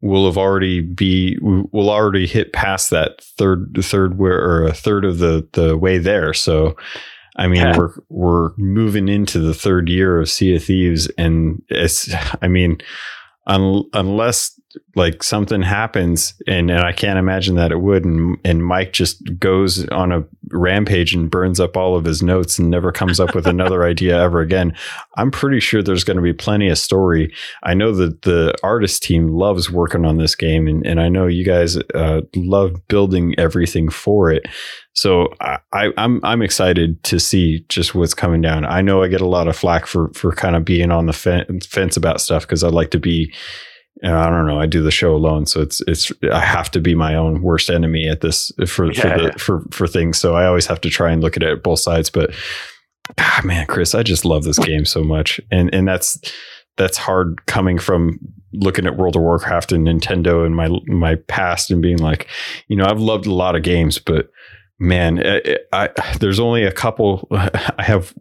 we'll 0.01 0.27
have 0.27 0.39
already 0.39 0.81
be 0.81 1.39
we'll 1.41 1.91
already 1.91 2.27
hit 2.27 2.53
past 2.53 2.91
that 2.91 3.23
third 3.23 3.79
third 3.83 4.19
where 4.19 4.39
or 4.39 4.65
a 4.65 4.75
third 4.75 5.05
of 5.05 5.19
the 5.19 5.49
the 5.53 5.77
way 5.77 5.99
there. 5.99 6.33
So. 6.35 6.77
I 7.41 7.47
mean, 7.47 7.61
yeah. 7.61 7.79
we're 7.79 7.95
we're 8.09 8.51
moving 8.57 9.09
into 9.09 9.39
the 9.39 9.55
third 9.55 9.89
year 9.89 10.21
of 10.21 10.29
Sea 10.29 10.57
of 10.57 10.65
Thieves, 10.65 11.09
and 11.17 11.63
it's. 11.69 12.13
I 12.43 12.49
mean, 12.49 12.79
un, 13.47 13.85
unless 13.93 14.58
like 14.95 15.22
something 15.22 15.62
happens 15.62 16.35
and, 16.47 16.70
and 16.70 16.81
I 16.81 16.93
can't 16.93 17.18
imagine 17.18 17.55
that 17.57 17.72
it 17.72 17.81
would 17.81 18.05
and, 18.05 18.37
and 18.45 18.64
Mike 18.64 18.93
just 18.93 19.22
goes 19.39 19.89
on 19.89 20.12
a 20.12 20.24
rampage 20.51 21.14
and 21.14 21.31
burns 21.31 21.61
up 21.61 21.76
all 21.76 21.97
of 21.97 22.05
his 22.05 22.22
notes 22.22 22.59
and 22.59 22.70
never 22.70 22.91
comes 22.91 23.20
up 23.20 23.35
with 23.35 23.47
another 23.49 23.85
idea 23.85 24.20
ever 24.20 24.41
again. 24.41 24.74
I'm 25.16 25.31
pretty 25.31 25.61
sure 25.61 25.83
there's 25.83 26.05
going 26.05 26.16
to 26.16 26.22
be 26.22 26.33
plenty 26.33 26.68
of 26.68 26.79
story. 26.79 27.33
I 27.62 27.74
know 27.74 27.93
that 27.93 28.22
the 28.22 28.55
artist 28.62 29.03
team 29.03 29.29
loves 29.29 29.70
working 29.70 30.05
on 30.05 30.18
this 30.18 30.35
game 30.35 30.66
and, 30.66 30.87
and 30.87 31.01
I 31.01 31.09
know 31.09 31.26
you 31.26 31.45
guys 31.45 31.76
uh, 31.95 32.22
love 32.35 32.87
building 32.89 33.35
everything 33.39 33.89
for 33.89 34.31
it. 34.31 34.47
So 34.99 35.33
I, 35.41 35.59
I, 35.72 35.93
I'm 35.97 36.20
I'm 36.24 36.43
excited 36.43 37.01
to 37.05 37.20
see 37.20 37.64
just 37.68 37.95
what's 37.95 38.14
coming 38.14 38.41
down. 38.41 38.64
I 38.64 38.81
know 38.81 39.05
I 39.05 39.07
get 39.07 39.20
a 39.20 39.29
lot 39.29 39.47
of 39.47 39.57
flack 39.57 39.87
for 39.87 40.11
for 40.12 40.33
kind 40.33 40.57
of 40.57 40.64
being 40.64 40.91
on 40.91 41.07
the 41.07 41.12
fence 41.12 41.97
about 41.97 42.20
stuff 42.20 42.43
because 42.43 42.64
I 42.64 42.68
like 42.68 42.91
to 42.91 42.99
be 42.99 43.33
I 44.05 44.31
don't 44.31 44.47
know. 44.47 44.61
I 44.61 44.67
do 44.67 44.83
the 44.83 44.91
show 44.91 45.15
alone, 45.15 45.47
so 45.47 45.61
it's 45.61 45.81
it's 45.89 46.13
I 46.33 46.41
have 46.41 46.71
to 46.73 46.81
be 46.81 46.95
my 46.95 47.15
own 47.15 47.43
worst 47.43 47.69
enemy 47.69 48.09
at 48.09 48.21
this 48.21 48.53
for 48.67 48.93
yeah, 48.93 49.01
for 49.01 49.09
the 49.09 49.25
yeah. 49.25 49.37
for 49.39 49.65
for 49.71 49.87
things. 49.87 50.19
So 50.19 50.35
I 50.35 50.47
always 50.47 50.67
have 50.67 50.81
to 50.83 50.91
try 50.91 51.11
and 51.11 51.23
look 51.23 51.37
at 51.37 51.43
it 51.43 51.51
at 51.51 51.63
both 51.63 51.81
sides. 51.81 52.09
But 52.09 52.33
God, 53.17 53.45
man, 53.45 53.67
Chris, 53.67 53.95
I 53.95 54.03
just 54.03 54.25
love 54.25 54.45
this 54.45 54.59
game 54.59 54.85
so 54.85 55.03
much, 55.03 55.41
and 55.51 55.73
and 55.75 55.89
that's 55.89 56.21
that's 56.77 56.97
hard 56.97 57.45
coming 57.47 57.79
from 57.79 58.19
looking 58.53 58.87
at 58.87 58.97
World 58.97 59.17
of 59.17 59.23
Warcraft 59.23 59.73
and 59.73 59.87
Nintendo 59.87 60.47
and 60.47 60.55
my 60.55 60.69
my 60.87 61.17
past 61.27 61.71
and 61.71 61.83
being 61.83 61.99
like, 61.99 62.29
you 62.69 62.77
know, 62.77 62.85
I've 62.85 63.01
loved 63.01 63.27
a 63.27 63.35
lot 63.35 63.57
of 63.57 63.63
games, 63.63 63.99
but 63.99 64.31
man, 64.79 65.21
I, 65.27 65.59
I 65.73 65.89
there's 66.21 66.41
only 66.41 66.63
a 66.63 66.73
couple. 66.73 67.27
I 67.33 67.83
have 67.83 68.15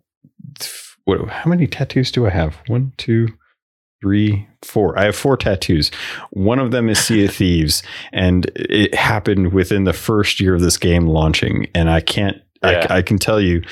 what? 1.06 1.30
How 1.30 1.50
many 1.50 1.68
tattoos 1.68 2.12
do 2.12 2.26
I 2.26 2.32
have? 2.32 2.58
One, 2.68 2.94
two 2.98 3.28
three, 4.02 4.48
four. 4.64 4.98
I 4.98 5.06
have 5.06 5.16
four 5.16 5.38
tattoos. 5.38 5.92
One 6.32 6.60
of 6.60 6.72
them 6.72 6.90
is 6.90 7.00
Sea 7.00 7.26
of 7.26 7.34
Thieves, 7.34 7.84
and 8.12 8.50
it 8.56 8.94
happened 8.94 9.54
within 9.54 9.84
the 9.84 9.94
first 9.94 10.40
year 10.40 10.56
of 10.56 10.62
this 10.62 10.78
game 10.78 11.08
launching. 11.08 11.68
And 11.74 11.90
I 11.90 12.02
can't, 12.02 12.38
yeah. 12.64 12.86
I, 12.90 12.98
I 12.98 13.02
can 13.02 13.18
tell 13.18 13.42
you, 13.42 13.64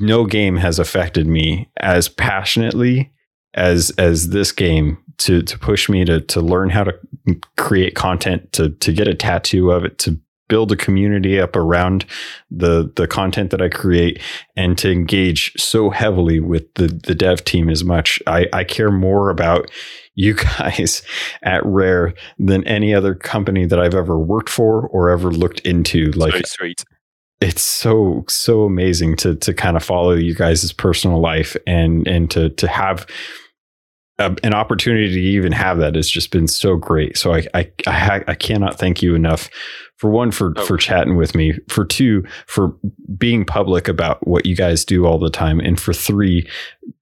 no 0.00 0.24
game 0.24 0.56
has 0.56 0.78
affected 0.78 1.26
me 1.26 1.70
as 1.78 2.08
passionately 2.08 3.12
as 3.54 3.90
as 3.98 4.30
this 4.30 4.52
game 4.52 4.98
to 5.18 5.42
to 5.42 5.58
push 5.58 5.88
me 5.88 6.04
to 6.04 6.20
to 6.20 6.40
learn 6.40 6.70
how 6.70 6.84
to 6.84 6.94
create 7.56 7.94
content 7.94 8.52
to 8.52 8.70
to 8.70 8.92
get 8.92 9.08
a 9.08 9.14
tattoo 9.14 9.70
of 9.70 9.84
it 9.84 9.98
to 9.98 10.18
build 10.50 10.70
a 10.70 10.76
community 10.76 11.40
up 11.40 11.56
around 11.56 12.04
the 12.50 12.92
the 12.96 13.06
content 13.06 13.50
that 13.52 13.62
I 13.62 13.70
create 13.70 14.20
and 14.56 14.76
to 14.76 14.90
engage 14.90 15.54
so 15.56 15.88
heavily 15.88 16.40
with 16.40 16.74
the 16.74 16.88
the 16.88 17.14
dev 17.14 17.44
team 17.44 17.70
as 17.70 17.82
much. 17.82 18.20
I, 18.26 18.46
I 18.52 18.64
care 18.64 18.90
more 18.90 19.30
about 19.30 19.70
you 20.14 20.34
guys 20.34 21.02
at 21.42 21.64
Rare 21.64 22.12
than 22.38 22.66
any 22.66 22.92
other 22.92 23.14
company 23.14 23.64
that 23.64 23.78
I've 23.78 23.94
ever 23.94 24.18
worked 24.18 24.50
for 24.50 24.86
or 24.88 25.08
ever 25.08 25.30
looked 25.30 25.60
into. 25.60 26.10
Like 26.10 26.34
so 26.34 26.42
sweet. 26.44 26.84
It's 27.40 27.62
so 27.62 28.24
so 28.28 28.64
amazing 28.64 29.16
to 29.18 29.36
to 29.36 29.54
kind 29.54 29.76
of 29.76 29.82
follow 29.82 30.12
you 30.12 30.34
guys' 30.34 30.72
personal 30.72 31.20
life 31.20 31.56
and 31.66 32.06
and 32.06 32.30
to 32.32 32.50
to 32.50 32.68
have 32.68 33.06
a, 34.20 34.36
an 34.44 34.54
opportunity 34.54 35.12
to 35.12 35.20
even 35.20 35.52
have 35.52 35.78
that 35.78 35.94
has 35.94 36.08
just 36.08 36.30
been 36.30 36.46
so 36.46 36.76
great. 36.76 37.16
So 37.16 37.34
I 37.34 37.46
I 37.54 37.70
I, 37.86 37.92
ha- 37.92 38.24
I 38.28 38.34
cannot 38.34 38.78
thank 38.78 39.02
you 39.02 39.14
enough 39.14 39.48
for 39.96 40.10
one 40.10 40.30
for 40.30 40.52
oh. 40.56 40.64
for 40.64 40.76
chatting 40.76 41.16
with 41.16 41.34
me, 41.34 41.54
for 41.68 41.84
two 41.84 42.24
for 42.46 42.76
being 43.16 43.44
public 43.44 43.88
about 43.88 44.26
what 44.26 44.46
you 44.46 44.54
guys 44.54 44.84
do 44.84 45.06
all 45.06 45.18
the 45.18 45.30
time, 45.30 45.60
and 45.60 45.80
for 45.80 45.92
three 45.92 46.48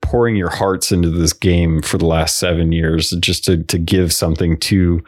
pouring 0.01 0.37
your 0.37 0.51
hearts 0.51 0.93
into 0.93 1.11
this 1.11 1.33
game 1.33 1.83
for 1.83 1.99
the 1.99 2.07
last 2.07 2.39
seven 2.39 2.73
years 2.73 3.11
just 3.21 3.45
to 3.45 3.63
to 3.65 3.79
give 3.79 4.13
something 4.13 4.59
to 4.61 5.03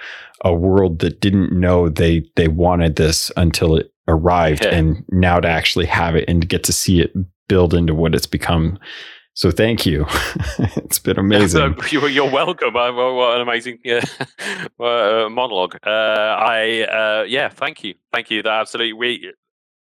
a 0.44 0.54
world 0.54 1.00
that 1.00 1.20
didn't 1.20 1.52
know 1.52 1.88
they 1.88 2.24
they 2.36 2.48
wanted 2.48 2.96
this 2.96 3.30
until 3.36 3.76
it 3.76 3.92
arrived, 4.08 4.64
yeah. 4.64 4.74
and 4.74 5.04
now 5.10 5.38
to 5.38 5.48
actually 5.48 5.86
have 5.86 6.16
it 6.16 6.24
and 6.28 6.42
to 6.42 6.48
get 6.48 6.64
to 6.64 6.72
see 6.72 7.00
it 7.00 7.12
build 7.48 7.74
into 7.74 7.94
what 7.94 8.14
it's 8.14 8.26
become 8.26 8.78
so 9.34 9.50
thank 9.50 9.86
you. 9.86 10.06
it's 10.58 10.98
been 10.98 11.18
amazing. 11.18 11.76
you're 11.90 12.30
welcome. 12.30 12.74
What 12.74 13.36
an 13.36 13.40
amazing 13.40 13.78
yeah, 13.84 14.02
uh, 14.80 15.28
monologue. 15.30 15.76
Uh, 15.86 15.90
I 15.90 16.82
uh, 16.82 17.24
yeah, 17.24 17.48
thank 17.48 17.84
you, 17.84 17.94
thank 18.12 18.30
you. 18.30 18.42
That 18.42 18.52
absolutely. 18.52 18.92
We, 18.94 19.32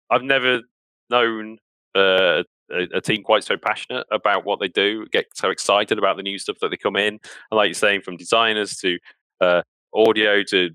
I've 0.10 0.24
never 0.24 0.62
known 1.10 1.58
uh, 1.96 2.44
a, 2.72 2.88
a, 2.96 3.02
team 3.02 3.24
quite 3.24 3.44
so 3.44 3.58
passionate 3.58 4.08
about 4.12 4.46
what 4.46 4.60
they 4.60 4.68
do, 4.68 5.06
get 5.12 5.26
so 5.36 5.50
excited 5.50 5.98
about 5.98 6.18
the 6.18 6.24
new 6.24 6.40
stuff 6.40 6.58
that 6.62 6.70
they 6.70 6.78
come 6.78 6.96
in, 6.96 7.14
and 7.14 7.22
like 7.52 7.68
you're 7.68 7.74
saying, 7.74 8.02
from 8.02 8.18
designers 8.18 8.78
to 8.78 8.98
uh, 9.42 9.62
audio 9.94 10.44
to 10.44 10.70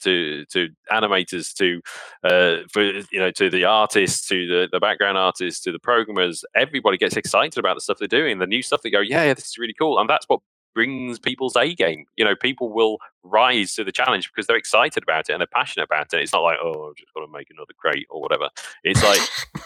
to 0.00 0.44
to 0.46 0.68
animators 0.90 1.54
to 1.54 1.80
uh, 2.24 2.66
for 2.72 2.82
you 2.82 3.18
know 3.18 3.30
to 3.30 3.50
the 3.50 3.64
artists 3.64 4.26
to 4.28 4.46
the, 4.46 4.68
the 4.70 4.80
background 4.80 5.18
artists 5.18 5.60
to 5.62 5.72
the 5.72 5.78
programmers 5.78 6.44
everybody 6.54 6.96
gets 6.96 7.16
excited 7.16 7.58
about 7.58 7.74
the 7.74 7.80
stuff 7.80 7.98
they're 7.98 8.08
doing 8.08 8.38
the 8.38 8.46
new 8.46 8.62
stuff 8.62 8.82
they 8.82 8.90
go 8.90 9.00
yeah, 9.00 9.32
this 9.34 9.48
is 9.48 9.58
really 9.58 9.74
cool 9.74 9.98
and 9.98 10.08
that's 10.08 10.28
what 10.28 10.40
brings 10.74 11.18
people's 11.18 11.56
A 11.56 11.74
game. 11.74 12.04
You 12.16 12.24
know, 12.24 12.34
people 12.34 12.72
will 12.72 12.98
rise 13.22 13.74
to 13.74 13.84
the 13.84 13.92
challenge 13.92 14.30
because 14.30 14.46
they're 14.46 14.56
excited 14.56 15.02
about 15.02 15.30
it 15.30 15.32
and 15.32 15.40
they're 15.40 15.46
passionate 15.46 15.84
about 15.84 16.12
it. 16.12 16.20
It's 16.20 16.32
not 16.32 16.42
like, 16.42 16.58
oh, 16.62 16.90
I've 16.90 16.96
just 16.96 17.14
got 17.14 17.20
to 17.20 17.32
make 17.32 17.48
another 17.50 17.72
crate 17.78 18.06
or 18.10 18.20
whatever. 18.20 18.48
It's 18.82 19.02
like 19.02 19.20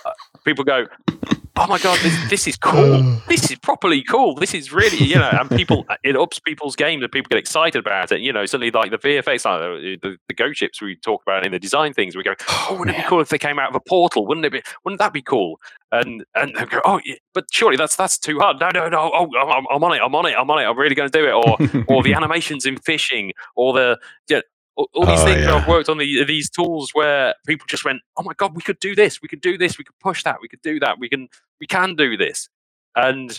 uh, 0.04 0.12
people 0.44 0.64
go, 0.64 0.86
oh 1.58 1.66
my 1.66 1.78
god, 1.78 1.98
this, 2.00 2.30
this 2.30 2.46
is 2.46 2.56
cool. 2.56 3.16
This 3.28 3.50
is 3.50 3.58
properly 3.58 4.02
cool. 4.02 4.34
This 4.34 4.54
is 4.54 4.72
really, 4.72 4.96
you 4.98 5.16
know, 5.16 5.28
and 5.30 5.50
people 5.50 5.84
it 6.02 6.16
ups 6.16 6.38
people's 6.38 6.76
game 6.76 7.02
and 7.02 7.12
people 7.12 7.28
get 7.28 7.38
excited 7.38 7.78
about 7.78 8.10
it. 8.10 8.20
You 8.20 8.32
know, 8.32 8.46
suddenly 8.46 8.70
like 8.70 8.90
the 8.90 8.98
VFX, 8.98 9.44
like 9.44 9.60
uh, 9.60 10.08
the, 10.08 10.16
the 10.28 10.34
ghost 10.34 10.58
ships 10.58 10.80
we 10.80 10.96
talk 10.96 11.22
about 11.22 11.44
in 11.44 11.52
the 11.52 11.58
design 11.58 11.92
things, 11.92 12.16
we 12.16 12.22
go, 12.22 12.34
oh, 12.48 12.76
wouldn't 12.78 12.96
it 12.96 13.02
be 13.02 13.08
cool 13.08 13.20
if 13.20 13.28
they 13.28 13.38
came 13.38 13.58
out 13.58 13.70
of 13.70 13.74
a 13.74 13.80
portal? 13.80 14.26
Wouldn't 14.26 14.46
it 14.46 14.52
be? 14.52 14.62
Wouldn't 14.84 14.98
that 15.00 15.12
be 15.12 15.22
cool? 15.22 15.60
And 15.92 16.24
and 16.34 16.54
they 16.56 16.64
go, 16.64 16.80
oh, 16.84 17.00
yeah, 17.04 17.16
but 17.34 17.44
surely 17.52 17.76
that's 17.76 17.96
that's 17.96 18.18
too 18.18 18.38
hard. 18.38 18.60
No, 18.60 18.70
no, 18.70 18.88
no. 18.88 19.10
Oh, 19.12 19.28
I'm, 19.36 19.66
I'm 19.70 19.84
on 19.84 19.92
it. 19.94 20.00
I'm 20.02 20.14
on 20.14 20.26
it. 20.26 20.34
I'm 20.38 20.50
on 20.50 20.58
it. 20.60 20.64
I'm 20.64 20.78
really 20.78 20.94
going 20.94 21.10
to 21.10 21.18
do 21.18 21.26
it. 21.26 21.32
Or 21.32 21.84
or 21.96 22.02
the 22.02 22.14
animations 22.14 22.66
in 22.66 22.76
fishing, 22.78 23.32
or 23.56 23.72
the 23.72 23.98
yeah, 24.28 24.40
all, 24.78 24.88
all 24.94 25.06
these 25.06 25.20
oh, 25.20 25.24
things 25.24 25.40
yeah. 25.42 25.54
I've 25.54 25.66
worked 25.66 25.88
on 25.88 25.98
the, 25.98 26.24
these 26.24 26.48
tools 26.48 26.90
where 26.94 27.34
people 27.46 27.66
just 27.68 27.84
went, 27.84 28.00
"Oh 28.16 28.22
my 28.22 28.32
god, 28.34 28.54
we 28.54 28.62
could 28.62 28.78
do 28.78 28.94
this. 28.94 29.20
We 29.20 29.28
could 29.28 29.40
do 29.40 29.58
this. 29.58 29.76
We 29.76 29.84
could 29.84 29.98
push 29.98 30.22
that. 30.22 30.36
We 30.40 30.48
could 30.48 30.62
do 30.62 30.78
that. 30.80 30.98
We 30.98 31.08
can 31.08 31.28
we 31.60 31.66
can 31.66 31.96
do 31.96 32.16
this." 32.16 32.48
And 32.94 33.38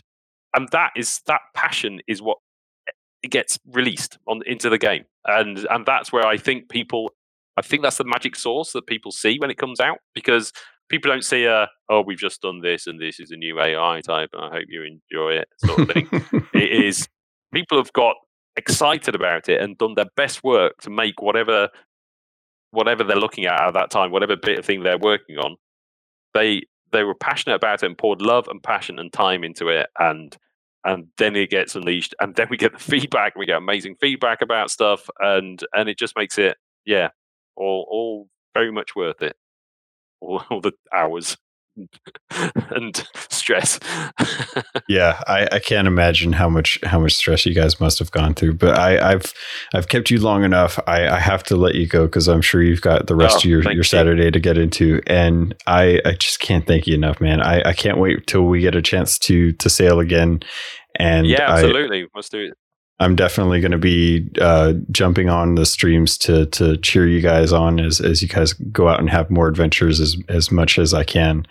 and 0.54 0.68
that 0.72 0.92
is 0.96 1.22
that 1.28 1.42
passion 1.56 2.02
is 2.08 2.22
what 2.22 2.38
eh, 2.88 2.92
it 3.24 3.32
gets 3.32 3.58
released 3.66 4.18
on 4.28 4.42
into 4.46 4.70
the 4.70 4.78
game, 4.78 5.06
and 5.26 5.66
and 5.70 5.86
that's 5.86 6.12
where 6.12 6.28
I 6.28 6.38
think 6.38 6.70
people, 6.70 7.14
I 7.58 7.62
think 7.62 7.84
that's 7.84 7.98
the 7.98 8.04
magic 8.06 8.36
source 8.36 8.74
that 8.74 8.86
people 8.86 9.12
see 9.12 9.38
when 9.40 9.50
it 9.50 9.58
comes 9.58 9.80
out 9.80 10.00
because 10.14 10.52
people 10.90 11.10
don't 11.10 11.24
see 11.24 11.46
a 11.46 11.70
oh 11.90 12.02
we've 12.02 12.18
just 12.18 12.42
done 12.42 12.60
this 12.62 12.86
and 12.86 13.00
this 13.00 13.20
is 13.20 13.32
a 13.32 13.38
new 13.38 13.60
AI 13.60 14.02
type 14.02 14.32
and 14.34 14.44
I 14.44 14.50
hope 14.50 14.66
you 14.68 14.84
enjoy 14.84 15.34
it 15.34 15.48
sort 15.66 15.80
of 15.80 15.90
thing. 15.90 16.08
it 16.54 16.86
is 16.86 17.08
people 17.54 17.78
have 17.78 17.94
got 17.94 18.16
excited 18.60 19.16
about 19.16 19.50
it 19.50 19.62
and 19.62 19.78
done 19.78 19.96
their 19.96 20.10
best 20.16 20.44
work 20.44 20.78
to 20.82 20.90
make 20.90 21.22
whatever 21.22 21.70
whatever 22.72 23.04
they're 23.04 23.18
looking 23.18 23.46
at 23.46 23.60
at 23.60 23.74
that 23.74 23.90
time, 23.90 24.12
whatever 24.12 24.36
bit 24.36 24.60
of 24.60 24.66
thing 24.66 24.84
they're 24.84 24.98
working 24.98 25.38
on, 25.38 25.58
they 26.34 26.64
they 26.92 27.04
were 27.04 27.16
passionate 27.16 27.56
about 27.56 27.84
it 27.84 27.88
and 27.88 27.98
poured 27.98 28.22
love 28.22 28.48
and 28.48 28.62
passion 28.64 29.00
and 29.00 29.12
time 29.14 29.44
into 29.44 29.70
it 29.70 29.88
and 30.00 30.38
and 30.86 31.08
then 31.18 31.36
it 31.36 31.50
gets 31.50 31.76
unleashed 31.76 32.16
and 32.20 32.36
then 32.36 32.48
we 32.50 32.58
get 32.58 32.74
the 32.74 32.80
feedback 32.92 33.36
we 33.36 33.46
get 33.46 33.58
amazing 33.58 33.96
feedback 34.00 34.42
about 34.42 34.72
stuff 34.72 35.10
and 35.20 35.64
and 35.74 35.90
it 35.90 35.98
just 35.98 36.16
makes 36.16 36.38
it 36.38 36.58
yeah 36.86 37.10
all 37.56 37.86
all 37.90 38.30
very 38.54 38.72
much 38.72 38.96
worth 38.96 39.22
it. 39.22 39.36
All, 40.22 40.44
all 40.50 40.62
the 40.62 40.74
hours 40.94 41.38
and 42.72 43.08
stress. 43.30 43.80
yeah, 44.88 45.22
I, 45.28 45.48
I, 45.52 45.60
can't 45.60 45.88
imagine 45.88 46.34
how 46.34 46.50
much 46.50 46.80
how 46.84 47.00
much 47.00 47.16
stress 47.16 47.46
you 47.46 47.54
guys 47.54 47.80
must 47.80 48.00
have 48.00 48.12
gone 48.12 48.34
through. 48.34 48.54
But 48.54 48.78
I, 48.78 49.12
have 49.12 49.34
I've 49.74 49.88
kept 49.88 50.10
you 50.12 50.20
long 50.20 50.44
enough. 50.44 50.80
I, 50.88 51.08
I 51.08 51.20
have 51.20 51.44
to 51.46 51.56
let 51.56 51.76
you 51.76 51.88
go 51.88 52.06
because 52.06 52.28
I'm 52.28 52.42
sure 52.42 52.62
you've 52.62 52.82
got 52.82 53.08
the 53.08 53.16
rest 53.16 53.38
oh, 53.38 53.40
of 53.40 53.46
your, 53.46 53.72
your 53.72 53.84
Saturday 53.84 54.26
you. 54.26 54.32
to 54.32 54.40
get 54.40 54.58
into. 54.58 55.02
And 55.08 55.56
I, 55.68 56.02
I 56.06 56.14
just 56.14 56.40
can't 56.40 56.66
thank 56.66 56.88
you 56.88 56.96
enough, 56.96 57.20
man. 57.22 57.42
I, 57.42 57.70
I 57.70 57.74
can't 57.74 57.98
wait 57.98 58.28
till 58.28 58.46
we 58.46 58.62
get 58.62 58.76
a 58.76 58.82
chance 58.82 59.18
to 59.20 59.52
to 59.54 59.70
sail 59.70 60.00
again. 60.00 60.42
And 60.98 61.28
yeah, 61.28 61.52
absolutely. 61.52 62.08
Let's 62.14 62.30
do 62.30 62.40
it. 62.40 62.54
I'm 63.00 63.16
definitely 63.16 63.62
going 63.62 63.72
to 63.72 63.78
be 63.78 64.30
uh, 64.42 64.74
jumping 64.92 65.30
on 65.30 65.56
the 65.56 65.66
streams 65.66 66.18
to 66.20 66.46
to 66.48 66.78
cheer 66.78 67.08
you 67.08 67.22
guys 67.22 67.54
on 67.54 67.80
as 67.80 68.02
as 68.02 68.22
you 68.22 68.28
guys 68.28 68.54
go 68.54 68.88
out 68.88 69.00
and 69.00 69.10
have 69.10 69.30
more 69.30 69.48
adventures 69.48 70.00
as 70.00 70.18
as 70.28 70.52
much 70.52 70.78
as 70.78 70.94
I 70.94 71.04
can. 71.04 71.48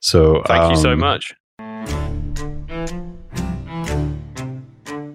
So 0.00 0.42
thank 0.46 0.64
um, 0.64 0.70
you 0.72 0.76
so 0.76 0.92
um, 0.92 0.98
much. 0.98 1.34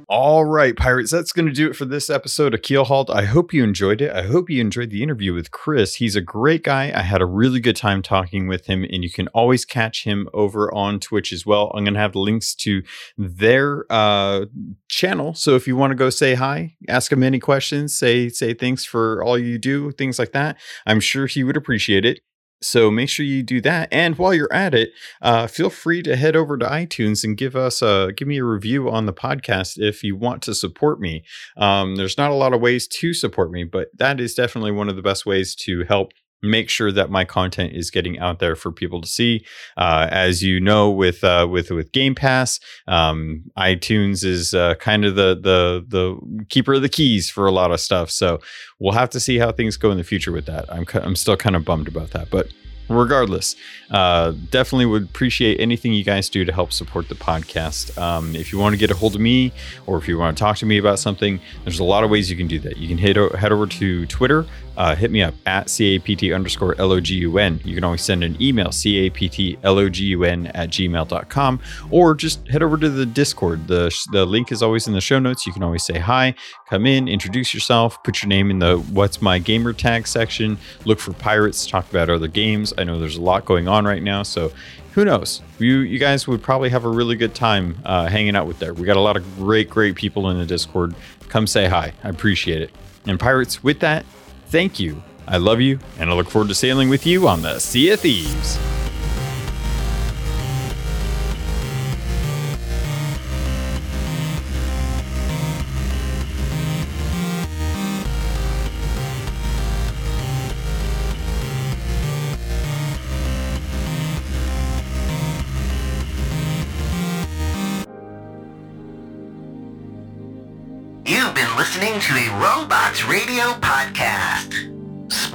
All 0.08 0.46
right, 0.46 0.76
pirates, 0.76 1.10
that's 1.10 1.32
going 1.32 1.48
to 1.48 1.52
do 1.52 1.68
it 1.68 1.76
for 1.76 1.86
this 1.86 2.12
episode 2.12 2.54
of 2.54 2.62
Keel 2.62 2.86
Keelhauled. 2.86 3.10
I 3.10 3.26
hope 3.26 3.52
you 3.52 3.64
enjoyed 3.64 4.02
it. 4.02 4.12
I 4.12 4.22
hope 4.22 4.52
you 4.52 4.62
enjoyed 4.62 4.92
the 4.92 5.02
interview 5.02 5.34
with 5.34 5.50
Chris. 5.50 5.96
He's 5.96 6.16
a 6.16 6.22
great 6.22 6.64
guy. 6.64 6.92
I 6.94 7.02
had 7.02 7.24
a 7.24 7.26
really 7.26 7.60
good 7.60 7.76
time 7.76 8.04
talking 8.04 8.48
with 8.48 8.68
him, 8.68 8.84
and 8.84 9.04
you 9.04 9.10
can 9.10 9.28
always 9.30 9.66
catch 9.66 10.04
him 10.04 10.30
over 10.32 10.72
on 10.76 11.00
Twitch 11.00 11.34
as 11.34 11.44
well. 11.44 11.72
I'm 11.74 11.86
going 11.86 11.96
to 11.96 12.00
have 12.00 12.16
links 12.16 12.54
to 12.56 12.84
their 13.18 13.88
uh, 13.90 14.46
channel. 14.90 15.34
So 15.34 15.56
if 15.56 15.66
you 15.68 15.76
want 15.76 15.90
to 15.90 15.96
go 15.96 16.12
say 16.12 16.36
hi, 16.36 16.76
ask 16.88 17.12
him 17.12 17.24
any 17.24 17.40
questions, 17.40 17.98
say 17.98 18.30
say 18.30 18.54
thanks 18.54 18.86
for 18.86 19.24
all 19.24 19.40
you 19.40 19.58
do, 19.58 19.92
things 19.92 20.20
like 20.20 20.34
that, 20.34 20.58
I'm 20.86 21.00
sure 21.00 21.26
he 21.26 21.44
would 21.44 21.58
appreciate 21.58 22.06
it. 22.06 22.20
So 22.62 22.90
make 22.90 23.10
sure 23.10 23.26
you 23.26 23.44
do 23.44 23.62
that. 23.62 23.90
And 23.92 24.18
while 24.18 24.34
you're 24.34 24.54
at 24.54 24.74
it, 24.74 24.92
uh, 25.22 25.48
feel 25.48 25.70
free 25.70 26.02
to 26.04 26.16
head 26.16 26.36
over 26.36 26.58
to 26.58 26.66
iTunes 26.66 27.24
and 27.24 27.38
give 27.38 27.56
us 27.56 27.82
a 27.82 28.12
give 28.16 28.28
me 28.28 28.38
a 28.38 28.44
review 28.44 28.90
on 28.90 29.06
the 29.06 29.14
podcast 29.14 29.78
if 29.78 30.04
you 30.04 30.16
want 30.16 30.42
to 30.44 30.56
support 30.56 31.00
me. 31.00 31.24
Um, 31.58 31.96
there's 31.96 32.18
not 32.18 32.32
a 32.32 32.36
lot 32.36 32.54
of 32.54 32.62
ways 32.62 32.88
to 32.88 33.14
support 33.14 33.52
me, 33.52 33.64
but 33.64 33.90
that 33.98 34.20
is 34.20 34.34
definitely 34.34 34.72
one 34.72 34.90
of 34.90 34.96
the 34.96 35.02
best 35.02 35.26
ways 35.26 35.56
to 35.56 35.84
help 35.88 36.12
make 36.50 36.70
sure 36.70 36.92
that 36.92 37.10
my 37.10 37.26
content 37.26 37.74
is 37.74 37.92
getting 37.92 38.20
out 38.20 38.40
there 38.40 38.56
for 38.56 38.72
people 38.72 39.02
to 39.02 39.08
see. 39.08 39.46
Uh, 39.78 40.08
as 40.12 40.44
you 40.44 40.60
know, 40.60 40.90
with 40.90 41.24
uh, 41.24 41.48
with 41.50 41.72
with 41.72 41.92
Game 41.92 42.16
Pass, 42.16 42.60
um, 42.88 43.44
iTunes 43.58 44.24
is 44.24 44.54
uh, 44.54 44.76
kind 44.76 45.06
of 45.06 45.16
the 45.16 45.36
the 45.36 45.86
the 45.88 46.46
keeper 46.50 46.74
of 46.74 46.82
the 46.82 46.90
keys 46.90 47.30
for 47.30 47.46
a 47.46 47.52
lot 47.52 47.72
of 47.72 47.80
stuff. 47.80 48.10
So 48.10 48.40
we'll 48.80 48.94
have 48.94 49.10
to 49.12 49.20
see 49.20 49.38
how 49.38 49.52
things 49.52 49.78
go 49.78 49.92
in 49.92 49.98
the 49.98 50.04
future 50.04 50.32
with 50.32 50.46
that. 50.46 50.72
I'm 50.72 50.86
I'm 50.94 51.16
still 51.16 51.38
kind 51.38 51.56
of 51.56 51.66
bummed 51.66 51.88
about 51.88 52.12
that, 52.12 52.30
but 52.30 52.48
regardless, 52.90 53.56
uh, 53.92 54.34
definitely 54.50 54.86
would 54.86 55.04
appreciate 55.04 55.60
anything 55.60 55.94
you 55.94 56.04
guys 56.04 56.30
do 56.30 56.46
to 56.46 56.54
help 56.54 56.72
support 56.72 57.10
the 57.10 57.16
podcast. 57.16 57.98
Um, 57.98 58.36
if 58.36 58.52
you 58.52 58.60
want 58.60 58.74
to 58.74 58.78
get 58.78 58.92
a 58.92 58.96
hold 58.96 59.16
of 59.16 59.22
me 59.22 59.52
or 59.88 59.98
if 59.98 60.08
you 60.08 60.18
want 60.18 60.38
to 60.38 60.42
talk 60.42 60.58
to 60.58 60.66
me 60.66 60.78
about 60.78 61.00
something, 61.00 61.40
there's 61.64 61.80
a 61.80 61.84
lot 61.84 62.04
of 62.04 62.10
ways 62.10 62.30
you 62.30 62.38
can 62.38 62.48
do 62.48 62.60
that. 62.60 62.78
You 62.78 62.88
can 62.88 62.98
head, 62.98 63.16
head 63.16 63.52
over 63.52 63.68
to 63.68 64.06
Twitter, 64.08 64.46
uh, 64.78 64.96
hit 64.96 65.12
me 65.12 65.22
up 65.22 65.34
at 65.46 65.68
CAPT 65.68 66.34
underscore 66.34 66.76
LOGUN. 66.76 67.66
You 67.66 67.76
can 67.76 67.84
always 67.84 68.02
send 68.02 68.24
an 68.24 68.42
email, 68.42 68.72
CAPT 68.72 69.62
LOGUN 69.64 70.52
at 70.54 70.70
gmail.com, 70.70 71.60
or 71.90 72.16
just 72.16 72.48
head 72.48 72.62
over 72.62 72.78
to 72.78 72.90
the 72.90 73.06
Discord. 73.06 73.68
The, 73.68 73.96
the 74.12 74.26
link 74.26 74.52
is 74.52 74.62
always 74.62 74.88
in 74.88 74.94
the 74.94 75.02
show 75.02 75.20
notes. 75.20 75.46
You 75.46 75.54
can 75.54 75.64
always 75.64 75.84
say 75.84 76.00
hi, 76.00 76.36
come 76.70 76.86
in, 76.86 77.08
introduce 77.08 77.54
yourself, 77.54 78.04
put 78.04 78.22
your 78.22 78.30
name 78.30 78.52
in 78.52 78.60
the 78.60 78.78
What's 78.78 79.22
My 79.22 79.40
Gamer 79.40 79.74
Tag 79.74 80.08
section, 80.08 80.58
look 80.84 81.00
for 81.00 81.14
pirates, 81.14 81.66
talk 81.66 81.90
about 81.90 82.10
other 82.10 82.28
games. 82.28 82.74
I 82.78 82.84
know 82.84 83.00
there's 83.00 83.18
a 83.18 83.22
lot 83.22 83.46
going 83.46 83.68
on 83.68 83.86
right 83.86 84.02
now, 84.02 84.24
so 84.24 84.52
who 84.94 85.06
knows? 85.06 85.42
You 85.60 85.80
you 85.80 86.00
guys 86.00 86.28
would 86.28 86.42
probably 86.42 86.70
have 86.70 86.86
a 86.86 86.90
really 86.90 87.16
good 87.16 87.36
time 87.36 87.78
uh, 87.86 88.08
hanging 88.08 88.36
out 88.36 88.48
with 88.48 88.60
there. 88.60 88.74
We 88.74 88.86
got 88.86 88.98
a 88.98 89.02
lot 89.02 89.18
of 89.18 89.36
great 89.38 89.70
great 89.70 89.96
people 89.96 90.30
in 90.30 90.38
the 90.38 90.46
Discord. 90.46 90.96
Come 91.28 91.48
say 91.48 91.68
hi. 91.68 91.94
I 92.04 92.10
appreciate 92.10 92.62
it. 92.62 92.72
And 93.06 93.20
pirates, 93.20 93.64
with 93.64 93.80
that, 93.82 94.06
thank 94.48 94.80
you. 94.80 95.04
I 95.28 95.38
love 95.38 95.60
you, 95.60 95.80
and 96.00 96.10
I 96.10 96.14
look 96.14 96.30
forward 96.30 96.50
to 96.50 96.56
sailing 96.56 96.90
with 96.90 97.06
you 97.06 97.28
on 97.28 97.42
the 97.42 97.60
Sea 97.60 97.92
of 97.92 98.00
Thieves. 98.00 98.60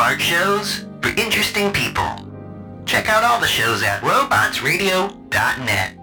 Smart 0.01 0.23
shows 0.23 0.87
for 1.03 1.11
interesting 1.21 1.71
people. 1.75 2.09
Check 2.87 3.11
out 3.11 3.23
all 3.23 3.39
the 3.39 3.47
shows 3.47 3.83
at 3.83 4.01
robotsradio.net. 4.01 6.00